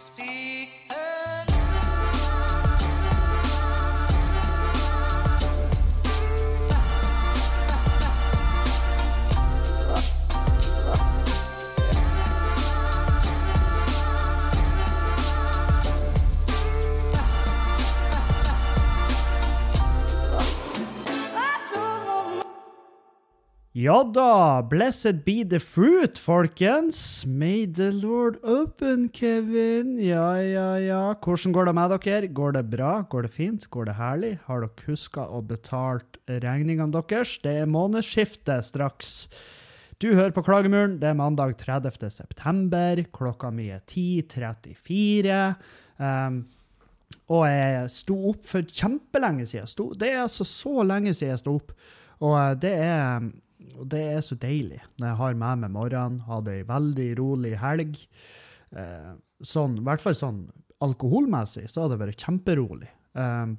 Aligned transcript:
Speak. 0.00 0.59
Ja 23.80 24.02
da, 24.04 24.60
blessed 24.68 25.22
be 25.24 25.40
the 25.48 25.58
fruit, 25.62 26.18
folkens. 26.18 27.24
May 27.24 27.64
the 27.64 27.88
Lord 27.94 28.36
open, 28.44 29.06
Kevin. 29.08 29.94
Ja, 29.96 30.34
ja, 30.42 30.74
ja. 30.76 31.14
Hvordan 31.24 31.54
går 31.56 31.70
det 31.70 31.74
med 31.78 31.94
dere? 31.94 32.28
Går 32.28 32.58
det 32.58 32.64
bra? 32.74 32.90
Går 33.08 33.24
det 33.24 33.32
fint? 33.32 33.64
Går 33.72 33.88
det 33.88 33.96
herlig? 33.96 34.34
Har 34.50 34.66
dere 34.66 34.84
huska 34.84 35.24
å 35.24 35.40
betale 35.40 36.04
regningene 36.44 36.92
deres? 36.92 37.38
Det 37.40 37.56
er 37.62 37.72
månedsskifte 37.72 38.60
straks. 38.68 39.30
Du 39.96 40.10
hører 40.10 40.36
på 40.36 40.44
Klagemuren. 40.44 41.00
Det 41.00 41.14
er 41.14 41.16
mandag 41.16 41.56
30. 41.64 42.10
september. 42.12 43.00
Klokka 43.16 43.48
mi 43.48 43.70
er 43.72 43.80
10.34. 43.88 45.42
Um, 45.96 46.42
og 47.32 47.46
jeg 47.48 47.92
sto 47.96 48.22
opp 48.34 48.44
for 48.44 48.60
kjempelenge 48.60 49.48
siden. 49.48 49.72
Sto, 49.72 49.94
det 49.96 50.12
er 50.12 50.26
altså 50.26 50.44
så 50.44 50.82
lenge 50.84 51.14
siden 51.14 51.38
jeg 51.38 51.46
sto 51.46 51.62
opp. 51.62 51.78
Og 52.20 52.34
uh, 52.36 52.50
det 52.60 52.76
er 52.76 53.30
og 53.78 53.88
det 53.92 54.02
er 54.14 54.22
så 54.24 54.36
deilig 54.40 54.80
når 55.00 55.06
jeg 55.10 55.18
har 55.20 55.40
med 55.42 55.64
meg 55.64 55.74
morgenen, 55.74 56.22
hadde 56.28 56.54
ei 56.58 56.66
veldig 56.68 57.08
rolig 57.20 57.54
helg. 57.60 57.98
Eh, 58.76 59.12
sånn, 59.42 59.78
I 59.80 59.86
hvert 59.88 60.04
fall 60.04 60.16
sånn 60.18 60.44
alkoholmessig 60.84 61.66
så 61.68 61.84
hadde 61.84 61.96
det 61.96 62.04
vært 62.06 62.24
kjemperolig. 62.26 62.90
Eh, 63.18 63.52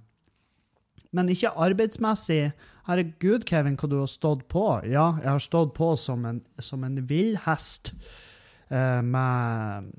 men 1.11 1.31
ikke 1.31 1.51
arbeidsmessig. 1.59 2.53
Herregud, 2.87 3.43
Kevin, 3.47 3.75
hva 3.77 3.89
du 3.91 3.97
har 3.99 4.11
stått 4.11 4.45
på. 4.51 4.65
Ja, 4.87 5.11
jeg 5.19 5.29
har 5.29 5.43
stått 5.43 5.73
på 5.77 5.91
som 5.99 6.23
en, 6.27 6.39
som 6.63 6.85
en 6.87 7.01
villhest 7.09 7.93
eh, 8.71 9.01
med 9.03 9.91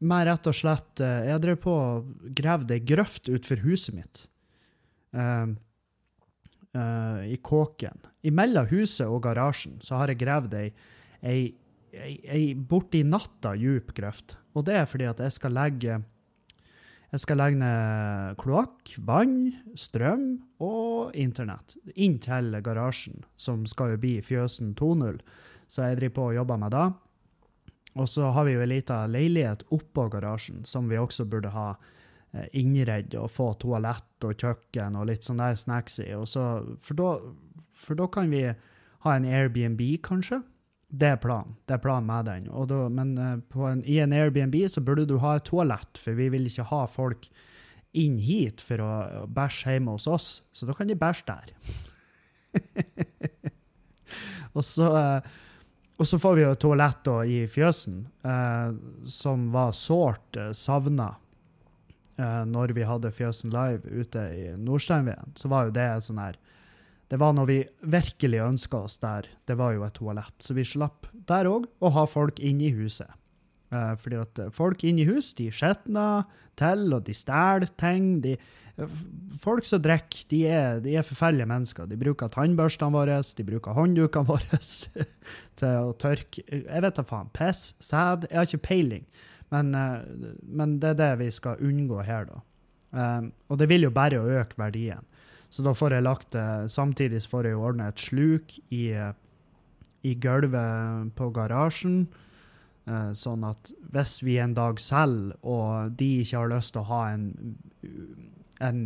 med 0.00 0.26
rett 0.30 0.48
og 0.48 0.56
slett 0.56 1.00
eh, 1.04 1.26
Jeg 1.28 1.42
drev 1.44 1.58
på 1.60 1.72
og 1.76 2.12
gravde 2.36 2.76
ei 2.76 2.84
grøft 2.84 3.28
utenfor 3.28 3.60
huset 3.66 3.96
mitt. 3.96 4.22
Um, 5.12 5.58
uh, 6.76 7.22
i 7.26 7.36
kåken. 7.42 7.98
Imellom 8.26 8.68
huset 8.70 9.08
og 9.08 9.22
garasjen 9.26 9.80
så 9.84 10.00
har 10.00 10.12
jeg 10.12 10.20
gravd 10.22 10.56
ei, 10.60 10.68
ei, 11.22 11.42
ei, 11.94 12.14
ei 12.24 12.46
borti 12.54 13.02
natta 13.06 13.56
djup 13.58 13.94
grøft. 13.96 14.36
Og 14.54 14.66
det 14.68 14.80
er 14.80 14.88
fordi 14.90 15.08
at 15.10 15.22
jeg 15.24 15.38
skal 15.38 15.56
legge 15.56 16.00
jeg 17.10 17.24
skal 17.24 17.40
legge 17.40 17.58
ned 17.58 18.36
kloakk, 18.38 18.92
vann, 19.02 19.50
strøm 19.74 20.26
og 20.62 21.16
internett 21.18 21.74
inn 21.98 22.20
til 22.22 22.54
garasjen, 22.62 23.24
som 23.34 23.64
skal 23.66 23.96
jo 23.96 24.02
bli 24.04 24.12
Fjøsen 24.22 24.76
2.0. 24.78 25.18
Så 25.66 25.88
jeg 25.88 25.98
driver 25.98 26.14
på 26.14 26.26
og 26.28 26.36
jobber 26.36 26.60
med 26.62 26.70
det. 26.76 26.84
Og 27.98 28.06
så 28.06 28.30
har 28.30 28.46
vi 28.46 28.54
jo 28.54 28.62
ei 28.62 28.70
lita 28.70 29.00
leilighet 29.10 29.64
oppå 29.74 30.06
garasjen 30.12 30.62
som 30.62 30.86
vi 30.90 31.00
også 31.02 31.26
burde 31.26 31.50
ha 31.50 31.72
innredd 32.52 33.14
og 33.18 33.30
få 33.32 33.52
toalett 33.58 34.26
og 34.26 34.38
kjøkken 34.38 34.98
og 34.98 35.08
litt 35.10 35.26
sånn 35.26 35.42
der 35.42 35.56
snacksy. 35.58 36.06
for, 36.14 36.94
da, 36.94 37.10
for 37.74 37.98
da 37.98 38.06
kan 38.06 38.30
vi 38.30 38.44
ha 39.04 39.16
en 39.16 39.26
Airbnb, 39.26 39.80
kanskje. 40.04 40.42
Det 40.90 41.06
er 41.14 41.20
planen. 41.22 41.56
Det 41.66 41.76
er 41.76 41.82
planen 41.82 42.08
med 42.08 42.26
den. 42.26 42.48
Da, 42.68 42.80
men 42.90 43.14
uh, 43.18 43.68
en, 43.70 43.84
i 43.86 44.00
en 44.02 44.12
Airbnb 44.12 44.56
så 44.68 44.82
burde 44.82 45.06
du 45.06 45.16
ha 45.22 45.36
et 45.38 45.46
toalett, 45.46 45.98
for 45.98 46.18
vi 46.18 46.28
vil 46.32 46.48
ikke 46.50 46.66
ha 46.70 46.82
folk 46.90 47.28
inn 47.98 48.18
hit 48.22 48.62
for 48.62 48.82
å 48.82 48.90
bæsje 49.30 49.76
hjemme 49.76 49.94
hos 49.96 50.08
oss. 50.10 50.28
Så 50.52 50.66
da 50.68 50.74
kan 50.76 50.90
de 50.90 50.98
bæsje 50.98 51.26
der. 51.30 51.54
og, 54.56 54.62
så, 54.66 54.90
uh, 54.90 55.96
og 55.96 56.10
så 56.10 56.18
får 56.20 56.36
vi 56.36 56.44
jo 56.44 56.58
toalett 56.66 57.10
i 57.30 57.40
fjøsen, 57.50 58.02
som 59.06 59.50
var 59.54 59.74
sårt 59.76 60.38
savna 60.56 61.12
uh, 62.20 62.44
når 62.48 62.74
vi 62.76 62.86
hadde 62.86 63.12
Fjøsen 63.16 63.52
Live 63.54 63.88
ute 63.88 64.24
i 64.36 64.48
Nordsteinveien, 64.60 65.34
så 65.38 65.50
var 65.52 65.68
jo 65.68 65.76
det 65.76 65.88
sånn 66.06 66.20
her 66.22 66.38
Det 67.10 67.18
var 67.18 67.32
når 67.34 67.46
vi 67.48 67.58
virkelig 67.90 68.42
ønska 68.44 68.84
oss 68.86 69.00
der, 69.02 69.26
det 69.50 69.56
var 69.58 69.72
jo 69.74 69.82
et 69.82 69.96
toalett. 69.96 70.36
Så 70.38 70.54
vi 70.54 70.62
slapp 70.62 71.08
der 71.26 71.48
òg 71.50 71.66
å 71.80 71.90
ha 71.96 72.04
folk 72.06 72.38
inne 72.38 72.68
i 72.68 72.76
huset. 72.76 73.10
Uh, 73.70 73.96
fordi 73.98 74.18
at 74.18 74.40
folk 74.54 74.84
inne 74.86 75.02
i 75.02 75.08
hus, 75.08 75.32
de 75.38 75.48
skitner 75.50 76.26
til, 76.58 76.86
og 76.94 77.04
de 77.06 77.14
stjeler 77.14 77.70
ting. 77.78 78.20
De, 78.22 78.36
folk 79.40 79.66
som 79.66 79.82
drikker, 79.82 80.24
de 80.30 80.40
de 80.84 80.94
er, 80.96 81.06
forferdelige 81.06 81.48
mennesker. 81.50 81.88
De 81.90 81.98
bruker 81.98 82.30
tannbørstene 82.32 82.94
våre, 82.94 83.18
de 83.36 83.46
bruker 83.46 83.76
hånddukene 83.76 84.28
våre 84.30 84.60
til 84.62 85.90
å 85.90 85.92
tørke 85.98 86.44
Jeg 86.46 86.84
vet 86.86 86.96
da 86.96 87.06
faen. 87.06 87.30
Piss, 87.34 87.74
sæd 87.82 88.28
Jeg 88.30 88.38
har 88.38 88.48
ikke 88.48 88.66
peiling. 88.70 89.06
Men, 89.50 89.74
eh, 89.74 89.98
men, 90.42 90.78
det 90.82 90.94
er 90.94 91.00
det 91.00 91.10
vi 91.24 91.30
skal 91.34 91.62
unngå 91.62 92.02
her, 92.06 92.28
da. 92.30 92.40
Um, 92.90 93.28
og 93.46 93.60
det 93.60 93.68
vil 93.70 93.86
jo 93.86 93.92
bare 93.94 94.18
øke 94.18 94.58
verdien. 94.58 95.04
Så 95.50 95.62
da 95.62 95.70
får 95.74 95.94
jeg 95.94 96.02
lagt 96.02 96.32
det 96.34 96.72
Samtidig 96.74 97.20
får 97.30 97.46
jeg 97.46 97.58
ordne 97.58 97.86
et 97.90 98.02
sluk 98.02 98.56
i, 98.74 98.90
i 100.02 100.14
gulvet 100.18 101.12
på 101.18 101.30
garasjen. 101.34 102.08
Uh, 102.90 103.12
sånn 103.14 103.44
at 103.46 103.70
hvis 103.94 104.16
vi 104.26 104.40
en 104.42 104.56
dag 104.58 104.80
selger, 104.82 105.36
og 105.46 105.94
de 105.98 106.10
ikke 106.24 106.42
har 106.42 106.50
lyst 106.50 106.74
til 106.74 106.82
å 106.82 106.90
ha 106.90 107.02
en, 107.12 107.26
en 108.58 108.80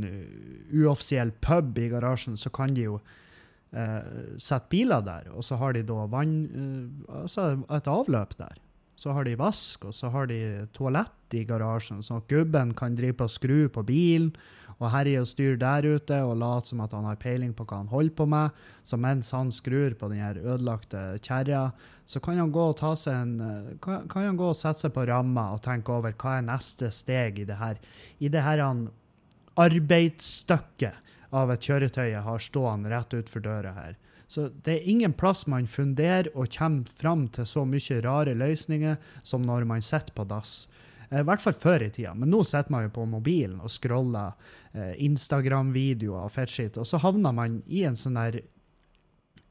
uoffisiell 0.72 1.32
pub 1.44 1.78
i 1.80 1.88
garasjen, 1.92 2.36
så 2.40 2.52
kan 2.52 2.76
de 2.76 2.88
jo 2.90 2.98
uh, 3.00 4.36
sette 4.36 4.68
biler 4.72 5.04
der. 5.06 5.32
Og 5.32 5.48
så 5.48 5.56
har 5.60 5.76
de 5.76 5.84
da 5.88 6.04
vann, 6.12 6.36
uh, 6.52 7.20
altså 7.22 7.54
et 7.72 7.88
avløp 7.88 8.36
der. 8.40 8.60
Så 8.96 9.12
har 9.12 9.26
de 9.26 9.34
vask, 9.38 9.84
og 9.88 9.94
så 9.94 10.10
har 10.14 10.28
de 10.30 10.40
toalett 10.76 11.34
i 11.34 11.42
garasjen, 11.48 12.02
sånn 12.04 12.20
at 12.22 12.28
gubben 12.30 12.74
kan 12.78 12.94
drive 12.94 13.18
på 13.18 13.26
og 13.26 13.32
skru 13.34 13.66
på 13.72 13.82
bilen 13.86 14.30
og 14.80 14.90
herje 14.90 15.20
og 15.22 15.28
styre 15.30 15.58
der 15.60 15.86
ute 15.86 16.16
og 16.26 16.36
late 16.40 16.70
som 16.70 16.82
at 16.84 16.94
han 16.96 17.06
har 17.06 17.18
peiling 17.20 17.52
på 17.54 17.66
hva 17.66 17.80
han 17.82 17.90
holder 17.90 18.14
på 18.18 18.26
med. 18.30 18.62
Så 18.86 18.98
mens 19.00 19.30
han 19.34 19.52
skrur 19.54 19.94
på 19.98 20.10
den 20.10 20.22
her 20.22 20.38
ødelagte 20.40 21.02
kjerra, 21.22 21.68
så 22.06 22.20
kan 22.20 22.40
han 22.42 22.52
gå 22.54 22.64
og 22.72 22.76
ta 22.80 22.94
seg 22.98 23.14
en, 23.14 23.78
kan, 23.82 24.08
kan 24.10 24.28
han 24.28 24.40
gå 24.40 24.50
og 24.50 24.58
sette 24.58 24.86
seg 24.86 24.94
på 24.96 25.06
ramma 25.10 25.50
og 25.54 25.62
tenke 25.64 25.94
over 25.94 26.16
hva 26.18 26.38
er 26.38 26.48
neste 26.48 26.90
steg 26.94 27.40
i 27.42 27.48
det 27.48 27.58
her, 27.60 27.80
i 28.18 28.30
det 28.32 28.42
her 28.44 28.62
arbeidsstykket 29.54 31.02
av 31.34 31.50
et 31.50 31.66
kjøretøy 31.66 32.08
jeg 32.10 32.22
har 32.26 32.42
stående 32.42 32.90
rett 32.92 33.14
utfor 33.18 33.42
døra 33.42 33.72
her. 33.78 33.96
Så 34.28 34.48
det 34.64 34.78
er 34.78 34.88
ingen 34.90 35.12
plass 35.16 35.44
man 35.50 35.66
funderer 35.70 36.30
og 36.34 36.52
kommer 36.54 36.96
fram 36.98 37.26
til 37.34 37.46
så 37.48 37.64
mye 37.68 38.00
rare 38.04 38.34
løsninger 38.38 38.96
som 39.22 39.44
når 39.46 39.66
man 39.68 39.84
sitter 39.84 40.14
på 40.16 40.26
dass. 40.28 40.64
Eh, 41.10 41.20
I 41.20 41.26
hvert 41.28 41.44
fall 41.44 41.56
før 41.60 41.84
i 41.86 41.90
tida, 41.92 42.14
men 42.14 42.32
nå 42.32 42.42
sitter 42.46 42.72
man 42.72 42.88
jo 42.88 42.94
på 42.96 43.06
mobilen 43.10 43.60
og 43.60 43.72
scroller 43.72 44.34
eh, 44.72 44.94
Instagram-videoer 45.06 46.26
og 46.26 46.34
fettskitt, 46.34 46.80
og 46.80 46.88
så 46.88 47.00
havner 47.02 47.36
man 47.36 47.60
i 47.66 47.84
en 47.88 47.98
sånn 47.98 48.18
der 48.20 48.40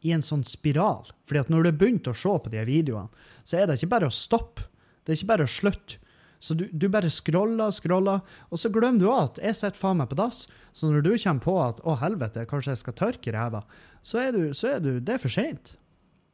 i 0.03 0.11
en 0.11 0.23
sånn 0.25 0.43
spiral. 0.43 1.07
Fordi 1.23 1.45
at 1.45 1.51
når 1.51 1.63
du 1.63 1.69
har 1.69 1.79
begynt 1.79 2.09
å 2.11 2.15
se 2.17 2.31
på 2.43 2.51
de 2.51 2.63
videoene, 2.67 3.27
så 3.47 3.61
er 3.61 3.69
det 3.69 3.77
ikke 3.79 3.93
bare 3.93 4.09
å 4.11 4.15
stoppe. 4.15 4.65
Det 5.03 5.13
er 5.13 5.19
ikke 5.19 5.31
bare 5.31 5.47
å 5.47 5.51
slutte. 5.51 5.99
Så 6.43 6.57
du, 6.59 6.65
du 6.67 6.89
bare 6.91 7.11
scroller 7.13 7.71
scroller, 7.71 8.23
og 8.51 8.59
så 8.59 8.71
glemmer 8.73 8.99
du 8.99 9.07
at 9.15 9.39
jeg 9.39 9.55
sitter 9.55 9.79
faen 9.79 10.01
meg 10.01 10.09
på 10.11 10.19
dass. 10.19 10.43
Så 10.75 10.89
når 10.91 11.05
du 11.05 11.13
kommer 11.13 11.45
på 11.45 11.53
at 11.63 11.79
å 11.87 11.95
helvete, 12.01 12.43
kanskje 12.49 12.73
jeg 12.73 12.81
skal 12.81 12.97
tørke 12.99 13.35
ræva, 13.35 13.63
så 14.03 14.19
er, 14.25 14.35
du, 14.35 14.51
så 14.57 14.73
er 14.75 14.83
du, 14.83 14.97
det 14.99 15.15
er 15.15 15.23
for 15.23 15.31
seint. 15.31 15.77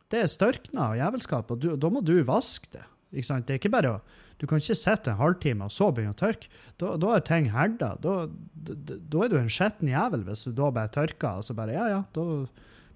Det 0.10 0.24
er 0.24 0.32
størkna 0.32 0.88
og 0.90 0.98
jævelskap, 0.98 1.52
og 1.54 1.62
du, 1.62 1.76
da 1.78 1.92
må 1.94 2.02
du 2.02 2.16
vaske 2.26 2.72
det. 2.74 2.88
Ikke 3.14 3.30
sant? 3.30 3.46
Det 3.46 3.56
er 3.56 3.62
ikke 3.62 3.74
bare 3.74 3.94
å, 3.98 4.02
Du 4.40 4.46
kan 4.48 4.62
ikke 4.62 4.78
sitte 4.78 5.12
en 5.12 5.20
halvtime 5.20 5.66
og 5.68 5.74
så 5.74 5.90
begynne 5.92 6.14
å 6.14 6.20
tørke. 6.20 6.50
Da, 6.80 6.94
da 7.02 7.14
er 7.16 7.24
ting 7.28 7.50
herda. 7.52 7.90
Da, 8.00 8.16
da, 8.54 8.76
da, 8.80 9.24
er 9.26 9.32
du 9.34 9.38
en 9.40 9.52
skitten 9.52 9.90
jævel 9.92 10.24
hvis 10.28 10.46
du 10.48 10.54
da 10.56 10.70
bare 10.74 10.94
tørker 10.96 11.42
og 11.42 11.48
så 11.48 11.56
bare 11.58 11.76
Ja, 11.76 11.88
ja, 11.92 12.02
da, 12.16 12.26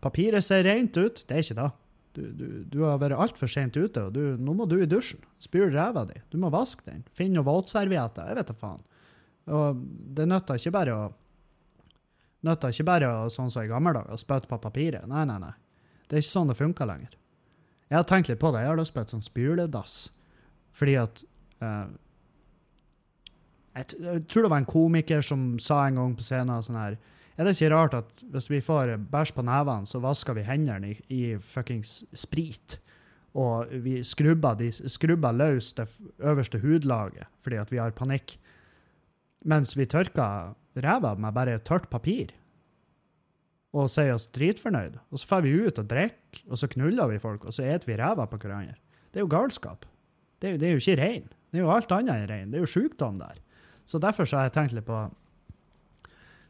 papiret 0.06 0.46
ser 0.46 0.64
rent 0.66 0.96
ut. 0.96 1.26
Det 1.28 1.36
er 1.36 1.44
ikke 1.44 1.60
det. 1.60 1.72
Du, 2.14 2.22
du, 2.38 2.48
du 2.70 2.80
har 2.86 3.00
vært 3.02 3.18
altfor 3.18 3.50
sent 3.50 3.78
ute, 3.78 4.06
og 4.06 4.14
du, 4.14 4.36
nå 4.38 4.54
må 4.54 4.68
du 4.70 4.78
i 4.82 4.90
dusjen. 4.90 5.22
Spyr 5.42 5.72
ræva 5.74 6.06
di. 6.10 6.20
Du 6.30 6.38
må 6.42 6.52
vaske 6.54 6.86
den. 6.86 7.02
Finn 7.18 7.34
noen 7.34 7.48
våtservietter. 7.48 8.30
Jeg 8.30 8.38
vet 8.38 8.52
da 8.52 8.56
faen. 8.58 8.84
Og 9.54 9.82
det 10.16 10.28
nytter 10.30 10.62
ikke 10.62 10.76
bare 10.78 10.96
å 10.96 11.12
Nytter 12.44 12.74
ikke 12.74 12.84
bare 12.84 13.08
å, 13.08 13.28
sånn 13.32 13.48
som 13.54 13.64
i 13.64 13.70
gamle 13.72 13.94
dager, 13.96 14.20
spytte 14.20 14.50
på 14.50 14.58
papiret. 14.60 15.06
Nei, 15.08 15.22
nei, 15.30 15.38
nei. 15.40 15.54
Det 16.12 16.18
er 16.18 16.24
ikke 16.26 16.34
sånn 16.34 16.50
det 16.52 16.58
funker 16.60 16.90
lenger. 16.90 17.14
Jeg 17.88 17.96
har 17.96 18.08
tenkt 18.10 18.28
litt 18.28 18.42
på 18.42 18.52
det. 18.52 18.66
Jeg 18.66 18.72
har 18.74 18.80
lyst 18.80 18.92
på 18.96 19.00
et 19.00 19.14
sånt 19.14 19.24
spyledass. 19.24 19.94
Fordi 20.76 20.96
at 21.00 21.22
uh, 21.64 21.88
jeg, 23.78 23.96
jeg, 23.96 24.24
tror 24.28 24.46
det 24.46 24.52
var 24.52 24.60
en 24.60 24.70
komiker 24.70 25.24
som 25.26 25.54
sa 25.62 25.86
en 25.88 26.02
gang 26.02 26.18
på 26.18 26.26
scenen 26.26 26.66
sånn 26.66 26.82
her 26.82 26.98
er 27.38 27.44
det 27.48 27.56
ikke 27.58 27.74
rart 27.76 27.94
at 27.98 28.24
hvis 28.32 28.50
vi 28.52 28.60
får 28.62 28.96
bæsj 29.12 29.34
på 29.34 29.42
nevene, 29.46 29.88
så 29.90 30.00
vasker 30.04 30.34
vi 30.38 30.44
hendene 30.46 30.92
i, 30.94 30.98
i 31.10 31.22
fuckings 31.38 32.04
sprit? 32.14 32.80
og 33.34 33.72
vi 33.82 34.04
skrubber, 34.06 34.54
de, 34.60 34.68
skrubber 34.72 35.32
løs 35.34 35.72
det 35.74 35.88
øverste 36.22 36.60
hudlaget 36.62 37.24
fordi 37.42 37.56
at 37.58 37.72
vi 37.72 37.80
har 37.82 37.90
panikk. 37.98 38.36
Mens 39.50 39.72
vi 39.78 39.88
tørker 39.90 40.52
ræva 40.78 41.16
med 41.18 41.34
bare 41.34 41.58
tørt 41.66 41.88
papir. 41.90 42.30
Og 43.74 43.90
sier 43.90 44.14
oss 44.14 44.28
dritfornøyd. 44.30 45.00
Og 45.10 45.18
så 45.18 45.26
drar 45.32 45.42
vi 45.48 45.56
ut 45.66 45.80
og 45.82 45.90
drikker, 45.90 46.44
og 46.48 46.60
så 46.62 46.70
knuller 46.70 47.10
vi 47.10 47.18
folk, 47.20 47.46
og 47.50 47.54
så 47.58 47.66
eter 47.66 47.90
vi 47.90 47.98
ræva 47.98 48.28
på 48.30 48.38
hverandre. 48.38 48.78
Det 49.10 49.18
er 49.18 49.26
jo 49.26 49.32
galskap. 49.34 49.86
Det 50.40 50.48
er, 50.48 50.52
jo- 50.54 50.60
det 50.62 50.68
er 50.68 50.72
jo 50.78 50.84
ikke 50.84 51.02
rein. 51.02 51.26
Det 51.50 51.58
er 51.58 51.64
jo 51.66 51.74
alt 51.74 51.92
annet 51.92 52.14
enn 52.22 52.30
rein. 52.30 52.52
Det 52.54 52.60
er 52.62 52.68
jo 52.68 52.70
sjukdom 52.70 53.18
der. 53.18 53.42
Så 53.86 53.98
derfor 54.00 54.26
så 54.30 54.38
har 54.38 54.44
jeg 54.52 54.54
tenkt 54.60 54.74
litt 54.78 54.86
på 54.86 55.02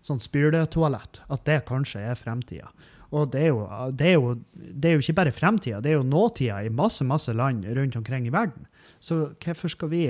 sånn 0.03 0.21
spyletoalett, 0.21 1.21
at 1.31 1.45
det 1.47 1.63
kanskje 1.69 2.03
er 2.11 2.19
fremtida. 2.19 2.69
Og 3.13 3.29
det 3.29 3.44
er, 3.45 3.51
jo, 3.51 3.65
det, 3.94 4.07
er 4.09 4.15
jo, 4.17 4.35
det 4.57 4.89
er 4.89 4.95
jo 4.95 5.03
ikke 5.03 5.17
bare 5.19 5.33
fremtida, 5.35 5.81
det 5.83 5.91
er 5.91 6.00
jo 6.00 6.07
nåtida 6.07 6.63
i 6.65 6.71
masse 6.73 7.05
masse 7.05 7.33
land 7.35 7.65
rundt 7.77 7.97
omkring 8.00 8.25
i 8.25 8.33
verden. 8.33 8.65
Så 8.97 9.35
hvorfor 9.44 9.69
skal 9.69 9.91
vi, 9.91 10.07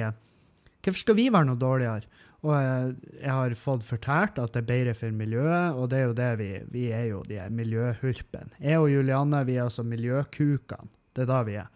hvorfor 0.80 1.02
skal 1.02 1.18
vi 1.20 1.28
være 1.34 1.50
noe 1.50 1.60
dårligere? 1.60 2.08
Og 2.44 2.52
jeg, 2.56 2.96
jeg 3.22 3.32
har 3.32 3.56
fått 3.60 3.86
fortalt 3.88 4.40
at 4.40 4.56
det 4.56 4.64
er 4.64 4.72
bedre 4.72 4.96
for 5.00 5.16
miljøet, 5.16 5.78
og 5.80 5.92
det 5.92 6.00
er 6.00 6.10
jo 6.10 6.16
det 6.18 6.32
vi 6.40 6.50
Vi 6.74 6.86
er 6.92 7.06
jo 7.12 7.22
de 7.28 7.40
miljøhurpene. 7.56 8.60
Jeg 8.60 8.80
og 8.80 8.92
Julianne 8.92 9.44
vi 9.48 9.56
er 9.58 9.68
altså 9.68 9.84
miljøkukene. 9.88 10.92
Det 11.14 11.24
er 11.24 11.30
da 11.30 11.44
vi 11.48 11.56
er. 11.62 11.70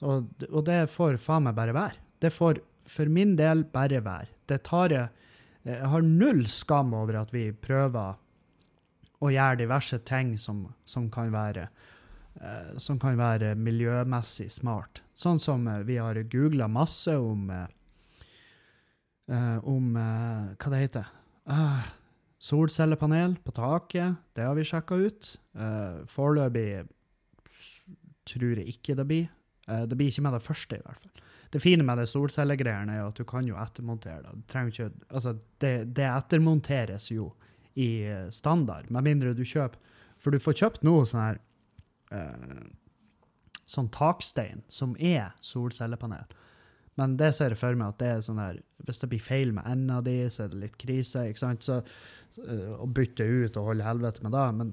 Og, 0.00 0.28
og 0.50 0.64
det 0.66 0.82
får 0.92 1.20
faen 1.20 1.46
meg 1.46 1.56
bare 1.56 1.76
være. 1.76 2.00
Det 2.20 2.32
får 2.32 2.60
for 2.88 3.08
min 3.08 3.36
del 3.38 3.64
bare 3.64 4.00
være. 4.04 4.28
Det 4.48 4.60
tar 4.66 4.92
jeg 4.92 5.08
Jeg 5.66 5.88
har 5.92 6.04
null 6.06 6.46
skam 6.48 6.94
over 6.96 7.20
at 7.20 7.32
vi 7.34 7.50
prøver 7.52 8.16
å 9.20 9.30
gjøre 9.30 9.60
diverse 9.60 9.98
ting 10.08 10.36
som, 10.40 10.64
som 10.88 11.10
kan 11.12 11.32
være 11.34 11.66
eh, 12.40 12.70
som 12.80 12.98
kan 13.00 13.18
være 13.20 13.52
miljømessig 13.60 14.48
smart. 14.54 15.02
Sånn 15.12 15.40
som 15.42 15.66
eh, 15.68 15.82
vi 15.84 15.98
har 16.00 16.16
googla 16.32 16.68
masse 16.72 17.12
om 17.20 17.50
eh, 17.52 17.66
eh, 19.28 19.58
om 19.68 19.96
eh, 20.00 20.54
hva 20.56 20.72
det 20.72 20.84
heter. 20.86 21.10
Ah, 21.50 21.90
solcellepanel 22.40 23.36
på 23.44 23.52
taket, 23.52 24.16
det 24.32 24.46
har 24.48 24.56
vi 24.56 24.64
sjekka 24.64 24.96
ut. 24.96 25.34
Foreløpig 26.08 26.86
tror 28.30 28.60
jeg 28.60 28.76
ikke 28.76 28.96
det 28.98 29.06
blir. 29.08 29.28
Eh, 29.68 29.84
det 29.88 29.98
blir 29.98 30.10
ikke 30.10 30.24
med 30.26 30.36
det 30.36 30.44
første, 30.44 30.78
i 30.78 30.84
hvert 30.84 31.02
fall. 31.02 31.26
Det 31.50 31.60
fine 31.62 31.82
med 31.86 31.98
det 31.98 32.06
solcellegreiene 32.10 32.94
er 32.94 33.08
at 33.08 33.18
du 33.18 33.26
kan 33.26 33.46
jo 33.48 33.58
ettermontere 33.58 34.22
det. 34.22 34.34
Du 34.46 34.68
ikke, 34.70 34.90
altså 35.08 35.34
det, 35.62 35.74
det 35.96 36.06
ettermonteres 36.06 37.10
jo 37.10 37.32
i 37.74 38.06
eh, 38.06 38.28
standard, 38.34 38.90
med 38.90 39.06
mindre 39.06 39.34
du 39.34 39.44
kjøper 39.46 39.78
For 40.20 40.34
du 40.34 40.42
får 40.42 40.58
kjøpt 40.58 40.84
noe 40.86 41.06
sånn 41.06 41.22
her 41.22 41.40
eh, 42.14 42.68
Sånn 43.70 43.90
takstein 43.94 44.64
som 44.66 44.96
er 44.98 45.30
solcellepanel. 45.46 46.26
Men 46.98 47.14
det 47.20 47.28
ser 47.36 47.54
jeg 47.54 47.60
for 47.60 47.78
meg 47.78 47.92
at 47.92 48.00
det 48.02 48.08
er 48.10 48.24
sånn 48.26 48.40
her 48.42 48.58
Hvis 48.88 48.98
det 49.02 49.08
blir 49.12 49.22
feil 49.22 49.54
med 49.54 49.68
enda 49.70 50.00
di, 50.04 50.16
så 50.26 50.44
er 50.44 50.50
det 50.52 50.64
litt 50.64 50.78
krise. 50.80 51.28
ikke 51.30 51.44
sant? 51.44 51.66
Så, 51.66 51.80
eh, 52.42 52.72
Å 52.74 52.86
bytte 52.86 53.26
ut 53.26 53.58
og 53.60 53.70
holde 53.70 53.86
helvete 53.86 54.26
med 54.26 54.34
det. 54.34 54.46
Men, 54.58 54.72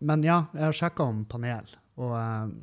men 0.00 0.26
ja, 0.26 0.44
jeg 0.54 0.66
har 0.68 0.78
sjekka 0.78 1.08
om 1.10 1.24
panel, 1.30 1.68
og 1.98 2.14
eh, 2.18 2.54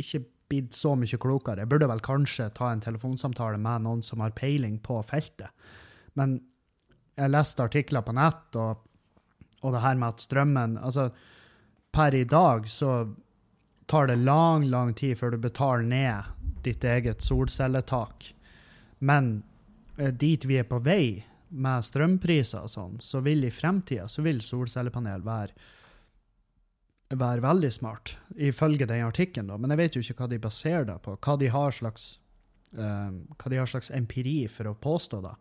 ikke 0.00 0.24
blitt 0.62 0.74
så 0.74 0.94
mye 0.96 1.18
klokere. 1.18 1.62
Jeg 1.62 1.70
burde 1.70 1.88
vel 1.90 2.02
kanskje 2.04 2.50
ta 2.54 2.70
en 2.72 2.82
telefonsamtale 2.82 3.58
med 3.58 3.84
noen 3.86 4.02
som 4.02 4.20
har 4.20 4.34
peiling 4.36 4.78
på 4.78 5.00
feltet. 5.02 5.50
Men 6.14 6.40
jeg 7.16 7.30
leste 7.30 7.62
artikler 7.64 8.02
på 8.02 8.14
nett, 8.14 8.56
og, 8.56 8.84
og 9.62 9.74
det 9.74 9.82
her 9.82 9.98
med 9.98 10.14
at 10.14 10.24
strømmen 10.24 10.78
Altså, 10.78 11.10
per 11.94 12.14
i 12.14 12.24
dag 12.24 12.68
så 12.68 13.14
tar 13.86 14.06
det 14.06 14.16
lang, 14.16 14.66
lang 14.70 14.94
tid 14.94 15.18
før 15.18 15.30
du 15.34 15.38
betaler 15.38 15.84
ned 15.84 16.22
ditt 16.64 16.84
eget 16.84 17.22
solcelletak. 17.22 18.34
Men 18.98 19.42
eh, 19.98 20.10
dit 20.10 20.44
vi 20.44 20.58
er 20.58 20.68
på 20.68 20.80
vei 20.80 21.24
med 21.54 21.84
strømpriser 21.86 22.64
og 22.64 22.70
sånn, 22.72 22.98
så 23.00 23.20
vil 23.22 23.44
i 23.44 23.52
fremtida 23.52 24.08
så 24.08 24.24
vil 24.24 24.40
solcellepanel 24.42 25.22
være 25.22 25.52
være 27.12 27.44
veldig 27.44 27.70
smart, 27.72 28.16
ifølge 28.36 28.86
den 28.88 29.04
artikkelen. 29.06 29.52
Men 29.60 29.74
jeg 29.74 29.80
vet 29.80 29.96
jo 29.96 30.02
ikke 30.04 30.22
hva 30.22 30.30
de 30.30 30.40
baserer 30.42 30.86
det 30.88 30.98
på, 31.04 31.16
hva 31.16 31.36
de 31.40 31.50
har 31.52 31.74
slags, 31.76 32.18
um, 32.72 33.24
de 33.44 33.60
har 33.60 33.70
slags 33.70 33.92
empiri 33.94 34.44
for 34.48 34.70
å 34.70 34.74
påstå. 34.74 35.20
da. 35.24 35.34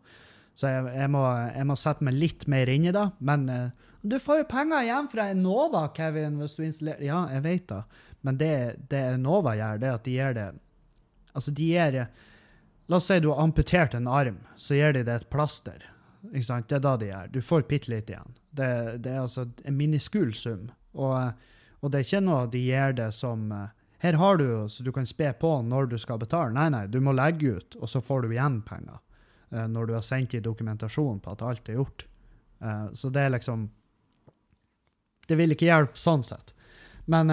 Så 0.53 0.69
jeg, 0.69 0.85
jeg, 0.93 1.09
må, 1.13 1.23
jeg 1.55 1.69
må 1.69 1.77
sette 1.79 2.05
meg 2.05 2.19
litt 2.19 2.45
mer 2.51 2.69
inn 2.69 2.89
i 2.89 2.93
det. 2.93 3.07
Men 3.19 3.47
uh, 3.49 3.93
du 4.03 4.19
får 4.19 4.43
jo 4.43 4.49
penger 4.51 4.83
igjen 4.83 5.09
fra 5.11 5.29
Enova, 5.31 5.87
Kevin, 5.95 6.37
hvis 6.41 6.57
du 6.57 6.65
installerer 6.67 7.07
Ja, 7.07 7.23
jeg 7.31 7.45
vet 7.47 7.65
det. 7.71 7.81
Men 8.23 8.37
det, 8.39 8.53
det 8.91 9.01
Enova 9.15 9.55
gjør, 9.57 9.79
det 9.79 9.89
er 9.89 9.97
at 9.97 10.05
de 10.05 10.19
gir 10.19 10.37
det 10.37 10.51
Altså, 11.33 11.49
de 11.49 11.65
gir 11.65 11.95
La 12.91 12.99
oss 12.99 13.07
si 13.09 13.15
du 13.23 13.31
har 13.31 13.39
amputert 13.41 13.95
en 13.97 14.09
arm, 14.11 14.41
så 14.59 14.75
gir 14.75 14.93
de 14.93 15.01
det 15.07 15.13
et 15.15 15.29
plaster. 15.31 15.85
Ikke 16.29 16.45
sant? 16.45 16.67
Det 16.69 16.77
er 16.77 16.83
da 16.83 16.91
de 16.99 17.07
gjør. 17.07 17.29
Du 17.31 17.39
får 17.41 17.63
bitte 17.69 17.89
litt 17.89 18.11
igjen. 18.11 18.35
Det, 18.51 18.67
det 19.01 19.13
er 19.15 19.21
altså 19.23 19.47
en 19.63 19.77
miniskul 19.79 20.33
sum. 20.35 20.67
Og, 20.93 21.15
og 21.83 21.91
det 21.91 21.99
er 21.99 22.05
ikke 22.07 22.21
noe 22.23 22.47
de 22.47 22.61
gir 22.63 22.93
det 22.95 23.09
som 23.13 23.49
eh, 23.51 23.67
Her 24.03 24.17
har 24.19 24.37
du 24.39 24.45
så 24.71 24.83
du 24.83 24.91
kan 24.95 25.05
spe 25.07 25.29
på 25.39 25.49
når 25.67 25.89
du 25.91 25.97
skal 25.99 26.17
betale. 26.19 26.51
Nei, 26.55 26.69
nei, 26.71 26.87
du 26.87 26.97
må 27.03 27.11
legge 27.15 27.57
ut, 27.59 27.75
og 27.79 27.87
så 27.91 28.01
får 28.03 28.23
du 28.25 28.31
igjen 28.33 28.61
penger. 28.67 28.97
eh, 29.51 29.67
Når 29.67 29.87
du 29.87 29.93
har 29.93 30.01
sendt 30.03 30.33
i 30.33 30.41
dokumentasjon 30.43 31.19
på 31.23 31.31
at 31.35 31.41
alt 31.41 31.69
er 31.69 31.77
gjort. 31.81 32.05
Eh, 32.63 32.87
Så 32.93 33.11
det 33.11 33.21
er 33.21 33.29
liksom 33.35 33.69
Det 35.27 35.37
vil 35.39 35.51
ikke 35.55 35.69
hjelpe 35.69 35.95
sånn 35.99 36.23
sett. 36.27 36.53
Men, 37.07 37.27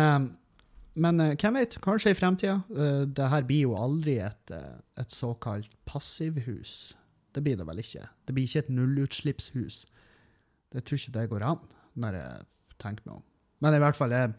men 0.95 1.19
hvem 1.39 1.55
vet? 1.59 1.79
Kanskje 1.83 2.11
i 2.13 2.19
fremtida. 2.19 2.61
Det 3.07 3.29
her 3.33 3.43
blir 3.47 3.65
jo 3.69 3.75
aldri 3.79 4.19
et, 4.23 4.51
et 4.99 5.11
såkalt 5.11 5.71
passivhus. 5.87 6.95
Det 7.35 7.43
blir 7.43 7.57
det 7.59 7.67
vel 7.67 7.83
ikke. 7.83 8.07
Det 8.27 8.35
blir 8.35 8.47
ikke 8.47 8.63
et 8.65 8.71
nullutslippshus. 8.75 9.81
Det 10.71 10.85
tror 10.87 10.99
ikke 11.03 11.17
det 11.19 11.27
går 11.33 11.43
an, 11.51 11.59
når 11.99 12.19
jeg 12.21 12.47
tenker 12.79 13.07
meg 13.07 13.17
om. 13.19 13.27
Men 13.61 13.77
i 13.77 13.81
hvert 13.83 13.99
fall 13.99 14.15
jeg, 14.17 14.33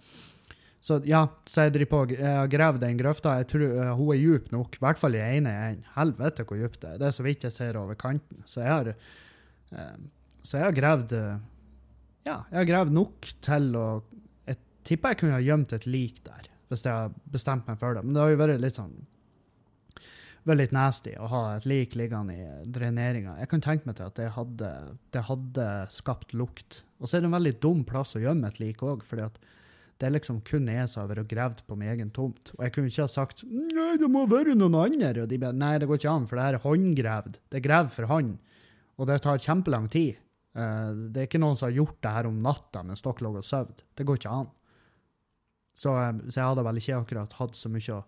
Så 0.81 0.97
ja, 1.06 1.27
så 1.45 1.68
jeg 1.68 1.75
driver 1.75 1.89
på 1.91 2.21
har 2.25 2.47
gravd 2.50 2.81
den 2.81 2.97
grøfta. 2.97 3.35
Jeg 3.38 3.51
tror 3.51 3.65
uh, 3.69 3.91
hun 4.00 4.15
er 4.15 4.18
djup 4.18 4.47
nok, 4.53 4.75
i 4.75 4.81
hvert 4.81 4.97
fall 4.97 5.18
i 5.18 5.21
ene 5.21 5.51
enden. 5.68 5.85
Helvete 5.94 6.45
hvor 6.50 6.57
djupt 6.57 6.79
det 6.81 6.95
er. 6.95 6.97
Det 6.97 7.07
er 7.09 7.13
så 7.19 7.25
vidt 7.27 7.45
jeg 7.45 7.53
ser 7.53 7.77
over 7.77 8.00
kanten. 8.00 8.41
Så 8.50 8.63
jeg 8.63 8.71
har, 8.71 8.89
uh, 9.77 10.00
så 10.41 10.57
jeg 10.57 10.65
har 10.65 10.79
gravd 10.79 11.13
uh, 11.13 11.35
Ja, 12.25 12.39
jeg 12.50 12.57
har 12.63 12.69
gravd 12.69 12.97
nok 12.97 13.29
til 13.45 13.69
å 13.77 13.85
Jeg 14.50 14.57
tipper 14.89 15.13
jeg 15.13 15.21
kunne 15.21 15.38
ha 15.38 15.45
gjemt 15.45 15.77
et 15.77 15.85
lik 15.85 16.18
der, 16.25 16.50
hvis 16.73 16.85
jeg 16.88 16.97
har 16.97 17.13
bestemt 17.29 17.69
meg 17.69 17.77
for 17.77 17.94
det. 17.94 18.01
Men 18.06 18.18
det 18.18 18.25
har 18.25 18.33
jo 18.33 18.41
vært 18.41 18.65
litt 18.65 18.81
sånn 18.81 18.97
vært 20.47 20.61
litt 20.63 20.75
nasty 20.75 21.13
å 21.21 21.30
ha 21.30 21.42
et 21.56 21.68
lik 21.69 21.95
liggende 21.97 22.33
i 22.33 22.45
dreneringa. 22.66 23.37
Jeg 23.42 23.49
kan 23.51 23.63
tenke 23.63 23.90
meg 23.90 23.97
til 23.99 24.09
at 24.09 24.18
det 24.18 24.31
hadde, 24.33 24.71
det 25.13 25.25
hadde 25.28 25.68
skapt 25.94 26.33
lukt. 26.33 26.81
Og 27.02 27.10
så 27.10 27.18
er 27.18 27.24
det 27.24 27.31
en 27.31 27.36
veldig 27.36 27.58
dum 27.64 27.81
plass 27.88 28.16
å 28.16 28.22
gjemme 28.22 28.48
et 28.48 28.62
lik 28.62 28.84
òg, 28.86 29.04
fordi 29.08 29.26
at 29.26 29.42
det 30.02 30.08
er 30.08 30.16
liksom 30.16 30.40
kun 30.46 30.70
jeg 30.70 30.88
som 30.90 31.04
har 31.04 31.12
vært 31.12 31.24
og 31.26 31.30
gravd 31.30 31.60
på 31.68 31.76
min 31.78 31.92
egen 31.92 32.10
tomt. 32.14 32.54
Og 32.56 32.64
jeg 32.66 32.74
kunne 32.74 32.90
ikke 32.90 33.06
ha 33.06 33.12
sagt 33.12 33.44
nei, 33.46 33.92
det 34.02 34.10
må 34.10 34.24
være 34.30 34.56
noen 34.58 34.78
andre. 34.80 35.12
Og 35.22 35.30
de 35.30 35.38
bare 35.42 35.58
nei, 35.58 35.76
det 35.81 35.90
går 35.90 36.00
ikke 36.00 36.14
an, 36.14 36.26
for 36.30 36.40
det 36.40 36.46
her 36.48 36.58
er 36.58 36.64
håndgravd. 36.64 37.38
Det 37.52 37.60
er 37.60 37.66
gravd 37.68 37.94
for 37.94 38.10
hånd. 38.10 38.31
Og 38.98 39.10
det 39.10 39.20
tar 39.22 39.42
kjempelang 39.42 39.86
tid. 39.94 40.18
Uh, 40.58 41.10
det 41.14 41.22
er 41.22 41.30
ikke 41.30 41.42
noen 41.42 41.60
som 41.60 41.70
har 41.70 41.78
gjort 41.78 42.00
det 42.02 42.16
her 42.16 42.28
om 42.28 42.42
natta 42.44 42.81
mens 42.84 43.06
dere 43.06 43.26
lå 43.28 43.36
og 43.38 43.46
sov. 43.46 43.70
Det 43.98 44.08
går 44.08 44.22
ikke 44.22 44.34
an. 44.42 44.50
Så, 45.78 45.94
eh, 45.96 46.18
så 46.28 46.42
jeg 46.42 46.50
hadde 46.50 46.66
vel 46.68 46.81
ikke 46.81 46.98
akkurat 46.98 47.38
hatt 47.38 47.56
så 47.56 47.70
mye 47.72 47.96
å 47.96 48.02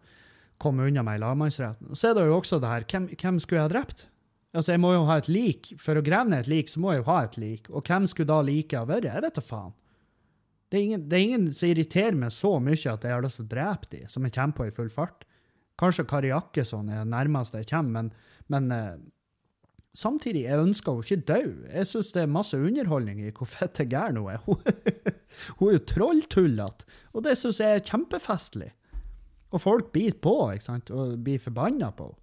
komme 0.62 0.88
unna 0.90 1.04
meg 1.06 1.20
i 1.20 1.24
lagmannsretten. 1.24 1.94
Så 1.96 2.10
er 2.10 2.18
det 2.18 2.26
jo 2.28 2.36
også 2.36 2.60
det 2.62 2.72
her, 2.74 2.86
hvem, 2.90 3.08
hvem 3.14 3.40
skulle 3.42 3.62
jeg 3.62 3.70
ha 3.70 3.72
drept? 3.72 4.04
Altså, 4.54 4.76
jeg 4.76 4.82
må 4.84 4.92
jo 4.94 5.06
ha 5.10 5.18
et 5.18 5.30
lik. 5.34 5.72
For 5.82 5.98
å 5.98 6.04
grave 6.06 6.30
ned 6.30 6.46
et 6.46 6.52
lik, 6.52 6.70
så 6.70 6.82
må 6.82 6.94
jeg 6.94 7.02
jo 7.02 7.10
ha 7.10 7.22
et 7.26 7.38
lik. 7.42 7.70
Og 7.74 7.88
hvem 7.90 8.06
skulle 8.10 8.30
da 8.30 8.42
liket 8.46 8.78
ha 8.78 8.86
vært? 8.90 9.10
Jeg 9.10 9.26
vet 9.26 9.40
da 9.40 9.46
faen. 9.46 9.74
Det 10.70 10.80
er, 10.80 10.84
ingen, 10.88 11.02
det 11.10 11.18
er 11.18 11.24
ingen 11.28 11.50
som 11.54 11.70
irriterer 11.70 12.16
meg 12.18 12.34
så 12.34 12.56
mye 12.58 12.78
at 12.90 13.04
jeg 13.06 13.14
har 13.14 13.22
lyst 13.22 13.38
til 13.38 13.46
å 13.46 13.52
drepe 13.52 13.90
de, 13.92 14.00
som 14.10 14.26
jeg 14.26 14.34
kommer 14.34 14.58
på 14.58 14.66
i 14.66 14.74
full 14.74 14.90
fart. 14.94 15.26
Kanskje 15.78 16.06
Kari 16.10 16.32
Jakkesson 16.32 16.90
er 16.90 17.04
det 17.04 17.12
nærmeste 17.12 17.62
jeg 17.62 17.70
kommer, 17.70 17.94
men, 17.94 18.10
men 18.50 18.74
eh, 18.74 18.96
samtidig, 19.98 20.48
jeg 20.48 20.62
ønsker 20.64 20.98
henne 20.98 21.06
ikke 21.06 21.28
død. 21.30 21.52
Jeg 21.76 21.90
syns 21.92 22.10
det 22.16 22.24
er 22.24 22.34
masse 22.38 22.58
underholdning 22.58 23.22
i 23.22 23.34
hvor 23.38 23.50
fette 23.50 23.86
gæren 23.90 24.18
hun 24.22 24.34
er. 24.34 24.42
Hun 25.60 25.70
er 25.70 25.78
jo 25.78 25.86
trolltullete, 25.90 26.90
og 27.14 27.26
det 27.26 27.38
syns 27.38 27.62
jeg 27.62 27.78
er 27.78 27.88
kjempefestlig. 27.90 28.72
Og 29.54 29.62
folk 29.62 29.94
biter 29.94 30.18
på, 30.26 30.36
ikke 30.54 30.70
sant, 30.72 30.90
og 30.94 31.18
blir 31.26 31.42
forbanna 31.42 31.94
på 31.94 32.10
henne. 32.10 32.23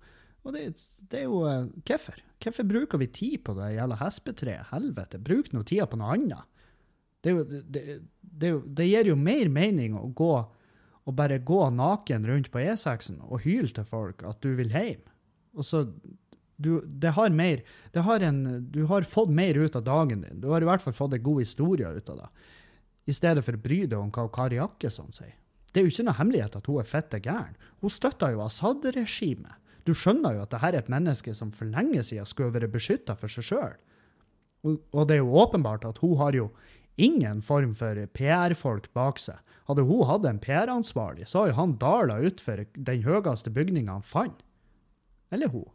Og 0.50 0.56
det, 0.56 0.66
det 1.10 1.22
er 1.22 1.28
jo 1.28 1.44
eh, 1.46 1.68
Hvorfor? 1.86 2.22
Hvorfor 2.40 2.66
bruker 2.66 2.98
vi 2.98 3.10
tid 3.12 3.42
på 3.46 3.54
det 3.58 3.74
jævla 3.76 3.98
hespetreet? 4.00 4.70
Helvete, 4.72 5.20
bruk 5.22 5.52
nå 5.54 5.62
tida 5.68 5.86
på 5.86 5.98
noe 6.00 6.14
annet. 6.16 6.48
Det, 7.20 7.34
jo, 7.34 7.44
det, 7.44 7.82
det, 8.24 8.86
gir 8.88 9.10
jo 9.12 9.16
mer 9.20 9.50
mening 9.52 9.98
å 9.98 10.06
gå 10.16 10.32
og 10.40 11.16
bare 11.16 11.40
gå 11.44 11.58
naken 11.76 12.24
rundt 12.28 12.48
på 12.52 12.62
E6-en 12.62 13.20
og 13.26 13.42
hyle 13.44 13.68
til 13.76 13.84
folk 13.84 14.24
at 14.24 14.40
du 14.44 14.54
vil 14.56 14.72
hjem. 14.72 15.04
Og 15.56 15.66
så 15.66 15.84
du, 16.60 16.72
det 16.84 17.12
har 17.16 17.32
mer, 17.32 17.62
det 17.92 18.04
har 18.04 18.24
en, 18.24 18.40
du 18.72 18.82
har 18.88 19.06
fått 19.08 19.32
mer 19.32 19.56
ut 19.56 19.76
av 19.76 19.84
dagen 19.84 20.24
din. 20.24 20.40
Du 20.40 20.50
har 20.52 20.64
i 20.64 20.68
hvert 20.68 20.84
fall 20.84 20.96
fått 20.96 21.16
en 21.16 21.24
god 21.24 21.40
historie 21.44 21.88
ut 21.88 22.10
av 22.12 22.24
det. 22.24 22.28
I 23.08 23.16
stedet 23.16 23.44
for 23.44 23.56
å 23.56 23.62
bry 23.62 23.84
deg 23.86 23.96
om 24.00 24.10
hva 24.12 24.26
Kari 24.32 24.60
Jakkesson 24.60 25.12
sier. 25.16 25.36
Det 25.70 25.80
er 25.80 25.86
jo 25.86 25.92
ikke 25.92 26.06
noe 26.08 26.18
hemmelighet 26.18 26.56
at 26.58 26.68
hun 26.68 26.80
er 26.82 26.88
fette 26.88 27.20
gæren. 27.22 27.56
Hun 27.80 27.92
støtter 27.92 28.34
jo 28.34 28.44
Assad-regimet. 28.44 29.56
Du 29.90 29.96
skjønner 29.98 30.36
jo 30.36 30.44
at 30.44 30.52
det 30.52 30.60
her 30.62 30.76
er 30.76 30.84
et 30.84 30.92
menneske 30.92 31.34
som 31.34 31.50
for 31.50 31.66
lenge 31.66 32.04
siden 32.06 32.28
skulle 32.28 32.54
vært 32.54 32.70
beskytta 32.70 33.16
for 33.18 33.32
seg 33.32 33.48
sjøl. 33.48 33.78
Og, 34.62 35.00
det 35.08 35.16
er 35.16 35.22
jo 35.24 35.40
åpenbart 35.40 35.86
at 35.88 35.98
hun 36.02 36.18
har 36.20 36.36
jo 36.36 36.50
ingen 37.00 37.40
form 37.42 37.72
for 37.74 37.98
PR-folk 38.14 38.90
bak 38.94 39.18
seg. 39.18 39.40
Hadde 39.66 39.86
hun 39.88 40.04
hatt 40.06 40.28
en 40.28 40.40
PR-ansvarlig, 40.42 41.26
så 41.26 41.42
har 41.42 41.50
jo 41.50 41.58
han 41.58 41.76
dala 41.80 42.20
utfor 42.28 42.62
den 42.76 43.04
høyeste 43.06 43.52
bygninga 43.56 43.96
han 43.96 44.06
fant. 44.06 44.44
Eller 45.32 45.50
hun. 45.50 45.66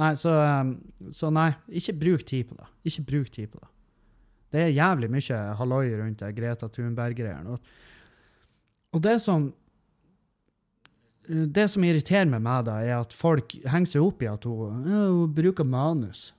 Nei, 0.00 0.10
så, 0.18 0.32
um, 0.34 0.74
så, 1.14 1.30
nei, 1.30 1.52
ikke 1.70 1.94
bruk 2.00 2.24
tid 2.26 2.48
på 2.50 2.58
det. 2.58 2.66
Ikke 2.90 3.06
bruk 3.12 3.30
tid 3.30 3.52
på 3.52 3.60
det. 3.62 3.70
Det 4.54 4.62
er 4.64 4.74
jævlig 4.74 5.10
mye 5.10 5.38
halloi 5.58 5.84
rundt 5.98 6.22
det 6.22 6.32
Greta 6.34 6.68
Thunberg-greiene. 6.70 7.54
Og, 7.54 7.76
og, 8.94 9.00
det 9.02 9.20
som 9.22 9.52
det 11.26 11.68
som 11.72 11.84
irriterer 11.86 12.28
meg 12.28 12.66
det, 12.66 12.78
er 12.88 12.98
at 12.98 13.14
folk 13.16 13.54
henger 13.64 13.94
seg 13.94 14.04
opp 14.04 14.24
i 14.24 14.30
at 14.30 14.44
hun, 14.48 14.88
hun 14.88 15.36
bruker 15.36 15.64
manus 15.64 16.32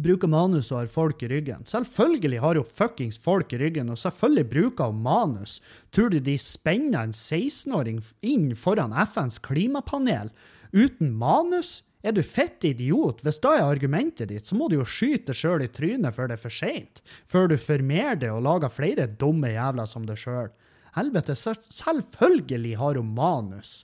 bruker 0.00 0.30
manus 0.30 0.70
og 0.72 0.82
har 0.82 0.90
folk 0.90 1.22
i 1.22 1.28
ryggen. 1.28 1.66
Selvfølgelig 1.68 2.40
har 2.40 2.58
hun 2.58 2.74
fuckings 2.78 3.18
folk 3.20 3.52
i 3.52 3.60
ryggen, 3.60 3.90
og 3.92 4.00
selvfølgelig 4.00 4.48
bruker 4.50 4.90
hun 4.90 5.02
manus. 5.04 5.60
Tror 5.92 6.12
du 6.12 6.18
de 6.20 6.38
spenner 6.40 7.02
en 7.04 7.16
16-åring 7.16 8.00
inn 8.24 8.52
foran 8.56 8.94
FNs 9.04 9.40
klimapanel 9.44 10.32
uten 10.72 11.12
manus? 11.12 11.82
Er 12.02 12.16
du 12.16 12.22
fett 12.26 12.64
idiot? 12.66 13.20
Hvis 13.22 13.38
da 13.44 13.54
er 13.58 13.68
argumentet 13.68 14.32
ditt, 14.32 14.48
så 14.48 14.56
må 14.58 14.66
du 14.68 14.80
jo 14.80 14.88
skyte 14.88 15.30
deg 15.30 15.38
sjøl 15.38 15.62
i 15.62 15.70
trynet 15.70 16.16
før 16.16 16.30
det 16.30 16.38
er 16.38 16.42
for 16.42 16.54
seint. 16.54 17.04
Før 17.30 17.52
du 17.52 17.58
formerer 17.60 18.18
det 18.18 18.32
og 18.32 18.42
lager 18.42 18.72
flere 18.72 19.06
dumme 19.06 19.52
jævler 19.52 19.86
som 19.86 20.08
deg 20.08 20.18
sjøl. 20.18 20.50
Helvete, 20.96 21.36
selvfølgelig 21.36 22.76
har 22.80 22.98
hun 23.00 23.14
manus. 23.16 23.82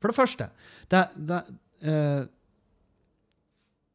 For 0.00 0.10
det 0.10 0.16
første, 0.18 0.48
det, 0.90 1.02
det 1.16 1.42
uh, 1.86 2.24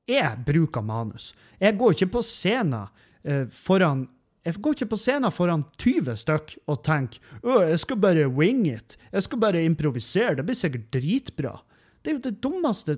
jeg 0.07 0.43
bruker 0.47 0.85
manus. 0.85 1.33
Jeg 1.59 1.75
går 1.79 1.97
ikke 1.97 2.13
på 2.17 2.23
scenen 2.25 2.85
uh, 2.87 3.47
foran 3.51 4.07
jeg 4.47 4.61
går 4.63 4.77
ikke 4.77 4.93
på 4.93 4.99
scenen 5.01 5.33
foran 5.35 5.65
20 5.75 6.13
stykk 6.21 6.53
og 6.71 6.77
tenker 6.85 7.33
å, 7.41 7.57
jeg 7.67 7.81
skal 7.81 7.97
bare 7.99 8.29
wing 8.31 8.61
it. 8.69 8.95
Jeg 9.11 9.25
skal 9.25 9.41
bare 9.43 9.63
improvisere. 9.67 10.37
Det 10.37 10.45
blir 10.47 10.55
sikkert 10.55 10.85
dritbra. 10.95 11.51
Det 11.99 12.13
er 12.13 12.15
jo 12.15 12.23
det 12.29 12.37
dummeste 12.45 12.95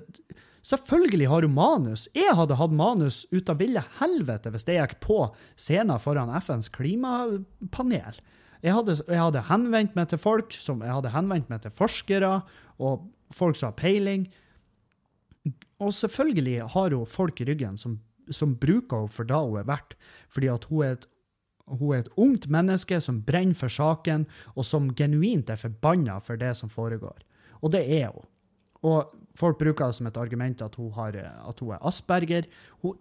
Selvfølgelig 0.60 1.28
har 1.30 1.40
du 1.40 1.48
manus. 1.48 2.04
Jeg 2.12 2.34
hadde 2.36 2.58
hatt 2.60 2.72
manus 2.76 3.22
ut 3.32 3.48
av 3.48 3.56
ville 3.62 3.80
helvete 3.96 4.52
hvis 4.52 4.66
jeg 4.68 4.76
gikk 4.76 4.98
på 5.06 5.20
scenen 5.56 6.00
foran 6.02 6.32
FNs 6.36 6.68
klimapanel. 6.74 8.18
Jeg 8.60 8.76
hadde, 8.76 8.96
jeg 9.08 9.20
hadde 9.20 9.46
henvendt 9.48 9.96
meg 9.96 10.10
til 10.10 10.20
folk, 10.20 10.52
som, 10.52 10.82
jeg 10.84 10.92
hadde 10.92 11.14
henvendt 11.14 11.48
meg 11.52 11.62
til 11.64 11.72
forskere 11.72 12.40
og 12.80 13.06
folk 13.34 13.56
som 13.56 13.70
har 13.70 13.78
peiling. 13.78 14.26
Og 15.80 15.94
selvfølgelig 15.96 16.58
har 16.74 16.96
hun 16.96 17.08
folk 17.08 17.40
i 17.40 17.46
ryggen 17.48 17.78
som, 17.80 17.96
som 18.28 18.56
bruker 18.60 19.06
henne 19.06 19.14
for 19.14 19.28
da 19.28 19.40
hun 19.44 19.62
er 19.62 19.70
verdt, 19.70 19.96
fordi 20.28 20.50
at 20.52 20.66
hun 20.68 20.84
er, 20.84 20.98
et, 20.98 21.06
hun 21.70 21.94
er 21.94 22.04
et 22.04 22.12
ungt 22.20 22.50
menneske 22.52 23.00
som 23.00 23.22
brenner 23.24 23.56
for 23.56 23.72
saken, 23.72 24.26
og 24.54 24.68
som 24.68 24.92
genuint 24.96 25.50
er 25.50 25.60
forbanna 25.60 26.18
for 26.20 26.40
det 26.40 26.52
som 26.60 26.72
foregår. 26.72 27.24
Og 27.64 27.72
det 27.72 27.86
er 28.00 28.12
hun. 28.12 28.28
Og 28.80 29.16
folk 29.36 29.58
bruker 29.60 29.88
det 29.88 29.98
som 29.98 30.08
et 30.08 30.20
argument 30.20 30.62
at 30.64 30.76
hun, 30.80 30.92
har, 30.96 31.16
at 31.16 31.60
hun 31.60 31.74
er 31.76 31.82
asperger. 31.86 32.48
Hun, 32.84 32.96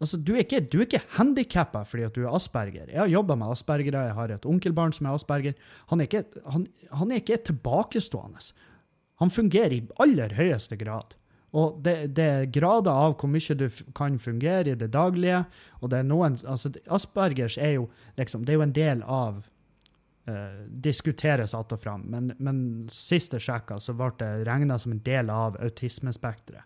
altså, 0.00 0.18
du 0.18 0.32
er 0.34 0.42
ikke, 0.44 0.62
du 0.72 0.80
ikke 0.84 1.02
handikappa 1.16 1.84
fordi 1.88 2.08
at 2.08 2.16
du 2.16 2.24
er 2.24 2.34
asperger. 2.36 2.88
Jeg 2.88 3.00
har 3.02 3.12
jobba 3.12 3.36
med 3.38 3.52
aspergere, 3.52 4.08
jeg 4.08 4.16
har 4.18 4.34
et 4.34 4.48
onkelbarn 4.48 4.96
som 4.96 5.08
er 5.08 5.20
asperger. 5.20 5.54
Han 5.92 6.00
er 6.00 6.10
ikke, 6.10 6.24
han, 6.50 6.66
han 6.90 7.12
er 7.12 7.22
ikke 7.22 7.40
tilbakestående. 7.50 8.44
Han 9.20 9.32
fungerer 9.32 9.76
i 9.76 9.82
aller 10.00 10.36
høyeste 10.38 10.78
grad. 10.80 11.16
Og 11.50 11.80
det, 11.82 12.14
det, 12.14 12.24
er 12.24 12.50
grader 12.54 12.94
av 12.94 13.16
hvor 13.18 13.30
mye 13.30 13.56
du 13.58 13.66
kan 13.96 14.18
fungere 14.22 14.70
i 14.70 14.78
det 14.78 14.92
daglige. 14.94 15.42
Og 15.80 15.90
det 15.90 16.00
er 16.00 16.06
noen, 16.06 16.38
altså 16.46 16.70
Aspergers 16.86 17.58
er 17.58 17.74
jo 17.80 17.88
liksom, 18.20 18.44
det 18.46 18.54
er 18.54 18.60
jo 18.60 18.66
en 18.68 18.76
del 18.76 19.02
av 19.02 19.40
uh, 20.30 20.60
Diskuteres 20.70 21.54
att 21.54 21.72
og 21.72 21.82
fram, 21.82 22.06
men, 22.06 22.32
men 22.38 22.60
sist 22.92 23.34
jeg 23.34 23.42
sjekka, 23.42 23.80
så 23.82 23.96
ble 23.98 24.12
det 24.22 24.30
regna 24.46 24.78
som 24.78 24.94
en 24.94 25.02
del 25.04 25.30
av 25.30 25.58
autismespekteret. 25.60 26.64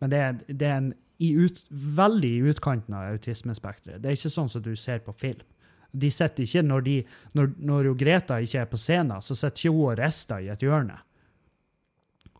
Men 0.00 0.10
det 0.10 0.18
er, 0.18 0.40
det 0.48 0.66
er 0.66 0.80
en, 0.80 0.92
i 1.18 1.32
ut, 1.34 1.64
veldig 1.70 2.30
i 2.30 2.42
utkanten 2.52 2.94
av 2.94 3.12
autismespekteret. 3.12 4.02
Det 4.02 4.10
er 4.10 4.18
ikke 4.18 4.30
sånn 4.32 4.50
som 4.52 4.62
du 4.62 4.74
ser 4.78 5.00
på 5.02 5.14
film. 5.18 5.42
De 5.90 6.10
sitter 6.12 6.44
ikke, 6.44 6.62
Når, 6.62 6.80
de, 6.84 6.96
når, 7.34 7.52
når 7.58 7.94
Greta 7.98 8.38
ikke 8.44 8.60
er 8.60 8.68
på 8.70 8.78
scenen, 8.78 9.22
så 9.24 9.34
sitter 9.34 9.68
ikke 9.68 9.74
hun 9.74 9.86
og 9.88 9.98
rister 9.98 10.44
i 10.44 10.50
et 10.52 10.62
hjørne. 10.62 10.98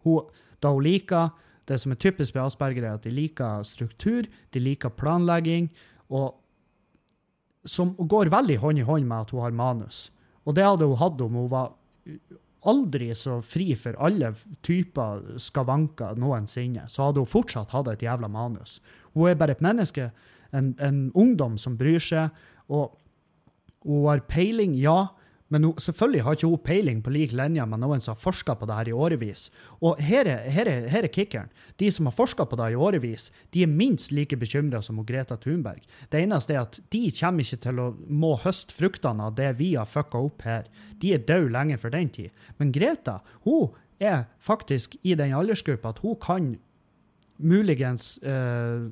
Hun 0.05 0.29
da 0.63 0.73
hun 0.75 0.83
liker 0.83 1.31
Det 1.69 1.77
som 1.77 1.93
er 1.93 1.99
typisk 2.01 2.33
ved 2.33 2.47
Asperger, 2.47 2.85
er 2.85 2.95
at 2.97 3.05
de 3.05 3.11
liker 3.13 3.63
struktur, 3.63 4.25
de 4.25 4.61
liker 4.61 4.89
planlegging, 4.89 5.67
og 6.09 6.39
som 7.69 7.91
går 7.93 8.31
veldig 8.33 8.57
hånd 8.63 8.81
i 8.81 8.87
hånd 8.89 9.05
med 9.05 9.27
at 9.27 9.35
hun 9.35 9.43
har 9.43 9.53
manus. 9.53 9.99
Og 10.49 10.57
det 10.57 10.65
hadde 10.65 10.89
hun 10.89 10.97
hatt 10.97 11.21
om 11.21 11.37
hun 11.37 11.51
var 11.53 11.75
aldri 12.67 13.13
så 13.15 13.39
fri 13.45 13.71
for 13.79 13.99
alle 14.03 14.33
typer 14.67 15.37
skavanker 15.39 16.19
noensinne, 16.19 16.89
så 16.91 17.09
hadde 17.09 17.23
hun 17.23 17.31
fortsatt 17.31 17.75
hatt 17.75 17.91
et 17.93 18.03
jævla 18.03 18.31
manus. 18.33 18.79
Hun 19.15 19.31
er 19.31 19.39
bare 19.39 19.55
et 19.57 19.65
menneske, 19.65 20.11
en, 20.53 20.73
en 20.83 21.05
ungdom 21.15 21.59
som 21.61 21.77
bryr 21.79 22.03
seg, 22.03 22.35
og 22.69 22.97
hun 23.87 24.09
har 24.09 24.25
peiling, 24.29 24.75
ja, 24.79 25.07
men 25.49 25.65
hun, 25.65 25.79
selvfølgelig 25.81 26.23
har 26.25 26.37
ikke 26.37 26.51
hun 26.51 26.61
peiling 26.65 27.01
på 27.05 27.13
lik 27.15 27.33
linje 27.37 27.65
med 27.67 27.81
noen 27.81 28.03
som 28.05 28.15
har 28.15 28.21
forska 28.21 28.55
på 28.61 28.69
det 28.69 28.77
her 28.77 28.91
i 28.91 28.97
årevis. 29.07 29.47
Og 29.81 30.01
her 30.05 30.29
er, 30.29 30.45
her 30.53 30.69
er, 30.69 30.89
her 30.93 31.07
er 31.09 31.13
kickeren. 31.13 31.49
De 31.81 31.89
som 31.95 32.09
har 32.11 32.17
forska 32.17 32.45
på 32.49 32.59
det 32.61 32.71
i 32.75 32.77
årevis, 32.77 33.31
de 33.57 33.65
er 33.65 33.73
minst 33.73 34.13
like 34.13 34.37
bekymra 34.37 34.83
som 34.85 35.01
Greta 35.09 35.39
Thunberg. 35.41 35.81
Det 36.13 36.21
eneste 36.21 36.53
er 36.53 36.67
at 36.67 36.81
de 36.93 37.03
kommer 37.17 37.47
ikke 37.47 37.63
til 37.65 37.81
å 37.81 37.89
må 38.09 38.35
høste 38.45 38.77
fruktene 38.77 39.31
av 39.31 39.37
det 39.41 39.55
vi 39.61 39.73
har 39.75 39.89
fucka 39.89 40.21
opp 40.29 40.45
her. 40.45 40.69
De 41.01 41.15
er 41.17 41.25
døde 41.25 41.53
lenge 41.55 41.79
for 41.81 41.97
den 41.97 42.13
tid. 42.13 42.45
Men 42.61 42.75
Greta 42.75 43.21
hun 43.47 43.73
er 43.99 44.27
faktisk 44.45 44.99
i 45.03 45.17
den 45.19 45.33
aldersgruppa 45.35 45.95
at 45.95 46.03
hun 46.05 46.19
kan 46.23 46.51
muligens 47.39 48.19
eh, 48.27 48.85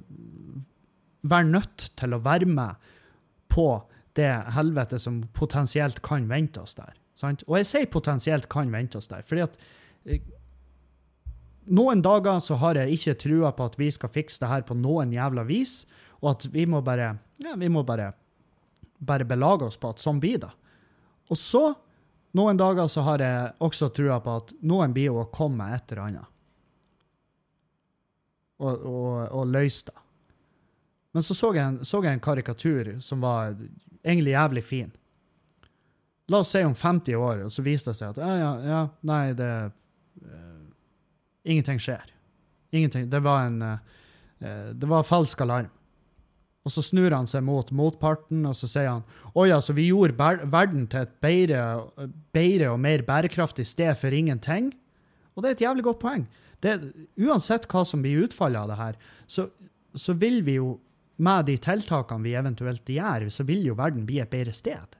være 1.27 1.51
nødt 1.51 1.91
til 1.99 2.15
å 2.15 2.23
være 2.23 2.49
med 2.49 2.89
på 3.53 3.69
det 4.17 4.33
helvete 4.57 4.99
som 5.03 5.21
potensielt 5.37 6.01
kan 6.05 6.29
vente 6.31 6.63
oss 6.63 6.77
der. 6.79 6.95
Sant? 7.17 7.45
Og 7.49 7.61
jeg 7.61 7.69
sier 7.69 7.93
potensielt 7.93 8.49
kan 8.53 8.73
vente 8.73 9.01
oss 9.01 9.09
der, 9.13 9.25
fordi 9.27 9.45
at 9.47 9.57
eh, 10.05 10.25
noen 11.67 12.03
dager 12.05 12.39
så 12.45 12.59
har 12.61 12.79
jeg 12.79 12.97
ikke 12.97 13.17
trua 13.27 13.53
på 13.57 13.67
at 13.67 13.79
vi 13.81 13.89
skal 13.93 14.13
fikse 14.13 14.43
det 14.43 14.51
her 14.51 14.67
på 14.69 14.77
noen 14.79 15.15
jævla 15.15 15.47
vis, 15.49 15.81
og 16.23 16.35
at 16.35 16.47
vi 16.53 16.67
må 16.69 16.83
bare 16.85 17.17
ja, 17.43 17.57
vi 17.59 17.69
må 17.69 17.83
bare, 17.85 18.13
bare 18.99 19.27
belage 19.29 19.69
oss 19.69 19.81
på 19.81 19.91
at 19.93 20.01
sånn 20.03 20.21
blir 20.23 20.41
det. 20.45 20.53
Og 21.33 21.39
så, 21.41 21.65
noen 22.39 22.59
dager 22.61 22.89
så 22.93 23.05
har 23.07 23.25
jeg 23.25 23.53
også 23.65 23.91
trua 23.97 24.21
på 24.23 24.39
at 24.41 24.55
noen 24.65 24.95
blir 24.97 25.13
å 25.17 25.29
komme 25.33 25.65
med 25.65 25.77
et 25.77 25.93
eller 25.93 26.05
annet. 26.07 26.33
Og, 28.57 28.73
og, 28.89 29.09
og 29.37 29.51
løse 29.53 29.91
det. 29.91 29.97
Men 31.17 31.25
så 31.25 31.35
så 31.37 31.51
jeg, 31.57 31.85
så 31.89 32.01
jeg 32.05 32.13
en 32.13 32.25
karikatur 32.25 32.89
som 33.05 33.23
var 33.25 33.55
egentlig 34.07 34.35
jævlig 34.37 34.65
fin. 34.65 34.93
La 36.31 36.41
oss 36.43 36.51
si 36.55 36.63
om 36.67 36.75
50 36.75 37.19
år, 37.19 37.45
og 37.47 37.53
så 37.55 37.63
viser 37.67 37.93
det 37.93 38.01
seg 38.01 38.15
at 38.15 38.23
ja, 38.23 38.35
ja, 38.41 38.53
ja 38.67 38.83
nei, 39.07 39.23
det 39.39 39.51
uh, 40.27 40.63
Ingenting 41.47 41.79
skjer. 41.79 42.09
Ingenting. 42.75 43.07
Det 43.11 43.21
var 43.23 43.45
en 43.47 43.61
uh, 43.63 43.77
Det 44.75 44.89
var 44.91 45.07
falsk 45.07 45.45
alarm. 45.45 45.71
Og 46.67 46.73
så 46.75 46.83
snur 46.83 47.15
han 47.15 47.29
seg 47.31 47.45
mot 47.47 47.69
motparten, 47.71 48.41
og 48.49 48.57
så 48.59 48.67
sier 48.67 48.89
han 48.91 49.05
å 49.39 49.45
ja, 49.47 49.61
så 49.63 49.77
vi 49.77 49.87
gjorde 49.87 50.19
verden 50.51 50.89
til 50.91 51.05
et 51.05 51.13
bedre, 51.23 51.61
bedre, 52.35 52.73
og 52.73 52.83
mer 52.83 53.05
bærekraftig 53.07 53.69
sted 53.71 53.95
for 54.01 54.11
ingenting. 54.11 54.73
Og 55.37 55.45
det 55.45 55.53
er 55.53 55.57
et 55.57 55.63
jævlig 55.69 55.87
godt 55.87 56.03
poeng. 56.03 56.25
Det, 56.65 56.75
uansett 57.23 57.69
hva 57.71 57.85
som 57.87 58.03
blir 58.03 58.25
utfallet 58.27 58.65
av 58.65 58.73
det 58.73 58.81
her, 58.81 58.99
så, 59.31 59.47
så 59.95 60.17
vil 60.19 60.41
vi 60.43 60.57
jo 60.59 60.73
med 61.17 61.49
de 61.49 61.57
tiltakene 61.63 62.25
vi 62.27 62.35
eventuelt 62.37 62.89
gjør, 62.93 63.29
så 63.33 63.47
vil 63.49 63.65
jo 63.65 63.77
verden 63.79 64.07
bli 64.09 64.21
et 64.21 64.33
bedre 64.33 64.53
sted. 64.57 64.97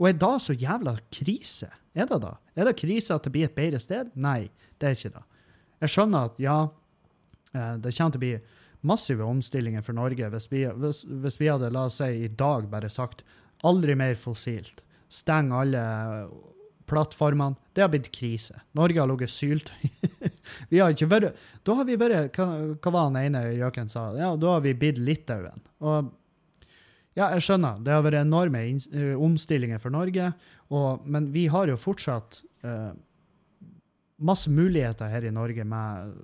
Og 0.00 0.08
er 0.08 0.16
da 0.18 0.32
så 0.40 0.56
jævla 0.56 0.96
krise? 1.12 1.68
Er 1.94 2.08
det 2.08 2.22
da? 2.24 2.36
Er 2.56 2.68
det 2.68 2.78
krise 2.80 3.14
at 3.14 3.26
det 3.26 3.32
blir 3.34 3.46
et 3.48 3.56
bedre 3.56 3.80
sted? 3.82 4.10
Nei, 4.14 4.48
det 4.80 4.88
er 4.88 4.96
ikke 4.96 5.12
det. 5.18 5.24
Jeg 5.84 5.92
skjønner 5.94 6.30
at 6.30 6.40
ja, 6.42 6.56
eh, 7.52 7.74
det 7.82 7.92
kommer 7.96 8.14
til 8.14 8.20
å 8.20 8.24
bli 8.24 8.32
massive 8.82 9.26
omstillinger 9.28 9.84
for 9.86 9.94
Norge 9.94 10.30
hvis 10.32 10.48
vi, 10.50 10.64
hvis, 10.66 11.04
hvis 11.06 11.38
vi 11.38 11.50
hadde, 11.52 11.70
la 11.74 11.86
oss 11.86 12.00
si, 12.00 12.08
i 12.24 12.30
dag 12.30 12.66
bare 12.72 12.90
sagt 12.90 13.22
aldri 13.68 13.94
mer 13.98 14.16
fossilt. 14.18 14.82
Steng 15.12 15.52
alle 15.54 15.82
plattformene. 16.90 17.58
Det 17.74 17.84
har 17.84 17.92
blitt 17.92 18.10
krise. 18.14 18.62
Norge 18.78 19.00
har 19.00 19.10
ligget 19.10 19.32
syltøy 19.32 19.90
vi 20.70 20.80
har 20.82 20.94
ikke 20.94 21.10
vært 21.10 21.38
Da 21.64 21.76
har 21.78 21.86
vi 21.88 21.98
vært 22.00 22.36
Hva, 22.36 22.46
hva 22.74 22.92
var 22.94 23.06
han 23.08 23.20
ene 23.20 23.44
gjøken 23.58 23.92
sa? 23.92 24.08
Ja, 24.18 24.32
da 24.36 24.56
har 24.56 24.64
vi 24.64 24.74
blitt 24.78 25.00
Litauen. 25.00 25.62
Og 25.84 26.10
Ja, 27.12 27.28
jeg 27.34 27.44
skjønner. 27.44 27.80
Det 27.84 27.92
har 27.92 28.04
vært 28.06 28.22
enorme 28.22 28.62
eh, 28.64 29.12
omstillinger 29.20 29.80
for 29.82 29.92
Norge, 29.92 30.30
og, 30.72 31.02
men 31.04 31.26
vi 31.34 31.42
har 31.52 31.68
jo 31.68 31.74
fortsatt 31.76 32.38
uh, 32.64 32.94
masse 34.16 34.48
muligheter 34.48 35.10
her 35.12 35.26
i 35.28 35.34
Norge 35.34 35.66
med 35.68 36.14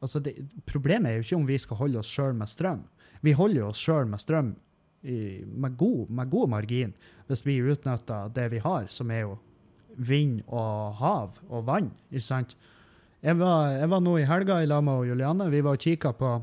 altså 0.00 0.22
det, 0.24 0.34
Problemet 0.64 1.10
er 1.10 1.18
jo 1.18 1.26
ikke 1.26 1.40
om 1.40 1.46
vi 1.48 1.58
skal 1.60 1.80
holde 1.82 2.00
oss 2.00 2.08
sjøl 2.12 2.32
med 2.38 2.48
strøm. 2.48 2.86
Vi 3.20 3.34
holder 3.36 3.66
oss 3.66 3.82
sjøl 3.82 4.08
med 4.08 4.22
strøm 4.22 4.54
i, 5.02 5.44
med, 5.44 5.76
god, 5.76 6.08
med 6.10 6.30
god 6.30 6.54
margin 6.54 6.94
hvis 7.28 7.44
vi 7.46 7.58
utnytter 7.60 8.32
det 8.34 8.48
vi 8.54 8.62
har, 8.64 8.88
som 8.88 9.10
er 9.12 9.26
jo 9.26 9.36
vind 9.98 10.40
og 10.46 10.94
hav 11.00 11.38
og 11.48 11.66
vann. 11.66 11.90
ikke 12.10 12.24
sant? 12.24 12.56
Jeg 13.18 13.34
var, 13.40 13.72
jeg 13.74 13.90
var 13.90 14.02
nå 14.04 14.12
i 14.20 14.26
helga 14.28 14.60
i 14.62 14.68
lag 14.70 14.84
med 14.86 15.08
Juliane. 15.08 15.48
Vi 15.50 15.60
var 15.66 15.74
og 15.74 15.82
kikka 15.82 16.12
på 16.14 16.36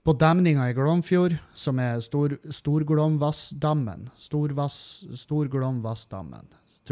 på 0.00 0.14
demninga 0.16 0.70
i 0.70 0.72
Glomfjord, 0.72 1.34
som 1.52 1.78
er 1.78 2.00
Stor, 2.00 2.38
Storglomvassdammen. 2.48 4.06
Storvass, 4.16 5.04
tror 5.28 5.50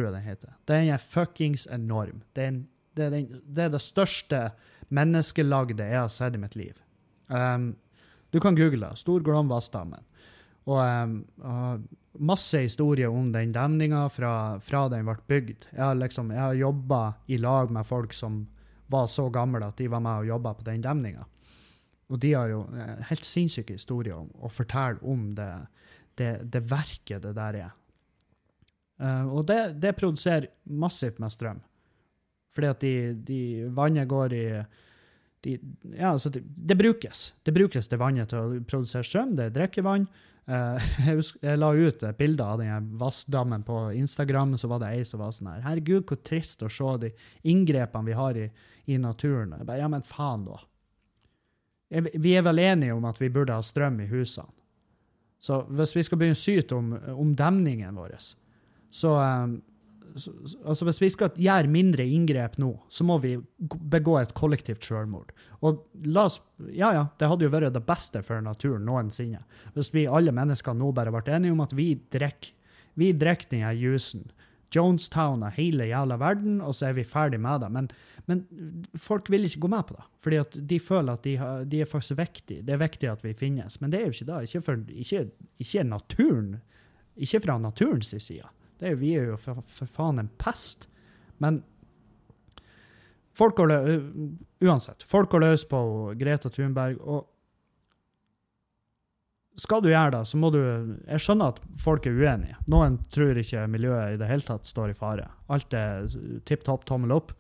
jeg 0.04 0.12
den 0.12 0.26
heter. 0.26 0.52
Den 0.68 0.90
er 0.92 1.00
fuckings 1.00 1.66
enorm. 1.72 2.20
Det 2.36 2.44
er, 2.44 2.52
en, 2.52 2.60
det, 2.94 3.06
er 3.06 3.14
den, 3.16 3.40
det 3.48 3.64
er 3.64 3.72
det 3.72 3.80
største 3.80 4.42
menneskelagde 4.92 5.88
jeg 5.88 5.98
har 5.98 6.12
sett 6.12 6.36
i 6.36 6.42
mitt 6.42 6.56
liv. 6.58 6.76
Um, 7.32 7.72
du 8.30 8.40
kan 8.44 8.56
google 8.56 8.84
det. 8.84 9.00
Storglomvassdammen. 9.00 10.04
Og 10.68 10.80
um, 10.82 11.14
uh, 11.40 11.78
masse 12.18 12.60
historier 12.60 13.08
om 13.08 13.30
den 13.32 13.54
demninga 13.54 14.04
fra, 14.12 14.32
fra 14.60 14.84
den 14.92 15.06
ble 15.08 15.16
bygd. 15.30 15.68
Jeg 15.72 15.82
har, 15.82 15.96
liksom, 15.96 16.32
jeg 16.34 16.42
har 16.42 16.58
jobba 16.58 17.02
i 17.26 17.38
lag 17.40 17.72
med 17.72 17.86
folk 17.86 18.12
som 18.16 18.42
var 18.88 19.08
så 19.12 19.28
gamle 19.32 19.66
at 19.66 19.78
de 19.78 19.88
var 19.88 20.02
med 20.04 20.24
og 20.24 20.30
jobba 20.32 20.54
på 20.58 20.66
den 20.66 20.84
demninga. 20.84 21.24
Og 22.08 22.20
de 22.20 22.32
har 22.32 22.48
jo 22.48 22.62
eh, 22.72 23.00
helt 23.10 23.26
sinnssyke 23.28 23.76
historier 23.76 24.16
om 24.16 24.30
å 24.40 24.48
fortelle 24.48 25.00
om 25.04 25.26
det, 25.36 25.50
det, 26.16 26.30
det 26.48 26.64
verket 26.70 27.24
det 27.26 27.34
der 27.36 27.60
er. 27.66 27.74
Uh, 28.98 29.28
og 29.30 29.44
det, 29.46 29.60
det 29.78 29.94
produserer 29.94 30.48
massivt 30.64 31.20
med 31.22 31.30
strøm. 31.30 31.60
Fordi 32.54 32.70
at 32.72 32.80
de, 32.82 32.94
de 33.28 33.40
vannet 33.76 34.08
går 34.10 34.34
i 34.34 34.46
de, 35.44 35.58
Ja, 35.92 36.14
altså, 36.16 36.32
det 36.32 36.74
brukes. 36.80 37.28
Det 37.46 37.54
brukes 37.54 37.88
det 37.92 38.00
vannet 38.00 38.32
til 38.32 38.40
å 38.40 38.62
produsere 38.66 39.06
strøm. 39.06 39.36
Det 39.38 39.46
er 39.46 39.54
drikkevann. 39.54 40.08
Eh, 40.48 40.86
jeg, 41.08 41.24
jeg 41.44 41.60
la 41.60 41.68
ut 41.76 42.02
et 42.08 42.18
bilde 42.18 42.44
av 42.44 42.58
den 42.62 42.86
vassdammen 43.00 43.64
på 43.66 43.80
Instagram, 43.98 44.56
så 44.58 44.70
var 44.72 44.80
det 44.82 44.92
ei 44.96 45.04
som 45.04 45.20
var 45.20 45.34
sånn 45.36 45.50
her 45.52 45.64
Herregud, 45.66 46.06
hvor 46.08 46.20
trist 46.24 46.62
å 46.64 46.70
se 46.72 46.94
de 47.04 47.10
inngrepene 47.52 48.08
vi 48.08 48.16
har 48.16 48.38
i, 48.40 48.46
i 48.88 48.96
naturen. 49.02 49.52
Jeg 49.58 49.68
bare, 49.68 49.82
ja, 49.82 49.88
men 49.92 50.06
faen, 50.08 50.46
da. 50.48 50.60
Jeg- 51.92 52.14
Vi 52.20 52.36
er 52.36 52.42
vel 52.44 52.58
enige 52.64 52.96
om 52.96 53.04
at 53.08 53.20
vi 53.20 53.28
burde 53.32 53.52
ha 53.56 53.60
strøm 53.64 54.00
i 54.04 54.08
husene. 54.10 54.48
Så 55.40 55.60
hvis 55.70 55.92
vi 55.94 56.02
skal 56.02 56.18
begynne 56.18 56.34
å 56.34 56.40
syte 56.40 56.74
om, 56.74 56.88
om 57.14 57.34
demningen 57.38 57.94
vår, 57.94 58.16
så, 58.90 59.12
um, 59.44 59.60
Altså, 60.14 60.86
hvis 60.88 61.00
vi 61.02 61.08
skal 61.12 61.36
gjøre 61.36 61.70
mindre 61.70 62.06
inngrep 62.06 62.56
nå, 62.58 62.72
så 62.88 63.04
må 63.06 63.18
vi 63.22 63.36
begå 63.92 64.16
et 64.20 64.34
kollektivt 64.38 64.86
selvmord. 64.86 65.32
Og 65.62 65.84
la 66.08 66.28
oss 66.30 66.40
Ja, 66.74 66.90
ja, 66.90 67.04
det 67.20 67.28
hadde 67.30 67.46
jo 67.46 67.52
vært 67.52 67.74
det 67.76 67.84
beste 67.86 68.22
for 68.26 68.42
naturen 68.42 68.82
noensinne. 68.88 69.44
Hvis 69.76 69.92
vi 69.94 70.08
alle 70.10 70.34
mennesker 70.34 70.74
nå 70.74 70.90
bare 70.96 71.12
ble 71.14 71.22
enige 71.36 71.54
om 71.54 71.62
at 71.62 71.76
vi 71.76 71.92
drikker 72.10 72.54
vi 72.98 73.12
drikker 73.14 73.52
den 73.52 73.78
juicen. 73.78 74.26
Jonestown 74.74 75.44
og 75.46 75.54
hele 75.56 75.86
jævla 75.88 76.18
verden, 76.20 76.58
og 76.60 76.74
så 76.76 76.90
er 76.90 76.96
vi 76.98 77.04
ferdig 77.06 77.38
med 77.40 77.62
det. 77.62 77.68
Men, 77.72 77.86
men 78.28 78.42
folk 79.00 79.30
vil 79.32 79.46
ikke 79.46 79.62
gå 79.64 79.70
med 79.72 79.86
på 79.88 79.96
det, 79.96 80.06
fordi 80.24 80.40
at 80.42 80.58
de 80.72 80.80
føler 80.82 81.14
at 81.14 81.24
de, 81.24 81.36
har, 81.40 81.62
de 81.64 81.80
er 81.80 81.88
faktisk 81.88 82.18
viktige. 82.18 82.64
Det 82.66 82.74
er 82.74 82.82
viktig 82.82 83.08
at 83.08 83.24
vi 83.24 83.32
finnes, 83.38 83.78
men 83.80 83.94
det 83.94 84.00
er 84.00 84.08
jo 84.08 84.16
ikke 84.16 84.28
det. 84.28 84.40
Ikke, 84.48 84.64
for, 84.66 84.82
ikke, 85.04 85.22
ikke 85.62 85.86
naturen, 85.88 86.50
ikke 87.16 87.40
fra 87.46 87.56
naturens 87.62 88.12
side. 88.18 88.50
Det 88.78 88.86
er 88.86 88.94
jo, 88.94 89.00
vi 89.00 89.14
er 89.18 89.32
jo 89.32 89.38
for, 89.40 89.62
for 89.66 89.90
faen 89.90 90.22
en 90.22 90.30
pest. 90.40 90.86
Men 91.42 91.62
folk 93.38 93.58
går 93.58 93.72
løs, 93.72 94.06
uansett, 94.64 95.02
folk 95.06 95.30
går 95.32 95.44
løs 95.46 95.66
på 95.70 95.80
Greta 96.18 96.50
Thunberg, 96.52 97.00
og 97.02 97.26
skal 99.58 99.82
du 99.82 99.88
gjøre 99.90 100.12
det, 100.14 100.22
så 100.30 100.38
må 100.38 100.52
du 100.54 100.60
Jeg 100.60 101.22
skjønner 101.22 101.50
at 101.50 101.60
folk 101.82 102.06
er 102.06 102.14
uenige. 102.14 102.58
Noen 102.70 103.00
tror 103.10 103.38
ikke 103.40 103.66
miljøet 103.70 104.14
i 104.14 104.20
det 104.20 104.28
hele 104.30 104.46
tatt 104.46 104.68
står 104.70 104.92
i 104.92 104.98
fare. 104.98 105.26
Alt 105.50 105.74
er 105.74 106.06
tipp 106.46 106.62
topp, 106.66 106.86
tommel 106.86 107.16
opp. 107.16 107.32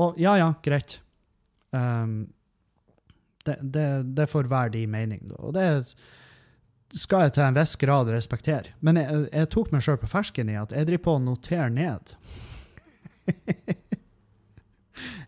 Og 0.00 0.16
ja, 0.20 0.38
ja, 0.40 0.54
greit. 0.64 0.96
Um, 1.76 2.30
det, 3.44 3.58
det, 3.60 3.86
det 4.16 4.28
får 4.30 4.48
være 4.48 4.72
de 4.78 4.86
mening. 4.88 5.28
Og 5.36 5.52
det 5.56 5.66
skal 6.96 7.26
jeg 7.26 7.36
til 7.36 7.46
en 7.46 7.56
viss 7.56 7.76
grad 7.80 8.10
respektere. 8.10 8.74
Men 8.80 8.98
jeg, 9.00 9.28
jeg 9.30 9.50
tok 9.52 9.70
meg 9.74 9.84
sjøl 9.84 10.00
på 10.00 10.10
fersken 10.10 10.50
i 10.50 10.58
at 10.58 10.72
jeg 10.74 10.88
driver 10.88 11.04
på 11.06 11.16
å 11.16 11.22
notere 11.22 11.68
ned. 11.74 12.14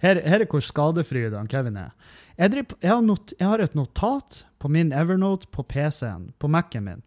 her, 0.04 0.22
her 0.26 0.40
er 0.40 0.48
hvor 0.50 0.64
skadefri 0.64 1.28
han 1.30 1.50
Kevin 1.50 1.78
er. 1.84 1.94
Jeg, 2.36 2.54
driver, 2.54 2.78
jeg, 2.80 2.90
har 2.90 3.06
not, 3.06 3.34
jeg 3.38 3.52
har 3.52 3.62
et 3.62 3.78
notat 3.78 4.42
på 4.62 4.70
min 4.72 4.92
Evernote 4.96 5.50
på 5.52 5.64
PC-en, 5.68 6.30
på 6.38 6.50
Mac-en 6.50 6.86
min. 6.88 7.06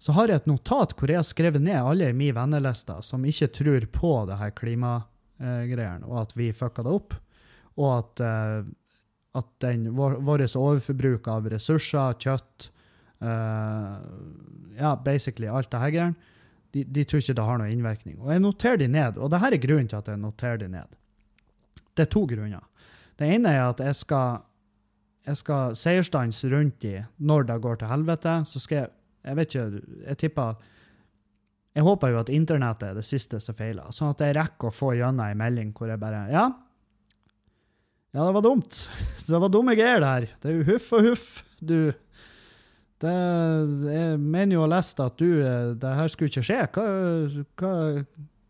Så 0.00 0.14
har 0.16 0.32
jeg 0.32 0.40
et 0.40 0.48
notat 0.48 0.94
hvor 0.96 1.12
jeg 1.12 1.20
har 1.20 1.28
skrevet 1.28 1.62
ned 1.62 1.76
alle 1.76 2.08
i 2.08 2.16
min 2.16 2.34
venneliste 2.34 2.96
som 3.04 3.24
ikke 3.28 3.50
tror 3.52 3.84
på 3.92 4.12
det 4.30 4.38
her 4.40 4.54
klimagreiene, 4.56 6.08
og 6.08 6.22
at 6.22 6.32
vi 6.38 6.48
fucka 6.56 6.86
det 6.86 6.94
opp. 6.96 7.16
Og 7.76 7.90
at, 7.98 8.22
eh, 8.24 8.62
at 9.36 9.50
den, 9.62 9.90
vår, 9.96 10.16
vårt 10.24 10.56
overforbruk 10.56 11.28
av 11.30 11.50
ressurser, 11.52 12.16
kjøtt 12.16 12.70
Ja, 13.20 14.94
basically 15.04 15.48
alt 15.50 15.70
det 15.70 15.80
her 15.82 16.14
de, 16.70 16.84
de 16.86 17.04
tror 17.04 17.18
ikke 17.18 17.34
det 17.34 17.44
har 17.44 17.58
noen 17.58 17.72
innvirkning. 17.74 18.18
Og 18.22 18.30
jeg 18.30 18.42
noterer 18.44 18.78
de 18.78 18.86
ned, 18.90 19.18
og 19.18 19.32
det 19.32 19.40
her 19.42 19.56
er 19.56 19.62
grunnen 19.62 19.88
til 19.90 19.98
at 19.98 20.08
jeg 20.12 20.20
noterer 20.22 20.60
de 20.60 20.68
ned. 20.70 20.96
Det 21.98 22.04
er 22.06 22.12
to 22.14 22.22
grunner. 22.30 22.62
Det 23.18 23.28
ene 23.34 23.52
er 23.52 23.64
at 23.66 23.82
jeg 23.82 23.96
skal, 23.98 24.44
jeg 25.26 25.40
skal 25.40 25.74
seierstans 25.76 26.38
rundt 26.52 26.78
de 26.84 27.00
når 27.18 27.48
det 27.50 27.58
går 27.64 27.80
til 27.80 27.90
helvete. 27.90 28.36
Så 28.46 28.62
skal 28.62 28.84
jeg 28.84 28.96
Jeg 29.20 29.36
vet 29.36 29.50
ikke, 29.54 29.80
jeg 30.06 30.16
tipper 30.16 30.54
Jeg 31.74 31.84
håper 31.84 32.08
jo 32.08 32.20
at 32.22 32.30
internettet 32.32 32.88
er 32.88 32.94
det 32.94 33.04
siste 33.04 33.40
som 33.40 33.54
feiler, 33.54 33.90
sånn 33.92 34.14
at 34.14 34.20
jeg 34.24 34.34
rekker 34.34 34.70
å 34.70 34.72
få 34.72 34.94
gjennom 34.96 35.26
ei 35.26 35.34
melding 35.34 35.74
hvor 35.76 35.90
jeg 35.92 36.00
bare 36.00 36.22
Ja, 36.32 36.46
ja, 38.10 38.24
det 38.24 38.32
var 38.34 38.42
dumt. 38.42 38.88
Det 39.26 39.38
var 39.38 39.52
dumme 39.52 39.76
greier, 39.78 40.00
det 40.00 40.08
her. 40.08 40.24
Det 40.42 40.50
er 40.50 40.56
jo 40.56 40.64
huff 40.72 40.88
og 40.96 41.04
huff, 41.04 41.26
du. 41.60 41.92
Det, 43.00 43.12
jeg 43.88 44.20
mener 44.20 44.54
jo 44.54 44.60
å 44.60 44.66
ha 44.66 44.74
lest 44.74 44.98
at 45.00 45.16
du 45.16 45.40
eh, 45.40 45.70
Det 45.80 45.94
her 45.96 46.10
skulle 46.12 46.28
ikke 46.28 46.44
skje. 46.44 46.60
Hva, 46.74 46.86
hva, 47.62 47.72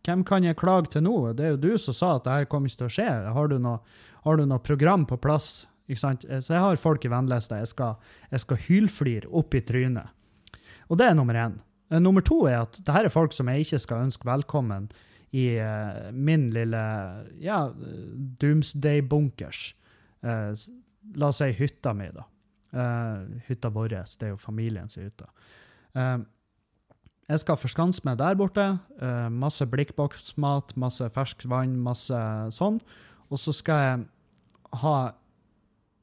hvem 0.07 0.25
kan 0.27 0.47
jeg 0.47 0.59
klage 0.59 0.91
til 0.95 1.05
nå? 1.07 1.17
Det 1.39 1.47
er 1.47 1.55
jo 1.55 1.65
du 1.69 1.73
som 1.79 1.95
sa 1.95 2.15
at 2.17 2.27
det 2.27 2.35
her 2.35 2.49
kommer 2.51 2.71
ikke 2.71 2.83
til 2.83 2.91
å 2.91 2.95
skje. 2.99 3.11
Har 3.37 3.51
du 3.53 3.59
noe, 3.63 3.79
har 4.27 4.41
du 4.41 4.47
noe 4.49 4.63
program 4.65 5.07
på 5.07 5.21
plass? 5.23 5.69
Ikke 5.91 6.03
sant? 6.03 6.27
Så 6.27 6.55
jeg 6.55 6.63
har 6.63 6.79
folk 6.83 7.05
i 7.07 7.11
vennlista 7.11 7.59
jeg 7.59 7.71
skal, 7.73 7.99
jeg 8.31 8.43
skal 8.45 8.61
hylflire 8.67 9.31
opp 9.41 9.55
i 9.59 9.63
trynet. 9.67 10.11
Og 10.91 10.99
det 10.99 11.11
er 11.11 11.19
nummer 11.19 11.39
én. 11.39 11.59
Eh, 11.91 12.01
Nummer 12.03 12.25
to 12.27 12.45
er 12.51 12.63
at 12.65 12.79
det 12.79 12.95
her 12.95 13.07
er 13.07 13.15
folk 13.15 13.35
som 13.35 13.51
jeg 13.51 13.67
ikke 13.67 13.83
skal 13.83 14.05
ønske 14.07 14.27
velkommen 14.29 14.91
i 15.31 15.45
uh, 15.63 16.11
min 16.11 16.49
lille 16.51 16.79
ja, 17.39 17.61
doomsday-bunkers. 18.43 19.61
Uh, 20.27 20.59
la 21.15 21.29
oss 21.31 21.39
si 21.39 21.53
hytta 21.55 21.93
mi, 21.95 22.09
da. 22.11 22.25
Eh, 22.71 23.23
hytta 23.49 23.71
vår, 23.75 23.89
det 23.91 24.29
er 24.29 24.35
jo 24.35 24.39
familiens 24.39 24.95
hytte. 24.99 25.27
Uh, 25.91 26.23
jeg 27.31 27.43
skal 27.43 27.59
forskanse 27.59 28.05
meg 28.07 28.19
der 28.21 28.37
borte. 28.39 28.67
Uh, 29.01 29.27
masse 29.31 29.67
blikkboksmat, 29.67 30.77
masse 30.79 31.09
ferskvann, 31.15 31.75
masse 31.83 32.21
sånn. 32.55 32.79
Og 33.31 33.43
så 33.43 33.55
skal 33.55 33.83
jeg 33.83 34.05
ha 34.85 34.95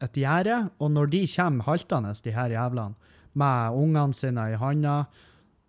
et 0.04 0.20
gjerde, 0.20 0.60
og 0.84 0.92
når 0.94 1.10
de 1.16 1.24
kommer 1.32 1.68
haltende, 1.68 2.12
de 2.24 2.36
her 2.36 2.52
jævlene, 2.54 3.14
med 3.38 3.80
ungene 3.80 4.18
sine 4.18 4.44
i 4.52 4.60
handa, 4.60 5.06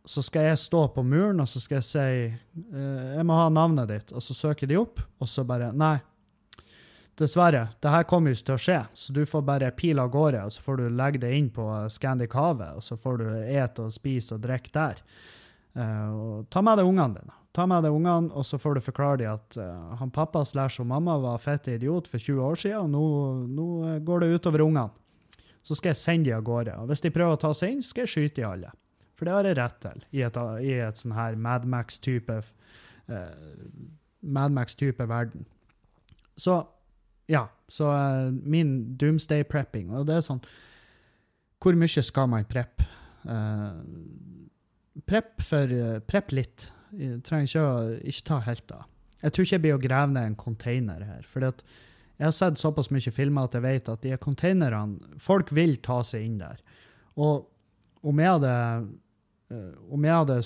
så 0.09 0.23
skal 0.25 0.49
jeg 0.49 0.61
stå 0.63 0.87
på 0.95 1.03
muren, 1.05 1.43
og 1.43 1.49
så 1.51 1.61
skal 1.61 1.79
jeg 1.79 1.85
si 1.85 2.05
Jeg 2.73 3.25
må 3.29 3.37
ha 3.37 3.51
navnet 3.53 3.91
ditt. 3.91 4.13
Og 4.17 4.25
så 4.25 4.35
søker 4.35 4.71
de 4.71 4.79
opp, 4.81 5.03
og 5.21 5.29
så 5.29 5.45
bare 5.45 5.69
Nei. 5.77 5.99
Dessverre, 7.19 7.65
det 7.83 7.91
her 7.91 8.05
kommer 8.07 8.31
ikke 8.31 8.47
til 8.47 8.55
å 8.55 8.63
skje, 8.63 8.79
så 8.95 9.15
du 9.15 9.25
får 9.27 9.43
bare 9.47 9.73
pile 9.75 10.05
av 10.05 10.13
gårde, 10.15 10.45
og 10.47 10.55
så 10.55 10.63
får 10.63 10.79
du 10.79 10.85
legge 10.95 11.19
det 11.25 11.33
inn 11.35 11.49
på 11.51 11.65
Scandic 11.91 12.37
Havet, 12.39 12.77
og 12.79 12.85
så 12.87 12.95
får 13.01 13.19
du 13.19 13.27
ete 13.43 13.89
og 13.89 13.95
spise 13.95 14.37
og 14.37 14.45
drikke 14.45 14.71
der. 14.77 15.03
Uh, 15.75 16.07
og 16.15 16.47
ta 16.53 16.63
med 16.63 16.79
deg 16.79 16.87
ungene 16.87 17.19
dine. 17.19 17.35
Ta 17.55 17.67
med 17.67 17.83
deg 17.83 17.97
ungene, 17.97 18.31
og 18.31 18.47
så 18.47 18.61
får 18.63 18.79
du 18.79 18.85
forklare 18.87 19.19
dem 19.25 19.35
at 19.35 19.59
uh, 19.59 19.99
han 19.99 20.15
pappa 20.15 20.45
slash 20.47 20.79
hun 20.79 20.93
mamma 20.93 21.19
var 21.25 21.43
fette 21.43 21.75
idiot 21.75 22.07
for 22.07 22.23
20 22.23 22.47
år 22.53 22.63
siden, 22.63 22.95
og 22.95 22.95
nå, 22.95 23.59
nå 23.59 23.69
eh, 23.89 24.01
går 24.07 24.23
det 24.23 24.31
utover 24.37 24.67
ungene. 24.69 24.95
Så 25.67 25.75
skal 25.75 25.93
jeg 25.93 26.03
sende 26.05 26.31
dem 26.31 26.39
av 26.39 26.47
gårde. 26.47 26.79
Og 26.79 26.93
hvis 26.93 27.03
de 27.03 27.15
prøver 27.19 27.35
å 27.35 27.43
ta 27.43 27.51
seg 27.57 27.75
inn, 27.75 27.85
skal 27.85 28.07
jeg 28.07 28.15
skyte 28.15 28.39
de 28.39 28.47
alle. 28.47 28.73
For 29.19 29.27
det 29.27 29.35
har 29.35 29.51
jeg 29.51 29.59
rett 29.59 29.79
til 29.83 30.03
i 30.15 30.23
et, 30.23 30.39
et 30.39 31.03
sånn 31.03 31.19
her 31.19 31.35
Madmax-type 31.35 32.41
uh, 33.11 33.71
Madmax-type 34.23 35.11
verden. 35.11 35.49
Så 36.39 36.61
ja. 37.29 37.47
Så 37.69 37.91
uh, 37.93 38.33
min 38.33 38.97
doomsday 38.97 39.45
prepping, 39.45 39.93
og 39.93 40.07
det 40.09 40.19
er 40.19 40.25
sånn 40.25 40.41
Hvor 41.61 41.77
mye 41.77 42.05
skal 42.05 42.31
man 42.33 42.49
preppe? 42.49 42.87
Uh, 43.29 43.77
Prepp 45.07 45.43
for 45.45 45.71
uh, 45.71 45.99
Prepp 46.09 46.33
litt. 46.35 46.71
Jeg 46.97 47.21
trenger 47.27 47.51
ikke 47.51 47.65
å 47.67 47.75
ikke 48.09 48.27
ta 48.31 48.39
helt 48.47 48.73
av. 48.73 48.87
Jeg 49.21 49.35
tror 49.35 49.45
ikke 49.45 49.55
jeg 49.57 49.65
blir 49.67 49.77
å 49.77 49.83
grave 49.83 50.15
ned 50.15 50.31
en 50.31 50.39
container 50.39 51.03
her. 51.05 51.27
For 51.29 51.45
jeg 51.45 52.25
har 52.25 52.33
sett 52.35 52.59
såpass 52.59 52.89
mye 52.95 53.13
filmer 53.13 53.47
at 53.47 53.59
jeg 53.59 53.65
vet 53.67 53.91
at 53.93 54.07
de 54.07 54.17
containerne 54.23 55.19
Folk 55.23 55.53
vil 55.55 55.77
ta 55.85 56.01
seg 56.07 56.25
inn 56.25 56.39
der. 56.41 56.63
Og 57.19 57.45
om 58.09 58.23
jeg 58.23 58.31
hadde, 58.31 58.55
om 59.91 60.07
jeg 60.07 60.21
hadde 60.23 60.39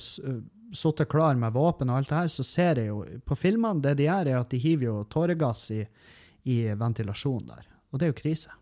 sittet 0.72 1.10
klar 1.12 1.36
med 1.38 1.52
våpen 1.52 1.92
og 1.92 2.00
alt 2.00 2.10
det 2.10 2.16
her, 2.16 2.32
så 2.32 2.44
ser 2.46 2.80
jeg 2.80 2.90
jo 2.90 3.04
på 3.28 3.36
filmene 3.38 3.84
Det 3.84 3.94
de 4.00 4.08
gjør, 4.08 4.32
er 4.32 4.40
at 4.40 4.50
de 4.50 4.60
hiver 4.60 4.88
jo 4.88 4.96
tåregass 5.12 5.66
i, 5.76 5.82
i 6.48 6.58
ventilasjonen 6.78 7.52
der. 7.52 7.68
Og 7.92 8.00
det 8.00 8.06
er 8.06 8.12
jo 8.12 8.18
krise. 8.18 8.54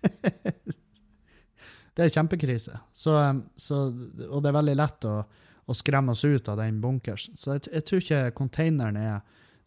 det 1.94 2.04
er 2.04 2.14
kjempekrise. 2.14 2.78
Så, 2.94 3.16
så, 3.56 3.82
og 4.28 4.42
det 4.42 4.50
er 4.50 4.58
veldig 4.60 4.76
lett 4.78 5.08
å, 5.08 5.16
å, 5.66 5.76
skremme 5.76 6.14
oss 6.14 6.24
ut 6.24 6.48
av 6.48 6.60
den 6.62 6.80
bunkersen. 6.82 7.36
Så 7.40 7.58
jeg, 7.58 7.66
jeg, 7.74 7.86
tror 7.88 8.04
ikke 8.04 8.22
containeren 8.38 9.00
er 9.00 9.20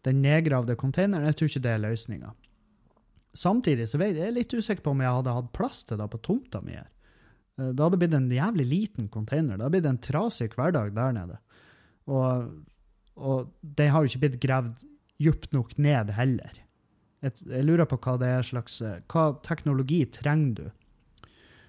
den 0.08 0.22
nedgravde 0.24 0.78
containeren. 0.80 1.28
Jeg 1.30 1.38
tror 1.38 1.52
ikke 1.52 1.64
det 1.66 1.76
er 1.76 1.84
løsninga. 1.84 2.32
Samtidig 3.34 3.88
så 3.90 3.98
jeg, 4.00 4.16
jeg 4.18 4.30
er 4.30 4.36
litt 4.36 4.54
usikker 4.54 4.84
på 4.84 4.94
om 4.94 5.02
jeg 5.02 5.16
hadde 5.18 5.38
hatt 5.38 5.54
plass 5.56 5.82
til 5.88 5.98
det 6.00 6.08
på 6.12 6.22
tomta 6.22 6.60
mi 6.64 6.76
her. 6.76 6.90
Eh, 7.60 7.70
det 7.70 7.82
hadde 7.82 8.00
blitt 8.00 8.16
en 8.16 8.30
jævlig 8.32 8.68
liten 8.70 9.08
container. 9.12 9.56
Det 9.56 9.66
hadde 9.66 9.76
blitt 9.76 9.90
en 9.90 10.02
trasig 10.02 10.52
hverdag 10.56 10.94
der 10.96 11.16
nede. 11.16 11.40
Og, 12.10 12.50
og 13.14 13.54
den 13.60 13.92
har 13.92 14.02
jo 14.02 14.12
ikke 14.12 14.26
blitt 14.26 14.42
gravd 14.42 14.84
djupt 15.22 15.54
nok 15.54 15.76
ned 15.78 16.10
heller. 16.16 16.63
Et, 17.24 17.44
jeg 17.48 17.64
lurer 17.64 17.88
på 17.88 17.98
hva 18.04 18.16
det 18.20 18.28
er 18.28 18.44
slags 18.44 18.80
eh, 18.84 18.98
Hva 19.08 19.30
teknologi 19.46 20.02
trenger 20.12 20.56
du 20.58 20.66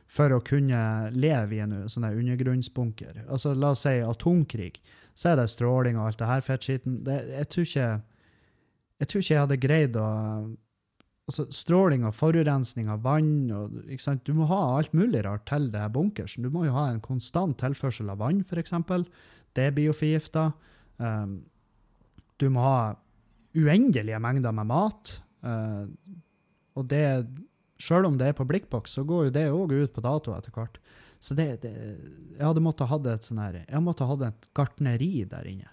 for 0.06 0.30
å 0.36 0.42
kunne 0.46 0.80
leve 1.16 1.56
i 1.58 1.62
en 1.64 1.78
sånn 1.90 2.06
undergrunnsbunker? 2.10 3.24
Altså, 3.26 3.56
la 3.58 3.72
oss 3.74 3.86
si 3.88 3.96
atomkrig. 4.06 4.76
Så 5.18 5.32
er 5.32 5.40
det 5.40 5.48
stråling 5.54 5.98
og 5.98 6.10
alt 6.10 6.20
det 6.20 6.30
her 6.30 6.44
fettskitten. 6.46 7.00
Jeg, 7.08 7.48
tror 7.50 7.66
ikke 7.66 7.88
jeg 9.02 9.10
tror 9.12 9.24
ikke 9.24 9.34
jeg 9.34 9.44
hadde 9.44 9.64
greid 9.64 9.98
å 10.00 10.10
altså, 11.30 11.48
Stråling 11.56 12.06
og 12.08 12.16
forurensning 12.16 12.92
av 12.92 13.04
vann 13.06 13.50
og, 13.56 13.80
Du 14.24 14.34
må 14.38 14.48
ha 14.52 14.62
alt 14.78 14.94
mulig 14.94 15.24
rart 15.26 15.48
til 15.50 15.72
det 15.74 15.82
her 15.82 15.92
bunkersen. 15.92 16.46
Du 16.46 16.54
må 16.54 16.66
jo 16.68 16.76
ha 16.76 16.90
en 16.92 17.02
konstant 17.04 17.58
tilførsel 17.60 18.12
av 18.14 18.22
vann, 18.22 18.44
f.eks. 18.46 18.76
Det 19.56 19.72
blir 19.74 19.90
jo 19.90 19.96
forgifta. 19.96 20.52
Um, 20.98 21.44
du 22.40 22.50
må 22.52 22.64
ha 22.64 22.96
uendelige 23.56 24.20
mengder 24.20 24.52
med 24.56 24.68
mat. 24.68 25.16
Uh, 25.46 25.86
og 26.76 26.88
det 26.92 27.06
Sjøl 27.76 28.08
om 28.08 28.16
det 28.16 28.30
er 28.32 28.36
på 28.38 28.46
blikkboks, 28.48 28.94
så 28.96 29.04
går 29.04 29.28
jo 29.28 29.32
det 29.36 29.50
òg 29.52 29.74
ut 29.76 29.92
på 29.92 30.04
dato 30.04 30.32
etter 30.32 30.54
hvert. 30.56 30.78
Så 31.20 31.36
det, 31.36 31.48
det, 31.66 31.74
jeg 32.38 32.44
hadde 32.44 32.64
måttet 32.64 32.88
ha 32.88 33.00
et 33.12 33.26
sånn 33.28 33.42
her, 33.42 33.58
jeg 33.66 33.84
måtte 33.84 34.08
ha 34.08 34.16
et 34.30 34.48
gartneri 34.56 35.26
der 35.28 35.50
inne. 35.50 35.72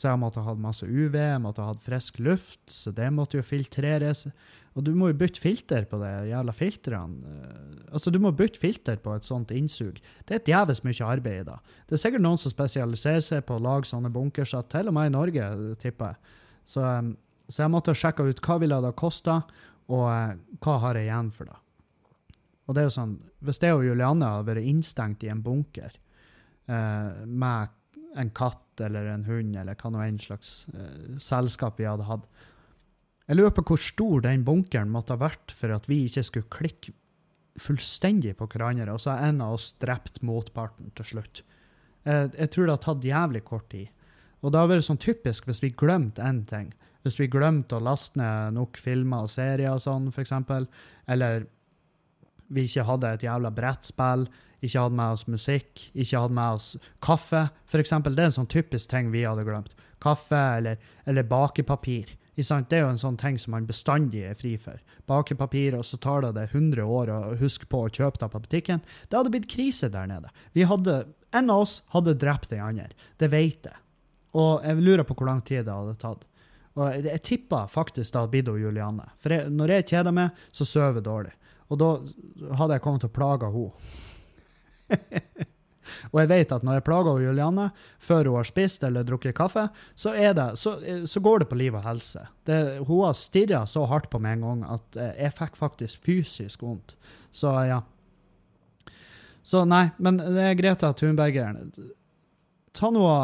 Så 0.00 0.08
jeg 0.08 0.20
måtte 0.22 0.40
ha 0.40 0.54
masse 0.56 0.86
UV, 0.88 1.14
jeg 1.18 1.40
måtte 1.44 1.62
ha 1.66 1.74
frisk 1.84 2.22
luft, 2.24 2.62
så 2.72 2.88
det 2.96 3.10
måtte 3.12 3.36
jo 3.36 3.44
filtreres. 3.44 4.24
Og 4.72 4.86
du 4.86 4.94
må 4.96 5.10
jo 5.10 5.18
bytte 5.20 5.42
filter 5.42 5.84
på 5.90 5.98
det 6.00 6.12
jævla 6.30 6.54
filtrene. 6.56 7.34
Eh, 7.34 7.82
altså, 7.92 8.12
du 8.14 8.16
må 8.22 8.32
bytte 8.32 8.62
filter 8.62 8.96
på 9.02 9.12
et 9.12 9.28
sånt 9.28 9.52
innsug. 9.52 10.00
Det 10.24 10.36
er 10.36 10.40
et 10.40 10.52
jævlig 10.54 10.78
mye 10.88 11.10
arbeid 11.10 11.50
da. 11.50 11.58
Det 11.84 11.98
er 11.98 12.02
sikkert 12.06 12.24
noen 12.24 12.40
som 12.40 12.54
spesialiserer 12.54 13.26
seg 13.26 13.44
på 13.44 13.58
å 13.58 13.64
lage 13.66 13.90
sånne 13.90 14.12
bunkerser, 14.14 14.64
til 14.72 14.88
og 14.88 14.96
med 14.96 15.10
i 15.10 15.14
Norge, 15.18 15.50
tipper 15.82 16.14
jeg. 16.14 16.38
Så 16.70 16.86
så 17.50 17.64
jeg 17.64 17.72
måtte 17.72 17.96
sjekke 17.98 18.28
ut 18.28 18.40
hva 18.44 18.56
ville 18.62 18.78
det 18.84 18.94
kosta, 18.98 19.40
og 19.90 20.06
eh, 20.06 20.38
hva 20.62 20.76
har 20.84 20.98
jeg 20.98 21.08
igjen 21.08 21.32
for 21.34 21.50
det. 21.50 21.58
Og 22.68 22.76
det 22.76 22.82
er 22.84 22.86
jo 22.86 22.94
sånn, 22.94 23.18
Hvis 23.42 23.58
det 23.58 23.72
og 23.74 23.82
Julianne 23.82 24.28
hadde 24.30 24.46
vært 24.52 24.68
innstengt 24.70 25.24
i 25.26 25.30
en 25.32 25.42
bunker 25.42 25.90
eh, 25.90 27.24
med 27.26 27.74
en 28.20 28.30
katt 28.30 28.82
eller 28.84 29.08
en 29.10 29.26
hund 29.26 29.56
eller 29.58 29.78
hva 29.78 29.90
nå 29.90 30.02
enn 30.04 30.20
slags 30.22 30.68
eh, 30.74 31.18
selskap 31.22 31.78
vi 31.78 31.88
hadde 31.88 32.06
hatt 32.08 32.26
Jeg 33.26 33.38
lurer 33.38 33.54
på 33.54 33.64
hvor 33.70 33.82
stor 33.82 34.22
den 34.24 34.44
bunkeren 34.46 34.90
måtte 34.90 35.14
ha 35.14 35.22
vært 35.22 35.54
for 35.54 35.74
at 35.74 35.88
vi 35.90 36.04
ikke 36.06 36.26
skulle 36.26 36.52
klikke 36.52 36.94
fullstendig 37.60 38.36
på 38.38 38.46
hverandre, 38.48 38.92
og 38.94 39.02
så 39.02 39.16
har 39.16 39.28
en 39.28 39.42
av 39.44 39.56
oss 39.58 39.72
drept 39.82 40.20
motparten 40.24 40.92
til 40.96 41.08
slutt. 41.08 41.42
Eh, 42.06 42.28
jeg 42.32 42.52
tror 42.54 42.66
det 42.66 42.76
har 42.76 42.84
tatt 42.84 43.06
jævlig 43.06 43.42
kort 43.44 43.68
tid. 43.72 43.90
Og 44.40 44.52
det 44.52 44.60
har 44.60 44.70
vært 44.70 44.86
sånn 44.86 45.00
typisk 45.02 45.48
hvis 45.48 45.60
vi 45.62 45.74
glemte 45.76 46.24
én 46.24 46.44
ting 46.48 46.70
hvis 47.04 47.18
vi 47.20 47.30
glemte 47.32 47.78
å 47.78 47.84
laste 47.84 48.20
ned 48.20 48.56
nok 48.58 48.78
filmer 48.80 49.26
og 49.26 49.32
serier 49.32 49.72
og 49.72 49.82
sånn, 49.84 50.10
f.eks., 50.12 50.34
eller 51.10 51.46
vi 52.50 52.66
ikke 52.66 52.86
hadde 52.88 53.12
et 53.14 53.24
jævla 53.24 53.52
brettspill, 53.54 54.26
ikke 54.60 54.84
hadde 54.84 54.98
med 54.98 55.16
oss 55.16 55.26
musikk, 55.30 55.84
ikke 55.94 56.20
hadde 56.24 56.36
med 56.36 56.58
oss 56.58 56.70
kaffe, 57.04 57.46
f.eks. 57.70 57.94
Det 58.04 58.16
er 58.16 58.26
en 58.28 58.38
sånn 58.40 58.50
typisk 58.50 58.90
ting 58.92 59.12
vi 59.14 59.24
hadde 59.24 59.46
glemt. 59.46 59.76
Kaffe 60.02 60.40
eller, 60.58 60.80
eller 61.08 61.28
bakepapir. 61.28 62.16
Det 62.40 62.76
er 62.76 62.84
jo 62.86 62.92
en 62.92 63.00
sånn 63.00 63.18
ting 63.20 63.36
som 63.40 63.52
man 63.52 63.66
bestandig 63.68 64.22
er 64.24 64.36
fri 64.38 64.54
for. 64.60 64.78
Bakepapir, 65.10 65.74
og 65.76 65.84
så 65.84 65.98
tar 66.00 66.24
det 66.24 66.30
det 66.38 66.46
100 66.54 66.86
år 66.86 67.10
å 67.12 67.18
huske 67.40 67.68
på 67.68 67.82
å 67.84 67.90
kjøpe 67.90 68.22
det 68.22 68.30
på 68.32 68.40
butikken. 68.46 68.84
Det 69.08 69.18
hadde 69.18 69.32
blitt 69.34 69.50
krise 69.50 69.90
der 69.92 70.08
nede. 70.08 70.32
Vi 70.56 70.64
hadde, 70.68 71.02
En 71.32 71.50
av 71.50 71.62
oss 71.62 71.82
hadde 71.94 72.16
drept 72.18 72.50
den 72.50 72.62
andre. 72.64 72.88
Det 73.18 73.28
vet 73.30 73.68
jeg. 73.68 73.76
Og 74.34 74.64
jeg 74.64 74.82
lurer 74.82 75.04
på 75.06 75.14
hvor 75.14 75.28
lang 75.28 75.42
tid 75.46 75.66
det 75.66 75.74
hadde 75.74 75.98
tatt. 76.00 76.24
Og 76.78 77.02
jeg, 77.02 77.22
tipper 77.26 77.70
faktisk 77.70 78.14
da 78.14 78.26
Biddo 78.30 78.54
og 78.54 78.62
Julianne. 78.62 79.08
For 79.18 79.34
jeg, 79.34 79.50
når 79.50 79.74
jeg 79.74 79.88
kjeder 79.90 80.14
meg, 80.14 80.42
så 80.54 80.66
sover 80.68 81.00
jeg 81.00 81.06
dårlig. 81.08 81.32
Og 81.70 81.80
da 81.80 81.88
hadde 82.58 82.76
jeg 82.76 82.84
kommet 82.84 83.04
til 83.04 83.10
å 83.10 83.16
plage 83.16 83.50
henne. 83.54 83.96
og 86.10 86.16
jeg 86.22 86.30
vet 86.30 86.54
at 86.54 86.64
når 86.66 86.78
jeg 86.78 86.86
plager 86.86 87.22
Julianne 87.24 87.68
før 88.02 88.30
hun 88.30 88.38
har 88.40 88.48
spist 88.48 88.86
eller 88.86 89.06
drukket 89.06 89.36
kaffe, 89.38 89.68
så, 89.94 90.14
det, 90.14 90.46
så, 90.58 90.76
så 91.06 91.22
går 91.22 91.42
det 91.42 91.50
på 91.50 91.58
liv 91.58 91.78
og 91.78 91.86
helse. 91.86 92.24
Det, 92.46 92.58
hun 92.88 93.04
har 93.06 93.18
stirra 93.18 93.64
så 93.70 93.84
hardt 93.90 94.10
på 94.10 94.22
meg 94.22 94.38
en 94.38 94.46
gang 94.48 94.66
at 94.78 95.00
jeg 95.10 95.36
fikk 95.38 95.58
faktisk 95.58 96.06
fysisk 96.06 96.66
vondt. 96.66 96.96
Så 97.34 97.54
ja. 97.66 97.82
Så 99.42 99.64
nei, 99.66 99.88
men 99.98 100.18
det 100.20 100.42
er 100.50 100.58
Greta 100.58 100.92
Thunbergeren. 100.94 101.70
Ta 102.76 102.90
noe 102.94 103.14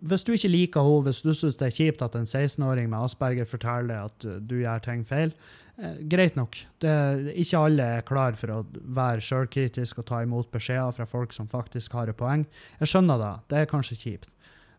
hvis 0.00 0.24
du 0.26 0.32
ikke 0.34 0.50
liker 0.50 0.86
henne, 0.86 1.04
hvis 1.08 1.22
du 1.24 1.32
syns 1.34 1.58
det 1.58 1.68
er 1.68 1.76
kjipt 1.76 2.02
at 2.04 2.16
en 2.18 2.26
16-åring 2.26 2.88
med 2.90 2.98
Asperger 3.06 3.48
forteller 3.48 4.06
at 4.06 4.26
du 4.46 4.56
gjør 4.60 4.82
ting 4.84 5.02
feil, 5.06 5.32
eh, 5.80 5.98
greit 6.10 6.38
nok. 6.38 6.58
Det, 6.82 6.94
ikke 7.42 7.62
alle 7.68 7.88
er 7.98 8.06
klar 8.06 8.38
for 8.38 8.54
å 8.54 8.60
være 8.96 9.24
sjølkritisk 9.24 10.02
og 10.02 10.08
ta 10.10 10.22
imot 10.24 10.50
beskjeder 10.54 10.94
fra 10.96 11.08
folk 11.08 11.34
som 11.36 11.50
faktisk 11.50 11.96
har 11.98 12.12
et 12.12 12.18
poeng. 12.18 12.46
Jeg 12.80 12.92
skjønner 12.92 13.22
det. 13.22 13.34
Det 13.50 13.60
er 13.60 13.70
kanskje 13.70 14.00
kjipt. 14.04 14.32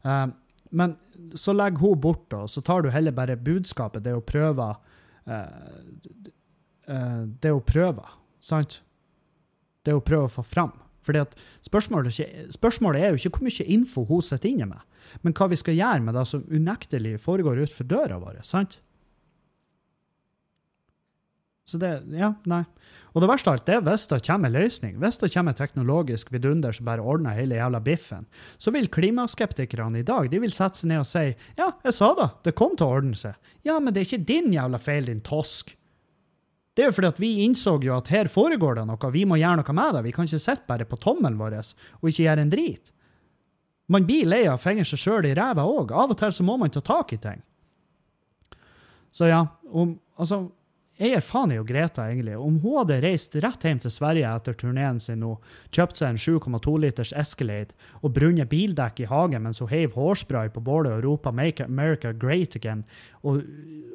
Eh, 0.07 0.25
men 0.77 0.97
så 1.35 1.55
legger 1.55 1.83
hun 1.83 2.01
bort 2.01 2.25
da, 2.31 2.45
så 2.47 2.61
tar 2.61 2.83
du 2.83 2.91
heller 2.91 3.15
bare 3.15 3.37
budskapet, 3.39 4.03
det 4.03 4.15
å 4.15 4.23
prøve 4.23 4.73
eh, 5.27 6.33
eh 6.87 7.23
Det 7.27 7.51
å 7.51 7.59
prøve, 7.59 8.03
sant? 8.39 8.81
Det 9.83 9.93
å 9.95 10.03
prøve 10.03 10.27
å 10.27 10.35
få 10.39 10.43
fram. 10.43 10.71
Fordi 11.07 11.23
at 11.23 11.37
spørsmålet, 11.65 12.19
spørsmålet, 12.53 13.01
er 13.01 13.13
jo 13.13 13.21
ikke 13.21 13.37
hvor 13.37 13.47
mye 13.47 13.69
info 13.77 14.03
hun 14.09 14.25
sitter 14.25 14.51
inne 14.51 14.67
med, 14.73 14.83
men 15.23 15.35
hva 15.37 15.47
vi 15.47 15.59
skal 15.59 15.77
gjøre 15.77 16.03
med 16.03 16.19
det 16.19 16.25
som 16.27 16.43
unektelig 16.51 17.15
foregår 17.23 17.63
utenfor 17.63 17.87
døra 17.87 18.19
vår. 18.19 18.43
sant? 18.43 18.81
Så 21.67 21.79
det 21.79 22.03
Ja, 22.15 22.35
nei. 22.47 22.63
Og 23.15 23.23
det 23.23 23.29
verste 23.31 23.49
av 23.49 23.57
alt 23.57 23.69
er 23.71 23.81
hvis 23.81 24.05
det 24.11 24.19
kommer 24.27 24.51
en 24.51 24.53
løsning, 24.53 24.97
hvis 25.01 25.17
det 25.17 25.31
kommer 25.33 25.55
teknologisk 25.57 26.29
vidunder 26.31 26.75
som 26.75 26.85
bare 26.85 27.01
ordner 27.01 27.33
hele 27.33 27.57
jævla 27.57 27.79
biffen, 27.81 28.27
så 28.61 28.69
vil 28.75 28.91
klimaskeptikerne 28.93 30.03
i 30.03 30.05
dag 30.05 30.29
de 30.29 30.41
vil 30.43 30.53
sette 30.53 30.83
seg 30.83 30.91
ned 30.91 31.01
og 31.01 31.09
si 31.09 31.23
ja, 31.57 31.71
jeg 31.83 31.95
sa 31.97 32.11
det, 32.19 32.29
det 32.45 32.55
kom 32.59 32.77
til 32.77 32.85
å 32.85 32.99
ordne 32.99 33.17
seg. 33.17 33.33
Ja, 33.65 33.79
men 33.79 33.93
det 33.93 34.03
er 34.03 34.09
ikke 34.11 34.29
din 34.29 34.53
jævla 34.53 34.77
feil, 34.77 35.09
din 35.09 35.23
tosk. 35.25 35.73
Det 36.77 36.83
er 36.83 36.91
jo 36.91 36.93
fordi 36.93 37.09
at 37.09 37.19
vi 37.19 37.31
innså 37.41 37.71
jo 37.81 37.95
at 37.95 38.11
her 38.13 38.27
foregår 38.29 38.77
det 38.77 38.83
noe, 38.85 39.09
vi 39.09 39.23
må 39.25 39.39
gjøre 39.41 39.63
noe 39.63 39.73
med 39.73 39.95
det. 39.97 40.03
Vi 40.05 40.11
kan 40.13 40.27
ikke 40.29 40.43
sitte 40.43 40.69
bare 40.69 40.85
på 40.85 40.99
tommelen 41.01 41.39
vår 41.39 41.55
og 41.57 42.11
ikke 42.11 42.27
gjøre 42.27 42.43
en 42.45 42.51
drit. 42.53 42.91
Man 43.89 44.05
blir 44.05 44.27
lei 44.29 44.43
av 44.45 44.59
å 44.59 44.61
fenge 44.61 44.85
seg 44.85 45.01
sjøl 45.01 45.25
i 45.25 45.33
ræva 45.33 45.65
òg. 45.65 45.95
Av 45.95 46.13
og 46.13 46.19
til 46.19 46.35
så 46.35 46.45
må 46.45 46.59
man 46.61 46.69
ta 46.69 46.83
tak 46.85 47.15
i 47.15 47.19
ting. 47.23 47.41
Så 49.09 49.31
ja, 49.31 49.41
om, 49.73 49.95
altså 50.21 50.43
jeg 50.97 51.11
gir 51.13 51.21
faen 51.21 51.51
i 51.53 51.57
Greta, 51.61 52.07
egentlig. 52.09 52.33
Om 52.41 52.55
hun 52.63 52.79
hadde 52.79 52.95
reist 53.03 53.35
rett 53.43 53.65
hjem 53.67 53.77
til 53.83 53.93
Sverige 53.93 54.29
etter 54.33 54.55
turneen 54.57 54.97
sin 55.01 55.21
og 55.27 55.43
kjøpt 55.75 55.99
seg 55.99 56.15
en 56.15 56.17
7,2 56.17 56.73
liters 56.81 57.11
Escalade 57.13 57.75
og 58.01 58.15
brunnet 58.15 58.49
bildekk 58.49 59.03
i 59.03 59.09
hagen 59.11 59.45
mens 59.45 59.61
hun 59.61 59.69
heiv 59.69 59.93
hårspray 59.93 60.49
på 60.55 60.63
bålet 60.65 60.95
og 60.95 61.05
ropa 61.05 61.31
'Make 61.31 61.67
America 61.67 62.11
Great 62.11 62.57
Again', 62.57 62.83
og, 63.21 63.43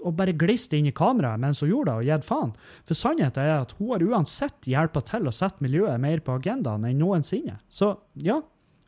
og 0.05 0.15
bare 0.17 0.37
gliste 0.38 0.79
inn 0.79 0.87
i 0.87 0.95
kameraet 0.95 1.43
mens 1.43 1.61
hun 1.61 1.73
gjorde 1.73 1.91
det, 1.91 1.99
og 1.99 2.07
gitt 2.07 2.29
faen. 2.29 2.55
For 2.87 2.95
sannheten 2.95 3.43
er 3.43 3.65
at 3.65 3.75
hun 3.79 3.91
har 3.91 4.07
uansett 4.07 4.71
hjulpet 4.71 5.11
til 5.11 5.27
å 5.27 5.35
sette 5.35 5.65
miljøet 5.65 5.99
mer 6.01 6.23
på 6.23 6.38
agendaen 6.38 6.87
enn 6.87 7.03
noensinne. 7.03 7.59
Så 7.69 7.97
ja, 8.15 8.38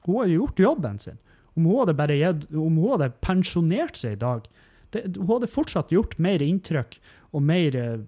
hun 0.07 0.20
har 0.20 0.31
gjort 0.31 0.62
jobben 0.62 0.98
sin. 1.03 1.18
Om 1.57 1.66
hun 1.66 1.81
hadde, 1.83 1.98
bare 1.98 2.18
gitt, 2.18 2.46
om 2.55 2.79
hun 2.79 2.94
hadde 2.94 3.11
pensjonert 3.22 3.98
seg 3.98 4.14
i 4.14 4.22
dag, 4.22 4.46
det, 4.94 5.04
hun 5.18 5.30
hadde 5.35 5.50
fortsatt 5.50 5.92
gjort 5.94 6.16
mer 6.22 6.42
inntrykk 6.44 6.98
og 7.35 7.42
mer 7.44 7.76
eh, 7.78 7.98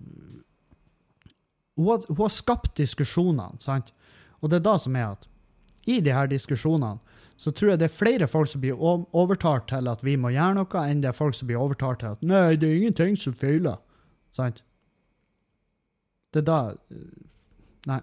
hun 1.76 1.90
har, 1.90 2.04
hun 2.08 2.22
har 2.22 2.32
skapt 2.32 2.76
diskusjonene, 2.80 3.58
sant? 3.60 3.92
Og 4.40 4.50
det 4.50 4.60
er 4.60 4.68
da 4.68 4.76
som 4.80 4.96
er 4.96 5.10
at 5.12 5.26
i 5.86 6.00
de 6.02 6.14
her 6.14 6.30
diskusjonene 6.30 6.98
så 7.36 7.52
tror 7.52 7.74
jeg 7.74 7.80
det 7.82 7.88
er 7.90 7.92
flere 7.92 8.26
folk 8.30 8.48
som 8.48 8.62
blir 8.62 8.80
overtalt 8.80 9.68
til 9.68 9.90
at 9.92 10.00
vi 10.04 10.16
må 10.16 10.30
gjøre 10.32 10.56
noe, 10.56 10.84
enn 10.88 11.02
det 11.04 11.10
er 11.10 11.16
folk 11.16 11.36
som 11.36 11.50
blir 11.50 11.60
overtalt 11.60 12.00
til 12.00 12.14
at 12.16 12.22
nei, 12.24 12.56
det 12.56 12.70
er 12.70 12.78
ingenting 12.78 13.18
som 13.20 13.34
feiler. 13.36 13.76
Sant? 14.32 14.62
Det 16.32 16.40
er 16.42 16.48
da 16.48 16.60
Nei. 17.86 18.00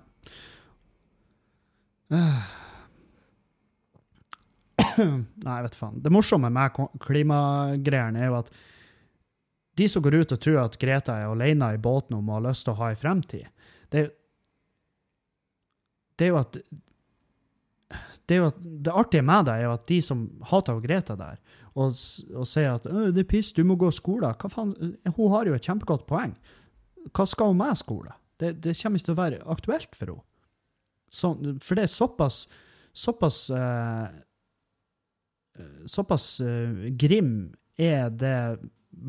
Nei, 4.94 5.56
jeg 5.58 5.66
vet 5.66 5.76
faen. 5.76 5.98
Det 6.06 6.12
morsomme 6.14 6.48
med 6.54 6.78
klimagreiene 7.04 8.22
er 8.22 8.30
jo 8.30 8.38
at 8.38 8.54
de 9.78 9.88
som 9.90 10.04
går 10.06 10.20
ut 10.22 10.34
og 10.36 10.42
tror 10.42 10.60
at 10.64 10.78
Greta 10.82 11.18
er 11.20 11.32
alene 11.32 11.74
i 11.74 11.82
båten 11.82 12.18
om 12.18 12.30
å 12.30 12.38
ha 12.38 12.48
lyst 12.50 12.68
til 12.68 12.76
å 12.76 12.82
ha 12.82 12.92
en 12.92 13.00
fremtid, 13.00 13.48
det 13.94 14.12
det 16.14 16.28
er 16.28 16.30
jo 16.30 16.40
at 16.40 16.58
det, 18.30 18.38
at, 18.40 18.58
det 18.62 18.94
artige 18.94 19.26
med 19.26 19.48
det 19.48 19.56
er 19.58 19.64
jo 19.66 19.72
at 19.76 19.88
de 19.90 19.98
som 20.06 20.20
hater 20.48 20.78
Greta 20.84 21.16
der, 21.20 21.40
og, 21.74 21.96
og 22.38 22.46
sier 22.48 22.78
at 22.78 22.86
«Øh, 22.88 23.10
det 23.12 23.24
er 23.26 23.30
piss, 23.30 23.50
du 23.52 23.64
må 23.68 23.76
gå 23.82 23.90
skole, 23.92 24.30
hva 24.30 24.52
faen, 24.52 24.76
hun 25.18 25.32
har 25.34 25.50
jo 25.50 25.56
et 25.58 25.66
kjempegodt 25.66 26.06
poeng. 26.08 26.36
Hva 27.10 27.26
skal 27.28 27.52
hun 27.52 27.60
med 27.60 27.80
skole? 27.80 28.14
Det, 28.40 28.54
det 28.64 28.76
kommer 28.80 29.02
ikke 29.02 29.10
til 29.10 29.16
å 29.16 29.20
være 29.20 29.42
aktuelt 29.56 29.98
for 29.98 30.14
henne. 30.14 30.28
Så, 31.14 31.34
for 31.62 31.78
det 31.78 31.84
er 31.86 31.92
såpass, 31.94 32.38
såpass 32.98 33.40
eh, 33.54 34.06
såpass 35.86 36.42
eh, 36.42 36.88
grim 36.98 37.54
er 37.78 38.08
det 38.10 38.38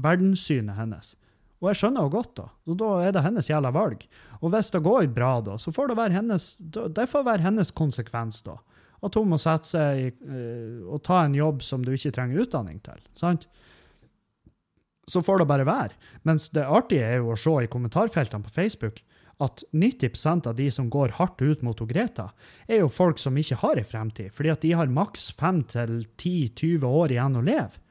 verdenssynet 0.04 0.76
hennes. 0.78 1.14
Og 1.62 1.70
jeg 1.70 1.80
skjønner 1.80 2.04
henne 2.04 2.12
godt, 2.12 2.34
da. 2.36 2.46
Og 2.68 2.78
da 2.80 2.90
er 3.06 3.14
det 3.16 3.24
hennes 3.24 3.48
jævla 3.48 3.72
valg. 3.72 4.04
Og 4.42 4.52
hvis 4.52 4.70
det 4.74 4.82
går 4.84 5.08
bra, 5.16 5.38
da, 5.44 5.56
så 5.60 5.72
får 5.72 5.90
det 5.90 5.98
være 6.00 6.16
hennes, 6.18 6.48
det 6.60 7.08
får 7.08 7.24
være 7.24 7.46
hennes 7.46 7.72
konsekvens, 7.76 8.42
da. 8.44 8.58
At 9.04 9.16
hun 9.18 9.30
må 9.32 9.38
sette 9.40 9.68
seg 9.68 10.00
i, 10.00 10.10
eh, 10.28 10.84
og 10.84 11.02
ta 11.04 11.22
en 11.24 11.36
jobb 11.36 11.64
som 11.64 11.84
du 11.84 11.92
ikke 11.92 12.12
trenger 12.16 12.44
utdanning 12.44 12.80
til. 12.84 13.00
Sant? 13.16 13.48
Så 15.08 15.20
får 15.24 15.42
det 15.42 15.48
bare 15.48 15.66
være. 15.68 15.96
Mens 16.24 16.48
det 16.52 16.64
artige 16.64 17.04
er 17.04 17.18
jo 17.20 17.34
å 17.34 17.40
se 17.40 17.52
i 17.64 17.70
kommentarfeltene 17.72 18.44
på 18.46 18.54
Facebook 18.54 19.02
at 19.42 19.64
90% 19.72 20.46
av 20.46 20.56
de 20.56 20.70
som 20.72 20.90
går 20.90 21.16
hardt 21.18 21.42
ut 21.42 21.62
mot 21.66 21.80
Greta, 21.88 22.28
er 22.68 22.84
jo 22.84 22.92
folk 22.92 23.18
som 23.18 23.36
ikke 23.36 23.58
har 23.64 23.80
en 23.80 23.88
fremtid, 23.88 24.30
fordi 24.34 24.52
at 24.52 24.62
de 24.62 24.74
har 24.78 24.92
maks 24.92 25.32
5-10-20 25.40 26.86
år 26.86 27.14
igjen 27.16 27.40
å 27.40 27.44
leve. 27.44 27.82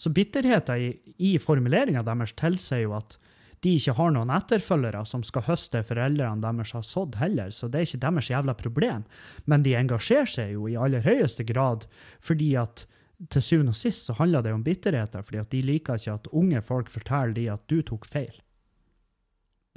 Så 0.00 0.12
bitterheten 0.16 0.80
i, 0.80 0.90
i 1.20 1.34
formuleringa 1.42 2.02
deres 2.06 2.32
tilsier 2.38 2.86
jo 2.86 2.94
at 2.96 3.18
de 3.60 3.74
ikke 3.76 3.92
har 3.98 4.12
noen 4.14 4.30
etterfølgere 4.32 5.02
som 5.08 5.20
skal 5.26 5.44
høste 5.44 5.82
foreldrene 5.84 6.40
deres 6.40 6.72
har 6.72 6.84
sådd 6.86 7.18
heller, 7.20 7.50
så 7.52 7.68
det 7.68 7.82
er 7.82 7.88
ikke 7.88 8.04
deres 8.06 8.30
jævla 8.32 8.54
problem. 8.56 9.04
Men 9.44 9.66
de 9.66 9.74
engasjerer 9.76 10.30
seg 10.32 10.54
jo 10.54 10.68
i 10.70 10.78
aller 10.80 11.04
høyeste 11.04 11.44
grad 11.48 11.84
fordi 12.24 12.54
at 12.60 12.86
til 13.28 13.44
syvende 13.44 13.74
og 13.74 13.76
sist 13.76 14.08
så 14.08 14.16
handler 14.16 14.46
det 14.46 14.54
om 14.56 14.62
bitterheter, 14.64 15.20
fordi 15.20 15.42
at 15.42 15.50
de 15.52 15.60
liker 15.66 16.00
ikke 16.00 16.14
at 16.16 16.30
unge 16.32 16.62
folk 16.64 16.88
forteller 16.88 17.36
de 17.36 17.50
at 17.52 17.66
du 17.68 17.82
tok 17.84 18.08
feil. 18.08 18.32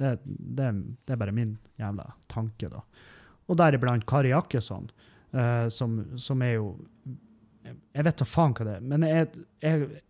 Det, 0.00 0.16
det, 0.24 0.70
det 1.04 1.14
er 1.14 1.20
bare 1.20 1.34
min 1.36 1.52
jævla 1.78 2.08
tanke, 2.32 2.72
da. 2.72 2.80
Og 3.44 3.60
deriblant 3.60 4.06
Kari 4.08 4.32
Jakkesson, 4.32 4.88
uh, 5.36 5.68
som, 5.68 6.00
som 6.16 6.42
er 6.42 6.56
jo 6.56 6.72
Jeg 7.94 8.04
vet 8.04 8.18
da 8.20 8.24
faen 8.28 8.52
hva 8.56 8.64
det 8.66 8.72
er, 8.78 8.82
men 8.84 9.04
jeg, 9.08 9.28
jeg, 9.64 10.00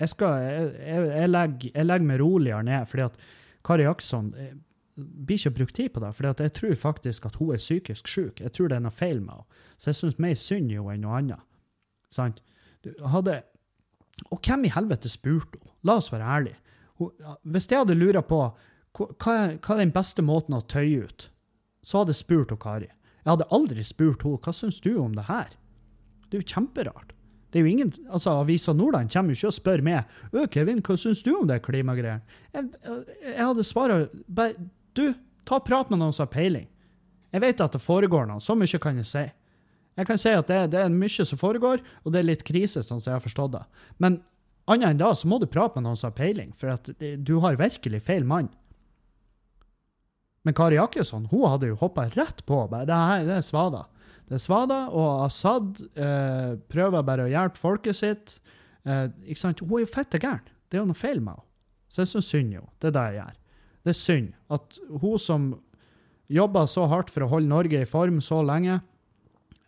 jeg 0.00 0.10
skal 0.10 0.42
jeg, 0.42 0.70
jeg, 1.06 1.30
legger, 1.30 1.70
jeg 1.74 1.86
legger 1.86 2.06
meg 2.08 2.20
roligere 2.20 2.66
ned, 2.66 2.86
fordi 2.90 3.04
at 3.06 3.18
Kari 3.64 3.86
Jakkesson 3.86 4.32
eh, 4.38 4.54
blir 4.96 5.38
ikke 5.38 5.56
brukt 5.58 5.76
tid 5.76 5.88
på 5.94 6.02
det. 6.02 6.12
at 6.26 6.40
jeg 6.40 6.52
tror 6.52 6.74
faktisk 6.74 7.26
at 7.26 7.36
hun 7.36 7.54
er 7.54 7.62
psykisk 7.62 8.08
syk. 8.08 8.40
Jeg 8.40 8.52
tror 8.52 8.68
det 8.68 8.76
er 8.76 8.84
noe 8.84 8.94
feil 8.94 9.20
med 9.20 9.32
henne. 9.34 9.62
Så 9.78 9.90
jeg 9.90 9.96
syns 9.96 10.18
mer 10.18 10.34
synd 10.34 10.70
i 10.70 10.76
henne 10.78 10.94
enn 10.94 11.02
noe 11.06 11.18
annet. 11.18 11.46
Sant? 12.10 12.42
Hadde 13.06 13.42
Og 14.30 14.38
hvem 14.46 14.64
i 14.64 14.70
helvete 14.70 15.08
spurte 15.10 15.58
henne? 15.58 15.72
La 15.82 15.98
oss 15.98 16.12
være 16.12 16.28
ærlige. 16.36 16.60
Hvis 17.42 17.66
jeg 17.70 17.78
hadde 17.78 17.98
lura 17.98 18.22
på 18.22 18.40
hva, 18.94 19.08
hva 19.18 19.74
er 19.74 19.80
den 19.82 19.94
beste 19.94 20.22
måten 20.22 20.54
å 20.54 20.62
tøye 20.62 21.08
ut, 21.08 21.30
så 21.82 22.00
hadde 22.00 22.14
jeg 22.14 22.22
spurt 22.22 22.50
henne, 22.52 22.62
Kari. 22.62 22.90
Jeg 23.24 23.30
hadde 23.32 23.50
aldri 23.50 23.84
spurt 23.84 24.22
henne 24.22 24.38
hva 24.38 24.54
syns 24.54 24.80
du 24.80 24.94
om 25.00 25.16
det 25.16 25.26
her. 25.26 25.50
Det 26.28 26.38
er 26.38 26.44
jo 26.44 26.52
kjemperart. 26.54 27.14
Det 27.54 27.60
er 27.60 27.68
jo 27.68 27.70
ingen, 27.70 27.92
altså 28.10 28.32
Avisa 28.40 28.72
Nordland 28.74 29.12
kommer 29.14 29.30
jo 29.30 29.38
ikke 29.38 29.50
og 29.52 29.54
spør 29.54 29.82
meg 29.86 30.08
«Ø, 30.34 30.48
Kevin, 30.50 30.80
hva 30.82 30.96
syns 30.98 31.20
du 31.22 31.30
om 31.36 31.46
det 31.46 31.60
klimagreiene. 31.62 32.24
Jeg, 32.50 32.66
jeg 33.22 33.38
hadde 33.38 33.64
svart 33.68 34.10
bare 34.26 34.56
Du, 34.98 35.04
ta 35.46 35.60
prat 35.62 35.92
med 35.92 36.00
noen 36.02 36.12
som 36.16 36.26
har 36.26 36.32
peiling. 36.34 36.66
Jeg 37.34 37.42
vet 37.44 37.62
at 37.62 37.76
det 37.76 37.82
foregår 37.82 38.26
noe, 38.26 38.42
så 38.42 38.56
mye 38.58 38.78
kan 38.82 38.98
jeg 38.98 39.06
si. 39.10 39.22
Jeg 39.94 40.06
kan 40.10 40.18
si 40.18 40.32
at 40.34 40.50
det, 40.50 40.58
det 40.74 40.82
er 40.82 40.90
mye 40.90 41.26
som 41.30 41.38
foregår, 41.38 41.82
og 42.02 42.12
det 42.14 42.20
er 42.24 42.28
litt 42.32 42.44
krise, 42.46 42.82
sånn 42.82 42.98
som 43.02 43.12
jeg 43.12 43.20
har 43.20 43.24
forstått 43.24 43.54
det. 43.54 43.62
Men 44.02 44.18
annet 44.70 44.90
enn 44.96 45.00
da, 45.02 45.12
så 45.14 45.30
må 45.30 45.38
du 45.38 45.46
prate 45.46 45.78
med 45.78 45.86
noen 45.86 45.98
som 46.00 46.10
har 46.10 46.18
peiling, 46.18 46.50
for 46.58 46.74
at 46.74 46.90
du 46.98 47.36
har 47.44 47.58
virkelig 47.60 48.02
feil 48.06 48.26
mann. 48.26 48.50
Men 50.44 50.54
Kari 50.58 50.76
Jakkesson 50.76 51.28
hun 51.30 51.46
hadde 51.48 51.70
jo 51.70 51.78
hoppa 51.80 52.08
rett 52.18 52.42
på. 52.46 52.58
bare, 52.68 52.86
Det 52.90 52.98
her 52.98 53.26
det 53.30 53.36
er 53.38 53.46
svada. 53.46 53.84
Det 54.24 54.38
er 54.38 54.40
svada, 54.40 54.78
og 54.88 55.26
Assad 55.26 55.82
eh, 56.00 56.54
prøver 56.72 57.04
bare 57.04 57.26
å 57.26 57.30
hjelpe 57.30 57.60
folket 57.60 57.98
sitt. 57.98 58.38
Eh, 58.88 59.08
ikke 59.28 59.40
sant? 59.40 59.60
Hun 59.60 59.78
er 59.78 59.84
jo 59.84 59.92
fette 59.92 60.20
gæren. 60.20 60.46
Det 60.68 60.78
er 60.78 60.82
jo 60.82 60.88
noe 60.88 60.98
feil 60.98 61.20
med 61.20 61.36
henne. 61.36 61.48
Så 61.92 62.02
jeg 62.02 62.10
syns 62.10 62.30
synd 62.32 62.54
jo. 62.56 62.64
Det 62.82 62.90
er 62.90 62.96
det 62.96 63.04
jeg 63.04 63.18
gjør. 63.20 63.36
Det 63.84 63.92
er 63.92 63.98
synd 64.00 64.30
at 64.56 64.78
hun 65.02 65.20
som 65.20 65.50
jobba 66.32 66.64
så 66.70 66.86
hardt 66.88 67.12
for 67.12 67.26
å 67.26 67.30
holde 67.34 67.52
Norge 67.52 67.82
i 67.84 67.88
form 67.88 68.20
så 68.24 68.40
lenge, 68.46 68.80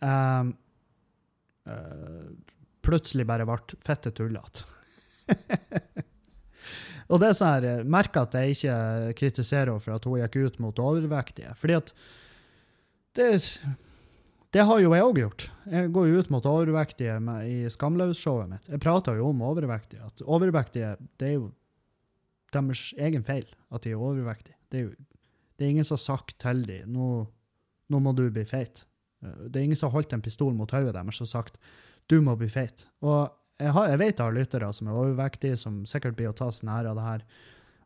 eh, 0.01 0.49
eh, 1.69 2.27
plutselig 2.81 3.27
bare 3.29 3.45
ble 3.47 3.77
fette 3.85 4.11
tullete. 4.17 4.65
Og 7.07 7.21
det 7.21 7.29
er 7.29 7.35
sånn 7.37 7.63
jeg 7.63 7.87
merker 7.87 8.25
at 8.25 8.35
jeg 8.35 8.57
ikke 8.57 8.77
kritiserer 9.21 9.71
henne 9.71 9.83
for 9.83 9.95
at 9.95 10.07
hun 10.07 10.19
gikk 10.19 10.39
ut 10.41 10.57
mot 10.63 10.81
overvektige. 10.83 11.53
Fordi 11.55 11.77
at 11.77 11.93
det, 13.15 13.29
det 14.57 14.63
har 14.65 14.79
jo 14.81 14.93
jeg 14.95 15.05
òg 15.05 15.19
gjort. 15.21 15.43
Jeg 15.69 15.89
går 15.93 16.07
jo 16.09 16.21
ut 16.21 16.29
mot 16.33 16.45
overvektige 16.49 17.19
med, 17.21 17.45
i 17.45 17.69
Skamløs-showet 17.69 18.49
mitt. 18.49 18.69
Jeg 18.71 18.81
prater 18.81 19.19
jo 19.19 19.29
om 19.29 19.43
overvektige. 19.45 20.01
At 20.07 20.23
overvektige, 20.25 20.95
det 21.21 21.27
er 21.27 21.35
jo 21.35 21.51
deres 22.55 22.87
egen 22.97 23.25
feil 23.27 23.45
at 23.69 23.83
de 23.85 23.93
er 23.93 24.01
overvektige. 24.01 24.57
Det 24.71 24.79
er 24.79 24.87
jo 24.87 24.95
det 25.57 25.65
er 25.65 25.73
ingen 25.73 25.85
som 25.85 25.97
har 25.97 26.03
sagt 26.03 26.35
til 26.41 26.61
dem 26.67 26.93
nå, 26.93 27.25
nå 27.89 27.99
må 28.01 28.13
du 28.17 28.27
bli 28.29 28.45
feit. 28.45 28.83
Det 29.21 29.57
er 29.57 29.65
ingen 29.65 29.77
som 29.77 29.89
har 29.89 29.97
holdt 29.97 30.13
en 30.13 30.23
pistol 30.25 30.53
mot 30.53 30.71
hodet 30.73 30.93
deres 30.93 31.21
og 31.21 31.29
sagt 31.29 31.57
du 32.09 32.19
må 32.23 32.37
bli 32.39 32.49
feit. 32.49 32.85
Og 33.01 33.27
jeg, 33.57 33.73
har, 33.73 33.89
jeg 33.89 34.01
vet 34.01 34.13
jeg 34.13 34.23
har 34.23 34.35
lyttere 34.37 34.71
som 34.73 34.89
er 34.89 34.99
overvektige, 35.01 35.57
som 35.57 35.81
sikkert 35.89 36.17
blir 36.17 36.29
å 36.29 36.37
ta 36.37 36.51
seg 36.53 36.69
nær 36.69 36.89
av 36.91 36.97
det 36.97 37.05
her. 37.07 37.25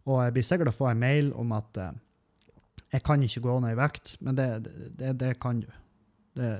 Og 0.08 0.24
jeg 0.24 0.36
blir 0.36 0.48
sikkert 0.48 0.74
å 0.74 0.76
få 0.76 0.92
en 0.92 1.04
mail 1.04 1.32
om 1.40 1.56
at 1.56 1.80
eh, 1.80 1.94
jeg 2.92 3.06
kan 3.08 3.24
ikke 3.24 3.44
gå 3.48 3.56
ned 3.64 3.76
i 3.76 3.80
vekt, 3.80 4.18
men 4.20 4.38
det, 4.38 4.50
det, 5.00 5.16
det 5.22 5.36
kan 5.42 5.64
du. 5.64 5.70
Det, 6.38 6.52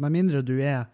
med 0.00 0.14
mindre 0.14 0.42
du 0.46 0.56
er 0.58 0.88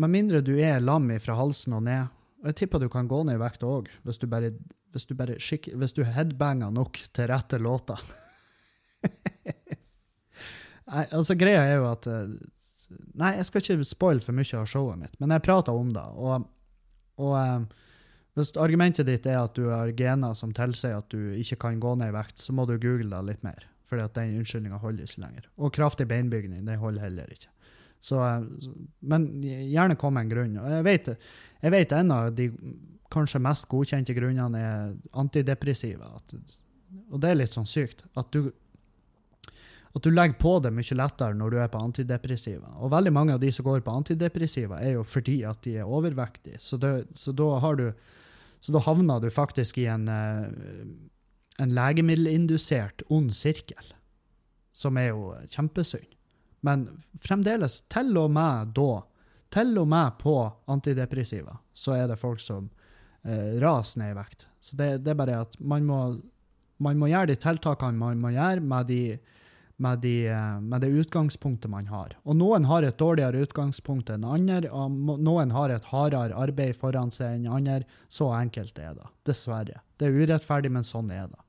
med 0.00 0.12
mindre 0.12 0.40
du 0.40 0.54
er 0.60 0.80
lam 0.80 1.10
fra 1.20 1.36
halsen 1.36 1.74
og 1.76 1.84
ned. 1.84 2.08
Og 2.40 2.50
jeg 2.50 2.62
tipper 2.62 2.80
du 2.80 2.88
kan 2.92 3.08
gå 3.08 3.20
ned 3.28 3.36
i 3.36 3.42
vekt 3.42 3.64
òg, 3.66 3.90
hvis 4.06 4.20
du 4.20 4.26
bare, 4.30 4.54
hvis 4.94 5.04
du, 5.08 5.12
bare 5.16 5.36
skikk, 5.42 5.68
hvis 5.76 5.92
du 5.96 6.00
headbanger 6.08 6.72
nok 6.72 7.02
til 7.12 7.28
rette 7.28 7.60
låta. 7.60 7.98
Nei, 10.90 11.04
altså 11.04 11.36
Greia 11.38 11.66
er 11.68 11.76
jo 11.78 11.90
at 11.90 12.08
eh, 12.10 12.32
Nei, 13.20 13.36
jeg 13.36 13.46
skal 13.46 13.62
ikke 13.62 13.86
spoile 13.86 14.24
for 14.24 14.34
mye 14.34 14.56
av 14.58 14.66
showet 14.66 14.98
mitt, 14.98 15.12
men 15.22 15.30
jeg 15.30 15.44
prater 15.46 15.76
om 15.76 15.92
det. 15.94 16.02
Og, 16.18 16.48
og 17.22 17.34
eh, 17.38 17.60
hvis 18.38 18.50
argumentet 18.58 19.06
ditt 19.06 19.28
er 19.30 19.38
at 19.44 19.54
du 19.54 19.68
har 19.70 19.92
gener 19.94 20.34
som 20.38 20.50
tilsier 20.56 20.96
at 20.98 21.12
du 21.12 21.36
ikke 21.38 21.60
kan 21.68 21.78
gå 21.82 21.92
ned 22.00 22.10
i 22.10 22.16
vekt, 22.16 22.40
så 22.42 22.56
må 22.56 22.64
du 22.66 22.74
google 22.80 23.12
det 23.12 23.22
litt 23.28 23.46
mer, 23.46 23.68
for 23.90 23.98
den 24.00 24.38
unnskyldninga 24.38 24.78
holder 24.80 25.08
ikke 25.08 25.24
lenger. 25.24 25.48
Og 25.58 25.74
kraftig 25.74 26.06
beinbygning, 26.10 26.62
det 26.66 26.78
holder 26.78 27.08
heller 27.08 27.34
ikke. 27.34 27.50
Så, 28.00 28.20
eh, 28.24 28.70
men 29.12 29.28
gjerne 29.42 29.98
kom 30.00 30.16
en 30.16 30.30
grunn. 30.30 30.56
Jeg 30.56 30.86
vet, 30.86 31.12
jeg 31.60 31.74
vet 31.74 31.92
en 31.98 32.14
av 32.16 32.30
de 32.36 32.48
kanskje 33.10 33.42
mest 33.42 33.66
godkjente 33.68 34.14
grunnene 34.16 34.62
er 34.62 34.94
antidepressiva. 35.18 36.12
Og 37.10 37.20
det 37.20 37.30
er 37.30 37.40
litt 37.42 37.54
sånn 37.54 37.68
sykt. 37.68 38.04
At 38.18 38.30
du, 38.32 38.52
at 39.90 40.06
du 40.06 40.12
legger 40.14 40.38
på 40.38 40.54
det 40.62 40.70
mye 40.72 40.96
lettere 40.96 41.36
når 41.36 41.50
du 41.50 41.58
er 41.58 41.72
på 41.72 41.82
antidepressiva. 41.82 42.70
Og 42.78 42.94
veldig 42.94 43.12
mange 43.12 43.34
av 43.34 43.42
de 43.42 43.50
som 43.52 43.66
går 43.66 43.82
på 43.84 43.98
antidepressiva, 43.98 44.78
er 44.80 44.94
jo 44.94 45.04
fordi 45.04 45.40
at 45.50 45.60
de 45.66 45.80
er 45.82 45.90
overvektige. 45.98 46.62
Så, 46.62 46.78
så 46.78 47.34
da 47.36 47.52
har 47.66 47.82
du 47.82 47.88
så 48.60 48.74
da 48.76 48.82
havner 48.84 49.22
du 49.22 49.30
faktisk 49.32 49.78
i 49.80 49.86
en, 49.88 50.08
eh, 50.08 50.48
en 51.60 51.74
legemiddelindusert 51.76 53.04
ond 53.12 53.34
sirkel, 53.36 53.92
som 54.72 54.96
er 54.96 55.12
jo 55.12 55.34
kjempesynd. 55.52 56.08
Men 56.64 56.86
fremdeles, 57.24 57.80
til 57.92 58.16
og 58.20 58.30
med 58.32 58.74
da, 58.76 59.00
til 59.52 59.72
og 59.80 59.88
med 59.90 60.18
på 60.20 60.36
antidepressiva, 60.70 61.56
så 61.74 61.96
er 61.96 62.10
det 62.10 62.20
folk 62.20 62.40
som 62.42 62.68
eh, 63.24 63.56
raser 63.62 64.02
ned 64.02 64.14
i 64.14 64.18
vekt. 64.18 64.46
Så 64.60 64.76
det, 64.76 64.90
det 65.04 65.14
er 65.14 65.20
bare 65.20 65.40
at 65.46 65.56
man 65.58 65.88
må, 65.88 66.00
man 66.84 67.00
må 67.00 67.08
gjøre 67.10 67.32
de 67.32 67.38
tiltakene 67.40 67.98
man 67.98 68.20
må 68.20 68.34
gjøre 68.34 68.60
med 68.60 68.90
de, 68.92 69.02
med, 69.80 70.04
de, 70.04 70.14
eh, 70.28 70.60
med 70.60 70.84
det 70.84 70.92
utgangspunktet 71.02 71.72
man 71.72 71.88
har. 71.88 72.14
Og 72.28 72.36
noen 72.36 72.68
har 72.68 72.84
et 72.84 73.00
dårligere 73.00 73.46
utgangspunkt 73.46 74.12
enn 74.12 74.28
andre, 74.28 74.68
og 74.68 75.20
noen 75.24 75.56
har 75.56 75.72
et 75.72 75.88
hardere 75.92 76.36
arbeid 76.36 76.76
foran 76.76 77.12
seg 77.14 77.38
enn 77.38 77.48
andre. 77.48 77.82
Så 78.12 78.28
enkelt 78.36 78.78
er 78.78 78.98
det, 79.00 79.08
dessverre. 79.28 79.80
Det 79.96 80.08
er 80.08 80.20
urettferdig, 80.20 80.72
men 80.76 80.84
sånn 80.86 81.08
er 81.12 81.32
det. 81.32 81.40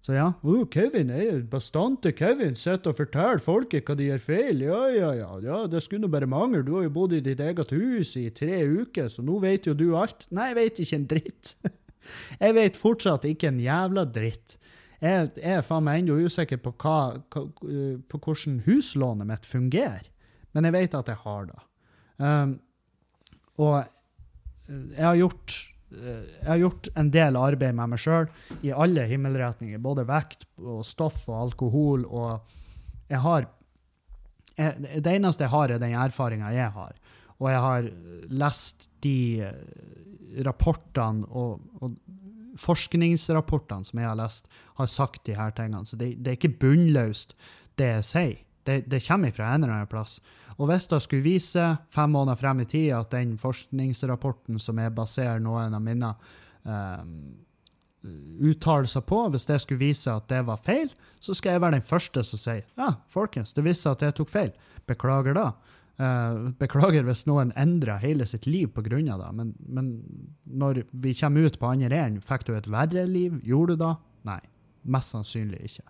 Så 0.00 0.14
ja, 0.16 0.30
oh, 0.48 0.62
Kevin 0.72 1.10
er 1.12 1.26
jo 1.26 1.40
bastante 1.52 2.14
Kevin, 2.16 2.54
sitter 2.56 2.94
og 2.94 2.96
forteller 3.02 3.42
folket 3.44 3.84
hva 3.84 3.96
de 3.98 4.06
gjør 4.06 4.22
feil. 4.24 4.62
Ja, 4.64 4.80
ja, 4.94 5.10
ja, 5.18 5.32
ja, 5.44 5.58
det 5.68 5.82
skulle 5.84 6.06
nå 6.06 6.12
bare 6.12 6.28
mangle. 6.30 6.62
Du 6.64 6.72
har 6.78 6.86
jo 6.86 6.94
bodd 6.94 7.12
i 7.18 7.20
ditt 7.24 7.42
eget 7.44 7.74
hus 7.76 8.14
i 8.16 8.30
tre 8.32 8.62
uker, 8.64 9.10
så 9.12 9.24
nå 9.26 9.36
vet 9.44 9.68
jo 9.68 9.74
du 9.76 9.90
alt. 10.00 10.24
Nei, 10.32 10.48
jeg 10.50 10.58
vet 10.60 10.80
ikke 10.84 10.96
en 10.96 11.06
dritt. 11.10 11.52
jeg 12.46 12.56
vet 12.56 12.80
fortsatt 12.80 13.28
ikke 13.28 13.50
en 13.52 13.60
jævla 13.60 14.06
dritt. 14.08 14.56
Jeg, 15.00 15.30
jeg 15.36 15.58
er 15.58 15.64
faen 15.64 15.84
meg 15.84 16.00
ennå 16.00 16.16
usikker 16.24 16.60
på, 16.64 16.72
hva, 16.80 16.96
på 17.32 18.20
hvordan 18.24 18.58
huslånet 18.66 19.28
mitt 19.28 19.48
fungerer, 19.48 20.08
men 20.56 20.68
jeg 20.68 20.76
vet 20.76 20.96
at 20.96 21.12
jeg 21.12 21.22
har 21.26 21.46
det. 21.48 21.60
Um, 22.20 22.56
og 23.60 23.76
eh, 23.80 23.86
jeg 24.96 25.06
har 25.06 25.20
gjort 25.20 25.56
jeg 25.90 26.46
har 26.46 26.60
gjort 26.60 26.88
en 26.98 27.10
del 27.10 27.38
arbeid 27.38 27.74
med 27.74 27.92
meg 27.92 28.00
sjøl 28.00 28.28
i 28.62 28.70
alle 28.70 29.06
himmelretninger, 29.10 29.80
både 29.82 30.06
vekt 30.08 30.46
og 30.62 30.84
stoff 30.86 31.24
og 31.28 31.40
alkohol, 31.48 32.04
og 32.06 33.10
jeg 33.10 33.22
har 33.24 33.48
jeg, 34.56 35.02
Det 35.02 35.14
eneste 35.14 35.46
jeg 35.46 35.54
har, 35.54 35.70
er 35.70 35.80
den 35.80 35.96
erfaringa 35.96 36.52
jeg 36.52 36.70
har. 36.74 36.94
Og 37.40 37.48
jeg 37.48 37.60
har 37.64 37.86
lest 38.28 38.90
de 39.00 39.40
eh, 39.46 40.44
rapportene 40.44 41.24
og, 41.30 41.62
og 41.80 41.94
forskningsrapportene 42.60 43.88
som 43.88 44.02
jeg 44.02 44.10
har 44.10 44.18
lest, 44.20 44.50
har 44.76 44.90
sagt 44.90 45.24
de 45.26 45.36
her 45.38 45.54
tingene. 45.56 45.86
Så 45.86 45.96
det, 45.96 46.12
det 46.20 46.34
er 46.34 46.38
ikke 46.38 46.58
bunnløst, 46.60 47.34
det 47.80 47.88
jeg 47.94 48.06
sier. 48.10 48.38
Det, 48.70 48.78
det 48.90 49.02
kommer 49.04 49.34
fra 49.34 49.50
en 49.50 49.64
eller 49.64 49.80
annen 49.80 49.90
plass. 49.90 50.18
Og 50.60 50.68
hvis 50.70 50.86
det 50.90 51.00
skulle 51.02 51.24
vise 51.24 51.66
fem 51.92 52.12
måneder 52.14 52.38
frem 52.38 52.62
i 52.62 52.68
tid 52.68 52.90
at 52.94 53.12
den 53.14 53.36
forskningsrapporten 53.40 54.60
som 54.60 54.80
jeg 54.80 54.92
baserer 54.96 55.40
noen 55.42 55.76
av 55.76 55.82
mine 55.84 56.10
um, 56.68 57.14
uttalelser 58.50 59.04
på, 59.08 59.22
hvis 59.32 59.48
det 59.48 59.58
skulle 59.64 59.80
vise 59.80 60.12
at 60.12 60.28
det 60.32 60.42
var 60.48 60.60
feil, 60.60 60.92
så 61.20 61.36
skal 61.36 61.56
jeg 61.56 61.64
være 61.64 61.78
den 61.78 61.86
første 61.86 62.24
som 62.24 62.40
sier 62.40 62.62
ja, 62.78 62.94
folkens, 63.12 63.54
det 63.56 63.64
viste 63.66 63.92
at 63.92 64.04
jeg 64.04 64.16
tok 64.16 64.32
feil. 64.32 64.52
Beklager 64.88 65.36
da. 65.36 65.50
Uh, 66.00 66.48
beklager 66.60 67.04
hvis 67.04 67.26
noen 67.28 67.52
endrer 67.60 68.00
hele 68.00 68.24
sitt 68.28 68.46
liv 68.48 68.72
av 68.76 68.86
det, 68.88 69.32
men, 69.36 69.52
men 69.68 69.90
når 70.44 70.84
vi 70.92 71.12
kommer 71.16 71.44
ut 71.44 71.58
på 71.60 71.72
andre 71.72 72.04
enden, 72.06 72.24
fikk 72.24 72.46
du 72.48 72.54
et 72.56 72.70
verre 72.72 73.04
liv? 73.08 73.36
Gjorde 73.44 73.76
du 73.76 73.84
det? 73.84 73.94
Nei. 74.28 74.40
Mest 74.88 75.12
sannsynlig 75.12 75.60
ikke. 75.68 75.84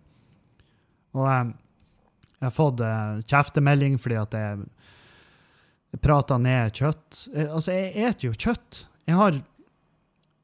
Og 1.15 1.27
eh, 1.31 1.53
jeg 2.41 2.49
har 2.49 2.57
fått 2.57 2.81
uh, 2.81 3.21
kjeftemelding 3.29 3.99
fordi 4.01 4.17
at 4.17 4.37
jeg, 4.37 4.63
prata 5.99 6.39
ned 6.39 6.75
kjøtt. 6.77 7.25
Eh, 7.35 7.49
altså, 7.51 7.75
jeg 7.75 7.95
eter 8.07 8.29
jo 8.29 8.35
kjøtt. 8.37 8.85
Jeg 9.09 9.19
har, 9.19 9.39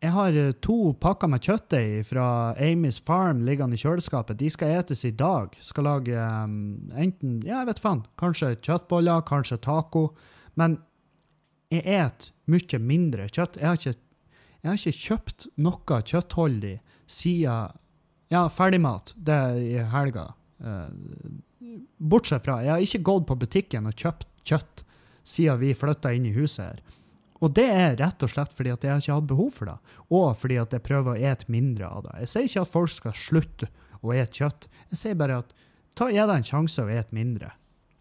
jeg 0.03 0.15
har 0.17 0.39
eh, 0.41 0.55
to 0.65 0.79
pakker 1.03 1.31
med 1.31 1.45
kjøttdeig 1.47 2.09
fra 2.09 2.27
Amy's 2.63 2.99
Farm 3.07 3.45
liggende 3.47 3.79
i 3.79 3.83
kjøleskapet. 3.83 4.41
De 4.41 4.51
skal 4.53 4.75
etes 4.81 5.05
i 5.07 5.15
dag. 5.15 5.55
Skal 5.63 5.87
lage 5.87 6.17
um, 6.17 6.91
enten 6.97 7.39
ja, 7.47 7.61
jeg 7.61 7.71
vet 7.71 7.85
faen, 7.85 8.03
kanskje 8.19 8.57
kjøttboller, 8.59 9.23
kanskje 9.29 9.61
taco. 9.63 10.09
Men 10.59 10.81
jeg 11.71 11.87
et 12.01 12.31
mye 12.51 12.83
mindre 12.83 13.31
kjøtt. 13.31 13.61
Jeg 13.61 13.71
har 13.71 13.79
ikke, 13.79 13.99
jeg 14.63 14.71
har 14.71 14.81
ikke 14.81 15.07
kjøpt 15.07 15.51
noe 15.63 16.03
kjøttholdig 16.11 16.77
siden 17.07 17.83
ja, 18.33 18.47
ferdigmat. 18.51 19.13
Det 19.15 19.35
er 19.35 19.59
i 19.63 19.75
helga. 19.93 20.33
Bortsett 21.99 22.45
fra 22.45 22.61
Jeg 22.63 22.73
har 22.73 22.85
ikke 22.85 23.07
gått 23.07 23.27
på 23.29 23.39
butikken 23.41 23.89
og 23.89 23.97
kjøpt 23.97 24.29
kjøtt 24.47 24.85
siden 25.27 25.59
vi 25.61 25.75
flytta 25.75 26.13
inn 26.15 26.29
i 26.29 26.35
huset 26.37 26.63
her. 26.65 26.83
Og 27.45 27.53
det 27.57 27.67
er 27.69 27.99
rett 28.01 28.23
og 28.25 28.33
slett 28.33 28.55
fordi 28.57 28.73
at 28.73 28.85
jeg 28.85 28.93
har 28.93 29.03
ikke 29.03 29.19
hatt 29.19 29.29
behov 29.29 29.51
for 29.59 29.69
det, 29.69 29.77
og 30.09 30.29
fordi 30.41 30.57
at 30.63 30.73
jeg 30.73 30.85
prøver 30.87 31.13
å 31.13 31.33
ete 31.33 31.51
mindre 31.53 31.91
av 31.91 32.07
det. 32.07 32.15
Jeg 32.23 32.33
sier 32.33 32.49
ikke 32.49 32.65
at 32.65 32.73
folk 32.73 32.95
skal 32.95 33.17
slutte 33.21 33.69
å 34.01 34.15
ete 34.15 34.41
kjøtt. 34.41 34.69
Jeg 34.95 35.01
sier 35.03 35.19
bare 35.19 35.43
at 35.43 35.53
ta, 35.99 36.09
gi 36.09 36.23
deg 36.23 36.35
en 36.39 36.49
sjanse 36.49 36.85
å 36.85 36.93
ete 36.93 37.17
mindre. 37.17 37.53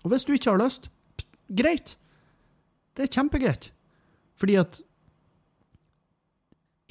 Og 0.05 0.13
hvis 0.13 0.27
du 0.27 0.35
ikke 0.35 0.53
har 0.53 0.61
lyst, 0.61 0.89
greit. 1.49 1.95
Det 2.95 3.07
er 3.07 3.15
kjempegreit. 3.17 3.71
Fordi 4.39 4.59
at 4.61 4.81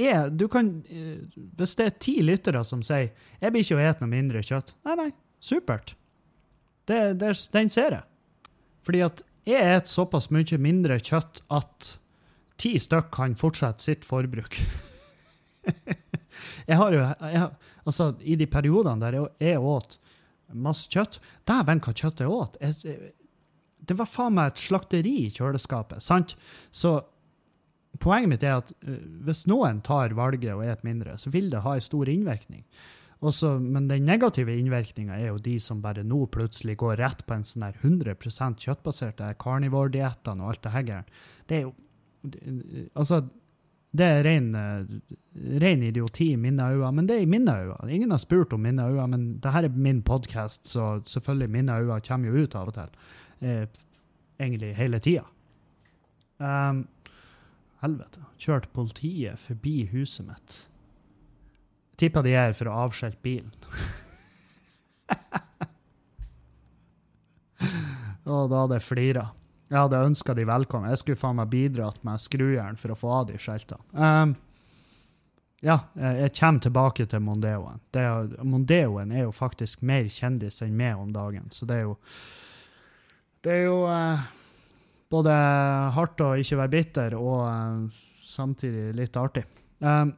jeg, 0.01 0.33
du 0.35 0.49
kan, 0.51 0.83
eh, 0.91 1.23
Hvis 1.55 1.77
det 1.79 1.85
er 1.87 1.99
ti 2.03 2.17
lyttere 2.23 2.65
som 2.65 2.83
sier 2.83 3.13
'jeg 3.41 3.53
blir 3.53 3.63
ikke 3.63 3.77
å 3.79 3.91
ete 3.91 4.01
noe 4.01 4.11
mindre 4.11 4.43
kjøtt', 4.43 4.75
nei, 4.85 4.95
nei, 4.97 5.13
supert. 5.41 5.95
Det, 6.89 6.99
det, 7.21 7.33
den 7.55 7.71
ser 7.73 7.97
jeg. 7.99 8.05
Fordi 8.85 9.01
at 9.07 9.23
jeg 9.49 9.77
et 9.79 9.89
såpass 9.91 10.31
mye 10.33 10.59
mindre 10.61 10.99
kjøtt 11.01 11.43
at 11.53 11.95
ti 12.61 12.75
stykk 12.81 13.11
kan 13.13 13.35
fortsette 13.37 13.83
sitt 13.85 14.05
forbruk. 14.09 14.57
jeg 16.69 16.77
har 16.81 16.93
jo 16.97 17.01
jeg, 17.05 17.49
Altså, 17.85 18.11
i 18.25 18.37
de 18.41 18.47
periodene 18.49 19.01
der 19.03 19.13
jeg- 19.19 19.33
jeg 19.53 19.61
åt 19.61 19.99
masse 20.55 20.89
kjøtt 20.89 21.19
Dæven, 21.49 21.81
hva 21.85 21.93
kjøtt 21.93 22.21
jeg 22.21 22.29
åt! 22.31 22.57
Jeg, 22.61 23.13
det 23.85 23.97
var 23.99 24.07
faen 24.09 24.33
meg 24.39 24.53
et 24.53 24.63
slakteri 24.63 25.13
i 25.27 25.31
kjøleskapet, 25.35 26.01
sant? 26.03 26.37
Så 26.73 27.03
poenget 28.01 28.29
mitt 28.31 28.43
er 28.47 28.57
at 28.63 28.73
eh, 28.87 28.97
hvis 29.27 29.43
noen 29.51 29.83
tar 29.85 30.15
valget 30.17 30.55
og 30.55 30.65
et 30.65 30.85
mindre, 30.85 31.19
så 31.21 31.29
vil 31.31 31.51
det 31.53 31.61
ha 31.67 31.75
en 31.77 31.85
stor 31.85 32.09
innvirkning. 32.09 32.65
Også, 33.25 33.55
men 33.63 33.87
den 33.89 34.05
negative 34.05 34.53
innvirkninga 34.59 35.17
er 35.17 35.31
jo 35.31 35.39
de 35.41 35.55
som 35.63 35.81
bare 35.85 36.05
nå 36.05 36.27
plutselig 36.33 36.77
går 36.83 36.99
rett 37.01 37.23
på 37.25 37.37
en 37.37 37.47
sånn 37.47 37.65
der 37.65 37.79
100 37.81 38.17
kjøttbaserte 38.61 39.31
carnivore-diettene 39.41 40.45
og 40.45 40.53
alt 40.53 40.67
det 40.67 40.75
her. 40.75 41.17
Det 41.49 41.57
er 41.61 41.67
jo 41.69 41.75
Altså, 42.97 43.19
det 43.93 44.07
er 44.09 44.23
ren, 44.25 44.47
eh, 44.57 45.19
ren 45.61 45.83
idioti 45.85 46.31
i 46.33 46.39
mine 46.41 46.71
øyne, 46.73 46.93
men 46.97 47.07
det 47.07 47.19
er 47.19 47.27
i 47.27 47.29
mine 47.29 47.53
øyne. 47.53 47.93
Ingen 47.93 48.11
har 48.11 48.19
spurt 48.19 48.53
om 48.53 48.61
mine 48.65 48.83
øyne, 48.83 49.07
men 49.13 49.27
det 49.45 49.53
her 49.53 49.65
er 49.65 49.69
min 49.69 50.03
podkast, 50.03 50.67
så 50.67 51.03
selvfølgelig 51.05 51.51
mine 51.51 51.73
øyne 51.73 52.01
kommer 52.01 52.29
jo 52.29 52.43
ut 52.43 52.55
av 52.55 52.73
og 52.73 52.75
til. 52.75 52.89
Eh, 53.43 53.67
egentlig 54.41 54.75
hele 54.77 54.99
tida. 54.99 55.23
Um, 56.41 56.89
helvete. 57.83 58.25
Kjørt 58.39 58.69
politiet 58.73 59.39
forbi 59.39 59.85
huset 59.93 60.27
mitt. 60.27 60.67
Tipper 62.01 62.23
de 62.27 62.33
er 62.37 62.53
for 62.57 62.71
å 62.71 62.79
avskjelte 62.87 63.23
bilen. 63.23 63.53
Og 68.25 68.49
da 68.51 68.65
hadde 68.65 68.79
jeg 68.79 68.87
flira. 68.87 69.27
Jeg 69.69 69.79
hadde 69.79 70.07
ønska 70.07 70.35
de 70.37 70.45
velkommen. 70.49 70.91
Jeg 70.93 71.01
skulle 71.01 71.21
faen 71.21 71.39
meg 71.41 71.53
bidratt 71.53 72.01
med 72.07 72.23
skrujern 72.23 72.77
for 72.81 72.95
å 72.95 72.99
få 72.99 73.09
av 73.21 73.27
de 73.31 73.37
skjeltene. 73.41 73.85
Um, 73.95 74.35
ja, 75.65 75.79
jeg 75.97 76.21
jeg 76.21 76.35
kommer 76.37 76.65
tilbake 76.67 77.07
til 77.09 77.21
Mondeoen. 77.25 77.81
Er, 77.97 78.33
Mondeoen 78.45 79.13
er 79.13 79.25
jo 79.25 79.33
faktisk 79.33 79.83
mer 79.83 80.11
kjendis 80.13 80.61
enn 80.65 80.77
meg 80.77 81.01
om 81.01 81.13
dagen, 81.13 81.47
så 81.51 81.67
det 81.67 81.79
er 81.79 81.87
jo 81.89 81.97
Det 83.45 83.53
er 83.53 83.65
jo 83.67 83.81
eh, 83.93 84.21
både 85.13 85.33
hardt 85.93 86.21
å 86.25 86.31
ikke 86.41 86.57
være 86.57 86.73
bitter, 86.73 87.15
og 87.17 87.49
eh, 87.49 88.05
samtidig 88.25 88.95
litt 88.97 89.17
artig. 89.21 89.45
Um, 89.81 90.15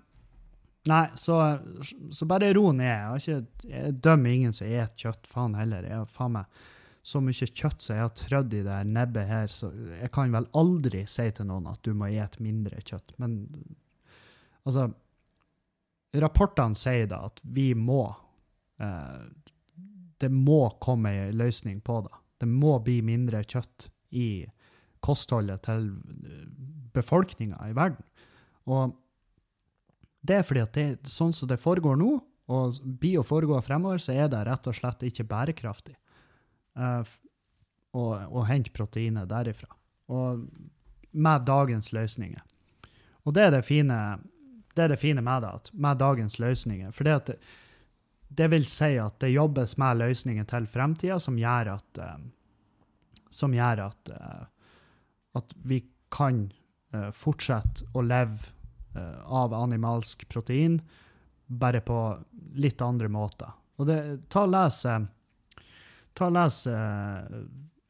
nei, 0.91 1.05
så, 1.21 1.37
så 2.15 2.27
bare 2.29 2.53
ro 2.57 2.71
ned. 2.75 2.89
Jeg, 2.89 3.23
ikke, 3.23 3.69
jeg 3.73 3.95
dømmer 4.05 4.33
ingen 4.33 4.57
som 4.57 4.67
spiser 4.67 4.93
kjøtt, 5.01 5.29
faen 5.31 5.57
heller. 5.59 5.87
Jeg 5.87 6.03
har 6.03 6.11
faen 6.13 6.37
meg 6.39 6.65
så 7.07 7.21
mye 7.23 7.47
kjøtt 7.47 7.85
som 7.85 7.95
jeg 7.95 8.03
har 8.03 8.15
trødd 8.19 8.55
i 8.59 8.65
det 8.67 8.77
nebbet 8.91 9.29
her, 9.31 9.53
så 9.53 9.71
jeg 9.95 10.11
kan 10.15 10.33
vel 10.35 10.49
aldri 10.59 11.05
si 11.11 11.29
til 11.37 11.47
noen 11.47 11.69
at 11.71 11.79
du 11.87 11.93
må 11.95 12.09
et 12.11 12.39
mindre 12.43 12.81
kjøtt. 12.83 13.15
Men 13.23 13.45
altså 14.67 14.89
Rapportene 16.17 16.79
sier 16.79 17.09
da 17.11 17.27
at 17.29 17.43
vi 17.43 17.75
må 17.77 18.07
eh, 18.81 19.25
Det 20.17 20.31
må 20.33 20.63
komme 20.81 21.13
ei 21.13 21.33
løsning 21.37 21.83
på 21.85 22.01
det. 22.07 22.15
Det 22.41 22.49
må 22.49 22.79
bli 22.85 23.03
mindre 23.05 23.43
kjøtt 23.45 23.91
i 24.17 24.47
kostholdet 25.05 25.67
til 25.67 25.91
befolkninga 26.97 27.59
i 27.69 27.75
verden. 27.77 28.01
Og 28.67 28.97
det 30.27 30.41
er 30.41 30.47
fordi 30.47 30.63
at 30.65 30.77
det, 30.77 30.87
sånn 31.11 31.35
som 31.37 31.49
det 31.51 31.61
foregår 31.63 31.99
nå, 32.01 32.17
og 32.47 32.79
blir 33.01 33.21
å 33.21 33.27
foregå 33.27 33.59
fremover, 33.65 33.99
så 34.03 34.15
er 34.15 34.31
det 34.31 34.45
rett 34.47 34.69
og 34.71 34.77
slett 34.77 35.03
ikke 35.07 35.27
bærekraftig 35.27 35.97
uh, 36.79 37.03
å, 37.97 38.05
å 38.15 38.45
hente 38.47 38.75
proteinet 38.75 39.29
derifra. 39.31 39.71
Og 40.15 40.47
med 41.17 41.47
dagens 41.49 41.91
løsninger. 41.97 42.43
Og 43.27 43.35
det 43.35 43.49
er 43.49 43.55
det 43.57 43.63
fine, 43.67 43.99
det 44.77 44.85
er 44.85 44.93
det 44.95 45.01
fine 45.03 45.25
med 45.27 45.43
det, 45.43 45.55
at 45.59 45.71
med 45.75 45.99
dagens 45.99 46.39
løsninger. 46.39 46.93
For 46.95 47.09
det, 47.09 47.39
det, 48.29 48.51
vil 48.53 48.69
si 48.71 48.93
at 49.03 49.19
det 49.25 49.33
jobbes 49.35 49.75
med 49.83 50.05
løsninger 50.05 50.47
til 50.47 50.69
fremtida 50.71 51.19
som 51.23 51.41
gjør 51.41 51.75
at 51.79 52.03
uh, 52.03 52.19
som 53.37 53.53
gjør 53.53 53.89
at, 53.89 54.13
uh, 54.15 54.45
at 55.37 55.59
vi 55.67 55.83
kan 56.15 56.47
fortsette 57.13 57.85
å 57.99 58.01
leve 58.07 58.39
av 59.25 59.55
animalsk 59.55 60.29
protein, 60.29 60.81
bare 61.47 61.81
på 61.81 62.01
litt 62.55 62.83
andre 62.83 63.09
måter. 63.09 63.53
Og 63.77 63.89
det, 63.89 64.01
ta 64.33 64.47
og 64.47 64.53
les 64.55 64.81
eh, 64.89 65.07
ta 66.17 66.29
og 66.31 66.37
les 66.37 66.61
eh, 66.71 67.41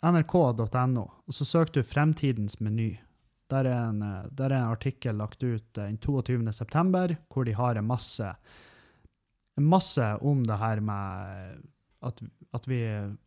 nrk.no, 0.06 1.04
og 1.04 1.34
så 1.34 1.46
søker 1.46 1.78
du 1.80 1.82
'Fremtidens 1.82 2.58
meny'. 2.60 2.96
Der 3.50 3.64
er, 3.64 3.88
en, 3.88 4.02
eh, 4.02 4.26
der 4.30 4.50
er 4.50 4.58
en 4.58 4.74
artikkel 4.74 5.16
lagt 5.16 5.42
ut 5.42 5.66
den 5.78 5.98
22. 5.98 6.52
september, 6.52 7.16
hvor 7.30 7.44
de 7.44 7.54
har 7.54 7.76
en 7.76 7.86
masse, 7.86 8.34
en 9.56 9.64
masse 9.64 10.02
om 10.20 10.42
det 10.44 10.58
her 10.58 10.80
med 10.80 11.62
at, 12.02 12.22
at, 12.54 12.66
vi, 12.68 12.80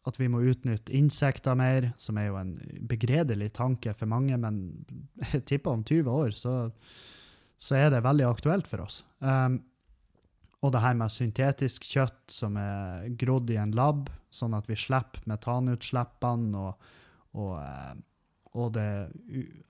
at 0.07 0.19
vi 0.19 0.27
må 0.27 0.41
utnytte 0.43 0.93
insekter 0.95 1.55
mer, 1.55 1.93
som 1.97 2.17
er 2.17 2.27
jo 2.29 2.37
en 2.39 2.57
begredelig 2.89 3.53
tanke 3.57 3.93
for 3.97 4.05
mange, 4.05 4.37
men 4.37 4.85
jeg 5.33 5.45
tipper 5.45 5.71
om 5.71 5.83
20 5.83 6.11
år 6.11 6.35
så, 6.37 6.55
så 7.59 7.75
er 7.75 7.91
det 7.93 8.05
veldig 8.05 8.27
aktuelt 8.29 8.69
for 8.69 8.85
oss. 8.85 9.01
Um, 9.19 9.59
og 10.63 10.73
det 10.75 10.81
her 10.83 10.97
med 10.99 11.11
syntetisk 11.13 11.85
kjøtt 11.87 12.33
som 12.33 12.57
er 12.59 13.07
grodd 13.19 13.51
i 13.53 13.59
en 13.61 13.75
lab, 13.75 14.09
sånn 14.31 14.55
at 14.57 14.67
vi 14.69 14.75
slipper 14.79 15.23
metanutslippene 15.29 16.59
og, 16.59 16.89
og, 17.39 17.53
eh, 17.61 17.93
og 18.59 18.73
det, 18.75 18.89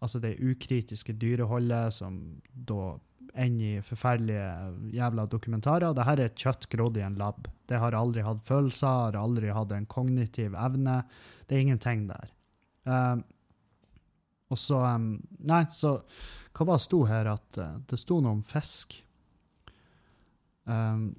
altså 0.01 0.21
det 0.23 0.39
ukritiske 0.41 1.13
dyreholdet 1.21 1.93
som 1.99 2.17
da 2.49 2.95
ender 3.37 3.77
i 3.77 3.85
forferdelige 3.85 4.95
jævla 4.97 5.27
dokumentarer. 5.29 5.93
Dette 5.93 6.15
er 6.15 6.23
et 6.25 6.41
kjøtt 6.41 6.65
grodd 6.73 6.97
i 6.97 7.05
en 7.05 7.19
lab. 7.19 7.45
Det 7.69 7.77
har 7.77 7.93
aldri 7.93 8.25
hatt 8.25 8.41
følelser, 8.47 9.13
har 9.13 9.19
aldri 9.19 9.53
hatt 9.53 9.75
en 9.75 9.85
kognitiv 9.89 10.57
evne. 10.57 11.03
Det 11.45 11.57
er 11.57 11.67
ingenting 11.67 12.07
der. 12.09 12.33
Um, 12.89 13.21
og 14.49 14.57
så 14.57 14.81
um, 14.81 15.11
Nei, 15.45 15.63
så 15.71 15.99
hva 16.55 16.65
var 16.65 16.79
det 16.79 16.85
sto 16.85 17.03
her? 17.07 17.29
At 17.31 17.59
uh, 17.61 17.75
det 17.89 17.99
sto 18.01 18.19
noe 18.23 18.39
om 18.39 18.45
fisk. 18.45 18.97
Um, 20.69 21.11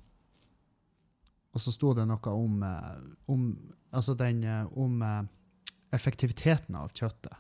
og 1.51 1.63
så 1.63 1.73
sto 1.75 1.93
det 1.97 2.07
noe 2.07 2.35
om, 2.35 2.63
uh, 2.63 2.99
om 3.31 3.47
altså 3.91 4.15
den, 4.19 4.43
uh, 4.47 4.67
om 4.79 5.01
uh, 5.03 5.23
effektiviteten 5.95 6.79
av 6.79 6.93
kjøttet. 6.95 7.35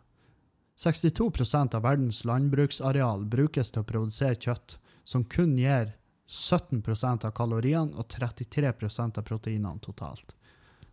62% 0.80 1.76
av 1.76 1.84
verdens 1.84 2.22
landbruksareal 2.24 3.26
brukes 3.28 3.68
til 3.70 3.82
å 3.82 3.88
produsere 3.88 4.38
kjøtt, 4.40 4.78
som 5.04 5.26
kun 5.28 5.58
gir 5.60 5.92
17% 6.30 7.26
av 7.26 7.34
kaloriene 7.36 7.98
og 7.98 8.08
33% 8.08 9.18
av 9.20 9.26
proteinene 9.26 9.82
totalt. 9.84 10.32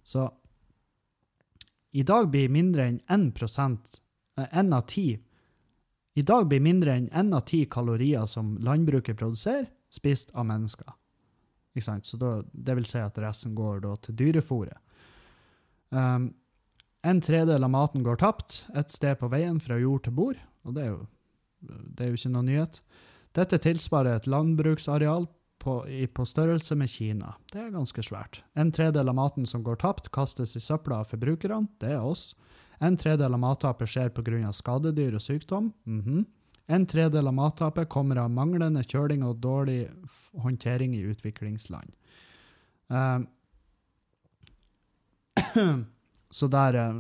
Så 0.03 0.25
i 1.95 2.03
dag 2.03 2.27
blir 2.33 2.51
mindre 2.51 2.89
enn 2.89 2.99
1 3.07 3.31
1 4.37 4.73
av 4.73 4.85
ti 4.89 5.07
I 6.17 6.23
dag 6.25 6.47
blir 6.49 6.61
mindre 6.61 6.95
enn 6.97 7.09
én 7.13 7.33
av 7.33 7.45
ti 7.45 7.65
kalorier 7.69 8.25
som 8.25 8.55
landbruket 8.57 9.17
produserer, 9.17 9.67
spist 9.89 10.31
av 10.33 10.47
mennesker. 10.49 10.89
Så 11.77 12.17
da, 12.17 12.41
det 12.51 12.73
vil 12.73 12.87
si 12.89 12.97
at 12.97 13.19
resten 13.21 13.53
går 13.55 13.85
til 14.01 14.15
dyrefòret. 14.17 14.79
Um, 15.93 16.31
en 17.05 17.21
tredel 17.21 17.63
av 17.63 17.69
maten 17.69 18.03
går 18.03 18.17
tapt 18.17 18.63
et 18.75 18.89
sted 18.91 19.19
på 19.19 19.29
veien 19.29 19.59
fra 19.61 19.77
jord 19.77 20.03
til 20.07 20.15
bord, 20.17 20.39
og 20.65 20.73
det 20.75 20.87
er 20.87 20.89
jo, 20.89 21.03
det 21.61 22.03
er 22.03 22.09
jo 22.09 22.17
ikke 22.17 22.33
noe 22.33 22.47
nyhet. 22.47 22.81
Dette 23.37 23.59
tilsvarer 23.61 24.17
et 24.17 24.27
landbruksareal 24.27 25.27
på, 25.61 25.77
på, 26.13 26.25
størrelse 26.25 26.75
med 26.79 26.89
Kina. 26.89 27.35
Det 27.51 27.61
er 27.61 27.73
ganske 27.73 28.03
svært. 28.05 28.41
En 28.57 28.71
tredel 28.73 29.09
av 29.09 29.17
maten 29.17 29.45
som 29.45 29.63
går 29.65 29.79
tapt, 29.83 30.11
kastes 30.15 30.55
i 30.57 30.63
søpla 30.63 31.03
av 31.03 31.11
forbrukerne. 31.13 31.69
Det 31.81 31.93
er 31.93 32.03
oss. 32.03 32.31
En 32.79 32.97
tredel 32.97 33.33
av 33.33 33.39
mattapet 33.41 33.89
skjer 33.89 34.09
pga. 34.13 34.51
skadedyr 34.53 35.15
og 35.15 35.21
sykdom. 35.21 35.73
Mm 35.85 36.01
-hmm. 36.01 36.25
En 36.67 36.85
tredel 36.85 37.27
av 37.27 37.33
mattapet 37.33 37.89
kommer 37.89 38.19
av 38.19 38.31
manglende 38.31 38.83
kjøling 38.83 39.23
og 39.23 39.39
dårlig 39.39 39.87
håndtering 40.35 40.95
i 40.95 41.05
utviklingsland. 41.07 41.95
Uh, 42.91 43.23
så 46.31 46.47
der 46.47 46.75
uh, 46.75 46.95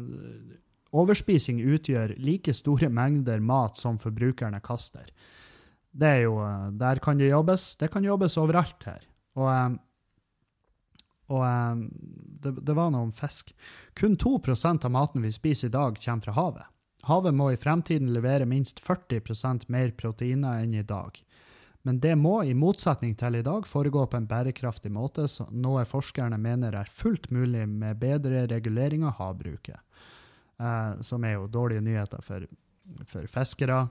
Overspising 0.91 1.59
utgjør 1.59 2.13
like 2.17 2.53
store 2.53 2.87
mengder 2.89 3.39
mat 3.43 3.77
som 3.77 3.99
forbrukerne 3.99 4.61
kaster. 4.63 5.11
Det 5.91 6.07
er 6.07 6.21
jo, 6.21 6.37
uh, 6.39 6.71
der 6.71 6.99
kan 7.03 7.17
det 7.19 7.29
jobbes. 7.29 7.75
Det 7.75 7.91
kan 7.91 8.03
jobbes 8.07 8.37
overalt 8.37 8.83
her. 8.87 9.03
Og, 9.35 9.51
um, 9.51 9.79
og 11.27 11.43
um, 11.43 11.87
det, 12.41 12.53
det, 12.61 12.73
var 12.75 12.91
noe 12.93 13.09
om 13.09 13.13
fisk. 13.15 13.53
Kun 13.99 14.15
2% 14.17 14.85
av 14.87 14.93
maten 14.93 15.23
vi 15.25 15.33
spiser 15.35 15.67
i 15.67 15.75
dag, 15.75 15.99
kommer 16.03 16.27
fra 16.27 16.35
havet. 16.37 16.73
Havet 17.07 17.35
må 17.35 17.51
i 17.51 17.59
fremtiden 17.59 18.11
levere 18.15 18.47
minst 18.49 18.81
40% 18.83 19.67
mer 19.71 19.91
proteiner 19.99 20.63
enn 20.63 20.75
i 20.75 20.85
dag. 20.87 21.19
Men 21.87 22.01
det 22.03 22.15
må, 22.19 22.41
i 22.43 22.55
motsetning 22.57 23.13
til 23.15 23.37
i 23.39 23.45
dag, 23.45 23.67
foregå 23.67 24.05
på 24.11 24.19
en 24.19 24.27
bærekraftig 24.27 24.91
måte, 24.91 25.27
noe 25.55 25.85
forskerne 25.87 26.39
mener 26.41 26.75
er 26.75 26.89
fullt 26.91 27.29
mulig 27.31 27.63
med 27.69 28.01
bedre 28.01 28.43
regulering 28.51 29.05
av 29.07 29.15
havbruket. 29.21 29.79
Uh, 30.57 30.97
som 31.05 31.23
er 31.23 31.37
jo 31.37 31.47
dårlige 31.51 31.85
nyheter 31.85 32.23
for, 32.25 32.47
for 33.05 33.29
fiskere, 33.31 33.85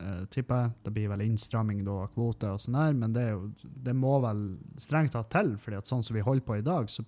eh, 0.00 0.24
tipper 0.32 0.62
jeg. 0.62 0.74
Det 0.86 0.94
blir 0.96 1.12
vel 1.12 1.24
innstramming 1.26 1.84
av 1.88 2.08
kvoter 2.14 2.54
og 2.54 2.62
sånn 2.62 2.78
her, 2.78 2.96
men 2.98 3.14
det, 3.16 3.28
jo, 3.30 3.50
det, 3.62 3.94
må 3.96 4.18
vel 4.24 4.42
strengt 4.82 5.16
tatt 5.16 5.30
til, 5.34 5.54
at 5.76 5.90
sånn 5.90 6.04
som 6.06 6.16
vi 6.16 6.24
holder 6.26 6.46
på 6.46 6.58
i 6.58 6.66
dag, 6.66 6.90
så 6.90 7.04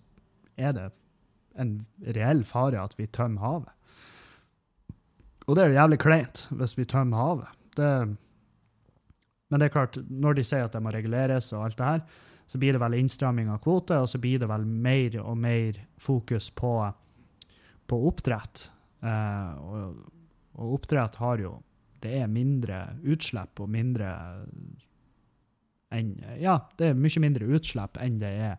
er 0.58 0.76
det 0.76 0.86
en 1.58 1.74
reell 2.14 2.44
fare 2.46 2.80
at 2.82 2.94
vi 2.98 3.08
tømmer 3.10 3.42
havet. 3.42 3.74
Og 5.48 5.56
det 5.56 5.64
er 5.64 5.70
jo 5.70 5.78
jævlig 5.80 5.98
kleint 6.02 6.46
hvis 6.60 6.76
vi 6.78 6.86
tømmer 6.88 7.22
havet. 7.22 7.60
Det, 7.78 7.92
men 9.48 9.60
det 9.60 9.68
er 9.68 9.74
klart, 9.74 9.96
når 10.08 10.38
de 10.38 10.44
sier 10.44 10.66
at 10.66 10.74
det 10.74 10.82
må 10.84 10.92
reguleres 10.92 11.52
og 11.56 11.64
alt 11.64 11.78
det 11.78 11.92
her, 11.92 12.02
så 12.48 12.60
blir 12.60 12.72
det 12.72 12.80
vel 12.80 12.96
innstramming 12.96 13.50
av 13.52 13.60
kvoter, 13.64 14.00
og 14.00 14.08
så 14.08 14.20
blir 14.20 14.40
det 14.40 14.48
vel 14.48 14.64
mer 14.64 15.18
og 15.20 15.36
mer 15.40 15.76
fokus 16.00 16.48
på, 16.56 16.72
på 17.88 17.98
oppdrett. 18.08 18.68
Eh, 19.04 19.50
og, 19.60 19.98
og, 20.56 20.70
oppdrett 20.78 21.18
har 21.20 21.42
jo 21.44 21.52
Det 22.02 22.14
er 22.20 22.30
mindre 22.30 22.82
utslipp 23.02 23.60
og 23.60 23.70
mindre 23.72 24.12
enn 25.94 26.14
Ja, 26.40 26.60
det 26.78 26.90
er 26.90 26.98
mye 26.98 27.22
mindre 27.22 27.48
utslipp 27.56 27.98
enn 28.02 28.20
det 28.20 28.32
er 28.50 28.56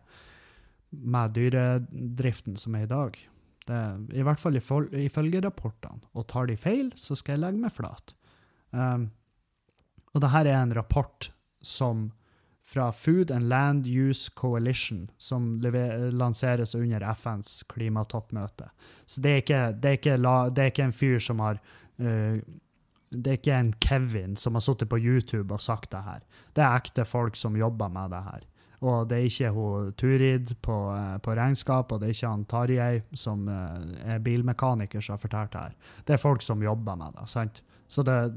med 0.90 1.36
dyredriften 1.36 2.56
som 2.58 2.74
er 2.74 2.86
i 2.86 2.90
dag. 2.90 3.18
Det, 3.66 3.80
I 4.18 4.24
hvert 4.26 4.40
fall 4.42 4.58
ifølge 4.58 5.42
rapportene. 5.44 6.02
Og 6.18 6.26
tar 6.26 6.48
de 6.50 6.56
feil, 6.58 6.90
så 6.98 7.14
skal 7.14 7.36
jeg 7.36 7.44
legge 7.44 7.62
meg 7.62 7.74
flat. 7.76 8.14
Um, 8.74 9.10
og 10.10 10.24
dette 10.24 10.40
er 10.42 10.56
en 10.56 10.74
rapport 10.74 11.30
som 11.62 12.08
fra 12.70 12.92
Food 12.92 13.30
and 13.30 13.48
Land 13.48 13.86
Use 13.86 14.30
Coalition, 14.34 15.10
som 15.18 15.60
lanseres 16.12 16.74
under 16.74 17.06
FNs 17.14 17.62
klimatoppmøte. 17.68 18.68
Så 19.06 19.22
det 19.22 19.30
er 19.30 19.44
ikke, 19.44 19.62
det 19.72 19.88
er 19.88 19.98
ikke, 19.98 20.18
la, 20.20 20.34
det 20.50 20.64
er 20.64 20.74
ikke 20.74 20.88
en 20.90 20.94
fyr 20.94 21.22
som 21.24 21.40
har 21.42 21.62
uh, 22.02 22.36
Det 23.10 23.26
er 23.26 23.38
ikke 23.40 23.56
en 23.58 23.72
Kevin 23.82 24.36
som 24.38 24.54
har 24.54 24.62
sittet 24.62 24.88
på 24.90 24.98
YouTube 24.98 25.54
og 25.54 25.62
sagt 25.62 25.90
det 25.90 26.02
her. 26.06 26.20
Det 26.54 26.62
er 26.62 26.76
ekte 26.78 27.04
folk 27.08 27.36
som 27.36 27.56
jobber 27.58 27.90
med 27.90 28.12
det 28.14 28.20
her. 28.22 28.44
Og 28.80 29.08
det 29.10 29.16
er 29.18 29.26
ikke 29.28 29.50
hun 29.52 29.88
Turid 29.98 30.52
på, 30.62 30.76
eh, 30.94 31.16
på 31.20 31.34
regnskap, 31.36 31.92
og 31.92 32.00
det 32.00 32.08
er 32.08 32.14
ikke 32.14 32.30
han 32.30 32.44
Tarjei, 32.48 33.02
som 33.12 33.48
eh, 33.48 34.14
er 34.14 34.22
bilmekaniker, 34.24 35.02
som 35.04 35.18
har 35.18 35.24
fortalt 35.24 35.52
det 35.52 35.64
her. 35.66 35.74
Det 36.06 36.14
er 36.14 36.22
folk 36.22 36.42
som 36.42 36.62
jobber 36.62 36.96
med 36.96 37.18
det. 37.18 37.28
sant? 37.28 37.60
Så 37.88 38.02
det 38.06 38.14
er 38.14 38.30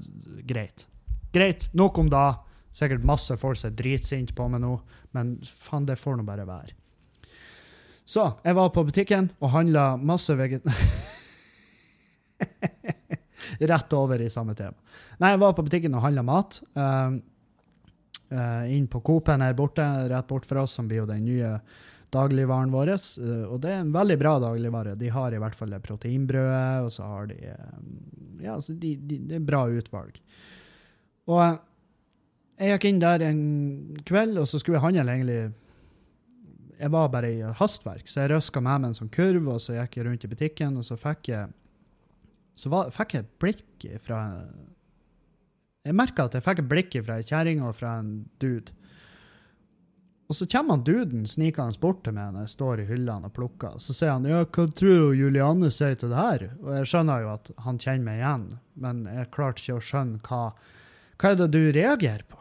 greit. 0.49 0.87
Greit, 1.33 1.69
nok 1.73 1.97
om 2.01 2.09
da. 2.09 2.25
Sikkert 2.73 3.05
masse 3.05 3.37
folk 3.37 3.57
som 3.57 3.69
er 3.69 3.77
dritsinte 3.77 4.33
på 4.33 4.47
meg 4.49 4.63
nå, 4.63 4.73
men 5.13 5.37
faen, 5.45 5.85
det 5.85 5.99
får 6.01 6.17
nå 6.17 6.25
bare 6.25 6.47
være. 6.49 6.73
Så 8.05 8.25
jeg 8.43 8.55
var 8.57 8.73
på 8.73 8.83
butikken 8.83 9.31
og 9.39 9.53
handla 9.53 9.93
masse 10.01 10.33
veget... 10.35 10.65
Rett 13.69 13.95
over 13.95 14.21
i 14.21 14.29
samme 14.33 14.55
tema. 14.57 14.75
Nei, 15.21 15.33
jeg 15.33 15.41
var 15.43 15.55
på 15.55 15.65
butikken 15.65 15.95
og 15.97 16.03
handla 16.03 16.23
mat. 16.25 16.59
Uh, 16.75 17.17
uh, 18.33 18.63
inn 18.73 18.89
på 18.91 19.01
Coop-en 19.05 19.43
her 19.45 19.55
borte, 19.57 19.85
rett 20.11 20.29
bort 20.29 20.47
fra 20.49 20.65
oss, 20.65 20.75
som 20.77 20.89
blir 20.89 21.03
jo 21.03 21.09
den 21.09 21.25
nye 21.27 21.55
dagligvaren 22.13 22.73
vår. 22.73 22.93
Uh, 23.21 23.45
og 23.47 23.59
det 23.63 23.73
er 23.73 23.83
en 23.83 23.93
veldig 23.95 24.19
bra 24.21 24.35
dagligvare. 24.43 24.97
De 24.99 25.11
har 25.13 25.33
i 25.33 25.41
hvert 25.41 25.57
fall 25.57 25.73
det 25.73 25.83
proteinbrødet, 25.85 26.85
og 26.85 26.91
så 26.95 27.09
har 27.09 27.29
de 27.31 27.39
um, 27.53 27.93
Ja, 28.43 28.57
altså, 28.57 28.75
de, 28.75 28.95
de, 28.99 29.21
det 29.29 29.39
er 29.39 29.47
bra 29.47 29.65
utvalg. 29.71 30.19
Og 31.31 31.39
uh, 31.39 31.59
jeg 32.59 32.75
gikk 32.75 32.87
inn 32.89 33.01
der 33.01 33.25
en 33.25 33.43
kveld, 34.05 34.37
og 34.39 34.47
så 34.49 34.59
skulle 34.61 34.77
jeg 34.77 34.85
handle 34.85 35.15
egentlig 35.15 35.41
Jeg 36.79 36.91
var 36.93 37.09
bare 37.09 37.31
i 37.31 37.41
hastverk, 37.59 38.07
så 38.09 38.23
jeg 38.23 38.33
røska 38.33 38.61
med 38.61 38.83
meg 38.83 38.91
en 38.91 38.97
sånn 39.01 39.13
kurv, 39.13 39.49
og 39.55 39.61
så 39.63 39.77
gikk 39.77 39.97
jeg 39.97 40.07
rundt 40.07 40.25
i 40.25 40.31
butikken, 40.31 40.77
og 40.77 40.85
så 40.87 40.97
fikk 40.99 41.31
jeg 41.31 41.51
så 42.55 42.69
var, 42.69 42.93
fikk 42.93 43.17
jeg 43.17 43.25
et 43.25 43.35
blikk 43.41 43.87
fra 44.03 44.21
jeg 45.83 45.95
merka 45.99 46.29
at 46.29 46.37
jeg 46.37 46.45
fikk 46.45 46.61
et 46.61 46.71
blikk 46.71 46.95
fra 47.03 47.19
ei 47.19 47.27
kjerring 47.27 47.63
og 47.65 47.75
fra 47.75 47.97
en 47.99 48.13
dude. 48.39 48.71
Og 50.31 50.37
så 50.37 50.47
kommer 50.49 50.79
duden 50.79 51.25
snikende 51.27 51.75
bort 51.81 51.99
til 52.05 52.15
meg 52.15 52.31
når 52.31 52.45
jeg 52.45 52.53
står 52.53 52.81
i 52.81 52.85
hyllene 52.87 53.27
og 53.27 53.33
plukker. 53.35 53.75
Så 53.83 53.95
sier 53.95 54.15
han 54.15 54.23
ja, 54.25 54.45
hva 54.45 54.65
tror 54.71 55.11
du 55.11 55.19
Julianne 55.19 55.69
sier 55.73 55.97
til 55.99 56.13
det 56.13 56.21
her? 56.21 56.45
Og 56.63 56.71
jeg 56.77 56.89
skjønner 56.93 57.25
jo 57.25 57.33
at 57.33 57.51
han 57.65 57.81
kjenner 57.83 58.07
meg 58.07 58.21
igjen, 58.21 58.47
men 58.85 59.03
jeg 59.11 59.29
klarte 59.35 59.61
ikke 59.61 59.81
å 59.81 59.85
skjønne 59.89 60.23
hva 60.29 60.45
Hva 61.21 61.29
er 61.29 61.37
det 61.39 61.51
du 61.53 61.61
reagerer 61.75 62.23
på? 62.27 62.39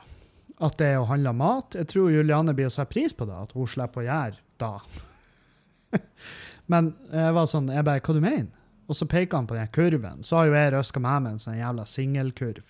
At 0.62 0.78
det 0.78 0.92
er 0.94 1.02
å 1.02 1.10
handle 1.10 1.34
mat? 1.36 1.74
Jeg 1.76 1.90
tror 1.90 2.14
Julianne 2.14 2.54
blir 2.56 2.70
å 2.70 2.72
sette 2.72 2.94
pris 2.94 3.12
på 3.14 3.26
det, 3.28 3.36
at 3.36 3.52
hun 3.58 3.68
slipper 3.68 4.02
å 4.02 4.06
gjøre 4.06 4.38
det. 4.62 6.00
Men 6.72 6.94
jeg 7.10 7.34
var 7.36 7.50
sånn, 7.50 7.68
jeg 7.74 7.86
bare, 7.86 8.02
hva 8.06 8.14
du 8.16 8.22
mener? 8.22 8.61
Og 8.90 8.98
så 8.98 9.06
peker 9.08 9.38
han 9.38 9.48
på 9.48 9.56
den 9.56 9.70
kurven. 9.72 10.22
Så 10.26 10.38
har 10.38 10.48
jo 10.48 10.58
jeg 10.58 10.74
røska 10.74 11.00
med 11.02 11.30
en 11.30 11.40
sånn 11.40 11.60
jævla 11.60 11.86
singelkurv. 11.88 12.64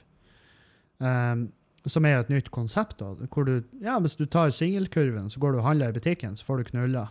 Um, 1.02 1.48
som 1.90 2.06
er 2.06 2.14
jo 2.14 2.24
et 2.26 2.32
nytt 2.36 2.50
konsept. 2.54 2.98
da, 3.00 3.14
hvor 3.32 3.46
du, 3.48 3.62
ja, 3.82 3.98
Hvis 3.98 4.16
du 4.16 4.26
tar 4.26 4.50
singelkurven, 4.50 5.30
så 5.30 5.40
går 5.40 5.52
du 5.52 5.58
og 5.58 5.66
handler 5.66 5.90
i 5.90 5.96
butikken, 5.96 6.36
så 6.36 6.44
får 6.44 6.62
du 6.62 6.70
knulla. 6.70 7.08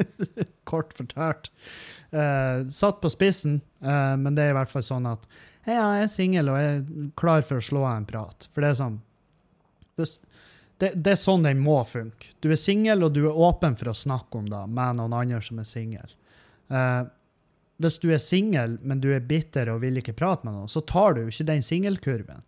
Kort 0.70 0.94
fortalt. 0.96 1.50
Uh, 2.12 2.66
satt 2.72 3.00
på 3.02 3.10
spissen, 3.12 3.60
uh, 3.84 4.16
men 4.16 4.34
det 4.34 4.46
er 4.46 4.54
i 4.54 4.58
hvert 4.58 4.72
fall 4.72 4.86
sånn 4.86 5.08
at 5.10 5.28
Hei, 5.66 5.74
jeg 5.76 6.02
er 6.02 6.08
singel 6.08 6.48
og 6.48 6.56
jeg 6.56 6.68
er 6.72 7.08
klar 7.20 7.42
for 7.44 7.60
å 7.60 7.64
slå 7.64 7.82
av 7.84 7.98
en 7.98 8.06
prat. 8.08 8.46
For 8.48 8.64
det 8.64 8.70
er 8.70 8.78
sånn 8.78 8.94
det, 10.80 10.94
det, 10.94 11.12
er 11.12 11.18
sånn 11.20 11.44
den 11.44 11.60
må 11.60 11.76
funke. 11.84 12.30
Du 12.40 12.48
er 12.48 12.56
singel, 12.56 13.04
og 13.04 13.12
du 13.12 13.26
er 13.28 13.36
åpen 13.36 13.76
for 13.76 13.90
å 13.92 13.96
snakke 13.96 14.40
om 14.40 14.46
det 14.48 14.62
med 14.72 14.96
noen 14.96 15.12
andre 15.18 15.42
som 15.44 15.60
er 15.60 15.68
singel. 15.68 16.14
Uh, 16.72 17.04
hvis 17.80 17.98
du 18.02 18.10
er 18.12 18.20
singel, 18.22 18.76
men 18.84 19.00
du 19.00 19.10
er 19.14 19.24
bitter 19.24 19.70
og 19.72 19.82
vil 19.84 20.00
ikke 20.00 20.16
prate 20.16 20.46
med 20.46 20.56
noen, 20.56 20.70
så 20.70 20.82
tar 20.84 21.16
du 21.16 21.22
ikke 21.24 21.48
den 21.48 21.64
singelkurven. 21.64 22.42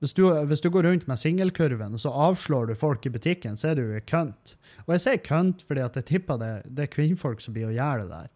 Hvis 0.00 0.14
hvis 0.16 0.62
du, 0.64 0.70
går 0.72 0.86
rundt 0.88 1.06
med 1.08 1.20
singelkurven, 1.20 1.92
og 1.92 2.00
så 2.00 2.08
avslår 2.08 2.70
du 2.70 2.74
folk 2.74 3.04
i 3.04 3.12
butikken, 3.12 3.56
så 3.56 3.72
er 3.72 3.74
du 3.76 4.00
kønt. 4.08 4.56
Og 4.86 4.94
jeg 4.94 5.02
sier 5.04 5.20
kønt 5.20 5.64
fordi 5.68 5.84
at 5.84 5.96
jeg 5.96 6.08
tipper 6.08 6.40
det, 6.40 6.52
det 6.64 6.86
er 6.86 6.94
kvinnfolk 6.94 7.44
som 7.44 7.52
blir 7.52 7.68
å 7.68 7.74
gjøre 7.74 8.06
det 8.06 8.14
der. 8.14 8.30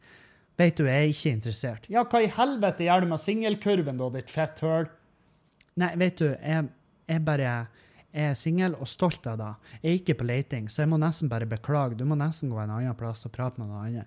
Vet 0.61 0.77
du, 0.77 0.85
jeg 0.85 0.95
er 0.95 1.15
ikke 1.15 1.33
interessert. 1.33 1.89
Ja, 1.91 2.05
hva 2.05 2.21
i 2.21 2.29
helvete 2.31 2.85
gjør 2.85 3.03
du 3.03 3.09
med 3.15 3.23
singelkurven, 3.23 3.97
da, 3.99 4.11
ditt 4.13 4.31
fetthøl? 4.31 4.91
Nei, 5.81 5.91
vet 5.99 6.21
du, 6.21 6.29
jeg, 6.29 6.69
jeg 7.11 7.25
bare 7.25 7.55
jeg 8.15 8.31
er 8.31 8.37
singel 8.39 8.77
og 8.79 8.87
stolt 8.87 9.25
av 9.27 9.41
det. 9.41 9.51
Jeg 9.81 9.89
er 9.89 9.97
ikke 9.99 10.15
på 10.21 10.27
leiting, 10.29 10.69
så 10.71 10.85
jeg 10.85 10.91
må 10.93 11.01
nesten 11.03 11.31
bare 11.33 11.49
beklage. 11.51 11.97
Du 11.99 12.05
må 12.07 12.15
nesten 12.15 12.53
gå 12.53 12.61
en 12.63 12.71
annen 12.77 12.95
plass 12.95 13.27
og 13.27 13.33
prate 13.35 13.59
med 13.59 13.73
noen 13.73 13.89
andre. 13.89 14.05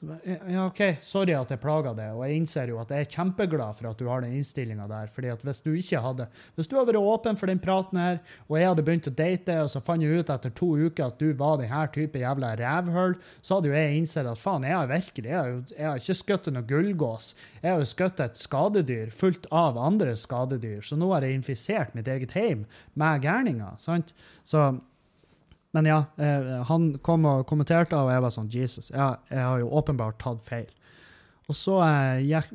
Ja, 0.00 0.62
OK, 0.64 0.78
sorry 1.04 1.34
at 1.36 1.50
jeg 1.52 1.60
plaga 1.60 1.90
deg, 1.92 2.14
og 2.16 2.22
jeg 2.24 2.38
innser 2.40 2.70
jo 2.72 2.78
at 2.80 2.88
jeg 2.88 3.04
er 3.04 3.10
kjempeglad 3.12 3.76
for 3.76 3.90
at 3.90 3.98
du 4.00 4.06
har 4.08 4.22
den 4.24 4.38
innstillinga 4.38 4.86
der. 4.88 5.10
fordi 5.12 5.28
at 5.28 5.42
hvis 5.44 5.60
du 5.60 5.74
ikke 5.76 6.00
hadde 6.00 6.26
Hvis 6.56 6.70
du 6.70 6.78
hadde 6.78 6.94
vært 6.94 7.04
åpen 7.04 7.36
for 7.36 7.52
den 7.52 7.60
praten 7.60 7.98
her, 8.00 8.20
og 8.48 8.56
jeg 8.56 8.68
hadde 8.70 8.84
begynt 8.86 9.10
å 9.10 9.12
date, 9.12 9.58
og 9.60 9.68
så 9.68 9.82
fant 9.84 10.02
jeg 10.02 10.22
ut 10.22 10.32
etter 10.32 10.54
to 10.56 10.70
uker 10.78 11.04
at 11.04 11.20
du 11.20 11.34
var 11.36 11.58
den 11.60 11.68
her 11.68 11.92
type 11.92 12.18
jævla 12.18 12.54
rævhull, 12.56 13.18
så 13.42 13.58
hadde 13.58 13.68
jo 13.68 13.76
jeg 13.76 13.98
innsett 13.98 14.30
at 14.30 14.40
faen, 14.40 14.64
jeg 14.64 14.78
har 14.78 14.88
virkelig 14.88 15.28
Jeg 15.30 15.36
har, 15.36 15.62
jeg 15.76 15.86
har 15.90 16.00
ikke 16.00 16.20
skutt 16.22 16.48
noen 16.48 16.68
gullgås. 16.72 17.34
Jeg 17.60 17.72
har 17.74 17.84
jo 17.84 17.92
skutt 17.92 18.24
et 18.24 18.40
skadedyr 18.40 19.12
fullt 19.12 19.50
av 19.52 19.76
andre 19.76 20.16
skadedyr, 20.16 20.80
så 20.80 20.96
nå 20.96 21.12
har 21.12 21.28
jeg 21.28 21.42
infisert 21.42 21.92
mitt 21.94 22.08
eget 22.08 22.32
heim 22.32 22.64
med 22.96 23.20
gærninger, 23.20 23.76
sant? 23.76 24.14
Så 24.48 24.80
men 25.76 25.86
ja, 25.86 26.00
eh, 26.18 26.50
han 26.66 26.90
kom 27.06 27.26
og 27.30 27.46
kommenterte, 27.46 27.98
og 27.98 28.10
jeg 28.10 28.24
var 28.24 28.34
sånn 28.34 28.50
Jesus, 28.50 28.90
jeg, 28.90 29.18
jeg 29.30 29.46
har 29.46 29.60
jo 29.62 29.70
åpenbart 29.78 30.18
tatt 30.22 30.42
feil. 30.46 30.68
Og 31.50 31.58
så, 31.58 31.78
eh, 31.86 32.24
gikk, 32.26 32.50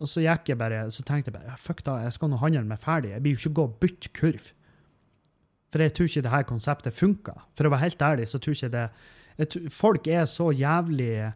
og 0.00 0.10
så 0.10 0.22
gikk 0.24 0.52
jeg 0.52 0.60
bare, 0.60 0.84
så 0.94 1.04
tenkte 1.06 1.30
jeg 1.30 1.38
bare 1.38 1.50
ja, 1.50 1.58
fuck 1.60 1.82
da, 1.86 1.98
jeg 2.04 2.16
skal 2.16 2.32
nå 2.32 2.38
handle 2.40 2.64
meg 2.66 2.82
ferdig. 2.82 3.12
Jeg 3.14 3.24
blir 3.24 3.36
jo 3.36 3.42
ikke 3.42 3.56
gå 3.58 3.66
og 3.68 3.78
bytte 3.82 4.12
kurv. 4.16 4.50
For 5.70 5.84
jeg 5.84 5.94
tror 5.94 6.08
ikke 6.10 6.24
det 6.26 6.32
her 6.32 6.46
konseptet 6.48 6.96
funker. 6.96 7.42
For 7.58 7.66
å 7.66 7.72
være 7.74 7.84
helt 7.84 8.02
ærlig, 8.02 8.30
så 8.30 8.40
tror 8.42 8.56
ikke 8.56 8.72
det 8.74 8.86
jeg, 9.40 9.70
Folk 9.72 10.08
er 10.10 10.26
så 10.28 10.50
jævlig 10.52 11.30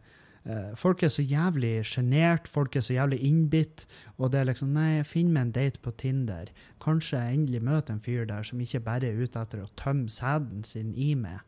folk 0.76 1.02
er 1.02 1.08
så 1.08 1.22
jævlig 1.24 1.86
sjenert, 1.88 2.48
folk 2.52 2.76
er 2.76 2.82
så 2.84 2.98
jævlig 2.98 3.20
innbitt. 3.24 3.86
Og 4.18 4.32
det 4.32 4.40
er 4.40 4.50
liksom 4.50 4.74
Nei, 4.76 5.02
finn 5.08 5.30
meg 5.32 5.46
en 5.46 5.54
date 5.56 5.80
på 5.80 5.92
Tinder. 6.00 6.50
Kanskje 6.84 7.20
jeg 7.20 7.38
endelig 7.38 7.62
møter 7.64 7.94
en 7.94 8.02
fyr 8.04 8.26
der 8.28 8.44
som 8.44 8.60
ikke 8.60 8.82
bare 8.84 9.08
er 9.08 9.22
ute 9.22 9.40
etter 9.40 9.62
å 9.64 9.70
tømme 9.80 10.12
sæden 10.12 10.64
sin 10.68 10.92
i 10.92 11.14
meg. 11.16 11.40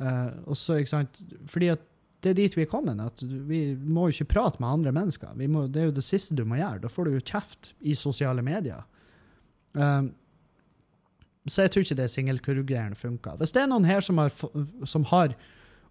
Uh, 0.00 0.32
og 0.48 0.56
så, 0.56 0.78
ikke 0.80 0.94
sant 0.94 1.18
Fordi 1.52 1.66
at 1.74 1.82
det 2.24 2.32
er 2.32 2.38
dit 2.38 2.56
vi 2.56 2.64
er 2.64 2.70
kommet. 2.70 3.00
at 3.00 3.22
Vi 3.22 3.74
må 3.76 4.08
jo 4.08 4.16
ikke 4.16 4.32
prate 4.34 4.60
med 4.60 4.68
andre 4.68 4.92
mennesker. 4.92 5.36
Må, 5.48 5.66
det 5.68 5.82
er 5.82 5.90
jo 5.90 5.98
det 6.00 6.04
siste 6.04 6.36
du 6.36 6.44
må 6.44 6.58
gjøre. 6.58 6.82
Da 6.82 6.90
får 6.92 7.06
du 7.06 7.14
jo 7.14 7.26
kjeft 7.32 7.72
i 7.80 7.94
sosiale 7.96 8.42
medier. 8.44 8.82
Uh, 9.76 10.10
så 11.48 11.64
jeg 11.64 11.72
tror 11.72 11.86
ikke 11.86 12.00
det 12.02 12.10
singelkurvgreiene 12.12 12.98
funker. 12.98 13.38
Hvis 13.40 13.54
det 13.56 13.62
er 13.62 13.70
noen 13.70 13.88
her 13.88 14.04
som 14.04 14.20
har, 14.20 14.34
som 14.84 15.06
har 15.08 15.32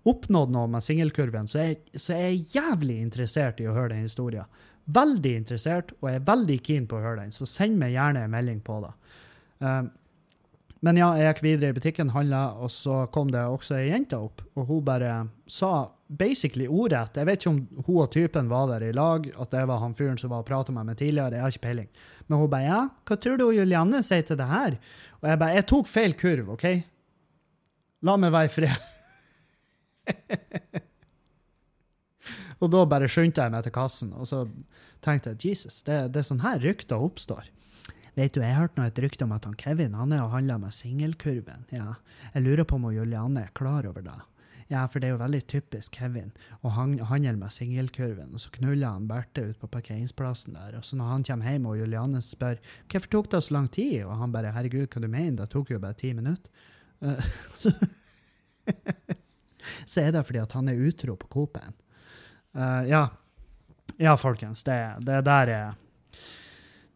oppnådd 0.08 0.54
noe 0.56 0.70
med 0.72 0.86
singelkurven, 0.86 1.48
så, 1.52 1.72
så, 1.94 2.16
er 2.16 2.30
jeg 2.30 2.56
jævlig 2.56 3.00
interessert 3.04 3.60
i 3.60 3.68
å 3.68 3.76
høre 3.76 3.94
den 3.94 4.08
historien. 4.08 4.48
Veldig 4.90 5.36
interessert, 5.42 5.94
og 6.00 6.10
jeg 6.10 6.22
er 6.22 6.28
veldig 6.28 6.60
keen 6.66 6.88
på 6.90 6.98
å 6.98 7.04
høre 7.04 7.24
den, 7.24 7.34
så 7.36 7.48
send 7.50 7.78
meg 7.82 7.94
gjerne 7.94 8.26
en 8.26 8.34
melding 8.34 8.62
på 8.66 8.80
det. 8.86 8.94
Um, 9.60 9.90
men 10.86 10.96
ja, 10.96 11.10
jeg 11.20 11.28
gikk 11.28 11.42
videre 11.44 11.74
i 11.74 11.76
butikken, 11.76 12.12
handla, 12.16 12.54
og 12.64 12.72
så 12.72 13.02
kom 13.12 13.32
det 13.34 13.42
også 13.44 13.76
ei 13.82 13.90
jente 13.90 14.18
opp, 14.18 14.42
og 14.56 14.70
hun 14.70 14.86
bare 14.88 15.16
sa 15.52 15.90
basically 16.10 16.66
ordrett 16.66 17.20
Jeg 17.20 17.28
vet 17.28 17.42
ikke 17.42 17.52
om 17.52 17.58
hun 17.86 17.98
og 18.02 18.08
typen 18.14 18.48
var 18.50 18.70
der 18.72 18.88
i 18.88 18.94
lag, 18.96 19.28
at 19.36 19.52
det 19.52 19.66
var 19.70 19.82
han 19.84 19.94
fyren 19.98 20.18
som 20.18 20.32
var 20.32 20.46
og 20.46 20.48
prata 20.48 20.74
med 20.74 20.88
meg 20.88 20.98
tidligere, 21.02 21.36
jeg 21.36 21.44
har 21.44 21.54
ikke 21.54 21.66
peiling. 21.68 21.90
Men 22.28 22.40
hun 22.40 22.54
bare 22.54 22.70
ja, 22.70 22.80
hva 23.06 23.20
tror 23.20 23.42
du 23.42 23.50
Julianne 23.52 24.02
sier 24.06 24.24
til 24.26 24.40
det 24.40 24.48
her? 24.48 24.80
Og 25.20 25.28
jeg 25.30 25.42
bare 25.44 25.60
jeg 25.60 25.68
tok 25.74 25.92
feil 25.92 26.16
kurv, 26.18 26.56
OK? 26.56 26.66
La 28.08 28.16
meg 28.16 28.32
være 28.34 28.48
i 28.48 28.56
fred. 28.56 28.88
og 32.62 32.72
da 32.74 32.84
bare 32.90 33.10
skyndte 33.12 33.46
jeg 33.46 33.54
meg 33.54 33.66
til 33.66 33.76
kassen, 33.76 34.14
og 34.14 34.30
så 34.30 34.44
tenkte 35.06 35.34
jeg 35.34 35.52
Jesus, 35.52 35.82
det, 35.88 36.02
det 36.14 36.24
er 36.24 36.30
sånn 36.30 36.44
her 36.44 36.62
rykter 36.64 37.02
oppstår. 37.02 37.50
Vet 38.18 38.34
du, 38.36 38.42
jeg 38.44 38.58
hørte 38.58 38.84
et 38.84 39.00
rykte 39.00 39.24
om 39.24 39.36
at 39.36 39.46
han 39.48 39.56
Kevin 39.60 39.96
han 39.96 40.12
er 40.12 40.26
og 40.26 40.34
handler 40.34 40.60
med 40.60 40.76
singelkurven. 40.76 41.70
Ja, 41.72 41.94
jeg 42.34 42.44
lurer 42.44 42.68
på 42.68 42.80
om 42.80 42.90
Julianne 42.92 43.46
er 43.46 43.54
klar 43.56 43.88
over 43.88 44.04
det. 44.04 44.18
Ja, 44.70 44.84
for 44.86 45.02
det 45.02 45.08
er 45.08 45.16
jo 45.16 45.22
veldig 45.24 45.40
typisk 45.50 45.96
Kevin 45.98 46.34
å 46.62 46.70
handle 46.76 47.34
med 47.40 47.54
singelkurven. 47.54 48.36
Og 48.36 48.44
så 48.44 48.52
knuller 48.54 48.92
han 48.92 49.08
Berthe 49.10 49.48
ut 49.50 49.58
på 49.62 49.70
parkeringsplassen 49.74 50.58
der. 50.58 50.76
Og 50.78 50.86
så 50.86 51.00
når 51.00 51.14
han 51.14 51.26
kommer 51.26 51.50
hjem 51.50 51.66
og 51.72 51.80
Julianne 51.80 52.22
spør 52.22 52.60
hvorfor 52.92 53.14
tok 53.16 53.32
det 53.34 53.42
så 53.48 53.56
lang 53.56 53.72
tid, 53.74 54.04
og 54.06 54.20
han 54.20 54.36
bare 54.36 54.54
herregud, 54.54 54.92
hva 54.92 55.02
du 55.02 55.10
mener, 55.10 55.40
det 55.42 55.50
tok 55.56 55.74
jo 55.74 55.82
bare 55.82 55.98
ti 55.98 56.14
minutter. 56.14 56.52
Uh, 57.02 57.18
så 57.62 57.74
så 59.86 60.04
er 60.04 60.16
det 60.16 60.26
fordi 60.28 60.42
at 60.44 60.56
han 60.58 60.72
er 60.72 60.82
utro 60.90 61.16
på 61.20 61.30
Coop-en. 61.36 61.76
Uh, 62.58 62.82
ja. 62.90 63.04
ja, 63.98 64.16
folkens, 64.18 64.64
det, 64.66 64.80
det 65.06 65.22
der 65.28 65.54
er 65.54 65.78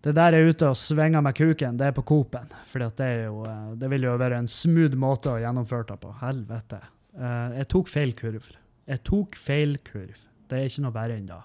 det 0.03 0.11
der 0.17 0.35
er 0.35 0.49
ute 0.49 0.67
og 0.67 0.75
svinger 0.75 1.21
med 1.23 1.35
kuken, 1.37 1.77
det 1.79 1.85
er 1.87 1.95
på 1.95 2.03
Coop-en. 2.03 2.49
For 2.67 2.83
det, 2.83 3.05
eh, 3.23 3.69
det 3.79 3.87
vil 3.93 4.03
jo 4.03 4.17
være 4.19 4.41
en 4.41 4.49
smooth 4.51 4.97
måte 4.99 5.31
å 5.31 5.39
gjennomføre 5.39 5.93
det 5.93 5.95
på. 6.01 6.11
Helvete. 6.19 6.81
Uh, 7.15 7.53
jeg 7.55 7.69
tok 7.71 7.87
feil 7.87 8.11
kurv. 8.19 8.49
Jeg 8.89 9.03
tok 9.07 9.37
feil 9.39 9.77
kurv. 9.87 10.17
Det 10.51 10.59
er 10.59 10.67
ikke 10.67 10.83
noe 10.83 10.95
verre 10.97 11.15
enn 11.15 11.29
det. 11.29 11.39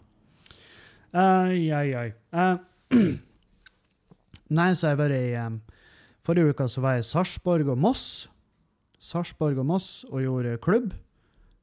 Ai, 1.14 1.70
ai, 1.70 1.86
ai. 1.94 2.56
Nei, 4.58 4.70
så 4.74 4.88
har 4.88 4.96
jeg 4.96 5.00
vært 5.04 5.18
i 5.20 5.36
um, 5.38 5.60
Forrige 6.26 6.52
uke 6.52 6.66
så 6.68 6.82
var 6.84 6.96
jeg 6.96 7.06
i 7.06 7.08
Sarpsborg 7.08 7.70
og 7.72 7.78
Moss. 7.80 8.02
Sarpsborg 9.00 9.60
og 9.62 9.68
Moss 9.70 10.02
og 10.10 10.20
gjorde 10.24 10.58
klubb. 10.64 10.90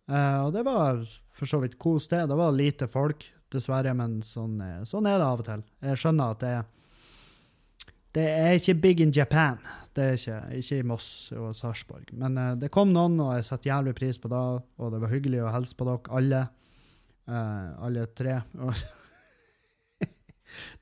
Uh, 0.05 0.45
og 0.45 0.51
det 0.53 0.61
var 0.67 1.01
for 1.35 1.49
så 1.49 1.59
vidt 1.63 1.79
kos, 1.81 2.07
det. 2.11 2.25
Det 2.29 2.37
var 2.37 2.53
lite 2.55 2.87
folk, 2.91 3.25
dessverre, 3.51 3.93
men 3.97 4.19
sånn, 4.25 4.59
eh, 4.61 4.83
sånn, 4.87 5.07
er 5.09 5.19
det 5.19 5.25
av 5.25 5.41
og 5.41 5.47
til. 5.47 5.63
Jeg 5.85 6.01
skjønner 6.01 6.35
at 6.35 6.43
det, 6.43 6.53
det 8.17 8.25
er 8.29 8.59
ikke 8.59 8.77
big 8.83 9.01
in 9.03 9.13
Japan. 9.15 9.59
Det 9.95 10.03
er 10.03 10.19
ikke, 10.19 10.39
ikke 10.59 10.79
i 10.81 10.87
Moss 10.87 11.09
og 11.35 11.55
Sarpsborg. 11.55 12.11
Men 12.19 12.37
uh, 12.39 12.51
det 12.59 12.71
kom 12.73 12.91
noen, 12.93 13.17
og 13.23 13.33
jeg 13.37 13.47
setter 13.47 13.71
jævlig 13.71 13.95
pris 13.97 14.19
på 14.21 14.31
det. 14.31 14.43
Og 14.79 14.93
det 14.93 15.01
var 15.03 15.13
hyggelig 15.13 15.41
å 15.43 15.53
hilse 15.55 15.77
på 15.79 15.87
dere 15.89 16.19
alle. 16.19 16.43
Uh, 17.25 17.69
alle 17.87 18.05
tre. 18.13 18.37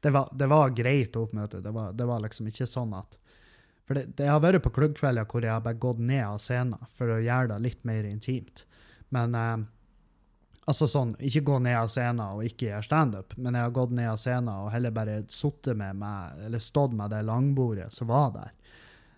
det, 0.04 0.12
var, 0.12 0.32
det 0.34 0.50
var 0.52 0.76
greit 0.76 1.16
oppmøte. 1.20 1.62
Det 1.64 1.74
var, 1.74 1.94
det 1.96 2.10
var 2.10 2.26
liksom 2.26 2.50
ikke 2.52 2.68
sånn 2.70 2.98
at 2.98 3.20
For 3.88 4.00
det, 4.00 4.10
det 4.20 4.28
har 4.28 4.44
vært 4.44 4.66
på 4.66 4.74
klubbkvelder 4.76 5.30
hvor 5.30 5.46
jeg 5.46 5.54
har 5.54 5.64
bare 5.64 5.80
gått 5.80 6.02
ned 6.04 6.26
av 6.26 6.42
scenen 6.42 6.92
for 6.98 7.14
å 7.14 7.22
gjøre 7.22 7.54
det 7.54 7.64
litt 7.70 7.84
mer 7.88 8.10
intimt. 8.10 8.66
Men 9.14 9.38
eh, 9.38 9.66
altså 10.70 10.88
sånn, 10.90 11.14
ikke 11.20 11.46
gå 11.50 11.60
ned 11.66 11.78
av 11.80 11.92
scenen 11.92 12.24
og 12.26 12.48
ikke 12.48 12.70
gjøre 12.70 12.88
standup, 12.88 13.38
men 13.38 13.58
jeg 13.58 13.68
har 13.68 13.76
gått 13.76 13.96
ned 13.98 14.12
av 14.14 14.20
scenen 14.22 14.54
og 14.54 14.72
heller 14.74 14.96
bare 14.96 15.20
sittet 15.32 15.78
med 15.80 16.00
meg, 16.02 16.40
eller 16.48 16.64
stått 16.64 16.96
med 16.98 17.14
det 17.14 17.24
langbordet 17.28 17.90
som 17.96 18.10
var 18.12 18.32
der. 18.38 18.56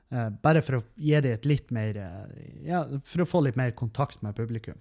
Eh, 0.10 0.28
bare 0.42 0.64
for 0.66 0.80
å 0.80 0.84
gi 1.02 1.16
det 1.26 1.38
et 1.40 1.48
litt 1.50 1.72
mer 1.74 1.98
eh, 1.98 2.50
Ja, 2.68 2.84
for 3.04 3.24
å 3.24 3.30
få 3.30 3.46
litt 3.46 3.58
mer 3.60 3.72
kontakt 3.78 4.22
med 4.26 4.38
publikum. 4.38 4.78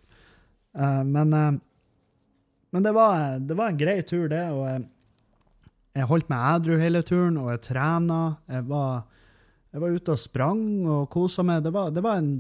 Eh, 0.77 1.05
men 1.09 1.33
eh, 1.33 1.55
men 2.75 2.83
det 2.83 2.91
var, 2.91 3.39
det 3.39 3.55
var, 3.55 3.69
en 3.71 3.79
grei 3.79 4.01
tur, 4.03 4.25
det. 4.27 4.43
og 4.51 4.65
jeg, 4.67 4.81
jeg 5.95 6.07
holdt 6.11 6.31
meg 6.33 6.47
ædru 6.57 6.81
hele 6.81 7.03
turen, 7.07 7.37
og 7.39 7.53
jeg 7.53 7.61
trena. 7.69 8.17
Jeg 8.51 8.65
var, 8.67 9.05
jeg 9.71 9.83
var 9.85 9.95
ute 9.95 10.17
og 10.17 10.19
sprang 10.19 10.65
og 10.83 11.05
kosa 11.13 11.45
meg. 11.47 11.61
Det 11.63 11.71
var, 11.71 11.93
det 11.95 12.03
var 12.03 12.19
en 12.19 12.33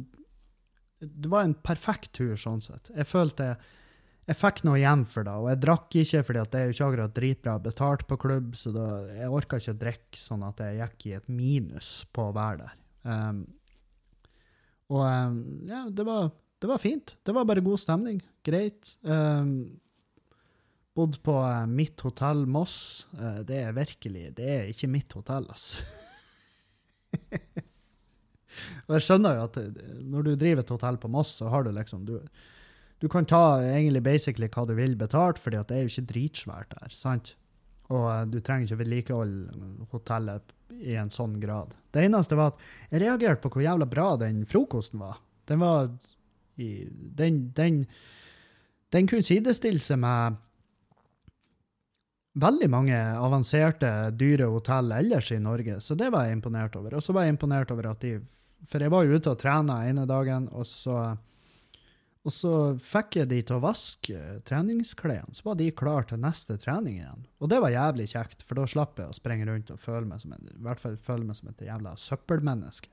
det 1.08 1.30
var 1.32 1.46
en 1.46 1.56
perfekt 1.66 2.12
tur, 2.18 2.36
sånn 2.40 2.62
sett. 2.64 2.92
Jeg 2.94 3.08
følte 3.08 3.54
jeg 4.24 4.38
fikk 4.40 4.62
noe 4.64 4.78
igjen 4.80 5.02
for 5.08 5.26
det, 5.26 5.34
og 5.36 5.50
jeg 5.50 5.60
drakk 5.60 5.96
ikke, 6.00 6.22
fordi 6.24 6.44
det 6.48 6.60
er 6.60 6.64
jo 6.64 6.74
ikke 6.74 6.86
akkurat 6.86 7.16
dritbra 7.18 7.56
betalt 7.60 8.06
på 8.08 8.16
klubb, 8.22 8.54
så 8.56 8.72
da, 8.72 8.86
jeg 9.18 9.34
orka 9.36 9.58
ikke 9.60 9.74
å 9.74 9.80
drikke 9.82 10.20
sånn 10.20 10.46
at 10.46 10.62
jeg 10.64 10.78
gikk 10.78 11.06
i 11.10 11.12
et 11.18 11.28
minus 11.28 11.90
på 12.14 12.30
å 12.30 12.36
være 12.36 12.62
der. 12.62 12.78
Um, 13.04 13.42
og 14.94 15.04
um, 15.04 15.36
ja, 15.68 15.82
det 15.92 16.06
var, 16.08 16.30
det 16.60 16.70
var 16.70 16.80
fint. 16.80 17.14
Det 17.20 17.34
var 17.36 17.44
bare 17.48 17.64
god 17.64 17.82
stemning. 17.82 18.22
Greit. 18.46 18.94
Um, 19.04 19.76
bodd 20.96 21.20
på 21.26 21.36
uh, 21.44 21.66
mitt 21.68 22.00
hotell 22.06 22.46
Moss. 22.48 22.78
Uh, 23.18 23.42
det 23.44 23.60
er 23.66 23.76
virkelig 23.76 24.30
Det 24.38 24.48
er 24.56 24.72
ikke 24.72 24.92
mitt 24.92 25.12
hotell, 25.16 25.50
altså. 25.52 25.84
Og 28.86 28.96
jeg 28.96 29.06
skjønner 29.06 29.38
jo 29.38 29.46
at 29.48 29.60
når 30.02 30.26
du 30.26 30.34
driver 30.34 30.64
et 30.64 30.74
hotell 30.74 30.98
på 31.00 31.10
Moss, 31.12 31.36
så 31.40 31.52
har 31.52 31.64
du 31.64 31.72
liksom 31.74 32.04
du, 32.08 32.18
du 33.02 33.08
kan 33.12 33.26
ta 33.28 33.60
egentlig 33.62 34.04
basically 34.04 34.48
hva 34.48 34.66
du 34.68 34.74
vil 34.78 34.96
betalt, 35.00 35.40
fordi 35.42 35.62
det 35.68 35.76
er 35.76 35.84
jo 35.84 35.92
ikke 35.92 36.10
dritsvært 36.12 36.76
der. 36.76 36.94
sant? 36.94 37.34
Og 37.92 38.04
uh, 38.08 38.22
du 38.24 38.38
trenger 38.40 38.68
ikke 38.68 38.80
vedlikeholde 38.80 39.88
hotellet 39.92 40.54
i 40.80 40.96
en 40.98 41.12
sånn 41.12 41.36
grad. 41.42 41.74
Det 41.92 42.06
eneste 42.06 42.38
var 42.38 42.54
at 42.54 42.62
jeg 42.90 43.04
reagerte 43.04 43.42
på 43.44 43.52
hvor 43.54 43.64
jævla 43.64 43.88
bra 43.88 44.08
den 44.20 44.42
frokosten 44.48 45.02
var. 45.02 45.20
Den 45.48 45.60
var 45.60 45.90
i, 46.56 46.86
den, 46.88 47.48
den, 47.56 47.84
den 48.94 49.10
kunne 49.10 49.26
sidestille 49.26 49.82
seg 49.84 50.00
med 50.02 50.40
veldig 52.40 52.68
mange 52.70 52.96
avanserte, 52.98 53.90
dyre 54.18 54.48
hotell 54.50 54.90
ellers 54.96 55.30
i 55.30 55.38
Norge, 55.42 55.78
så 55.80 55.94
det 55.98 56.10
var 56.10 56.26
jeg 56.26 56.38
imponert 56.38 56.76
over. 56.78 56.96
Og 56.96 57.04
så 57.04 57.14
var 57.14 57.26
jeg 57.26 57.36
imponert 57.36 57.70
over 57.74 57.92
at 57.92 58.02
de 58.02 58.16
For 58.70 58.82
jeg 58.82 58.92
var 58.92 59.04
jo 59.04 59.18
ute 59.18 59.32
og 59.32 59.40
trena 59.40 59.82
ene 59.88 60.06
dagen, 60.08 60.48
og 60.56 60.66
så, 60.68 60.96
og 62.24 62.32
så 62.32 62.54
fikk 62.80 63.20
jeg 63.20 63.30
de 63.32 63.40
til 63.44 63.58
å 63.58 63.64
vaske 63.64 64.38
treningsklærne. 64.48 65.36
Så 65.36 65.44
var 65.48 65.58
de 65.60 65.68
klare 65.76 66.08
til 66.10 66.22
neste 66.22 66.56
trening 66.60 66.98
igjen. 67.00 67.26
Og 67.40 67.52
det 67.52 67.60
var 67.64 67.74
jævlig 67.74 68.08
kjekt, 68.14 68.46
for 68.46 68.60
da 68.60 68.66
slapp 68.70 69.00
jeg 69.00 69.12
å 69.12 69.16
sprenge 69.16 69.48
rundt 69.50 69.72
og 69.74 69.82
føle 69.82 70.08
meg 70.08 70.24
som 70.24 70.32
en, 70.36 70.48
i 70.48 70.64
hvert 70.64 70.82
fall 70.82 70.96
føle 70.96 71.28
meg 71.28 71.38
som 71.40 71.52
et 71.52 71.64
jævla 71.68 71.94
søppelmenneske. 72.00 72.90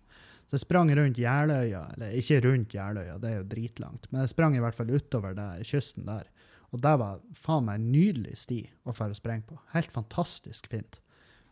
Så 0.49 0.57
jeg 0.57 0.65
sprang 0.65 0.89
rundt 0.97 1.19
Jeløya, 1.21 1.85
eller 1.95 2.15
ikke 2.19 2.41
rundt 2.43 2.73
Jeløya, 2.75 3.15
det 3.23 3.29
er 3.29 3.37
jo 3.37 3.49
dritlangt, 3.53 4.09
men 4.11 4.25
jeg 4.25 4.33
sprang 4.33 4.57
i 4.57 4.63
hvert 4.63 4.75
fall 4.75 4.91
utover 4.91 5.37
der, 5.37 5.61
kysten 5.63 6.09
der. 6.09 6.27
Og 6.71 6.81
det 6.83 6.91
var 6.99 7.21
faen 7.35 7.67
meg 7.67 7.79
en 7.79 7.91
nydelig 7.93 8.37
sti 8.41 8.61
å 8.87 8.95
få 8.95 9.07
sprenge 9.15 9.47
på. 9.47 9.59
Helt 9.71 9.91
fantastisk 9.91 10.67
fint. 10.71 10.99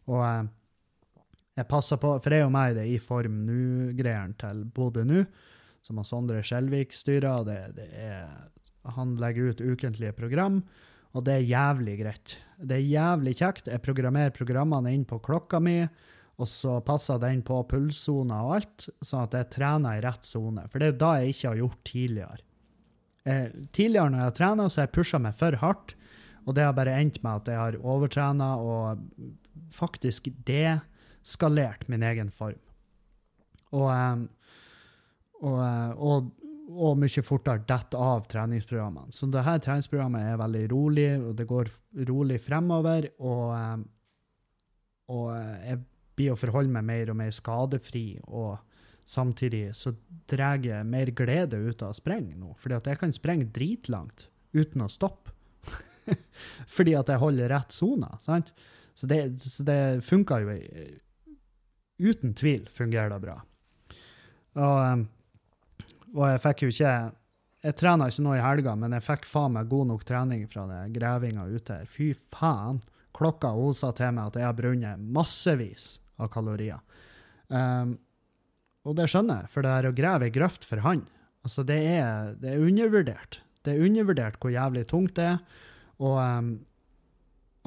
Og 0.08 0.20
eh, 0.24 0.50
jeg 1.60 1.68
passer 1.70 2.00
på, 2.00 2.14
for 2.18 2.32
det 2.32 2.40
er 2.40 2.46
jo 2.46 2.54
meg 2.54 2.78
det 2.78 2.86
I 2.88 3.00
form 3.04 3.42
nå-greiene 3.48 4.38
til 4.40 4.64
Bodø 4.76 5.04
nå, 5.08 5.24
som 5.86 6.00
han 6.00 6.08
Sondre 6.08 6.44
Skjelvik 6.46 6.94
styrer. 6.96 7.44
Det, 7.48 7.58
det 7.78 7.88
er, 8.00 8.30
han 8.96 9.18
legger 9.20 9.52
ut 9.52 9.64
ukentlige 9.64 10.16
program, 10.16 10.62
og 11.18 11.26
det 11.26 11.36
er 11.36 11.50
jævlig 11.50 11.98
greit. 12.04 12.38
Det 12.60 12.78
er 12.78 12.86
jævlig 12.86 13.36
kjekt. 13.40 13.72
Jeg 13.72 13.84
programmerer 13.84 14.36
programmene 14.36 14.94
inn 14.94 15.08
på 15.10 15.20
klokka 15.26 15.62
mi, 15.64 15.82
og 16.40 16.48
så 16.48 16.78
passer 16.86 17.20
den 17.20 17.42
på 17.44 17.58
pulssoner 17.68 18.46
og 18.46 18.54
alt, 18.60 18.90
sånn 19.04 19.26
at 19.26 19.36
jeg 19.36 19.50
trener 19.58 19.98
i 19.98 20.04
rett 20.06 20.28
sone. 20.28 20.64
For 20.72 20.80
det 20.80 20.94
er 20.94 21.02
da 21.02 21.16
jeg 21.20 21.34
ikke 21.34 21.50
har 21.50 21.64
gjort 21.64 21.82
tidligere. 21.90 22.46
Eh, 23.28 23.48
tidligere 23.76 24.14
når 24.14 24.22
jeg 24.22 24.30
har 24.30 24.38
trena, 24.38 24.68
så 24.70 24.80
har 24.80 24.88
jeg 24.88 24.96
pusha 24.96 25.20
meg 25.20 25.36
for 25.40 25.60
hardt. 25.60 25.96
Og 26.48 26.56
det 26.56 26.64
har 26.64 26.78
bare 26.78 26.96
endt 27.02 27.20
med 27.26 27.42
at 27.42 27.52
jeg 27.52 27.60
har 27.60 27.78
overtrena 27.84 28.54
og 28.64 29.04
faktisk 29.76 30.32
deskalert 31.24 31.88
min 31.92 32.04
egen 32.04 32.32
form. 32.34 32.60
Og, 33.76 34.26
og, 35.46 35.60
og, 36.00 36.32
og 36.70 36.98
mye 37.02 37.26
fortere 37.26 37.66
dette 37.70 37.98
av 38.00 38.26
treningsprogrammene. 38.32 39.14
Så 39.14 39.30
det 39.32 39.46
her 39.46 39.62
treningsprogrammet 39.64 40.32
er 40.32 40.42
veldig 40.42 40.66
rolig, 40.74 41.10
og 41.22 41.36
det 41.38 41.48
går 41.50 41.72
rolig 42.10 42.40
fremover. 42.46 43.12
Og, 43.22 43.86
og 45.14 45.30
jeg 45.36 45.82
blir 46.20 46.34
å 46.34 46.40
forholde 46.40 46.74
meg 46.74 46.88
mer 46.90 47.14
og 47.14 47.20
mer 47.22 47.36
skadefri. 47.36 48.08
og 48.28 48.58
Samtidig 49.10 49.72
så 49.78 49.96
drar 50.30 50.62
jeg 50.62 50.86
mer 50.86 51.10
glede 51.18 51.58
ut 51.58 51.82
av 51.82 51.96
å 51.96 51.98
sprenge 51.98 52.36
nå, 52.38 52.54
fordi 52.62 52.78
at 52.78 52.90
jeg 52.92 53.02
kan 53.02 53.14
sprenge 53.16 53.50
dritlangt 53.54 54.28
uten 54.54 54.86
å 54.86 54.90
stoppe. 54.92 55.34
fordi 56.76 56.94
at 56.98 57.10
jeg 57.10 57.22
holder 57.22 57.50
rett 57.54 57.74
sone? 57.74 58.10
Så 58.20 59.10
det, 59.10 59.22
så 59.42 59.66
det 59.66 59.80
funker 60.06 60.46
jo 60.46 60.58
Uten 62.00 62.34
tvil 62.34 62.68
fungerer 62.74 63.12
det 63.12 63.20
bra. 63.24 63.38
Og, 64.60 64.78
um, 64.80 65.08
og 66.16 66.24
jeg 66.32 66.42
fikk 66.44 66.64
jo 66.64 66.70
ikke 66.74 66.94
Jeg 67.60 67.76
trena 67.76 68.08
ikke 68.08 68.24
nå 68.24 68.34
i 68.38 68.44
helga, 68.44 68.74
men 68.80 68.96
jeg 68.96 69.04
fikk 69.04 69.26
faen 69.28 69.58
meg 69.58 69.68
god 69.72 69.90
nok 69.90 70.06
trening 70.08 70.46
fra 70.48 70.64
det 70.70 70.94
grevinga 70.96 71.44
ute 71.52 71.82
her. 71.82 71.90
Fy 71.92 72.14
faen! 72.32 72.80
Klokka 73.20 73.52
osa 73.52 73.90
til 73.92 74.14
meg 74.16 74.30
at 74.30 74.38
jeg 74.40 74.48
har 74.48 74.56
brunnet 74.56 75.02
massevis 75.12 75.98
av 76.24 76.30
kalorier. 76.32 76.80
Um, 77.52 77.98
og 78.88 78.96
det 78.96 79.10
skjønner 79.12 79.42
jeg, 79.42 79.52
for 79.52 79.66
det 79.66 79.74
er 79.76 79.90
å 79.90 79.96
grave 79.98 80.30
ei 80.30 80.34
grøft 80.34 80.64
for 80.64 80.80
han, 80.86 81.02
altså 81.44 81.66
det 81.68 81.80
er, 81.98 82.32
det 82.40 82.54
er, 82.54 82.64
undervurdert. 82.64 83.42
Det 83.68 83.74
er 83.74 83.84
undervurdert 83.90 84.40
hvor 84.40 84.54
jævlig 84.54 84.86
tungt 84.88 85.18
det 85.20 85.28
er. 85.34 85.42
Og, 86.00 86.16
um, 86.16 86.54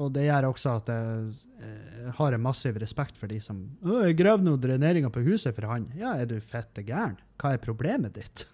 og 0.01 0.09
det 0.15 0.25
gjør 0.25 0.47
også 0.49 0.71
at 0.79 0.89
jeg, 0.89 1.25
jeg, 1.61 2.13
har 2.17 2.35
en 2.35 2.41
massiv 2.43 2.77
respekt 2.81 3.19
for 3.19 3.29
de 3.29 3.37
som 3.43 3.59
å, 3.85 4.01
'Jeg 4.01 4.17
graver 4.17 4.43
nå 4.45 4.55
dreneringa 4.57 5.11
på 5.13 5.21
huset 5.27 5.53
for 5.53 5.69
han.' 5.69 5.91
Ja, 5.97 6.15
er 6.17 6.25
du 6.25 6.39
fette 6.41 6.81
gæren? 6.81 7.19
Hva 7.37 7.53
er 7.53 7.61
problemet 7.61 8.17
ditt? 8.17 8.47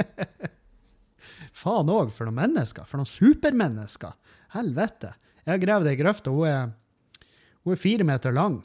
Faen 1.60 1.92
òg, 1.92 2.12
for 2.14 2.24
noen 2.28 2.40
mennesker. 2.40 2.86
For 2.88 3.00
noen 3.00 3.10
supermennesker. 3.10 4.16
Helvete. 4.54 5.12
Jeg 5.44 5.52
har 5.52 5.62
gravd 5.62 5.90
ei 5.90 5.98
grøft, 5.98 6.28
og 6.30 6.40
hun 6.40 6.48
er, 6.48 6.70
hun 7.64 7.74
er 7.74 7.80
fire 7.80 8.06
meter 8.06 8.32
lang. 8.32 8.60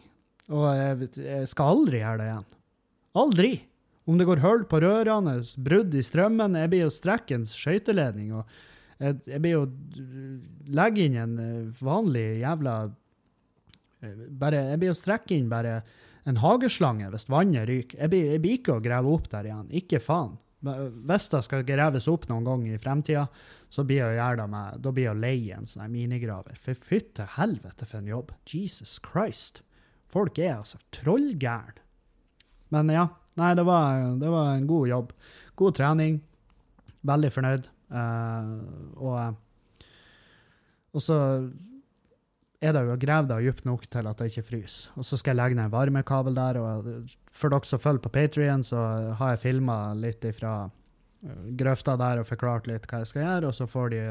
Og 0.54 0.68
jeg, 0.78 1.10
jeg 1.20 1.50
skal 1.52 1.74
aldri 1.74 2.00
gjøre 2.00 2.22
det 2.22 2.30
igjen. 2.30 2.48
Aldri. 3.20 3.52
Om 4.06 4.20
det 4.20 4.28
går 4.30 4.44
hull 4.44 4.64
på 4.70 4.80
rørene, 4.84 5.40
brudd 5.66 5.96
i 5.98 6.04
strømmen 6.06 6.54
Jeg 6.60 6.70
blir 6.70 6.84
jo 6.86 6.94
strekkens 6.94 7.56
skøyteledning. 7.58 8.36
og 8.38 8.46
jeg, 9.02 9.42
blir 9.44 9.58
jo 9.58 9.66
legge 10.76 11.06
inn 11.06 11.18
en 11.20 11.36
eh, 11.42 11.84
vanlig 11.84 12.40
jævla 12.40 12.76
eh, 12.86 14.24
bare, 14.30 14.62
Jeg 14.72 14.82
blir 14.82 14.92
jo 14.94 14.98
strekke 14.98 15.36
inn 15.36 15.52
bare 15.52 15.82
en 16.26 16.40
hageslange 16.42 17.12
hvis 17.14 17.28
vannet 17.30 17.68
ryker. 17.70 18.00
Jeg 18.02 18.14
blir, 18.14 18.32
jeg 18.34 18.44
blir 18.44 18.58
ikke 18.60 18.78
å 18.78 18.84
grave 18.84 19.12
opp 19.12 19.28
der 19.34 19.50
igjen. 19.52 19.68
Ikke 19.78 20.02
faen. 20.02 20.38
Hvis 20.66 21.28
det 21.30 21.44
skal 21.46 21.66
graves 21.68 22.08
opp 22.10 22.26
noen 22.32 22.48
gang 22.48 22.64
i 22.66 22.80
fremtida, 22.82 23.28
så 23.70 23.84
blir 23.86 24.02
jeg 24.02 24.18
å 24.18 24.32
det 24.40 24.48
med, 24.50 24.80
da 24.82 24.94
blir 24.96 25.10
jeg 25.10 25.14
å 25.14 25.22
leie 25.22 25.60
en 25.60 25.70
sånn 25.70 25.92
minigraver. 25.94 26.58
For 26.58 26.80
fytte 26.80 27.28
helvete 27.36 27.86
for 27.86 28.00
en 28.00 28.10
jobb. 28.10 28.34
Jesus 28.50 28.98
Christ. 29.06 29.62
Folk 30.10 30.40
er 30.40 30.56
altså 30.56 30.80
trollgærne. 30.96 31.84
Men 32.74 32.90
ja. 32.90 33.06
Nei, 33.36 33.52
det 33.52 33.66
var, 33.68 34.00
det 34.16 34.30
var, 34.32 34.54
en 34.56 34.68
god 34.68 34.88
jobb. 34.88 35.10
God 35.60 35.76
trening. 35.76 36.22
Veldig 37.06 37.32
fornøyd. 37.36 37.66
Uh, 37.92 38.96
og, 38.98 39.90
og 40.96 41.04
så 41.04 41.18
er 42.64 42.74
det 42.74 42.86
jo 42.88 42.96
å 42.96 43.00
grave 43.00 43.30
det 43.30 43.42
dypt 43.46 43.68
nok 43.68 43.86
til 43.92 44.10
at 44.10 44.22
det 44.22 44.32
ikke 44.32 44.48
fryser. 44.50 44.96
Og 44.96 45.06
så 45.08 45.20
skal 45.20 45.34
jeg 45.34 45.42
legge 45.42 45.60
ned 45.60 45.68
en 45.68 45.76
varmekabel 45.76 46.38
der. 46.38 46.60
og 46.62 46.90
For 47.36 47.54
dere 47.54 47.70
som 47.70 47.82
følger 47.82 48.06
på 48.06 48.14
Patrion, 48.16 48.66
så 48.66 48.82
har 49.20 49.36
jeg 49.36 49.44
filma 49.44 49.78
litt 49.98 50.26
fra 50.38 50.56
eh, 50.66 51.46
grøfta 51.60 51.98
der 52.00 52.24
og 52.24 52.30
forklart 52.30 52.70
litt 52.72 52.88
hva 52.90 53.04
jeg 53.04 53.12
skal 53.12 53.26
gjøre. 53.26 53.52
Og 53.52 53.58
så 53.60 53.70
får 53.70 53.94
de, 53.94 54.04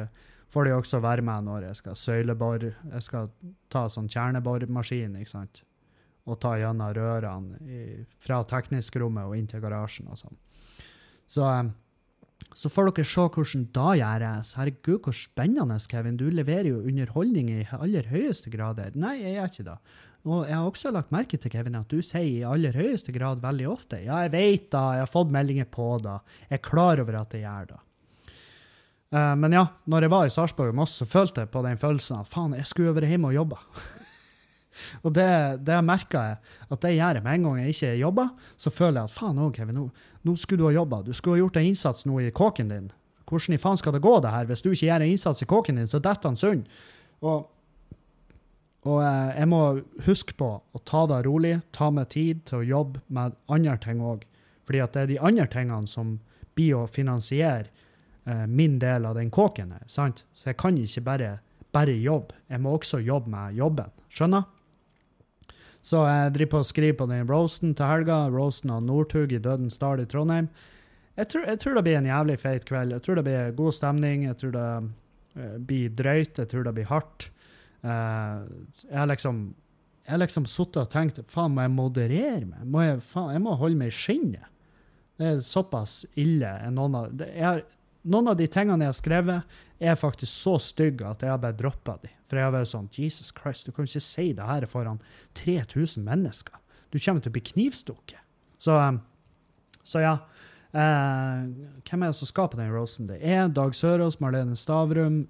får 0.54 0.68
de 0.68 0.74
også 0.76 1.02
være 1.04 1.26
med 1.26 1.48
når 1.48 1.68
jeg 1.70 1.82
skal 1.82 2.00
søylebore. 2.04 2.74
Jeg 2.92 3.06
skal 3.08 3.30
ta 3.72 3.86
sånn 3.90 4.10
kjernebormaskin, 4.12 5.16
ikke 5.20 5.36
sant 5.36 5.64
og 6.24 6.38
ta 6.40 6.54
gjennom 6.56 6.92
rørene 6.96 7.58
i, 7.68 7.80
fra 8.22 8.38
teknisk-rommet 8.48 9.28
og 9.28 9.36
inn 9.36 9.48
til 9.50 9.60
garasjen 9.60 10.08
og 10.08 10.16
sånn. 10.16 10.38
Så, 11.28 11.44
eh, 11.44 11.66
så 12.54 12.70
får 12.70 12.90
dere 12.90 13.06
se 13.08 13.26
hvordan 13.34 13.64
da 13.74 13.92
gjøres. 13.98 14.54
Herregud, 14.58 15.00
hvor 15.02 15.16
spennende, 15.16 15.78
Kevin. 15.90 16.18
Du 16.20 16.28
leverer 16.30 16.70
jo 16.70 16.82
underholdning 16.82 17.50
i 17.50 17.62
aller 17.74 18.06
høyeste 18.10 18.52
grader. 18.52 18.94
Nei, 18.94 19.16
jeg 19.22 19.34
gjør 19.36 19.50
ikke 19.50 19.66
det. 19.70 19.78
Og 20.24 20.46
jeg 20.48 20.56
har 20.56 20.68
også 20.68 20.92
lagt 20.94 21.12
merke 21.12 21.36
til 21.40 21.52
Kevin, 21.52 21.74
at 21.76 21.90
du 21.90 21.98
sier 22.00 22.24
i 22.24 22.46
aller 22.48 22.76
høyeste 22.78 23.12
grad 23.12 23.42
veldig 23.42 23.66
ofte. 23.68 23.98
Ja, 24.06 24.22
jeg 24.24 24.32
vet 24.32 24.70
da, 24.72 24.84
jeg 24.96 25.04
har 25.04 25.10
fått 25.10 25.34
meldinger 25.34 25.66
på 25.68 25.98
da, 26.04 26.20
Jeg 26.48 26.60
er 26.60 26.64
klar 26.64 27.02
over 27.02 27.18
at 27.20 27.34
jeg 27.34 27.44
gjør 27.44 27.74
det. 27.74 27.80
Uh, 29.14 29.34
men 29.38 29.52
ja, 29.52 29.66
når 29.86 30.06
jeg 30.06 30.14
var 30.14 30.26
i 30.26 30.32
Sarpsborg 30.32 30.72
og 30.72 30.78
Moss, 30.80 30.96
så 30.98 31.06
følte 31.06 31.44
jeg 31.44 31.52
på 31.52 31.62
den 31.66 31.78
følelsen 31.78 32.22
at 32.22 32.30
faen, 32.30 32.56
jeg 32.56 32.66
skulle 32.66 32.94
vært 32.96 33.12
hjemme 33.12 33.30
og 33.30 33.36
jobba. 33.36 33.60
Og 35.02 35.14
det, 35.14 35.28
det 35.66 35.78
merka 35.86 36.24
jeg 36.28 36.36
at 36.68 36.82
det 36.82 36.92
gjør 36.96 37.18
jeg 37.18 37.24
med 37.24 37.38
en 37.38 37.46
gang 37.48 37.62
jeg 37.62 37.74
ikke 37.74 37.94
jobber. 38.00 38.28
Så 38.56 38.72
føler 38.74 39.00
jeg 39.00 39.10
at 39.10 39.16
faen 39.16 39.40
òg, 39.42 39.54
Kevin, 39.56 39.78
nå, 39.78 39.86
nå, 40.26 40.36
skulle 40.40 40.62
du 40.62 40.68
ha 40.68 40.74
jobba. 40.74 41.02
Du 41.06 41.12
skulle 41.14 41.38
ha 41.38 41.44
gjort 41.44 41.58
en 41.60 41.70
innsats 41.70 42.06
nå 42.08 42.20
i 42.20 42.32
kåken 42.34 42.72
din. 42.72 42.92
Hvordan 43.28 43.56
i 43.56 43.60
faen 43.60 43.80
skal 43.80 43.96
det 43.96 44.04
gå, 44.04 44.18
det 44.20 44.34
her? 44.34 44.46
Hvis 44.50 44.62
du 44.64 44.70
ikke 44.72 44.86
gjør 44.86 45.04
en 45.06 45.14
innsats 45.14 45.42
i 45.42 45.48
kåken 45.48 45.80
din, 45.80 45.90
så 45.90 46.02
detter 46.02 46.30
han 46.30 46.38
sund. 46.38 46.66
Og, 47.24 47.46
og 48.84 49.00
eh, 49.00 49.32
jeg 49.38 49.50
må 49.52 49.62
huske 50.04 50.36
på 50.38 50.50
å 50.60 50.82
ta 50.84 51.06
det 51.10 51.22
rolig, 51.28 51.56
ta 51.72 51.88
meg 51.94 52.10
tid 52.12 52.44
til 52.48 52.60
å 52.60 52.68
jobbe 52.68 53.04
med 53.14 53.38
andre 53.52 53.78
ting 53.84 54.02
òg. 54.04 54.26
Fordi 54.64 54.80
at 54.84 54.96
det 54.96 55.02
er 55.02 55.12
de 55.12 55.22
andre 55.30 55.48
tingene 55.52 55.88
som 55.90 56.18
blir 56.56 56.76
å 56.78 56.86
finansiere 56.90 57.68
eh, 58.26 58.44
min 58.48 58.78
del 58.82 59.08
av 59.08 59.16
den 59.18 59.32
kåken 59.34 59.74
sant? 59.86 60.24
Så 60.34 60.50
jeg 60.52 60.60
kan 60.60 60.78
ikke 60.80 61.04
bare, 61.04 61.30
bare 61.74 61.96
jobbe. 61.96 62.36
Jeg 62.48 62.64
må 62.64 62.76
også 62.76 63.00
jobbe 63.04 63.32
med 63.32 63.58
jobben. 63.60 63.92
Skjønner? 64.12 64.48
Så 65.84 66.00
jeg 66.08 66.32
driver 66.32 66.52
på 66.54 66.62
å 66.62 66.68
skrive 66.68 66.96
på 66.96 67.08
den 67.10 67.26
roasten 67.28 67.74
til 67.76 67.88
helga. 67.90 68.22
Roasten 68.32 68.72
av 68.72 68.84
Northug 68.86 69.34
i 69.36 69.40
Dødens 69.42 69.76
Dal 69.80 70.00
i 70.00 70.06
Trondheim. 70.08 70.48
jeg 71.16 71.28
tror, 71.28 71.44
jeg 71.46 71.60
tror 71.60 71.74
det 71.74 71.82
blir 71.84 71.98
en 71.98 72.08
jævlig 72.08 72.38
feit 72.40 72.64
kveld. 72.64 72.94
Jeg 72.96 73.04
tror 73.04 73.20
det 73.20 73.26
blir 73.26 73.52
god 73.58 73.76
stemning. 73.76 74.24
Jeg 74.24 74.38
tror 74.40 74.54
det 74.54 74.70
eh, 75.36 75.58
blir 75.58 75.92
drøyt. 75.92 76.40
Jeg 76.40 76.48
tror 76.48 76.64
det 76.64 76.74
blir 76.78 76.88
hardt. 76.88 77.28
Eh, 77.84 78.40
jeg 78.88 78.98
har 78.98 79.12
liksom 79.12 79.44
jeg 80.04 80.20
liksom 80.20 80.44
sittet 80.44 80.82
og 80.82 80.90
tenkt 80.92 81.20
faen, 81.32 81.54
må 81.56 81.62
jeg 81.64 81.72
moderere 81.72 82.44
meg? 82.44 82.64
Må 82.68 82.82
jeg, 82.84 82.98
faen, 83.08 83.30
jeg 83.32 83.44
må 83.44 83.54
holde 83.56 83.80
meg 83.80 83.92
i 83.92 83.96
skinnet. 83.96 84.50
Det 85.16 85.30
er 85.30 85.38
såpass 85.46 86.02
ille. 86.20 86.50
Noen 86.74 86.98
av, 86.98 87.12
det, 87.16 87.30
jeg 87.38 87.62
noen 88.04 88.28
av 88.28 88.36
de 88.36 88.48
tingene 88.50 88.84
jeg 88.84 88.92
har 88.92 88.98
skrevet, 88.98 89.54
er 89.80 89.96
faktisk 89.96 90.32
så 90.32 90.58
stygge 90.60 91.08
at 91.08 91.24
jeg 91.24 91.32
har 91.32 91.40
bare 91.40 91.56
droppa 91.56 91.96
de. 92.02 92.10
For 92.24 92.36
jeg 92.40 92.46
har 92.48 92.54
vært 92.54 92.70
sånn 92.70 92.88
Jesus 92.96 93.32
Christ, 93.36 93.66
du 93.66 93.72
kan 93.72 93.84
jo 93.84 93.92
ikke 93.92 94.00
si 94.06 94.32
det 94.32 94.44
her 94.48 94.64
foran 94.70 95.00
3000 95.36 96.04
mennesker. 96.06 96.56
Du 96.90 96.98
kommer 96.98 97.20
til 97.24 97.30
å 97.32 97.36
bli 97.36 97.42
knivstukket. 97.44 98.20
Så, 98.58 98.76
um, 98.78 99.00
så 99.84 100.00
ja. 100.00 100.14
Eh, 100.74 101.42
hvem 101.86 102.02
er 102.02 102.10
det 102.10 102.16
som 102.18 102.26
skal 102.26 102.48
på 102.50 102.58
den 102.58 102.72
roasten? 102.72 103.06
Det 103.06 103.20
er 103.22 103.48
Dag 103.54 103.76
Sørås, 103.78 104.16
Marlene 104.22 104.56
Stavrum, 104.58 105.28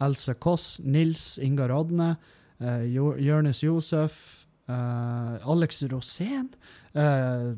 Else 0.00 0.32
Kåss, 0.40 0.78
Nils 0.80 1.38
Ingar 1.42 1.72
Odne, 1.74 2.16
eh, 2.60 2.84
Jo- 2.94 3.16
Josef, 3.18 4.46
eh, 4.68 5.38
Alex 5.44 5.82
Rosén, 5.90 6.48
eh, 6.94 7.54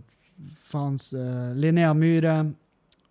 faens, 0.59 1.12
eh, 1.12 1.53
Linnea 1.55 1.93
Myhre 1.95 2.55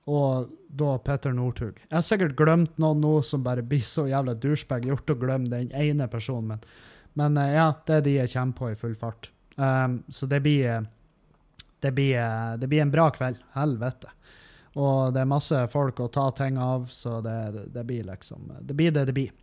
og 0.10 0.50
da 0.70 0.94
Petter 1.02 1.34
Northug. 1.36 1.80
Jeg 1.88 1.96
har 1.96 2.06
sikkert 2.06 2.38
glemt 2.38 2.78
noen 2.82 3.02
nå 3.02 3.16
som 3.26 3.44
bare 3.46 3.66
blir 3.66 3.86
så 3.86 4.08
jævla 4.10 4.36
douchebag 4.38 4.88
gjort 4.90 5.14
å 5.14 5.18
glemme 5.22 5.52
den 5.52 5.74
ene 5.76 6.10
personen, 6.12 6.56
men, 6.56 6.64
men 7.20 7.42
eh, 7.42 7.56
ja, 7.58 7.72
det 7.86 8.00
er 8.00 8.06
de 8.06 8.16
jeg 8.20 8.34
kommer 8.34 8.58
på 8.58 8.72
i 8.74 8.80
full 8.80 8.96
fart. 9.00 9.32
Um, 9.60 10.00
så 10.08 10.30
det 10.30 10.40
blir, 10.46 10.86
det, 11.84 11.92
blir, 11.92 12.22
det 12.62 12.70
blir 12.70 12.86
en 12.86 12.94
bra 12.94 13.10
kveld. 13.12 13.42
Helvete. 13.58 14.14
Og 14.80 15.14
det 15.14 15.24
er 15.24 15.30
masse 15.30 15.60
folk 15.74 16.00
å 16.00 16.12
ta 16.14 16.30
ting 16.38 16.60
av, 16.62 16.88
så 16.94 17.20
det, 17.26 17.68
det 17.74 17.84
blir 17.84 18.06
liksom 18.08 18.54
Det 18.62 18.78
blir 18.78 18.94
det 18.96 19.08
det 19.10 19.18
blir. 19.18 19.34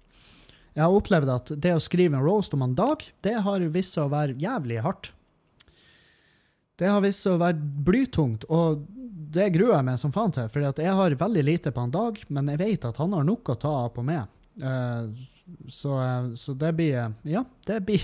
Jeg 0.77 0.85
har 0.85 0.93
opplevd 0.93 1.33
at 1.33 1.53
det 1.57 1.73
å 1.73 1.83
skrive 1.83 2.19
en 2.19 2.25
roast 2.25 2.55
om 2.55 2.63
en 2.65 2.77
dag, 2.77 3.03
det 3.25 3.39
har 3.45 3.63
vist 3.73 3.97
seg 3.97 4.07
å 4.07 4.13
være 4.13 4.37
jævlig 4.41 4.83
hardt. 4.85 5.11
Det 6.77 6.91
har 6.93 7.01
vist 7.01 7.25
seg 7.25 7.39
å 7.39 7.41
være 7.41 7.57
blytungt, 7.87 8.45
og 8.53 8.85
det 9.33 9.49
gruer 9.55 9.77
jeg 9.77 9.87
meg 9.89 10.01
som 10.01 10.13
faen 10.15 10.35
til. 10.35 10.49
For 10.53 10.65
jeg 10.67 10.99
har 11.01 11.17
veldig 11.21 11.45
lite 11.45 11.73
på 11.75 11.87
en 11.87 11.95
dag, 11.95 12.21
men 12.29 12.53
jeg 12.53 12.63
vet 12.63 12.87
at 12.89 13.01
han 13.03 13.17
har 13.17 13.27
nok 13.27 13.53
å 13.53 13.59
ta 13.61 13.73
av 13.85 13.91
på 13.97 14.05
meg. 14.07 14.29
Uh, 14.63 15.11
så, 15.69 15.95
eh, 16.01 16.35
så 16.35 16.55
det 16.55 16.73
blir 16.73 17.13
Ja, 17.23 17.45
det 17.67 17.81
blir 17.87 18.03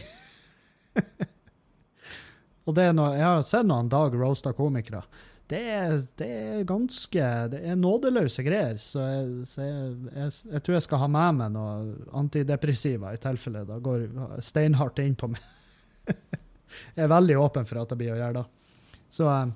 Og 2.67 2.75
det 2.77 2.85
er 2.87 2.93
noe, 2.95 3.17
jeg 3.17 3.27
har 3.27 3.43
sett 3.47 3.67
noen 3.67 3.89
Dag 3.91 4.15
roasta 4.15 4.53
komikere. 4.55 5.01
Det 5.51 5.59
er, 5.59 5.97
det 6.21 6.29
er 6.29 6.69
ganske 6.69 7.31
Det 7.51 7.63
er 7.67 7.77
nådeløse 7.77 8.45
greier. 8.47 8.79
Så, 8.79 9.03
jeg, 9.03 9.47
så 9.49 9.65
jeg, 9.67 9.89
jeg, 10.15 10.37
jeg 10.55 10.63
tror 10.63 10.77
jeg 10.77 10.87
skal 10.87 11.03
ha 11.03 11.09
med 11.11 11.41
meg 11.41 11.57
noe 11.57 11.73
antidepressiva 12.21 13.11
i 13.13 13.21
tilfelle 13.21 13.65
det 13.69 13.81
går 13.85 14.07
steinhardt 14.45 15.03
inn 15.03 15.19
på 15.19 15.33
meg. 15.33 15.43
jeg 16.97 17.05
er 17.05 17.11
veldig 17.11 17.41
åpen 17.43 17.69
for 17.69 17.83
at 17.83 17.91
det 17.91 17.99
blir 18.01 18.15
å 18.15 18.21
gjøre 18.21 18.39
det. 18.39 18.47
Så, 19.13 19.27
eh, 19.29 19.53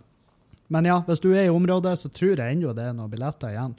men 0.72 0.88
ja, 0.88 0.98
hvis 1.06 1.22
du 1.22 1.30
er 1.32 1.46
i 1.46 1.52
området, 1.52 1.94
så 2.00 2.10
tror 2.10 2.34
jeg 2.40 2.56
ennå 2.56 2.74
det 2.74 2.88
er 2.88 2.94
noen 2.96 3.10
billetter 3.12 3.52
igjen. 3.54 3.76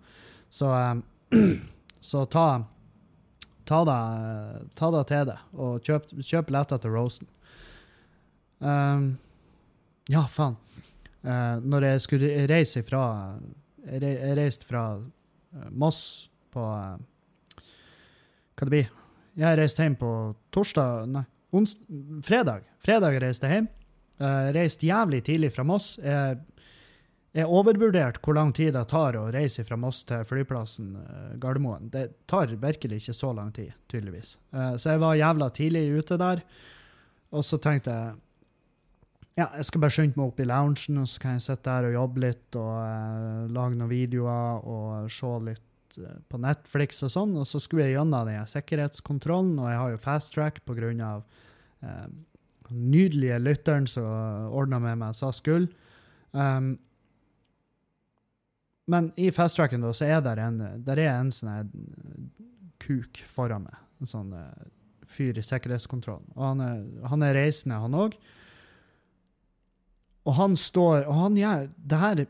Så, 0.49 0.71
eh, 0.71 1.39
så 2.11 2.23
ta, 2.31 2.47
ta, 3.67 3.81
deg, 3.87 4.67
ta 4.79 4.91
deg 4.95 5.09
til 5.09 5.25
det, 5.31 5.39
og 5.57 5.81
kjøp, 5.83 6.13
kjøp 6.21 6.51
billetter 6.51 6.81
til 6.83 6.95
Rosen. 6.95 7.31
Um, 8.63 9.11
ja, 10.09 10.23
faen. 10.31 10.55
Uh, 11.27 11.59
når 11.65 11.91
jeg 11.91 12.01
skulle 12.01 12.29
reise 12.47 12.81
fra 12.85 13.01
Jeg 13.83 14.35
reiste 14.37 14.65
fra 14.69 14.83
Moss 15.73 16.29
på 16.53 16.61
uh, 16.61 16.95
Hva 18.55 18.67
det 18.67 18.71
blir? 18.71 18.91
Jeg 19.37 19.57
reiste 19.59 19.83
hjem 19.83 19.97
på 19.99 20.11
torsdag 20.53 21.09
Nei, 21.11 21.25
ons, 21.53 21.75
fredag. 22.25 22.65
Fredag 22.81 23.17
reiste 23.21 23.49
jeg 23.49 23.59
hjem. 23.59 23.69
Uh, 24.17 24.49
reiste 24.55 24.87
jævlig 24.87 25.21
tidlig 25.27 25.51
fra 25.53 25.65
Moss. 25.67 25.97
Jeg, 26.01 26.39
jeg 27.37 27.49
overvurderte 27.53 28.21
hvor 28.25 28.37
lang 28.37 28.49
tid 28.55 28.73
det 28.73 28.87
tar 28.89 29.17
å 29.19 29.27
reise 29.33 29.61
fra 29.67 29.77
Moss 29.79 30.01
til 30.09 30.23
flyplassen 30.25 30.95
eh, 30.97 31.33
Gardermoen. 31.41 31.91
Det 31.93 32.07
tar 32.29 32.53
virkelig 32.61 33.03
ikke 33.03 33.17
så 33.17 33.33
lang 33.37 33.51
tid, 33.53 33.75
tydeligvis. 33.91 34.37
Eh, 34.53 34.73
så 34.81 34.95
jeg 34.95 35.03
var 35.03 35.19
jævla 35.19 35.49
tidlig 35.53 35.83
ute 35.99 36.17
der. 36.17 36.41
Og 37.37 37.45
så 37.45 37.59
tenkte 37.61 37.93
jeg 37.93 38.15
ja, 39.37 39.51
jeg 39.53 39.67
skal 39.67 39.81
bare 39.83 39.93
skynde 39.93 40.17
meg 40.17 40.31
opp 40.31 40.39
i 40.41 40.47
loungen, 40.49 41.03
og 41.03 41.09
så 41.11 41.21
kan 41.21 41.35
jeg 41.35 41.43
sitte 41.45 41.69
der 41.69 41.91
og 41.91 41.93
jobbe 41.93 42.21
litt 42.23 42.55
og 42.57 42.71
uh, 42.73 43.43
lage 43.53 43.77
noen 43.77 43.91
videoer 43.91 44.63
og 44.65 45.11
se 45.13 45.29
litt 45.45 45.97
uh, 46.01 46.15
på 46.25 46.39
Netflix 46.41 47.03
og 47.05 47.11
sånn. 47.13 47.35
Og 47.37 47.45
så 47.45 47.61
skulle 47.61 47.85
jeg 47.85 47.99
gjennom 47.99 48.25
den 48.25 48.49
sikkerhetskontrollen, 48.49 49.59
og 49.61 49.69
jeg 49.69 49.77
har 49.77 49.93
jo 49.93 49.99
fast 50.01 50.33
track 50.33 50.57
pga. 50.65 51.11
Uh, 51.85 52.07
nydelige 52.73 53.37
lytteren 53.39 53.85
som 53.87 54.49
ordna 54.49 54.81
med 54.81 54.97
meg 55.03 55.13
SAS 55.15 55.37
gull. 55.45 55.69
Um, 56.33 56.73
men 58.87 59.11
i 59.19 59.27
fast 59.35 59.59
tracken 59.59 59.83
da, 59.83 59.91
så 59.95 60.07
er 60.07 60.21
det 60.23 60.37
en, 60.39 60.61
der 60.85 60.99
er 61.03 61.17
en 61.17 61.31
sånn 61.35 61.81
kuk 62.79 63.19
foran 63.27 63.67
meg. 63.67 63.77
En 64.01 64.09
sånn 64.09 64.33
eh, 64.37 64.65
fyr 65.11 65.37
i 65.39 65.43
sikkerhetskontrollen. 65.43 66.29
Og 66.37 66.43
han 66.45 66.63
er, 66.63 66.81
han 67.11 67.25
er 67.25 67.35
reisende, 67.35 67.79
han 67.83 67.97
òg. 67.97 68.17
Og 70.27 70.35
han 70.35 70.57
står 70.59 71.05
Og 71.07 71.13
han 71.15 71.37
gjør 71.39 71.69
det 71.77 71.97
her 72.01 72.21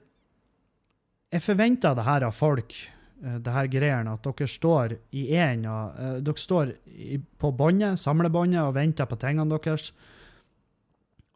Jeg 1.34 1.42
forventer 1.42 1.96
det 1.98 2.04
her 2.06 2.26
av 2.28 2.36
folk, 2.38 2.76
eh, 3.24 3.40
det 3.44 3.54
her 3.54 3.72
greiene, 3.74 4.14
at 4.14 4.26
dere 4.26 4.50
står 4.50 4.98
i 5.12 5.28
en 5.38 5.66
av 5.70 5.98
eh, 6.00 6.20
Dere 6.26 6.42
står 6.42 6.76
på 7.38 7.52
båndet, 7.52 8.00
samlebåndet, 8.02 8.64
og 8.64 8.78
venter 8.78 9.10
på 9.10 9.20
tingene 9.20 9.60
deres. 9.60 9.92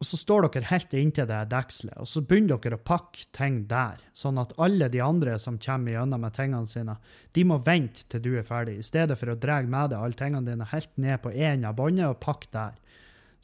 Og 0.02 0.08
så 0.10 0.18
står 0.18 0.48
dere 0.48 0.66
helt 0.72 0.94
inntil 0.98 1.28
det 1.30 1.40
dekselet, 1.52 1.94
og 2.02 2.08
så 2.10 2.24
begynner 2.26 2.58
dere 2.58 2.80
å 2.80 2.82
pakke 2.90 3.28
ting 3.38 3.60
der, 3.70 4.00
sånn 4.18 4.40
at 4.42 4.56
alle 4.58 4.88
de 4.90 4.98
andre 5.06 5.36
som 5.38 5.60
kommer 5.62 5.94
gjennom 5.94 6.24
med 6.26 6.34
tingene 6.34 6.70
sine, 6.70 6.96
de 7.38 7.44
må 7.46 7.60
vente 7.62 8.08
til 8.10 8.24
du 8.26 8.32
er 8.34 8.48
ferdig, 8.48 8.80
i 8.82 8.88
stedet 8.88 9.20
for 9.20 9.30
å 9.30 9.38
dra 9.38 9.60
med 9.62 9.92
deg 9.94 10.02
alle 10.02 10.18
tingene 10.18 10.50
dine 10.50 10.66
helt 10.72 10.90
ned 10.98 11.22
på 11.22 11.34
én 11.38 11.68
av 11.70 11.76
båndet 11.78 12.08
og 12.08 12.18
pakke 12.24 12.50
der. 12.50 12.80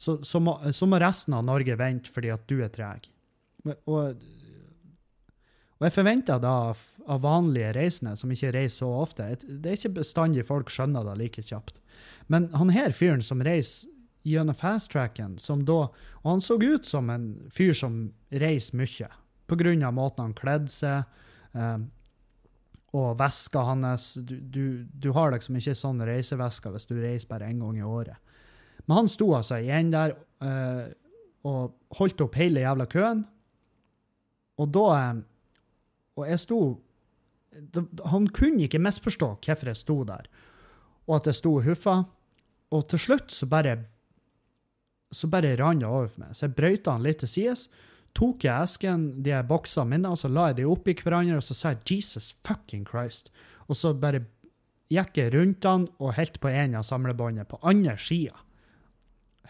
Så, 0.02 0.16
så, 0.26 0.40
må, 0.42 0.56
så 0.74 0.88
må 0.90 0.98
resten 0.98 1.36
av 1.38 1.46
Norge 1.46 1.78
vente 1.78 2.10
fordi 2.10 2.32
at 2.34 2.42
du 2.50 2.56
er 2.66 2.72
treg. 2.74 3.06
Og, 3.68 4.18
og 5.78 5.86
jeg 5.86 5.94
forventer 5.94 6.42
da 6.42 6.56
av, 6.72 6.82
av 7.06 7.22
vanlige 7.22 7.70
reisende, 7.76 8.16
som 8.18 8.34
ikke 8.34 8.50
reiser 8.56 8.80
så 8.80 8.90
ofte 8.98 9.28
Det 9.44 9.70
er 9.70 9.78
ikke 9.78 10.00
bestandig 10.00 10.46
folk 10.48 10.74
skjønner 10.74 11.06
det 11.06 11.14
like 11.22 11.46
kjapt. 11.46 11.78
Men 12.26 12.50
han 12.58 12.74
her 12.74 12.90
fyren 12.94 13.22
som 13.22 13.46
reiser 13.46 13.94
gjennom 14.28 14.56
fasttracken, 14.56 15.38
som 15.38 15.64
da 15.64 15.88
Og 16.22 16.26
han 16.30 16.42
så 16.44 16.58
ut 16.60 16.86
som 16.86 17.10
en 17.10 17.28
fyr 17.54 17.72
som 17.74 18.00
reiser 18.30 18.76
mye, 18.76 19.08
på 19.48 19.56
grunn 19.56 19.84
av 19.86 19.94
måten 19.96 20.26
han 20.26 20.36
kledde 20.36 20.72
seg. 20.72 21.04
eh, 21.54 21.78
og 22.96 23.18
veska 23.20 23.62
hans. 23.68 24.14
Du, 24.24 24.38
du, 24.40 24.86
du 24.88 25.10
har 25.16 25.32
liksom 25.34 25.58
ikke 25.58 25.76
sånn 25.76 26.00
reisevesker 26.08 26.72
hvis 26.72 26.88
du 26.88 26.96
reiser 26.96 27.28
bare 27.28 27.50
én 27.50 27.60
gang 27.60 27.76
i 27.80 27.84
året. 27.84 28.16
Men 28.86 29.02
han 29.02 29.10
sto 29.12 29.28
altså 29.36 29.58
igjen 29.60 29.92
der 29.92 30.14
eh, 30.44 30.86
og 31.48 31.98
holdt 31.98 32.22
opp 32.24 32.38
hele 32.40 32.64
jævla 32.64 32.86
køen. 32.88 33.24
Og 34.58 34.70
da 34.74 34.86
eh, 34.96 35.24
Og 36.18 36.24
jeg 36.26 36.40
sto 36.42 36.60
Han 38.10 38.26
kunne 38.34 38.66
ikke 38.66 38.80
misforstå 38.82 39.28
hvorfor 39.44 39.70
jeg 39.70 39.78
sto 39.80 40.02
der, 40.04 40.26
og 41.08 41.14
at 41.16 41.26
jeg 41.30 41.38
sto 41.38 41.54
og 41.56 41.64
huffa. 41.64 41.94
Og 42.70 42.88
til 42.88 43.00
slutt 43.00 43.32
så 43.32 43.46
bare 43.48 43.78
så 45.10 45.28
bare 45.30 45.56
rant 45.56 45.80
det 45.80 45.88
over 45.88 46.08
for 46.08 46.24
meg. 46.24 46.34
Så 46.36 46.46
jeg 46.46 46.56
brøyta 46.56 46.96
han 46.96 47.04
litt 47.06 47.22
til 47.22 47.30
sides. 47.32 47.68
Tok 48.16 48.44
jeg 48.44 48.64
esken, 48.64 49.06
de 49.22 49.32
her 49.34 49.46
boksene 49.46 49.92
mine, 49.92 50.10
og 50.10 50.18
så 50.20 50.30
la 50.32 50.48
jeg 50.50 50.60
de 50.60 50.66
oppi 50.68 50.96
hverandre, 50.98 51.38
og 51.38 51.44
så 51.44 51.54
sa 51.54 51.74
jeg 51.74 51.84
'Jesus 51.86 52.34
fucking 52.44 52.84
Christ'. 52.88 53.30
Og 53.68 53.76
så 53.76 53.92
bare 53.94 54.24
gikk 54.90 55.18
jeg 55.20 55.32
rundt 55.34 55.64
han 55.64 55.88
og 56.00 56.14
helt 56.16 56.40
på 56.40 56.48
en 56.48 56.74
av 56.74 56.82
samlebåndet, 56.82 57.48
på 57.48 57.60
andre 57.62 57.96
sida. 58.00 58.36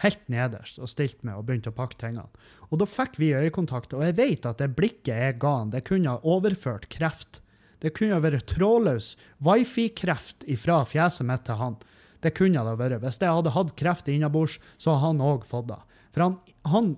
Helt 0.02 0.28
nederst, 0.30 0.78
og 0.78 0.88
stilte 0.88 1.26
meg 1.26 1.38
og 1.38 1.46
begynte 1.46 1.70
å 1.70 1.74
pakke 1.74 1.98
tingene. 1.98 2.28
Og 2.70 2.78
da 2.78 2.86
fikk 2.86 3.18
vi 3.18 3.34
øyekontakt, 3.34 3.94
og 3.94 4.04
jeg 4.04 4.16
vet 4.18 4.46
at 4.46 4.58
det 4.58 4.76
blikket 4.76 5.14
jeg 5.14 5.38
ga 5.38 5.56
han, 5.58 5.70
det 5.70 5.84
kunne 5.84 6.10
ha 6.10 6.22
overført 6.22 6.88
kreft. 6.88 7.40
Det 7.80 7.94
kunne 7.94 8.14
ha 8.14 8.22
vært 8.22 8.46
trådløs 8.50 9.16
wifi-kreft 9.42 10.46
ifra 10.50 10.84
fjeset 10.86 11.26
mitt 11.26 11.44
til 11.46 11.58
han. 11.58 11.78
Det 12.24 12.34
kunne 12.34 12.64
det 12.66 12.78
vært. 12.80 13.02
Hvis 13.02 13.20
jeg 13.22 13.34
hadde 13.34 13.54
hatt 13.54 13.76
kreft 13.78 14.08
innabords, 14.10 14.58
så 14.80 14.96
hadde 14.96 15.18
han 15.18 15.36
òg 15.36 15.46
fått 15.46 15.70
det. 15.70 15.78
For 16.14 16.26
han, 16.26 16.40
han 16.72 16.96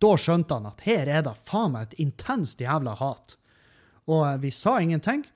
Da 0.00 0.14
skjønte 0.16 0.56
han 0.56 0.68
at 0.70 0.80
her 0.86 1.10
er 1.12 1.24
det 1.26 1.34
faen 1.44 1.74
meg 1.74 1.90
et 1.90 1.98
intenst 2.00 2.62
jævla 2.62 2.94
hat. 2.96 3.34
Og 4.08 4.22
eh, 4.24 4.38
vi 4.40 4.52
sa 4.54 4.78
ingenting. 4.80 5.26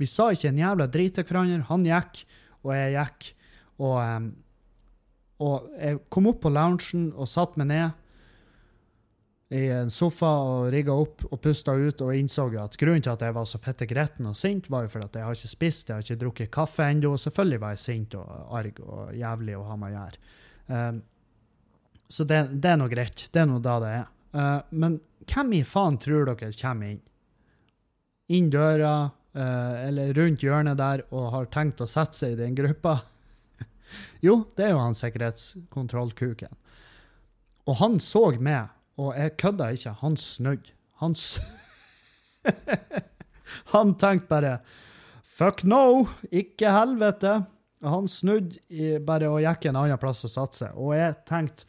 Vi 0.00 0.08
sa 0.08 0.30
ikke 0.32 0.48
en 0.48 0.62
jævla 0.62 0.86
drit 0.88 1.18
til 1.18 1.26
hverandre. 1.28 1.66
Han 1.68 1.84
gikk, 1.84 2.22
og 2.64 2.72
jeg 2.72 2.94
gikk. 2.96 3.26
Og, 3.82 4.30
og 5.44 5.68
jeg 5.76 6.00
kom 6.08 6.30
opp 6.30 6.40
på 6.44 6.52
loungen 6.54 7.10
og 7.12 7.28
satte 7.28 7.60
meg 7.60 7.68
ned. 7.68 8.01
I 9.52 9.66
en 9.68 9.90
sofa 9.92 10.30
og 10.40 10.70
rigga 10.72 10.94
opp 10.96 11.26
og 11.28 11.40
pusta 11.44 11.74
ut 11.76 12.00
og 12.00 12.16
innså 12.16 12.46
at 12.62 12.76
grunnen 12.80 13.04
til 13.04 13.12
at 13.12 13.24
jeg 13.26 13.34
var 13.36 13.48
så 13.48 13.60
fette 13.60 13.88
gretten 13.88 14.30
og 14.30 14.36
sint, 14.38 14.70
var 14.72 14.86
jo 14.86 14.92
fordi 14.94 15.08
at 15.10 15.18
jeg 15.18 15.28
har 15.28 15.36
ikke 15.36 15.52
spist, 15.52 15.90
jeg 15.90 15.98
har 15.98 16.06
ikke 16.06 16.20
drukket 16.22 16.52
kaffe 16.54 16.86
ennå, 16.88 17.12
og 17.12 17.20
selvfølgelig 17.20 17.60
var 17.60 17.74
jeg 17.74 17.82
sint 17.82 18.16
og 18.16 18.56
arg 18.56 18.80
og 18.86 19.12
jævlig 19.18 19.58
å 19.58 19.66
ha 19.68 19.76
med 19.76 19.92
å 19.92 19.98
gjøre. 19.98 20.22
Um, 20.72 21.02
så 22.08 22.28
det, 22.28 22.40
det, 22.54 22.72
er 22.72 22.80
nå 22.80 22.88
greit. 22.92 23.26
Det 23.32 23.44
er 23.44 23.48
nå 23.50 23.60
da 23.64 23.76
det 23.82 23.94
er. 23.98 24.10
Uh, 24.32 24.58
men 24.72 24.98
hvem 25.28 25.54
i 25.58 25.62
faen 25.68 26.00
tror 26.00 26.32
dere 26.32 26.52
kommer 26.56 26.94
inn? 26.94 27.02
Inn 28.32 28.50
døra, 28.52 28.96
uh, 29.36 29.74
eller 29.84 30.16
rundt 30.16 30.44
hjørnet 30.46 30.80
der, 30.80 31.04
og 31.12 31.32
har 31.36 31.52
tenkt 31.52 31.84
å 31.84 31.90
sette 31.90 32.16
seg 32.16 32.38
i 32.38 32.40
den 32.40 32.56
gruppa? 32.56 33.02
jo, 34.26 34.46
det 34.56 34.70
er 34.70 34.72
jo 34.78 34.80
han 34.80 34.96
sikkerhetskontrollkuken. 34.96 36.56
Og 37.68 37.76
han 37.84 38.00
så 38.00 38.30
meg 38.40 38.78
og 39.00 39.14
jeg 39.16 39.36
kødda 39.40 39.70
ikke. 39.72 39.94
Han 40.02 40.16
snødde. 40.16 40.74
Han 41.02 41.14
s 41.14 41.40
Han 43.72 43.94
tenkte 43.98 44.28
bare 44.28 44.58
Fuck 45.24 45.64
no! 45.64 46.06
Ikke 46.30 46.70
helvete! 46.70 47.42
Han 47.82 48.06
snudde 48.08 49.00
bare 49.06 49.30
og 49.32 49.40
gikk 49.42 49.66
en 49.66 49.78
annen 49.80 49.98
plass 49.98 50.26
og 50.28 50.32
satte 50.32 50.60
seg. 50.60 50.76
Og 50.76 50.94
jeg 50.94 51.16
tenkte 51.26 51.64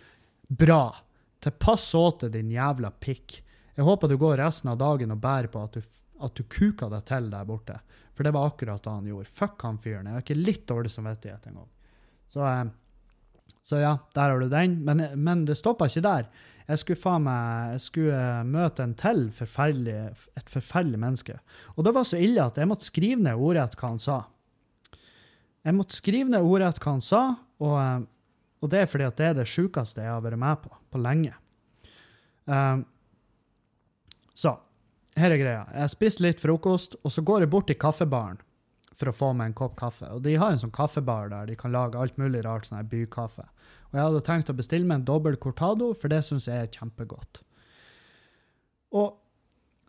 bra. 0.47 0.91
Til 1.43 1.55
pass 1.59 1.89
åt 1.97 2.28
din 2.34 2.51
jævla 2.53 2.91
pikk. 3.01 3.39
Jeg 3.74 3.88
håper 3.88 4.11
du 4.11 4.17
går 4.21 4.38
resten 4.43 4.69
av 4.71 4.78
dagen 4.80 5.15
og 5.15 5.21
bærer 5.24 5.49
på 5.51 5.63
at 5.63 5.80
du, 5.80 5.82
at 6.24 6.36
du 6.38 6.43
kuka 6.45 6.91
deg 6.91 7.07
til 7.09 7.32
der 7.32 7.47
borte. 7.47 7.80
For 8.13 8.28
det 8.28 8.34
var 8.36 8.51
akkurat 8.51 8.84
det 8.84 8.93
han 8.93 9.09
gjorde. 9.09 9.32
Fuck 9.41 9.65
han 9.65 9.80
fyren. 9.82 10.05
Jeg 10.07 10.19
har 10.19 10.26
ikke 10.26 10.38
litt 10.38 10.67
dårlig 10.69 10.91
samvittighet 10.93 11.49
engang. 11.49 11.69
Så, 12.30 12.45
eh, 12.45 12.65
så 13.65 13.82
ja, 13.82 13.95
der 14.13 14.30
har 14.30 14.39
du 14.43 14.49
den. 14.51 14.78
Men, 14.86 15.07
men 15.24 15.45
det 15.49 15.57
stoppa 15.57 15.89
ikke 15.89 16.05
der. 16.05 16.30
Jeg 16.68 16.80
skulle 16.80 16.99
faen 16.99 17.26
meg 17.26 17.74
jeg 17.74 17.84
skulle 17.84 18.20
eh, 18.20 18.45
møte 18.47 18.86
en 18.86 18.95
til 18.99 19.26
forferdelig, 19.36 19.97
et 20.39 20.51
forferdelig 20.51 21.01
menneske. 21.01 21.38
Og 21.76 21.88
det 21.88 21.93
var 21.95 22.07
så 22.07 22.22
ille 22.22 22.45
at 22.45 22.59
jeg 22.59 22.70
måtte 22.70 22.88
skrive 22.88 23.20
ned 23.24 23.39
ordrett 23.39 23.76
hva 23.80 23.91
han 23.91 24.01
sa. 24.03 24.22
Jeg 25.64 25.78
måtte 25.78 25.97
skrive 25.97 26.32
ned 26.32 26.43
ordrett 26.43 26.80
hva 26.84 26.95
han 26.95 27.03
sa, 27.03 27.24
og, 27.64 27.76
eh, 27.82 27.99
og, 28.64 28.72
det 28.72 28.80
er 28.80 28.89
fordi 28.89 29.09
at 29.09 29.20
det 29.20 29.30
er 29.30 29.38
det 29.41 29.49
sjukeste 29.51 30.05
jeg 30.05 30.14
har 30.14 30.24
vært 30.24 30.39
med 30.39 30.64
på 30.64 30.72
på 30.93 31.01
lenge. 31.01 31.34
Um, 32.45 32.84
så 34.38 34.51
her 35.18 35.34
er 35.34 35.41
greia. 35.41 35.64
Jeg 35.74 35.93
spiser 35.93 36.26
litt 36.28 36.41
frokost, 36.41 36.97
og 37.01 37.14
så 37.14 37.24
går 37.26 37.43
jeg 37.43 37.51
bort 37.53 37.70
til 37.70 37.80
kaffebaren 37.82 38.38
for 38.99 39.09
å 39.09 39.15
få 39.15 39.31
meg 39.37 39.51
en 39.51 39.57
kopp 39.57 39.75
kaffe. 39.79 40.09
Og 40.13 40.21
de 40.25 40.35
har 40.39 40.53
en 40.53 40.61
sånn 40.61 40.73
kaffebar 40.75 41.31
der 41.31 41.49
de 41.49 41.57
kan 41.59 41.73
lage 41.73 41.99
alt 41.99 42.19
mulig 42.21 42.43
rart, 42.45 42.67
sånn 42.67 42.79
her 42.79 42.91
bykaffe. 42.91 43.45
Og 43.91 43.97
jeg 43.97 44.07
hadde 44.07 44.23
tenkt 44.27 44.51
å 44.53 44.57
bestille 44.57 44.89
meg 44.89 45.01
en 45.01 45.09
dobbel 45.09 45.37
cortado, 45.41 45.91
for 45.97 46.13
det 46.13 46.23
syns 46.25 46.47
jeg 46.49 46.65
er 46.65 46.71
kjempegodt. 46.73 47.43
Og 48.93 49.19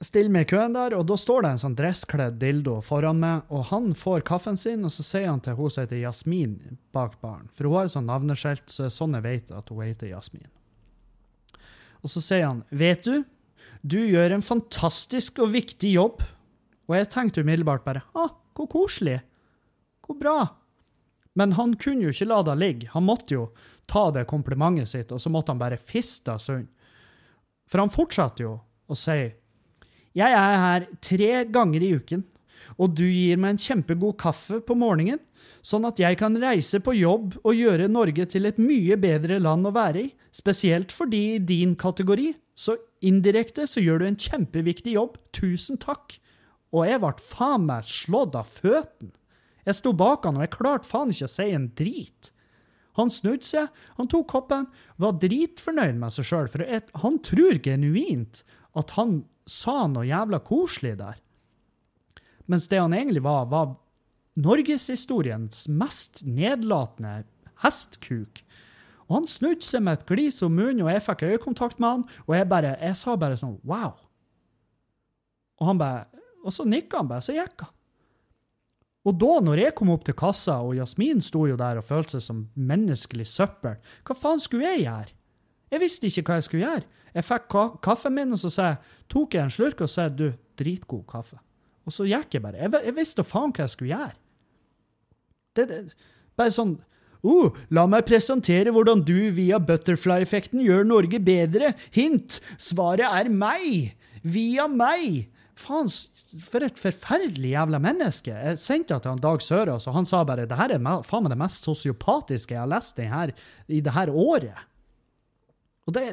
stiller 0.04 0.32
meg 0.32 0.46
i 0.46 0.50
køen 0.54 0.74
der, 0.76 0.96
og 0.98 1.06
da 1.08 1.16
står 1.20 1.44
det 1.44 1.52
en 1.54 1.62
sånn 1.62 1.76
dresskledd 1.78 2.40
dildo 2.40 2.78
foran 2.84 3.20
meg, 3.22 3.44
og 3.48 3.68
han 3.70 3.92
får 3.96 4.24
kaffen 4.28 4.58
sin, 4.60 4.84
og 4.84 4.92
så 4.92 5.06
sier 5.06 5.30
han 5.30 5.40
til 5.44 5.56
hun 5.58 5.72
som 5.72 5.84
heter 5.84 6.02
Jasmin 6.02 6.58
bak 6.96 7.16
baren, 7.22 7.48
for 7.54 7.68
hun 7.68 7.78
har 7.78 7.88
et 7.88 7.94
sånt 7.94 8.10
navneskilt, 8.10 8.66
så 8.72 8.90
sånn 8.92 9.16
jeg 9.18 9.26
vet 9.26 9.54
at 9.56 9.72
hun 9.72 9.84
heter 9.84 10.10
Jasmin. 10.12 10.50
Og 12.04 12.12
så 12.12 12.20
sier 12.20 12.44
han, 12.50 12.60
vet 12.68 13.06
du, 13.06 13.22
du 13.84 14.00
gjør 14.00 14.36
en 14.36 14.44
fantastisk 14.44 15.40
og 15.44 15.54
viktig 15.54 15.94
jobb. 15.94 16.22
Og 16.88 16.96
jeg 16.98 17.08
tenkte 17.12 17.40
umiddelbart 17.44 17.84
bare, 17.86 18.02
ah, 18.16 18.34
hvor 18.54 18.68
koselig. 18.70 19.20
Hvor 20.04 20.18
bra. 20.20 20.38
Men 21.34 21.54
han 21.58 21.74
kunne 21.80 22.06
jo 22.06 22.14
ikke 22.14 22.28
la 22.30 22.42
det 22.46 22.58
ligge. 22.60 22.90
Han 22.94 23.06
måtte 23.08 23.34
jo 23.34 23.48
ta 23.90 24.06
det 24.14 24.26
komplimentet 24.30 24.90
sitt, 24.92 25.12
og 25.12 25.20
så 25.20 25.32
måtte 25.32 25.52
han 25.52 25.60
bare 25.60 25.80
fiste 25.80 26.36
sund. 26.40 26.68
For 27.70 27.82
han 27.82 27.92
fortsatte 27.92 28.44
jo 28.44 28.58
å 28.86 28.96
si 28.98 29.18
Jeg 30.14 30.30
er 30.30 30.58
her 30.62 30.86
tre 31.02 31.44
ganger 31.50 31.82
i 31.82 31.94
uken, 31.98 32.22
og 32.78 32.94
du 32.94 33.04
gir 33.06 33.38
meg 33.40 33.54
en 33.54 33.64
kjempegod 33.64 34.16
kaffe 34.20 34.60
på 34.62 34.76
morgenen, 34.78 35.18
sånn 35.64 35.86
at 35.88 35.98
jeg 35.98 36.18
kan 36.20 36.36
reise 36.38 36.78
på 36.84 36.94
jobb 36.94 37.38
og 37.42 37.56
gjøre 37.56 37.90
Norge 37.90 38.26
til 38.30 38.46
et 38.46 38.60
mye 38.60 38.98
bedre 39.00 39.40
land 39.42 39.66
å 39.66 39.72
være 39.74 40.04
i, 40.04 40.12
spesielt 40.34 40.92
fordi 40.94 41.22
i 41.34 41.42
din 41.42 41.74
kategori, 41.74 42.30
så 42.54 42.76
indirekte 43.02 43.66
så 43.66 43.82
gjør 43.82 44.02
du 44.02 44.06
en 44.08 44.20
kjempeviktig 44.20 44.94
jobb. 44.94 45.16
Tusen 45.34 45.80
takk 45.82 46.18
og 46.74 46.88
jeg 46.88 47.00
ble 47.02 47.12
faen 47.22 47.68
meg 47.68 47.86
slått 47.86 48.34
av 48.38 48.50
føttene. 48.50 49.14
Jeg 49.64 49.78
sto 49.78 49.94
bak 49.96 50.26
han, 50.26 50.36
og 50.36 50.44
jeg 50.44 50.52
klarte 50.58 50.88
faen 50.88 51.12
ikke 51.14 51.28
å 51.28 51.32
si 51.32 51.46
en 51.56 51.70
drit. 51.78 52.30
Han 52.98 53.10
snudde 53.10 53.46
seg, 53.48 53.70
han 53.96 54.10
tok 54.10 54.26
koppen, 54.30 54.66
var 55.00 55.16
dritfornøyd 55.22 55.96
med 55.98 56.14
seg 56.14 56.28
sjøl, 56.28 56.50
for 56.50 56.66
jeg, 56.66 56.84
han 57.00 57.16
tror 57.24 57.58
genuint 57.64 58.42
at 58.78 58.92
han 58.98 59.22
sa 59.50 59.86
noe 59.90 60.04
jævla 60.06 60.42
koselig 60.44 60.98
der. 61.00 61.16
Mens 62.50 62.68
det 62.68 62.82
han 62.82 62.94
egentlig 62.94 63.24
var, 63.24 63.48
var 63.48 63.72
norgeshistoriens 64.36 65.64
mest 65.72 66.22
nedlatende 66.26 67.22
hestkuk. 67.64 68.42
Og 69.08 69.20
han 69.20 69.28
snudde 69.28 69.64
seg 69.64 69.84
med 69.84 69.98
et 69.98 70.08
glis 70.08 70.42
om 70.44 70.54
munnen, 70.56 70.84
og 70.84 70.92
jeg 70.92 71.04
fikk 71.06 71.24
øyekontakt 71.30 71.80
med 71.80 71.88
han, 71.88 72.04
og 72.26 72.36
jeg 72.36 72.50
bare, 72.50 72.76
jeg 72.80 73.00
sa 73.00 73.16
bare 73.20 73.38
sånn 73.40 73.56
wow. 73.68 73.96
Og 75.60 75.70
han 75.70 75.80
bare 75.80 76.23
og 76.44 76.54
så 76.54 76.66
nikka 76.68 77.00
han 77.00 77.10
bare, 77.10 77.24
så 77.24 77.34
gikk 77.36 77.64
han. 77.64 77.72
Og 79.04 79.16
da, 79.20 79.32
når 79.44 79.60
jeg 79.60 79.74
kom 79.76 79.90
opp 79.92 80.06
til 80.06 80.16
kassa, 80.16 80.60
og 80.64 80.78
Jasmin 80.78 81.20
sto 81.24 81.44
jo 81.48 81.58
der 81.60 81.76
og 81.80 81.84
følte 81.84 82.16
seg 82.16 82.24
som 82.24 82.44
menneskelig 82.56 83.26
søppel, 83.28 83.76
hva 84.06 84.16
faen 84.16 84.40
skulle 84.40 84.70
jeg 84.70 84.86
gjøre? 84.86 85.16
Jeg 85.74 85.82
visste 85.82 86.08
ikke 86.08 86.24
hva 86.28 86.38
jeg 86.38 86.46
skulle 86.46 86.64
gjøre. 86.64 86.88
Jeg 87.14 87.26
fikk 87.26 87.50
ka 87.52 87.64
kaffen 87.84 88.16
min, 88.16 88.32
og 88.32 88.40
så 88.40 88.52
jeg, 88.54 88.78
tok 89.12 89.36
jeg 89.36 89.44
en 89.44 89.52
slurk 89.52 89.84
og 89.84 89.90
sa 89.92 90.08
du, 90.08 90.30
dritgod 90.58 91.04
kaffe. 91.10 91.36
Og 91.84 91.92
så 91.92 92.06
gikk 92.08 92.38
jeg 92.38 92.44
bare. 92.44 92.62
Jeg, 92.62 92.72
jeg 92.88 92.96
visste 92.96 93.26
faen 93.26 93.52
hva 93.52 93.66
jeg 93.66 93.74
skulle 93.74 93.92
gjøre. 93.92 94.16
Det, 95.54 95.68
det, 95.68 95.80
bare 96.34 96.50
sånn 96.50 96.72
oh, 97.22 97.54
La 97.70 97.84
meg 97.86 98.08
presentere 98.08 98.72
hvordan 98.74 99.04
du 99.06 99.28
via 99.36 99.60
butterfly-effekten 99.62 100.64
gjør 100.64 100.88
Norge 100.88 101.20
bedre. 101.22 101.74
Hint! 101.94 102.40
Svaret 102.56 103.06
er 103.06 103.30
meg! 103.30 103.94
Via 104.24 104.66
meg! 104.70 105.28
Faen, 105.58 105.90
for 106.42 106.66
et 106.66 106.78
forferdelig 106.80 107.52
jævla 107.52 107.78
menneske. 107.82 108.32
Jeg 108.34 108.58
sendte 108.62 108.96
det 108.96 109.04
til 109.04 109.12
han 109.12 109.22
Dag 109.22 109.42
Sørås, 109.42 109.86
og 109.90 109.94
han 109.98 110.08
sa 110.08 110.24
bare 110.26 110.48
det 110.50 110.58
her 110.58 110.74
er 110.74 110.82
faen 111.06 111.26
meg 111.26 111.34
det 111.34 111.40
mest 111.40 111.68
sosiopatiske 111.68 112.56
jeg 112.56 112.62
har 112.62 112.72
lest 112.72 112.98
her, 112.98 113.34
i 113.68 113.80
det 113.84 113.94
her 113.94 114.10
året. 114.10 114.66
Og 115.86 115.94
det 115.96 116.08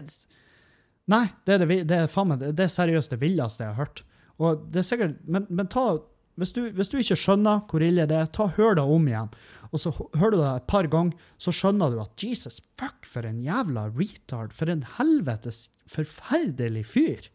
Nei, 1.09 1.25
det 1.47 1.55
er, 1.55 1.65
det, 1.65 1.77
det 1.89 1.97
er, 1.97 2.07
faen 2.11 2.29
meg, 2.29 2.43
det 2.55 2.63
er 2.67 2.71
seriøst 2.71 3.11
det 3.11 3.19
villeste 3.23 3.65
jeg 3.65 3.73
har 3.73 3.81
hørt. 3.81 4.03
Og 4.41 4.61
det 4.71 4.81
er 4.81 4.87
sikkert, 4.87 5.17
Men, 5.25 5.47
men 5.49 5.67
ta, 5.67 5.97
hvis, 6.39 6.53
du, 6.55 6.61
hvis, 6.77 6.91
du, 6.91 6.99
ikke 7.01 7.17
skjønner 7.19 7.65
hvor 7.69 7.83
ille 7.83 8.05
det 8.07 8.17
er, 8.17 8.29
ta 8.31 8.47
hør 8.55 8.77
det 8.77 8.85
om 8.85 9.09
igjen. 9.09 9.33
Og 9.71 9.81
så 9.81 9.91
hører 9.97 10.31
du 10.35 10.39
det 10.39 10.53
et 10.53 10.69
par 10.71 10.87
ganger, 10.91 11.27
så 11.41 11.53
skjønner 11.55 11.91
du 11.91 11.99
at 12.03 12.23
Jesus, 12.23 12.61
fuck, 12.79 13.05
for 13.07 13.27
en 13.27 13.41
jævla 13.43 13.89
retard. 13.89 14.55
For 14.55 14.71
en 14.71 14.85
helvetes 14.97 15.65
forferdelig 15.89 16.85
fyr. 16.93 17.29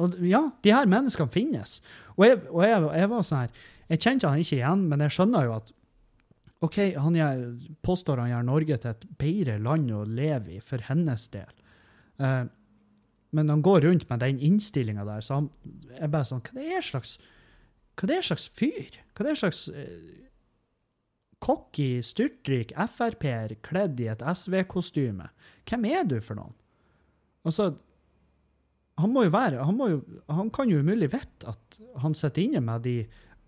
Og 0.00 0.16
ja, 0.24 0.46
de 0.64 0.72
her 0.74 0.88
menneskene 0.90 1.32
finnes. 1.34 1.78
Og 2.16 2.24
jeg, 2.26 2.40
og 2.48 2.64
jeg, 2.64 2.86
jeg 3.00 3.10
var 3.12 3.26
sånn 3.26 3.44
her 3.44 3.66
Jeg 3.90 4.02
kjente 4.04 4.30
han 4.30 4.42
ikke 4.42 4.58
igjen, 4.58 4.86
men 4.90 5.04
jeg 5.04 5.16
skjønner 5.16 5.48
jo 5.48 5.56
at 5.58 5.74
OK, 6.60 6.76
han 7.00 7.16
gjør, 7.16 7.44
påstår 7.80 8.20
han 8.20 8.30
gjør 8.34 8.46
Norge 8.46 8.76
til 8.82 8.90
et 8.92 9.04
bedre 9.20 9.56
land 9.64 9.92
å 9.96 10.02
leve 10.04 10.58
i 10.58 10.60
for 10.60 10.82
hennes 10.84 11.24
del. 11.32 11.52
Uh, 12.20 12.44
men 13.32 13.48
han 13.48 13.62
går 13.64 13.86
rundt 13.86 14.04
med 14.10 14.20
den 14.20 14.40
innstillinga 14.44 15.06
der, 15.08 15.24
så 15.24 15.38
han 15.38 15.48
er 15.96 16.10
bare 16.12 16.28
sånn 16.28 16.42
Hva 16.44 16.58
det 16.58 16.66
er 16.76 16.84
slags 16.84 17.16
hva 18.00 18.08
det 18.08 18.16
er 18.16 18.24
slags 18.24 18.46
fyr? 18.56 18.96
Hva 19.12 19.26
det 19.26 19.32
er 19.34 19.40
slags 19.42 19.66
uh, 19.68 20.20
cocky, 21.44 22.00
styrtrik 22.04 22.72
Frp-er 22.72 23.58
kledd 23.64 24.00
i 24.00 24.08
et 24.12 24.24
SV-kostyme? 24.24 25.28
Hvem 25.68 25.84
er 25.90 26.06
du 26.08 26.16
for 26.24 26.40
noen? 26.40 26.54
Altså, 27.44 27.74
han 29.02 29.12
må 29.14 29.24
jo 29.26 29.32
være 29.34 29.64
han, 29.66 29.76
må 29.76 29.88
jo, 29.92 29.98
han 30.30 30.50
kan 30.54 30.70
jo 30.70 30.80
umulig 30.82 31.10
vite 31.12 31.50
at 31.50 31.80
han 32.02 32.16
sitter 32.16 32.44
inne 32.46 32.62
med 32.64 32.84
de 32.86 32.96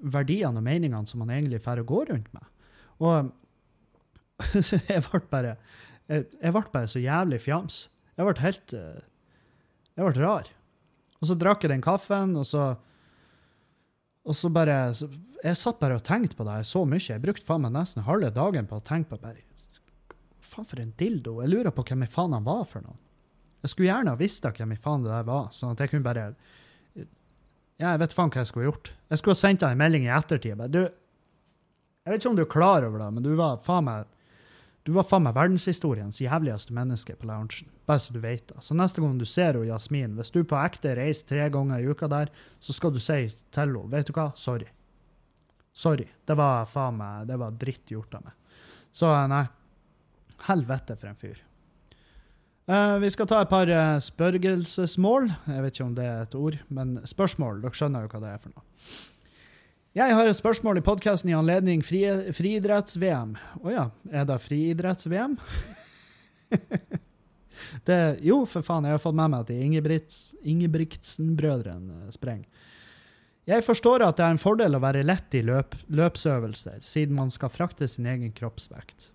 verdiene 0.02 0.58
og 0.58 0.66
meningene 0.66 1.08
som 1.08 1.22
han 1.22 1.32
egentlig 1.34 1.62
får 1.62 1.82
å 1.82 1.88
gå 1.88 2.02
rundt 2.10 2.30
med. 2.34 2.46
Og 3.02 3.30
jeg 4.90 5.02
ble 5.06 5.22
bare 5.30 5.56
jeg, 6.10 6.26
jeg 6.42 6.54
ble 6.54 6.64
bare 6.72 6.90
så 6.90 7.02
jævlig 7.02 7.38
fjams. 7.42 7.84
Jeg 8.18 8.26
ble 8.28 8.44
helt 8.44 8.74
eh, 8.76 9.04
Jeg 9.96 10.08
ble 10.08 10.24
rar. 10.24 10.50
Og 11.20 11.28
så 11.30 11.36
drakk 11.38 11.62
jeg 11.62 11.72
den 11.72 11.84
kaffen, 11.84 12.34
og 12.40 12.48
så 12.48 12.72
og 14.22 14.36
så 14.38 14.52
bare 14.54 14.92
Jeg 15.42 15.58
satt 15.58 15.80
bare 15.80 15.96
og 15.98 16.04
tenkte 16.06 16.36
på 16.38 16.46
det 16.46 16.60
så 16.68 16.84
mye. 16.86 17.02
Jeg 17.02 17.22
brukte 17.22 17.46
faen 17.46 17.64
meg 17.64 17.74
nesten 17.74 18.06
halve 18.06 18.30
dagen 18.34 18.68
på 18.70 18.78
å 18.78 18.84
tenke 18.86 19.14
på 19.14 19.22
bare 19.24 19.42
Faen, 20.52 20.66
for 20.68 20.82
en 20.82 20.92
dildo. 20.98 21.38
Jeg 21.40 21.50
lurer 21.50 21.72
på 21.74 21.84
hvem 21.88 22.04
faen 22.10 22.34
han 22.36 22.44
var 22.44 22.66
for 22.68 22.84
noen. 22.84 22.98
Jeg 23.62 23.70
skulle 23.70 23.88
gjerne 23.88 24.12
ha 24.12 24.18
visst 24.18 24.46
hvem 24.46 24.74
i 24.74 24.80
faen 24.82 25.04
det 25.04 25.12
der 25.12 25.26
var, 25.28 25.50
sånn 25.54 25.76
at 25.76 25.82
jeg 25.84 25.92
kunne 25.92 26.06
bare 26.06 26.32
Ja, 27.78 27.92
jeg 27.92 28.00
vet 28.02 28.14
faen 28.14 28.30
hva 28.30 28.42
jeg 28.42 28.50
skulle 28.50 28.66
ha 28.66 28.72
gjort. 28.72 28.90
Jeg 29.10 29.20
skulle 29.20 29.36
ha 29.36 29.42
sendt 29.42 29.62
deg 29.62 29.74
en 29.74 29.80
melding 29.82 30.06
i 30.06 30.10
ettertid. 30.14 30.58
Bare, 30.58 30.72
du 30.72 30.82
Jeg 30.82 32.10
vet 32.10 32.18
ikke 32.18 32.32
om 32.32 32.38
du 32.38 32.42
er 32.42 32.50
klar 32.50 32.86
over 32.86 32.98
det, 32.98 33.12
men 33.14 33.22
du 33.22 33.30
var 33.38 33.62
faen 33.62 33.86
meg 33.86 34.10
Du 34.82 34.90
var 34.96 35.06
faen 35.06 35.22
meg 35.22 35.36
verdenshistoriens 35.36 36.18
jævligste 36.18 36.74
menneske 36.74 37.14
på 37.14 37.28
loungen. 37.30 37.70
Bare 37.86 38.02
så 38.02 38.12
du 38.14 38.18
vet 38.18 38.48
det. 38.48 38.58
Så 38.66 38.74
neste 38.74 39.00
gang 39.00 39.14
du 39.18 39.24
ser 39.24 39.54
henne, 39.54 39.68
Jasmin, 39.70 40.16
hvis 40.18 40.34
du 40.34 40.42
på 40.42 40.58
ekte 40.58 40.96
reiser 40.98 41.28
tre 41.28 41.46
ganger 41.54 41.78
i 41.78 41.86
uka 41.86 42.08
der, 42.10 42.32
så 42.58 42.74
skal 42.74 42.90
du 42.90 42.98
si 42.98 43.28
til 43.30 43.62
henne 43.62 43.86
Vet 43.94 44.10
du 44.10 44.12
hva, 44.16 44.32
sorry. 44.34 44.66
Sorry. 45.72 46.08
Det 46.26 46.34
var 46.36 46.66
faen 46.66 46.98
meg 46.98 47.30
Det 47.30 47.38
var 47.38 47.54
dritt 47.62 47.94
gjort 47.94 48.18
av 48.18 48.26
meg. 48.26 48.34
Så 48.90 49.14
nei. 49.30 49.46
Helvete 50.48 50.98
for 50.98 51.12
en 51.12 51.22
fyr. 51.22 51.38
Uh, 52.70 52.98
vi 53.02 53.10
skal 53.10 53.26
ta 53.26 53.40
et 53.42 53.50
par 53.50 53.66
uh, 53.66 53.98
spørgelsesmål. 53.98 55.30
Jeg 55.50 55.62
vet 55.64 55.74
ikke 55.74 55.86
om 55.88 55.96
det 55.96 56.04
er 56.06 56.20
et 56.22 56.36
ord, 56.38 56.58
men 56.70 57.00
spørsmål. 57.10 57.58
Dere 57.64 57.74
skjønner 57.74 58.04
jo 58.04 58.12
hva 58.12 58.20
det 58.22 58.30
er 58.30 58.42
for 58.42 58.54
noe. 58.54 58.62
Jeg 59.92 60.14
har 60.16 60.24
et 60.24 60.38
spørsmål 60.38 60.78
i 60.78 60.84
podkasten 60.86 61.28
i 61.32 61.36
anledning 61.36 61.82
fri, 61.84 62.04
friidretts-VM. 62.32 63.34
Å 63.60 63.66
oh 63.66 63.72
ja, 63.74 63.88
er 64.08 64.24
det 64.30 64.38
friidretts-VM? 64.40 65.34
jo, 68.30 68.38
for 68.48 68.64
faen, 68.64 68.86
jeg 68.88 68.96
har 68.96 69.02
fått 69.02 69.18
med 69.18 69.34
meg 69.34 69.42
at 69.42 69.50
de 69.50 69.58
Ingebrigtsen-brødrene 70.54 72.14
sprenger. 72.14 72.48
Jeg 73.50 73.66
forstår 73.66 74.06
at 74.06 74.16
det 74.16 74.24
er 74.24 74.36
en 74.36 74.40
fordel 74.40 74.78
å 74.78 74.80
være 74.80 75.02
lett 75.02 75.34
i 75.34 75.42
løp, 75.44 75.74
løpsøvelser, 75.90 76.78
siden 76.86 77.18
man 77.18 77.34
skal 77.34 77.50
frakte 77.50 77.90
sin 77.90 78.06
egen 78.06 78.30
kroppsvekt. 78.38 79.10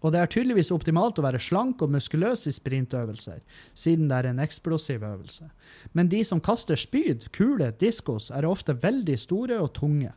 Og 0.00 0.14
det 0.14 0.20
er 0.20 0.30
tydeligvis 0.32 0.70
optimalt 0.72 1.18
å 1.20 1.24
være 1.26 1.40
slank 1.42 1.82
og 1.84 1.92
muskuløs 1.92 2.46
i 2.48 2.54
sprintøvelser, 2.54 3.40
siden 3.76 4.08
det 4.08 4.16
er 4.16 4.30
en 4.30 4.40
eksplosiv 4.40 5.04
øvelse. 5.04 5.50
Men 5.92 6.08
de 6.12 6.22
som 6.24 6.40
kaster 6.40 6.80
spyd, 6.80 7.28
kule, 7.36 7.68
diskos, 7.80 8.30
er 8.32 8.48
ofte 8.48 8.76
veldig 8.80 9.18
store 9.20 9.60
og 9.60 9.74
tunge. 9.76 10.14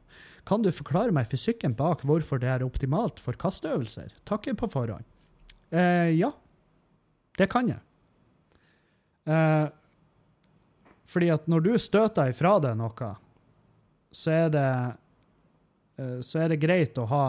Kan 0.48 0.64
du 0.64 0.72
forklare 0.76 1.16
meg 1.16 1.30
fysikken 1.32 1.76
bak 1.76 2.04
hvorfor 2.08 2.40
det 2.40 2.52
er 2.52 2.66
optimalt 2.66 3.20
for 3.24 3.36
kasteøvelser? 3.40 4.12
Takker 4.28 4.56
på 4.60 4.72
forhånd. 4.72 5.06
Eh, 5.74 6.16
ja, 6.16 6.32
det 7.40 7.50
kan 7.52 7.72
jeg. 7.72 7.80
Eh, 9.28 9.68
fordi 11.14 11.30
at 11.34 11.48
når 11.52 11.68
du 11.68 11.72
støter 11.80 12.32
ifra 12.32 12.58
deg 12.64 12.76
noe, 12.80 13.14
så 14.14 14.36
er 14.36 14.52
det, 14.54 14.68
eh, 16.00 16.20
så 16.24 16.44
er 16.44 16.54
det 16.54 16.62
greit 16.64 17.00
å 17.00 17.08
ha 17.10 17.26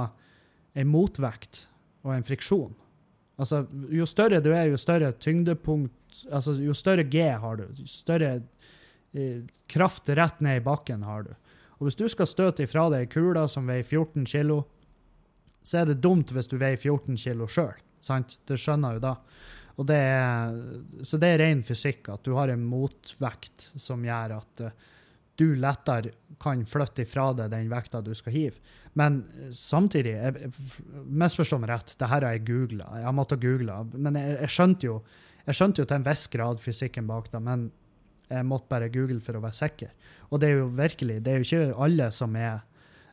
en 0.74 0.90
motvekt 0.90 1.64
og 2.04 2.14
en 2.14 2.26
friksjon. 2.26 2.74
Altså, 3.40 3.64
jo 3.90 4.06
større 4.06 4.38
du 4.44 4.52
er, 4.52 4.68
jo 4.70 4.78
større 4.78 5.12
tyngdepunkt 5.18 6.00
Altså, 6.30 6.52
jo 6.62 6.70
større 6.78 7.02
G 7.10 7.24
har 7.42 7.56
du, 7.58 7.64
jo 7.74 7.88
større 7.90 8.28
eh, 9.18 9.40
kraft 9.66 10.06
rett 10.14 10.38
ned 10.44 10.60
i 10.60 10.62
bakken 10.62 11.02
har 11.02 11.24
du. 11.26 11.32
Og 11.80 11.88
hvis 11.88 11.98
du 11.98 12.04
skal 12.06 12.28
støte 12.30 12.62
ifra 12.62 12.84
deg 12.92 13.08
ei 13.08 13.10
kule 13.10 13.42
som 13.50 13.66
veier 13.66 13.82
14 13.82 14.22
kilo, 14.30 14.60
så 15.66 15.80
er 15.80 15.90
det 15.90 15.98
dumt 16.04 16.30
hvis 16.30 16.46
du 16.52 16.54
veier 16.60 16.78
14 16.78 17.18
kilo 17.18 17.48
sjøl. 17.50 17.74
Sant? 17.98 18.38
Det 18.46 18.60
skjønner 18.62 18.94
jo 18.94 19.02
da. 19.02 19.14
Og 19.74 19.88
det 19.90 19.98
er, 19.98 20.54
så 21.02 21.18
det 21.18 21.32
er 21.34 21.42
ren 21.42 21.64
fysikk, 21.66 22.12
at 22.14 22.22
du 22.22 22.36
har 22.38 22.52
en 22.52 22.62
motvekt 22.62 23.72
som 23.74 24.04
gjør 24.06 24.36
at 24.36 24.62
uh, 24.68 24.74
du 25.40 25.54
lettere 25.58 26.12
kan 26.42 26.64
flytte 26.66 27.04
ifra 27.04 27.30
deg 27.36 27.52
den 27.52 27.70
vekta 27.72 28.02
du 28.04 28.12
skal 28.14 28.34
hive. 28.34 28.74
Men 28.98 29.22
samtidig, 29.54 30.14
misforstå 31.10 31.58
meg 31.62 31.72
rett, 31.72 31.94
det 31.98 32.10
her 32.10 32.26
har 32.26 32.36
jeg 32.36 32.44
googla. 32.46 32.90
Jeg 33.00 33.08
har 33.08 33.16
måttet 33.16 33.42
google. 33.42 33.80
Men 33.94 34.18
jeg, 34.18 34.36
jeg, 34.44 34.52
skjønte 34.54 34.86
jo, 34.86 34.98
jeg 35.48 35.58
skjønte 35.58 35.82
jo 35.82 35.88
til 35.88 35.98
en 35.98 36.06
viss 36.06 36.28
grad 36.30 36.62
fysikken 36.62 37.08
bak 37.10 37.32
det, 37.32 37.40
men 37.42 37.70
jeg 38.30 38.46
måtte 38.48 38.70
bare 38.70 38.92
google 38.92 39.20
for 39.22 39.38
å 39.38 39.42
være 39.44 39.58
sikker. 39.58 39.90
Og 40.30 40.40
det 40.40 40.50
er 40.50 40.62
jo 40.62 40.70
virkelig, 40.78 41.18
det 41.24 41.32
er 41.32 41.42
jo 41.42 41.48
ikke 41.48 41.82
alle 41.86 42.08
som 42.14 42.38
er, 42.38 42.62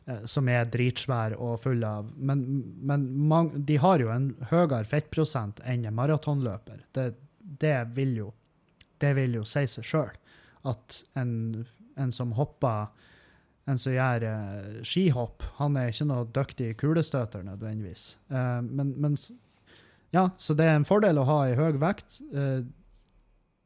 eh, 0.06 0.22
som 0.30 0.48
er 0.48 0.70
dritsvære 0.70 1.38
og 1.42 1.60
fulle 1.62 1.90
av 1.98 2.08
Men, 2.16 2.46
men 2.80 3.10
man, 3.28 3.52
de 3.66 3.76
har 3.82 4.00
jo 4.00 4.14
en 4.14 4.32
høyere 4.50 4.84
fettprosent 4.88 5.60
enn 5.66 5.84
en 5.86 5.98
maratonløper. 5.98 6.86
Det, 6.94 7.12
det, 7.38 7.76
vil 7.98 8.16
jo, 8.22 8.32
det 9.02 9.14
vil 9.18 9.40
jo 9.40 9.44
si 9.44 9.66
seg 9.66 9.86
sjøl 9.86 10.18
at 10.70 11.02
en 11.18 11.64
en 12.00 12.12
som 12.14 12.32
hopper 12.36 12.90
en 13.70 13.78
som 13.78 13.94
gjør 13.94 14.26
uh, 14.26 14.82
skihopp, 14.86 15.44
han 15.60 15.78
er 15.78 15.92
ikke 15.92 16.08
noe 16.10 16.26
dyktig 16.34 16.72
kulestøter 16.80 17.44
nødvendigvis. 17.46 18.16
Uh, 18.32 18.58
men, 18.64 18.94
men, 18.98 19.16
ja, 20.14 20.28
så 20.36 20.56
det 20.58 20.66
er 20.66 20.80
en 20.80 20.88
fordel 20.88 21.20
å 21.22 21.26
ha 21.28 21.38
ei 21.46 21.54
høy 21.58 21.78
vekt, 21.82 22.18
uh, 22.34 22.64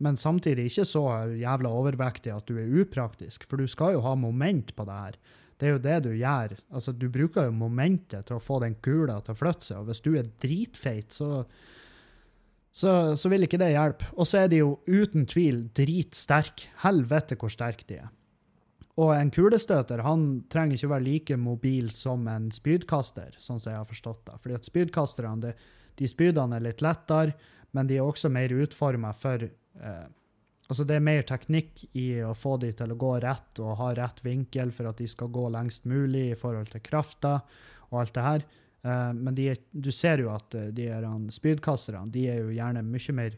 men 0.04 0.20
samtidig 0.20 0.68
ikke 0.68 0.84
så 0.84 1.06
jævla 1.40 1.72
overvektig 1.72 2.34
at 2.34 2.48
du 2.50 2.58
er 2.60 2.74
upraktisk, 2.82 3.48
for 3.48 3.62
du 3.62 3.70
skal 3.70 3.96
jo 3.96 4.04
ha 4.04 4.12
moment 4.20 4.74
på 4.76 4.84
det 4.84 4.98
her. 5.00 5.16
Det 5.56 5.68
er 5.68 5.72
jo 5.72 5.84
det 5.86 5.96
du 6.04 6.10
gjør. 6.12 6.52
Altså, 6.68 6.92
du 6.92 7.06
bruker 7.08 7.48
jo 7.48 7.56
momentet 7.56 8.28
til 8.28 8.36
å 8.36 8.44
få 8.44 8.60
den 8.60 8.76
kula 8.84 9.22
til 9.24 9.32
å 9.32 9.38
flytte 9.40 9.70
seg, 9.70 9.80
og 9.80 9.88
hvis 9.88 10.04
du 10.04 10.12
er 10.18 10.28
dritfeit, 10.44 11.16
så 11.16 11.46
så, 12.76 12.90
så, 13.16 13.30
vil 13.32 13.46
ikke 13.46 13.56
det 13.56 13.70
hjelpe. 13.72 14.04
Og 14.20 14.26
så 14.28 14.42
er 14.42 14.50
de 14.52 14.58
jo 14.58 14.74
uten 14.84 15.24
tvil 15.24 15.62
dritsterke. 15.72 16.66
Helvete 16.82 17.38
hvor 17.40 17.48
sterke 17.48 17.86
de 17.88 18.02
er. 18.02 18.10
Og 18.96 19.12
en 19.12 19.30
kulestøter 19.30 20.00
han 20.06 20.26
trenger 20.52 20.78
ikke 20.78 20.92
være 20.94 21.04
like 21.04 21.36
mobil 21.36 21.90
som 21.92 22.24
en 22.32 22.48
spydkaster, 22.54 23.34
sånn 23.38 23.60
som 23.60 23.72
jeg 23.74 23.80
har 23.82 23.88
forstått 23.88 24.22
det. 24.30 24.36
Fordi 24.42 24.56
at 24.56 24.68
spydkasterne, 24.68 25.42
de, 25.42 25.52
de 26.00 26.08
spydene 26.08 26.56
er 26.56 26.64
litt 26.64 26.84
lettere, 26.84 27.36
men 27.76 27.90
de 27.90 27.98
er 27.98 28.06
også 28.06 28.30
mer 28.32 28.54
utforma 28.56 29.12
for 29.16 29.44
eh, 29.46 30.06
Altså, 30.66 30.82
det 30.82 30.96
er 30.96 31.04
mer 31.06 31.22
teknikk 31.22 31.84
i 31.94 32.08
å 32.26 32.32
få 32.34 32.56
de 32.58 32.72
til 32.74 32.90
å 32.90 32.98
gå 32.98 33.12
rett 33.22 33.60
og 33.62 33.76
ha 33.78 33.92
rett 33.94 34.18
vinkel 34.24 34.72
for 34.74 34.88
at 34.90 34.98
de 34.98 35.06
skal 35.06 35.30
gå 35.30 35.44
lengst 35.54 35.84
mulig 35.86 36.24
i 36.32 36.38
forhold 36.38 36.72
til 36.72 36.82
krafta 36.82 37.36
og 37.92 38.00
alt 38.00 38.14
det 38.16 38.24
her. 38.24 38.46
Eh, 38.82 39.12
men 39.14 39.36
de, 39.38 39.46
du 39.70 39.92
ser 39.94 40.24
jo 40.24 40.32
at 40.34 40.50
de 40.50 40.88
de 40.90 41.12
spydkasterne, 41.36 42.10
de 42.10 42.24
er 42.32 42.40
jo 42.42 42.50
gjerne 42.56 42.82
mye 42.82 43.14
mer 43.14 43.36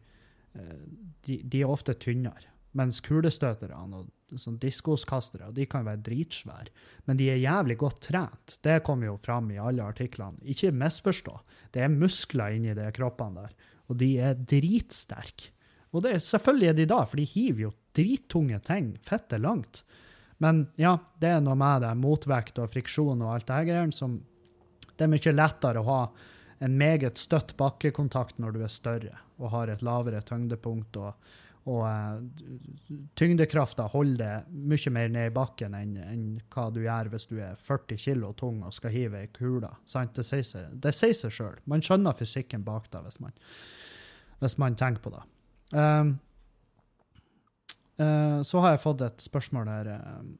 eh, 0.56 0.78
de, 1.26 1.42
de, 1.42 1.60
er 1.60 1.68
ofte 1.68 1.98
tynnere. 2.00 2.48
Mens 2.80 3.02
kulestøterne 3.04 4.00
og 4.00 4.08
sånn 4.36 4.58
diskoskastere 4.60 5.48
og 5.48 5.56
de 5.56 5.64
kan 5.70 5.86
være 5.86 6.02
dritsvære, 6.04 6.72
men 7.08 7.16
de 7.16 7.30
er 7.32 7.40
jævlig 7.40 7.78
godt 7.80 8.02
trent. 8.10 8.58
Det 8.60 8.82
kommer 8.84 9.08
jo 9.08 9.16
fram 9.22 9.48
i 9.54 9.60
alle 9.62 9.86
artiklene. 9.86 10.42
Ikke 10.44 10.74
misforstå. 10.74 11.38
Det 11.72 11.84
er 11.84 11.94
muskler 11.94 12.58
inni 12.58 12.76
de 12.76 12.90
kroppene 12.92 13.46
der, 13.46 13.54
og 13.88 14.00
de 14.02 14.10
er 14.20 14.36
dritsterke. 14.36 15.54
Og 15.96 16.04
det 16.04 16.12
er 16.12 16.20
selvfølgelig 16.20 16.68
er 16.68 16.76
de 16.76 16.88
da, 16.90 16.98
for 17.08 17.16
de 17.16 17.24
hiver 17.24 17.62
jo 17.62 17.74
drittunge 17.96 18.58
ting 18.66 18.90
fette 19.00 19.38
langt. 19.40 19.80
Men 20.44 20.66
ja, 20.76 20.98
det 21.18 21.30
er 21.32 21.40
noe 21.42 21.56
med 21.58 21.86
det, 21.86 21.94
motvekt 21.98 22.60
og 22.60 22.68
friksjon 22.70 23.24
og 23.24 23.32
alt 23.34 23.48
det 23.48 23.62
her 23.72 23.94
som 23.96 24.20
det 24.98 25.06
er 25.06 25.12
mye 25.12 25.32
lettere 25.32 25.80
å 25.80 25.86
ha 25.86 26.00
en 26.58 26.74
meget 26.78 27.18
støtt 27.18 27.54
bakkekontakt 27.58 28.40
når 28.42 28.54
du 28.54 28.62
er 28.66 28.72
større 28.72 29.20
og 29.38 29.52
har 29.54 29.70
et 29.70 29.84
lavere 29.86 30.20
tyngdepunkt 30.26 30.98
og 30.98 31.28
og 31.68 31.82
uh, 31.84 32.98
tyngdekrafta 33.18 33.88
holder 33.92 34.18
det 34.20 34.68
mye 34.70 34.92
mer 34.94 35.10
ned 35.12 35.30
i 35.30 35.34
bakken 35.34 35.74
enn, 35.76 35.96
enn, 36.00 36.26
hva 36.54 36.68
du 36.72 36.80
gjør 36.84 37.10
hvis 37.12 37.28
du 37.30 37.36
er 37.44 37.58
40 37.60 38.00
kilo 38.04 38.32
tung 38.38 38.62
og 38.64 38.76
skal 38.76 38.94
hive 38.94 39.24
ei 39.24 39.30
kule. 39.34 39.70
Seg, 39.88 40.14
det 40.14 40.24
sier 40.24 41.16
seg 41.18 41.34
sjøl. 41.34 41.58
Man 41.68 41.84
skjønner 41.84 42.16
fysikken 42.16 42.64
bak 42.66 42.88
det 42.94 43.02
hvis 43.04 43.20
man, 43.24 43.36
hvis 44.40 44.58
man 44.62 44.78
tenker 44.80 45.04
på 45.04 45.14
det. 45.16 45.24
Um, 45.76 46.14
uh, 48.00 48.40
så 48.46 48.64
har 48.64 48.76
jeg 48.76 48.84
fått 48.86 49.04
et 49.04 49.26
spørsmål 49.28 49.72
her. 49.74 49.96
Uh, 49.98 50.36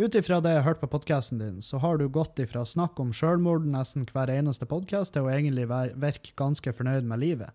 Ut 0.00 0.16
ifra 0.16 0.38
det 0.40 0.54
jeg 0.54 0.62
har 0.62 0.64
hørt 0.64 0.80
på 0.80 0.88
podkasten 0.88 1.38
din, 1.38 1.58
så 1.62 1.78
har 1.78 1.98
du 2.00 2.08
gått 2.10 2.40
ifra 2.40 2.64
snakk 2.66 2.96
om 2.98 3.12
sjølmord 3.14 3.66
nesten 3.68 4.06
hver 4.08 4.30
eneste 4.32 4.64
podkast 4.66 5.12
til 5.14 5.26
å 5.26 5.30
egentlig 5.30 5.68
virke 5.68 6.32
ganske 6.40 6.72
fornøyd 6.74 7.04
med 7.06 7.20
livet. 7.20 7.52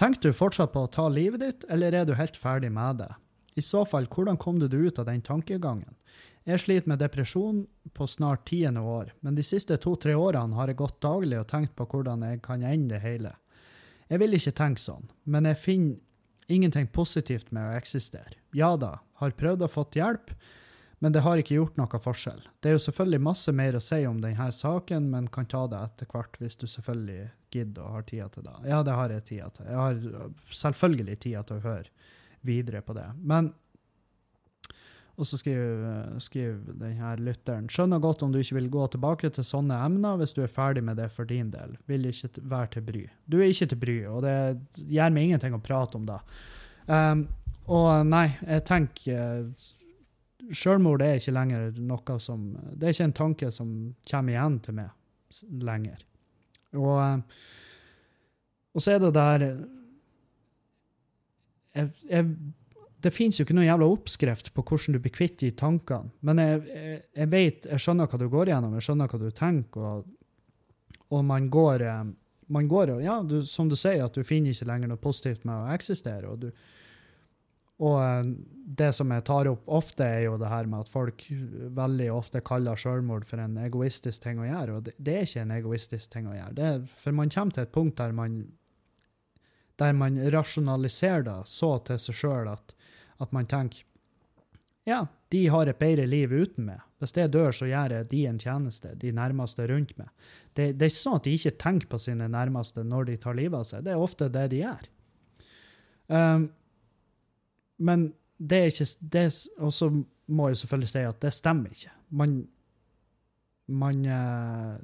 Tenker 0.00 0.30
du 0.30 0.32
fortsatt 0.32 0.70
på 0.72 0.86
å 0.86 0.88
ta 0.88 1.10
livet 1.12 1.42
ditt, 1.42 1.64
eller 1.68 1.92
er 1.92 2.06
du 2.08 2.14
helt 2.16 2.36
ferdig 2.40 2.70
med 2.72 3.02
det? 3.02 3.10
I 3.60 3.60
så 3.60 3.82
fall, 3.84 4.06
hvordan 4.08 4.38
kom 4.40 4.56
du 4.56 4.64
deg 4.64 4.86
ut 4.86 5.00
av 5.02 5.10
den 5.10 5.20
tankegangen? 5.20 5.92
Jeg 6.48 6.62
sliter 6.62 6.88
med 6.88 7.02
depresjon 7.02 7.66
på 7.92 8.06
snart 8.08 8.46
tiende 8.48 8.80
år, 8.80 9.10
men 9.20 9.36
de 9.36 9.44
siste 9.44 9.76
to-tre 9.76 10.14
årene 10.16 10.56
har 10.56 10.72
jeg 10.72 10.78
gått 10.80 11.02
daglig 11.04 11.36
og 11.36 11.50
tenkt 11.50 11.74
på 11.76 11.84
hvordan 11.90 12.24
jeg 12.24 12.40
kan 12.46 12.64
ende 12.64 12.94
det 12.94 13.02
hele. 13.04 13.34
Jeg 14.08 14.22
vil 14.22 14.38
ikke 14.38 14.54
tenke 14.62 14.80
sånn, 14.80 15.04
men 15.28 15.50
jeg 15.50 15.60
finner 15.66 16.00
ingenting 16.48 16.88
positivt 16.88 17.52
med 17.52 17.68
å 17.68 17.76
eksistere. 17.76 18.40
Ja 18.56 18.72
da, 18.80 18.96
har 19.20 19.36
prøvd 19.36 19.66
å 19.66 19.70
fått 19.70 20.00
hjelp, 20.00 20.32
men 21.00 21.14
det 21.14 21.22
har 21.24 21.40
ikke 21.40 21.56
gjort 21.56 21.78
noe 21.80 22.00
forskjell. 22.04 22.42
Det 22.60 22.70
er 22.70 22.74
jo 22.76 22.82
selvfølgelig 22.84 23.22
masse 23.24 23.52
mer 23.56 23.76
å 23.78 23.80
si 23.80 24.02
om 24.04 24.18
denne 24.20 24.50
saken, 24.52 25.08
men 25.14 25.30
kan 25.32 25.48
ta 25.48 25.62
det 25.72 25.80
etter 25.80 26.10
hvert 26.12 26.36
hvis 26.42 26.60
du 26.60 26.66
selvfølgelig 26.68 27.30
gidder 27.54 27.86
og 27.86 27.94
har 27.96 28.04
tida 28.10 28.28
til 28.34 28.44
det. 28.44 28.56
Ja, 28.68 28.82
det 28.84 28.98
har 28.98 29.14
jeg 29.14 29.24
tida 29.30 29.48
til. 29.56 29.70
Jeg 29.70 29.80
har 29.80 30.04
selvfølgelig 30.60 31.16
tida 31.24 31.42
til 31.48 31.56
å 31.56 31.64
høre 31.64 31.88
videre 32.44 32.84
på 32.84 32.96
det. 32.96 33.08
Men 33.16 33.52
og 35.20 35.26
så 35.28 35.36
skriver, 35.36 36.20
skriver 36.24 36.76
denne 36.80 37.10
lytteren 37.20 37.66
skjønner 37.68 38.00
godt 38.00 38.22
om 38.24 38.30
du 38.32 38.38
ikke 38.40 38.56
vil 38.56 38.70
gå 38.72 38.86
tilbake 38.94 39.28
til 39.36 39.44
sånne 39.44 39.76
emner 39.84 40.16
hvis 40.20 40.32
du 40.36 40.40
er 40.44 40.52
ferdig 40.52 40.84
med 40.86 40.96
det 40.96 41.10
for 41.12 41.28
din 41.28 41.50
del. 41.52 41.74
Vil 41.90 42.08
ikke 42.08 42.40
være 42.40 42.70
til 42.76 42.86
bry. 42.86 43.02
Du 43.28 43.36
er 43.40 43.50
ikke 43.50 43.68
til 43.72 43.80
bry, 43.82 43.98
og 44.08 44.24
det 44.24 44.36
gjør 44.88 45.12
meg 45.12 45.28
ingenting 45.28 45.56
å 45.56 45.60
prate 45.64 46.00
om 46.00 46.08
det. 46.08 46.16
Um, 46.88 47.26
og 47.68 47.90
nei, 48.08 48.30
jeg 48.46 48.64
tenker 48.70 49.44
Selvmord 50.56 51.02
er 51.04 51.18
ikke 51.18 51.34
lenger 51.34 51.72
noe 51.78 52.16
som 52.22 52.52
Det 52.74 52.88
er 52.88 52.94
ikke 52.94 53.08
en 53.08 53.18
tanke 53.18 53.50
som 53.54 53.74
kommer 54.08 54.34
igjen 54.34 54.60
til 54.64 54.78
meg 54.78 54.96
lenger. 55.62 56.00
Og, 56.78 56.96
eh, 57.02 57.18
og 58.74 58.82
så 58.82 58.94
er 58.94 59.02
det 59.02 59.12
der 59.14 59.44
jeg, 61.74 61.90
jeg, 62.10 62.24
Det 63.00 63.12
fins 63.14 63.38
jo 63.38 63.46
ikke 63.46 63.54
noen 63.56 63.68
jævla 63.68 63.88
oppskrift 63.90 64.52
på 64.54 64.64
hvordan 64.66 64.96
du 64.96 65.02
blir 65.02 65.14
kvitt 65.14 65.38
de 65.40 65.52
tankene, 65.56 66.10
men 66.26 66.42
jeg, 66.42 66.64
jeg, 66.68 67.02
jeg 67.16 67.30
vet, 67.32 67.68
jeg 67.70 67.84
skjønner 67.84 68.10
hva 68.10 68.18
du 68.20 68.26
går 68.28 68.50
gjennom, 68.52 68.74
jeg 68.76 68.88
skjønner 68.88 69.12
hva 69.12 69.20
du 69.22 69.30
tenker, 69.32 69.86
og, 69.86 70.98
og 71.08 71.24
man 71.24 71.46
går 71.52 71.86
eh, 71.86 72.02
man 72.50 72.66
går 72.68 72.96
ja, 73.00 73.20
du, 73.22 73.46
Som 73.46 73.68
du 73.70 73.76
sier, 73.78 74.02
at 74.04 74.14
du 74.14 74.26
finner 74.26 74.50
ikke 74.50 74.66
lenger 74.66 74.90
noe 74.90 75.00
positivt 75.00 75.44
med 75.46 75.54
å 75.54 75.74
eksistere. 75.74 76.26
og 76.26 76.42
du 76.42 76.50
og 77.80 77.96
eh, 78.04 78.32
det 78.80 78.92
som 78.94 79.10
jeg 79.10 79.24
tar 79.26 79.48
opp 79.50 79.68
ofte, 79.72 80.04
er 80.04 80.26
jo 80.28 80.36
det 80.38 80.50
her 80.50 80.68
med 80.70 80.84
at 80.84 80.92
folk 80.92 81.24
veldig 81.76 82.08
ofte 82.14 82.42
kaller 82.46 82.78
selvmord 82.78 83.26
for 83.26 83.42
en 83.42 83.56
egoistisk 83.64 84.22
ting 84.22 84.40
å 84.40 84.46
gjøre. 84.46 84.76
Og 84.76 84.86
det, 84.86 84.94
det 84.98 85.16
er 85.16 85.26
ikke 85.26 85.44
en 85.46 85.54
egoistisk 85.56 86.12
ting 86.12 86.28
å 86.30 86.36
gjøre. 86.36 86.68
Er, 86.68 86.82
for 87.02 87.16
man 87.16 87.32
kommer 87.32 87.56
til 87.56 87.66
et 87.66 87.72
punkt 87.74 87.98
der 87.98 88.14
man, 88.16 88.42
der 89.80 89.96
man 89.96 90.20
rasjonaliserer 90.36 91.26
det 91.26 91.38
så 91.50 91.72
til 91.88 91.98
seg 92.04 92.20
sjøl 92.20 92.52
at, 92.52 92.76
at, 93.18 93.32
man 93.34 93.48
tenker 93.50 93.86
ja, 94.88 95.02
de 95.32 95.42
har 95.52 95.68
et 95.68 95.80
bedre 95.80 96.06
liv 96.08 96.30
uten 96.32 96.68
meg. 96.70 96.84
Hvis 97.00 97.16
jeg 97.16 97.32
dør, 97.32 97.52
så 97.56 97.66
gjør 97.68 97.96
jeg 97.96 98.08
de 98.12 98.22
en 98.28 98.38
tjeneste, 98.40 98.94
de 99.00 99.10
nærmeste 99.16 99.66
rundt 99.70 99.92
meg. 99.98 100.08
Det, 100.52 100.72
det 100.76 100.86
er 100.86 100.92
ikke 100.92 101.00
sånn 101.00 101.18
at 101.20 101.26
de 101.26 101.34
ikke 101.36 101.56
tenker 101.64 101.90
på 101.90 102.00
sine 102.00 102.30
nærmeste 102.32 102.84
når 102.84 103.10
de 103.10 103.18
tar 103.20 103.36
livet 103.38 103.60
av 103.60 103.68
seg. 103.68 103.84
Det 103.86 103.92
er 103.94 104.06
ofte 104.08 104.30
det 104.32 104.46
de 104.52 104.64
gjør. 104.64 104.88
Um, 106.10 106.48
men 107.80 108.10
det 108.40 108.58
er 108.58 108.70
ikke 108.70 109.24
Og 109.60 109.72
så 109.72 109.90
må 110.30 110.48
jeg 110.48 110.56
selvfølgelig 110.56 110.88
si 110.88 111.02
at 111.04 111.20
det 111.20 111.32
stemmer 111.34 111.74
ikke. 111.74 111.92
Man 112.10 112.38
man, 113.70 114.02
uh, 114.06 114.76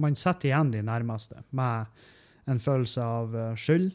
man 0.00 0.16
setter 0.16 0.50
igjen 0.50 0.72
de 0.72 0.82
nærmeste 0.84 1.44
med 1.56 1.90
en 2.50 2.60
følelse 2.62 3.04
av 3.04 3.36
uh, 3.36 3.52
skyld 3.58 3.90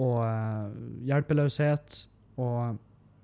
og 0.00 0.22
uh, 0.22 0.70
hjelpeløshet. 1.08 1.98
Og 2.42 2.78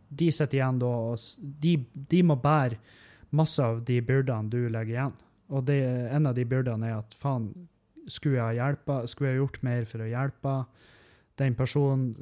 de 0.08 0.30
sitter 0.32 0.60
igjen 0.60 0.80
da 0.82 0.92
og 1.12 1.18
de, 1.62 1.78
de, 2.10 2.22
må 2.24 2.38
bære 2.40 2.80
masse 3.38 3.62
av 3.62 3.82
de 3.86 4.00
byrdene 4.04 4.50
du 4.52 4.60
legger 4.66 4.94
igjen. 4.96 5.18
Og 5.48 5.64
det, 5.68 5.80
en 6.12 6.28
av 6.28 6.36
de 6.36 6.44
byrdene 6.48 6.90
er 6.90 6.98
at 6.98 7.14
faen, 7.16 7.50
skulle 8.08 8.40
jeg, 8.40 8.58
hjelpe, 8.58 9.02
skulle 9.08 9.30
jeg 9.32 9.40
gjort 9.42 9.62
mer 9.64 9.86
for 9.88 10.04
å 10.04 10.08
hjelpe 10.08 10.54
den 11.40 11.56
personen? 11.56 12.12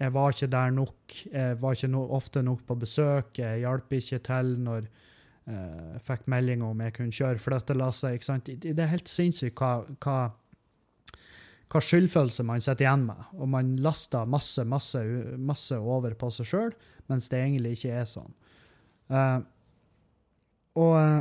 Jeg 0.00 0.14
var 0.14 0.32
ikke 0.32 0.48
der 0.48 0.70
nok. 0.72 1.14
Jeg 1.28 1.56
var 1.60 1.76
ikke 1.76 1.90
no 1.92 2.06
ofte 2.16 2.42
nok 2.42 2.64
på 2.66 2.76
besøk. 2.80 3.38
Jeg 3.38 3.64
hjalp 3.64 3.92
ikke 3.92 4.18
til 4.24 4.54
når 4.64 4.86
eh, 4.86 5.54
jeg 5.54 5.98
uh, 5.98 6.04
fikk 6.06 6.28
melding 6.32 6.62
om 6.64 6.80
jeg 6.80 6.94
kunne 6.96 7.12
kjøre 7.12 7.42
flyttelasset. 7.42 8.28
Det, 8.46 8.72
det 8.76 8.84
er 8.84 8.94
helt 8.94 9.10
sinnssykt 9.12 9.60
hva, 9.60 9.82
hva, 10.00 10.16
hva, 11.68 11.82
skyldfølelse 11.84 12.46
man 12.48 12.64
sitter 12.64 12.86
igjen 12.86 13.04
med. 13.10 13.26
Og 13.36 13.50
man 13.52 13.74
laster 13.84 14.24
masse, 14.24 14.64
masse, 14.64 15.02
masse 15.36 15.76
over 15.76 16.16
på 16.16 16.32
seg 16.32 16.48
sjøl, 16.48 16.72
mens 17.12 17.28
det 17.28 17.42
egentlig 17.42 17.76
ikke 17.76 18.00
er 18.00 18.08
sånn. 18.08 18.32
Uh, 19.10 19.44
og 20.80 20.96
uh, 20.96 21.20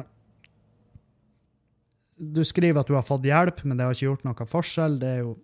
du 2.20 2.46
skriver 2.48 2.80
at 2.80 2.88
du 2.88 2.96
har 2.96 3.08
fått 3.08 3.28
hjelp, 3.28 3.66
men 3.66 3.76
det 3.76 3.88
har 3.88 3.96
ikke 3.96 4.08
gjort 4.08 4.28
noen 4.28 4.52
forskjell. 4.56 5.00
Det 5.04 5.14
er 5.18 5.22
jo 5.26 5.36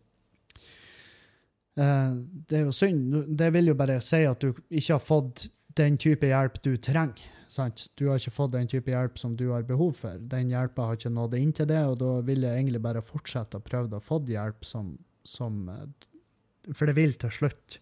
det 1.75 2.55
er 2.55 2.65
jo 2.67 2.71
synd. 2.75 3.15
Det 3.35 3.49
vil 3.51 3.71
jo 3.71 3.77
bare 3.77 3.99
si 4.03 4.21
at 4.23 4.39
du 4.39 4.53
ikke 4.69 4.93
har 4.93 5.03
fått 5.03 5.47
den 5.75 5.97
type 5.99 6.27
hjelp 6.27 6.61
du 6.63 6.75
trenger. 6.79 7.31
Sant? 7.51 7.85
Du 7.95 8.07
har 8.09 8.19
ikke 8.19 8.33
fått 8.33 8.55
den 8.55 8.67
type 8.67 8.91
hjelp 8.91 9.19
som 9.19 9.35
du 9.37 9.49
har 9.51 9.65
behov 9.67 9.93
for. 9.99 10.19
Den 10.31 10.49
hjelpa 10.51 10.89
har 10.89 10.97
ikke 10.97 11.13
nådd 11.13 11.35
inn 11.37 11.53
til 11.55 11.69
det, 11.69 11.81
og 11.87 11.97
da 12.01 12.11
vil 12.25 12.43
jeg 12.43 12.57
egentlig 12.57 12.81
bare 12.83 13.03
fortsette 13.05 13.59
å 13.59 13.63
prøve 13.63 13.99
å 13.99 14.03
få 14.03 14.21
hjelp 14.27 14.65
som, 14.65 14.95
som, 15.23 15.69
eh, 15.69 16.71
For 16.73 16.89
det 16.89 16.95
vil 16.97 17.13
til 17.13 17.31
slutt 17.31 17.79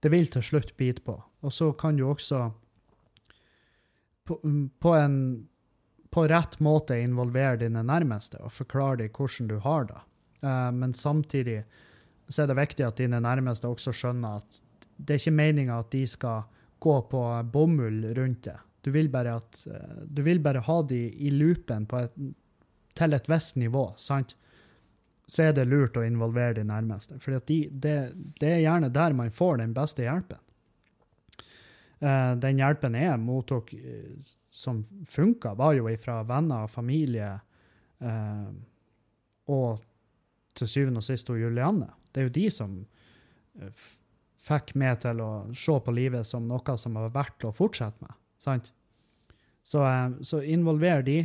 Det 0.00 0.10
vil 0.12 0.28
til 0.30 0.42
slutt 0.42 0.76
bite 0.76 1.02
på. 1.02 1.16
Og 1.42 1.52
så 1.52 1.72
kan 1.72 1.96
du 1.96 2.04
også 2.06 2.52
på, 4.24 4.36
på 4.78 4.92
en 4.94 5.48
på 6.10 6.28
rett 6.28 6.60
måte 6.60 6.96
involvere 7.02 7.56
dine 7.56 7.82
nærmeste 7.82 8.38
og 8.40 8.52
forklare 8.52 9.02
dem 9.02 9.10
hvordan 9.12 9.48
du 9.48 9.58
har 9.58 9.88
det. 9.90 9.98
Uh, 10.42 10.70
men 10.72 10.94
samtidig 10.94 11.64
så 12.28 12.42
er 12.42 12.50
det 12.50 12.58
viktig 12.58 12.86
at 12.86 13.00
dine 13.00 13.20
nærmeste 13.24 13.68
også 13.68 13.94
skjønner 13.96 14.40
at 14.42 14.58
det 14.98 15.14
er 15.14 15.22
ikke 15.22 15.38
meninga 15.38 15.78
at 15.80 15.92
de 15.94 16.02
skal 16.10 16.48
gå 16.82 16.96
på 17.10 17.22
bomull 17.52 18.02
rundt 18.18 18.44
det. 18.48 18.56
Du 18.82 18.90
vil 18.94 19.08
bare, 19.10 19.36
at, 19.38 19.66
eh, 19.66 20.02
du 20.06 20.22
vil 20.22 20.40
bare 20.42 20.62
ha 20.64 20.82
de 20.82 21.00
i 21.10 21.30
loopen 21.34 21.86
et, 21.98 22.20
til 22.98 23.14
et 23.14 23.30
visst 23.30 23.56
nivå, 23.56 23.84
sant? 23.98 24.34
Så 25.28 25.48
er 25.48 25.52
det 25.52 25.66
lurt 25.68 25.98
å 25.98 26.06
involvere 26.06 26.56
de 26.56 26.64
nærmeste. 26.64 27.18
For 27.20 27.36
de, 27.46 27.58
det, 27.70 27.96
det, 28.40 28.48
er 28.48 28.62
gjerne 28.62 28.88
der 28.94 29.16
man 29.16 29.34
får 29.34 29.58
den 29.60 29.74
beste 29.76 30.06
hjelpen. 30.06 30.40
Uh, 31.98 32.32
den 32.38 32.62
hjelpen 32.62 32.94
jeg 32.94 33.18
mottok 33.20 33.74
uh, 33.74 34.14
som 34.54 34.80
funka, 35.04 35.52
var 35.58 35.74
jo 35.76 35.90
fra 36.00 36.22
venner 36.26 36.64
og 36.64 36.70
familie, 36.72 37.34
og 39.50 39.80
til 40.58 40.70
syvende 40.70 41.02
og 41.02 41.06
sist 41.06 41.30
Julianne. 41.34 41.88
Det 42.12 42.20
er 42.20 42.28
jo 42.28 42.36
de 42.38 42.48
som 42.52 42.74
eh, 43.60 43.86
fikk 44.48 44.74
meg 44.78 45.00
til 45.04 45.22
å 45.22 45.30
se 45.56 45.78
på 45.84 45.94
livet 45.94 46.26
som 46.26 46.46
noe 46.48 46.76
som 46.80 46.98
var 46.98 47.14
verdt 47.14 47.48
å 47.48 47.54
fortsette 47.54 48.04
med. 48.04 48.14
sant? 48.42 48.70
Så, 49.68 49.82
eh, 49.84 50.10
så 50.22 50.42
involver 50.42 51.02
de, 51.02 51.18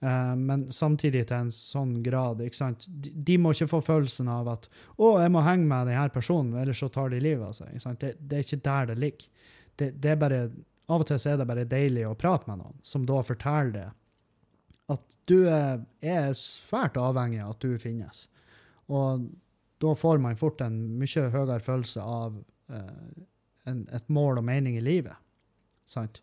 eh, 0.00 0.34
men 0.36 0.66
samtidig 0.72 1.26
til 1.28 1.36
en 1.36 1.52
sånn 1.54 2.02
grad. 2.02 2.40
ikke 2.40 2.56
sant? 2.56 2.86
De, 2.88 3.38
må 3.38 3.52
ikke 3.52 3.70
få 3.70 3.80
følelsen 3.80 4.28
av 4.28 4.48
at 4.48 4.68
'Å, 4.98 5.20
jeg 5.22 5.30
må 5.30 5.44
henge 5.44 5.66
med 5.66 5.86
denne 5.86 6.08
personen, 6.08 6.56
ellers 6.58 6.80
så 6.80 6.90
tar 6.90 7.10
de 7.10 7.20
livet 7.20 7.46
av 7.46 7.52
seg'. 7.52 7.70
ikke 7.70 7.86
sant? 7.86 8.00
Det, 8.00 8.16
det 8.18 8.38
er 8.38 8.42
ikke 8.42 8.64
der 8.64 8.86
det 8.86 8.98
ligger. 8.98 9.26
Det, 9.76 10.00
det, 10.00 10.10
er 10.10 10.16
bare, 10.16 10.50
Av 10.88 11.00
og 11.00 11.06
til 11.06 11.16
er 11.30 11.36
det 11.36 11.46
bare 11.46 11.64
deilig 11.64 12.06
å 12.08 12.18
prate 12.18 12.48
med 12.48 12.58
noen 12.58 12.74
som 12.82 13.06
da 13.06 13.22
forteller 13.22 13.72
det. 13.72 13.90
At 14.88 15.16
du 15.26 15.46
er 15.46 16.32
svært 16.34 16.96
avhengig 16.96 17.44
av 17.44 17.50
at 17.50 17.60
du 17.60 17.78
finnes. 17.78 18.26
Og 18.88 19.30
da 19.80 19.94
får 19.96 20.20
man 20.20 20.36
fort 20.36 20.60
en 20.60 20.76
mye 21.00 21.26
høyere 21.32 21.60
følelse 21.64 22.04
av 22.04 22.36
eh, 22.72 23.24
en, 23.70 23.82
et 23.88 24.08
mål 24.12 24.42
og 24.42 24.46
mening 24.46 24.76
i 24.76 24.84
livet. 24.84 25.16
Sant? 25.88 26.20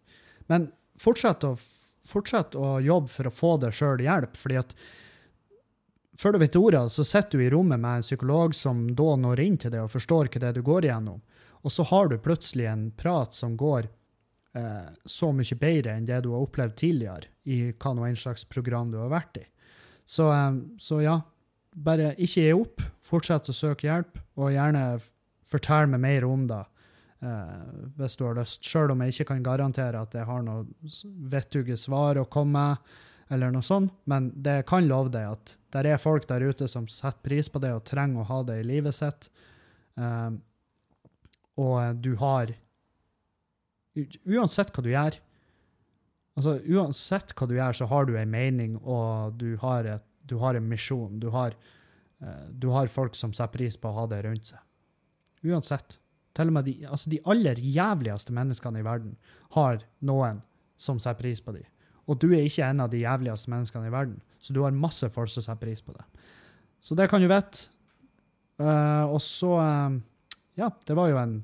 Men 0.52 0.70
fortsett 1.02 1.46
å, 1.48 1.56
fortsett 2.08 2.56
å 2.56 2.78
jobbe 2.84 3.12
for 3.12 3.30
å 3.30 3.34
få 3.34 3.52
deg 3.64 3.76
sjøl 3.76 4.04
hjelp, 4.06 4.38
fordi 4.38 4.60
at 4.62 4.76
før 6.18 6.34
du 6.34 6.42
vet 6.42 6.58
ordet, 6.58 6.84
så 6.94 7.06
sitter 7.06 7.38
du 7.38 7.46
i 7.46 7.50
rommet 7.54 7.82
med 7.82 8.00
en 8.00 8.06
psykolog 8.06 8.56
som 8.58 8.88
da 8.98 9.16
når 9.20 9.42
inn 9.44 9.58
til 9.62 9.74
deg 9.74 9.86
og 9.86 9.94
forstår 9.94 10.32
hva 10.32 10.42
det 10.42 10.50
er 10.50 10.58
du 10.58 10.64
går 10.66 10.88
igjennom. 10.88 11.22
Og 11.62 11.74
så 11.74 11.86
har 11.90 12.10
du 12.10 12.18
plutselig 12.22 12.66
en 12.70 12.88
prat 12.98 13.34
som 13.36 13.58
går 13.58 13.90
eh, 14.58 14.88
så 15.06 15.30
mye 15.36 15.58
bedre 15.60 15.94
enn 15.94 16.08
det 16.10 16.22
du 16.26 16.32
har 16.34 16.46
opplevd 16.46 16.78
tidligere 16.80 17.30
i 17.50 17.60
hva 17.74 17.94
nå 17.94 18.08
enn 18.08 18.18
slags 18.18 18.46
program 18.50 18.94
du 18.94 18.98
har 19.02 19.12
vært 19.14 19.42
i. 19.42 19.46
Så, 20.06 20.30
eh, 20.32 20.62
så 20.82 21.02
ja, 21.06 21.20
bare 21.78 22.14
ikke 22.16 22.48
gi 22.48 22.56
opp. 22.56 22.82
Fortsett 23.08 23.52
å 23.52 23.56
søke 23.56 23.88
hjelp, 23.88 24.18
og 24.40 24.54
gjerne 24.54 24.98
fortell 25.48 25.88
meg 25.92 26.04
mer 26.04 26.26
om 26.28 26.46
det 26.50 26.64
eh, 27.24 27.68
hvis 28.00 28.18
du 28.20 28.26
har 28.28 28.40
lyst. 28.40 28.66
Sjøl 28.68 28.94
om 28.94 29.04
jeg 29.04 29.16
ikke 29.16 29.30
kan 29.32 29.46
garantere 29.46 30.02
at 30.02 30.18
jeg 30.18 30.28
har 30.28 30.44
noe 30.46 30.66
vettuge 31.32 31.78
svar 31.80 32.20
å 32.20 32.28
komme 32.32 32.58
med, 32.58 32.96
eller 33.34 33.52
noe 33.52 33.66
sånt, 33.66 33.92
men 34.08 34.30
det 34.40 34.62
kan 34.70 34.86
love 34.88 35.12
deg 35.12 35.34
at 35.34 35.58
det 35.76 35.90
er 35.92 36.00
folk 36.00 36.30
der 36.30 36.46
ute 36.48 36.64
som 36.72 36.86
setter 36.88 37.20
pris 37.26 37.50
på 37.52 37.60
det 37.60 37.74
og 37.76 37.84
trenger 37.84 38.24
å 38.24 38.28
ha 38.30 38.38
det 38.48 38.62
i 38.62 38.68
livet 38.68 38.96
sitt. 38.96 39.28
Eh, 40.00 40.32
og 41.58 42.04
du 42.04 42.14
har 42.22 42.56
Uansett 44.30 44.70
hva 44.76 44.84
du 44.86 44.92
gjør, 44.92 45.16
altså 46.38 46.52
uansett 46.70 47.32
hva 47.34 47.48
du 47.50 47.56
gjør, 47.56 47.78
så 47.80 47.88
har 47.90 48.06
du 48.06 48.12
en 48.14 48.30
mening, 48.30 48.76
og 48.86 49.40
du 49.42 49.56
har 49.58 49.88
et 49.90 50.06
du 50.28 50.38
har 50.42 50.58
en 50.58 50.68
misjon. 50.70 51.20
Du 51.22 51.30
har, 51.34 51.56
uh, 52.24 52.48
du 52.52 52.70
har, 52.76 52.92
folk 52.92 53.16
som 53.16 53.34
setter 53.34 53.56
pris 53.58 53.80
på 53.80 53.92
å 53.92 54.02
ha 54.02 54.06
det 54.12 54.22
rundt 54.28 54.52
seg. 54.52 54.62
Uansett. 55.48 55.98
Til 56.38 56.52
og 56.52 56.58
med 56.60 56.68
de, 56.70 56.76
altså 56.86 57.10
de 57.10 57.22
aller 57.26 57.58
jævligste 57.58 58.34
menneskene 58.36 58.84
i 58.84 58.86
verden 58.86 59.16
har 59.56 59.82
noen 60.06 60.44
som 60.78 61.00
setter 61.02 61.24
pris 61.24 61.42
på 61.42 61.56
dem. 61.56 61.66
Og 62.08 62.20
du 62.22 62.30
er 62.30 62.46
ikke 62.46 62.68
en 62.70 62.84
av 62.86 62.92
de 62.92 63.02
jævligste 63.02 63.52
menneskene 63.52 63.90
i 63.90 63.94
verden, 63.94 64.20
så 64.40 64.54
du 64.54 64.62
har 64.64 64.76
masse 64.76 65.10
folk 65.16 65.32
som 65.34 65.44
setter 65.44 65.66
pris 65.66 65.82
på 65.84 65.96
det. 65.98 66.06
Så 66.84 66.96
det 66.96 67.10
kan 67.12 67.24
du 67.24 67.28
vite. 67.28 67.68
Uh, 68.58 69.06
og 69.12 69.20
så 69.22 69.52
uh, 69.62 69.98
Ja, 70.58 70.72
det 70.90 70.96
var 70.98 71.12
jo 71.12 71.20
en 71.22 71.36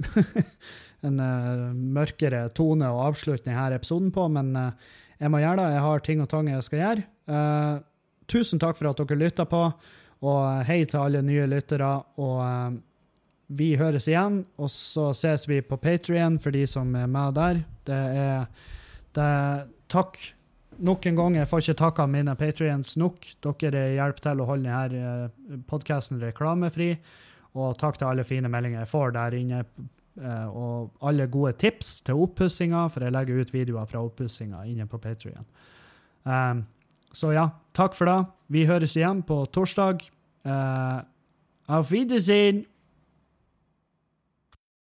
en 1.04 1.20
uh, 1.20 1.72
mørkere 1.74 2.46
tone 2.56 2.88
å 2.88 3.02
avslutte 3.08 3.48
denne 3.48 3.66
episoden 3.76 4.08
på, 4.14 4.28
men 4.32 4.54
jeg 5.20 5.32
må 5.32 5.40
gjøre 5.42 5.60
det. 5.60 5.72
Jeg 5.74 5.84
har 5.84 6.04
ting 6.04 6.22
og 6.24 6.30
tang 6.32 6.48
jeg 6.48 6.64
skal 6.64 6.80
gjøre. 6.80 7.04
Tusen 8.30 8.62
takk 8.62 8.78
for 8.78 8.90
at 8.90 9.02
dere 9.02 9.18
lytta 9.18 9.46
på, 9.50 9.64
og 10.20 10.64
hei 10.68 10.84
til 10.86 11.02
alle 11.02 11.24
nye 11.26 11.48
lyttere. 11.50 11.90
Og 12.22 12.38
uh, 12.44 12.78
vi 13.58 13.72
høres 13.80 14.06
igjen, 14.06 14.44
og 14.60 14.70
så 14.70 15.10
ses 15.18 15.48
vi 15.50 15.58
på 15.66 15.80
Patrion 15.82 16.38
for 16.38 16.54
de 16.54 16.62
som 16.70 16.94
er 16.94 17.10
med 17.10 17.34
der. 17.38 17.64
Det 17.88 18.02
er 18.24 18.44
det, 19.18 19.30
Takk 19.90 20.20
nok 20.78 21.06
en 21.06 21.16
gang, 21.18 21.36
jeg 21.40 21.48
får 21.50 21.64
ikke 21.64 21.78
takka 21.80 22.06
mine 22.06 22.34
patrions 22.38 22.94
nok. 23.00 23.26
Dere 23.42 23.84
hjelper 23.96 24.26
til 24.26 24.42
å 24.42 24.48
holde 24.48 24.82
denne 24.92 25.60
podkasten 25.70 26.20
reklamefri. 26.22 26.92
Og 27.58 27.74
takk 27.80 27.98
til 27.98 28.06
alle 28.06 28.26
fine 28.26 28.50
meldinger 28.52 28.84
jeg 28.84 28.92
får 28.92 29.14
der 29.16 29.34
inne, 29.34 29.64
eh, 30.22 30.46
og 30.46 30.92
alle 31.02 31.26
gode 31.26 31.56
tips 31.58 31.96
til 32.06 32.22
oppussinga, 32.22 32.84
for 32.92 33.02
jeg 33.02 33.14
legger 33.16 33.40
ut 33.40 33.54
videoer 33.54 33.88
fra 33.90 34.02
oppussinga 34.06 34.62
inne 34.70 34.86
på 34.86 35.00
Patrion. 35.02 35.48
Um, 36.22 36.62
så 37.12 37.32
ja, 37.34 37.48
takk 37.76 37.96
for 37.98 38.10
det. 38.10 38.18
Vi 38.50 38.66
høres 38.68 38.96
igjen 38.98 39.22
på 39.26 39.42
torsdag. 39.54 40.02
Uh, 40.46 41.02
auf 41.70 41.90
Wiedersehen! 41.92 42.64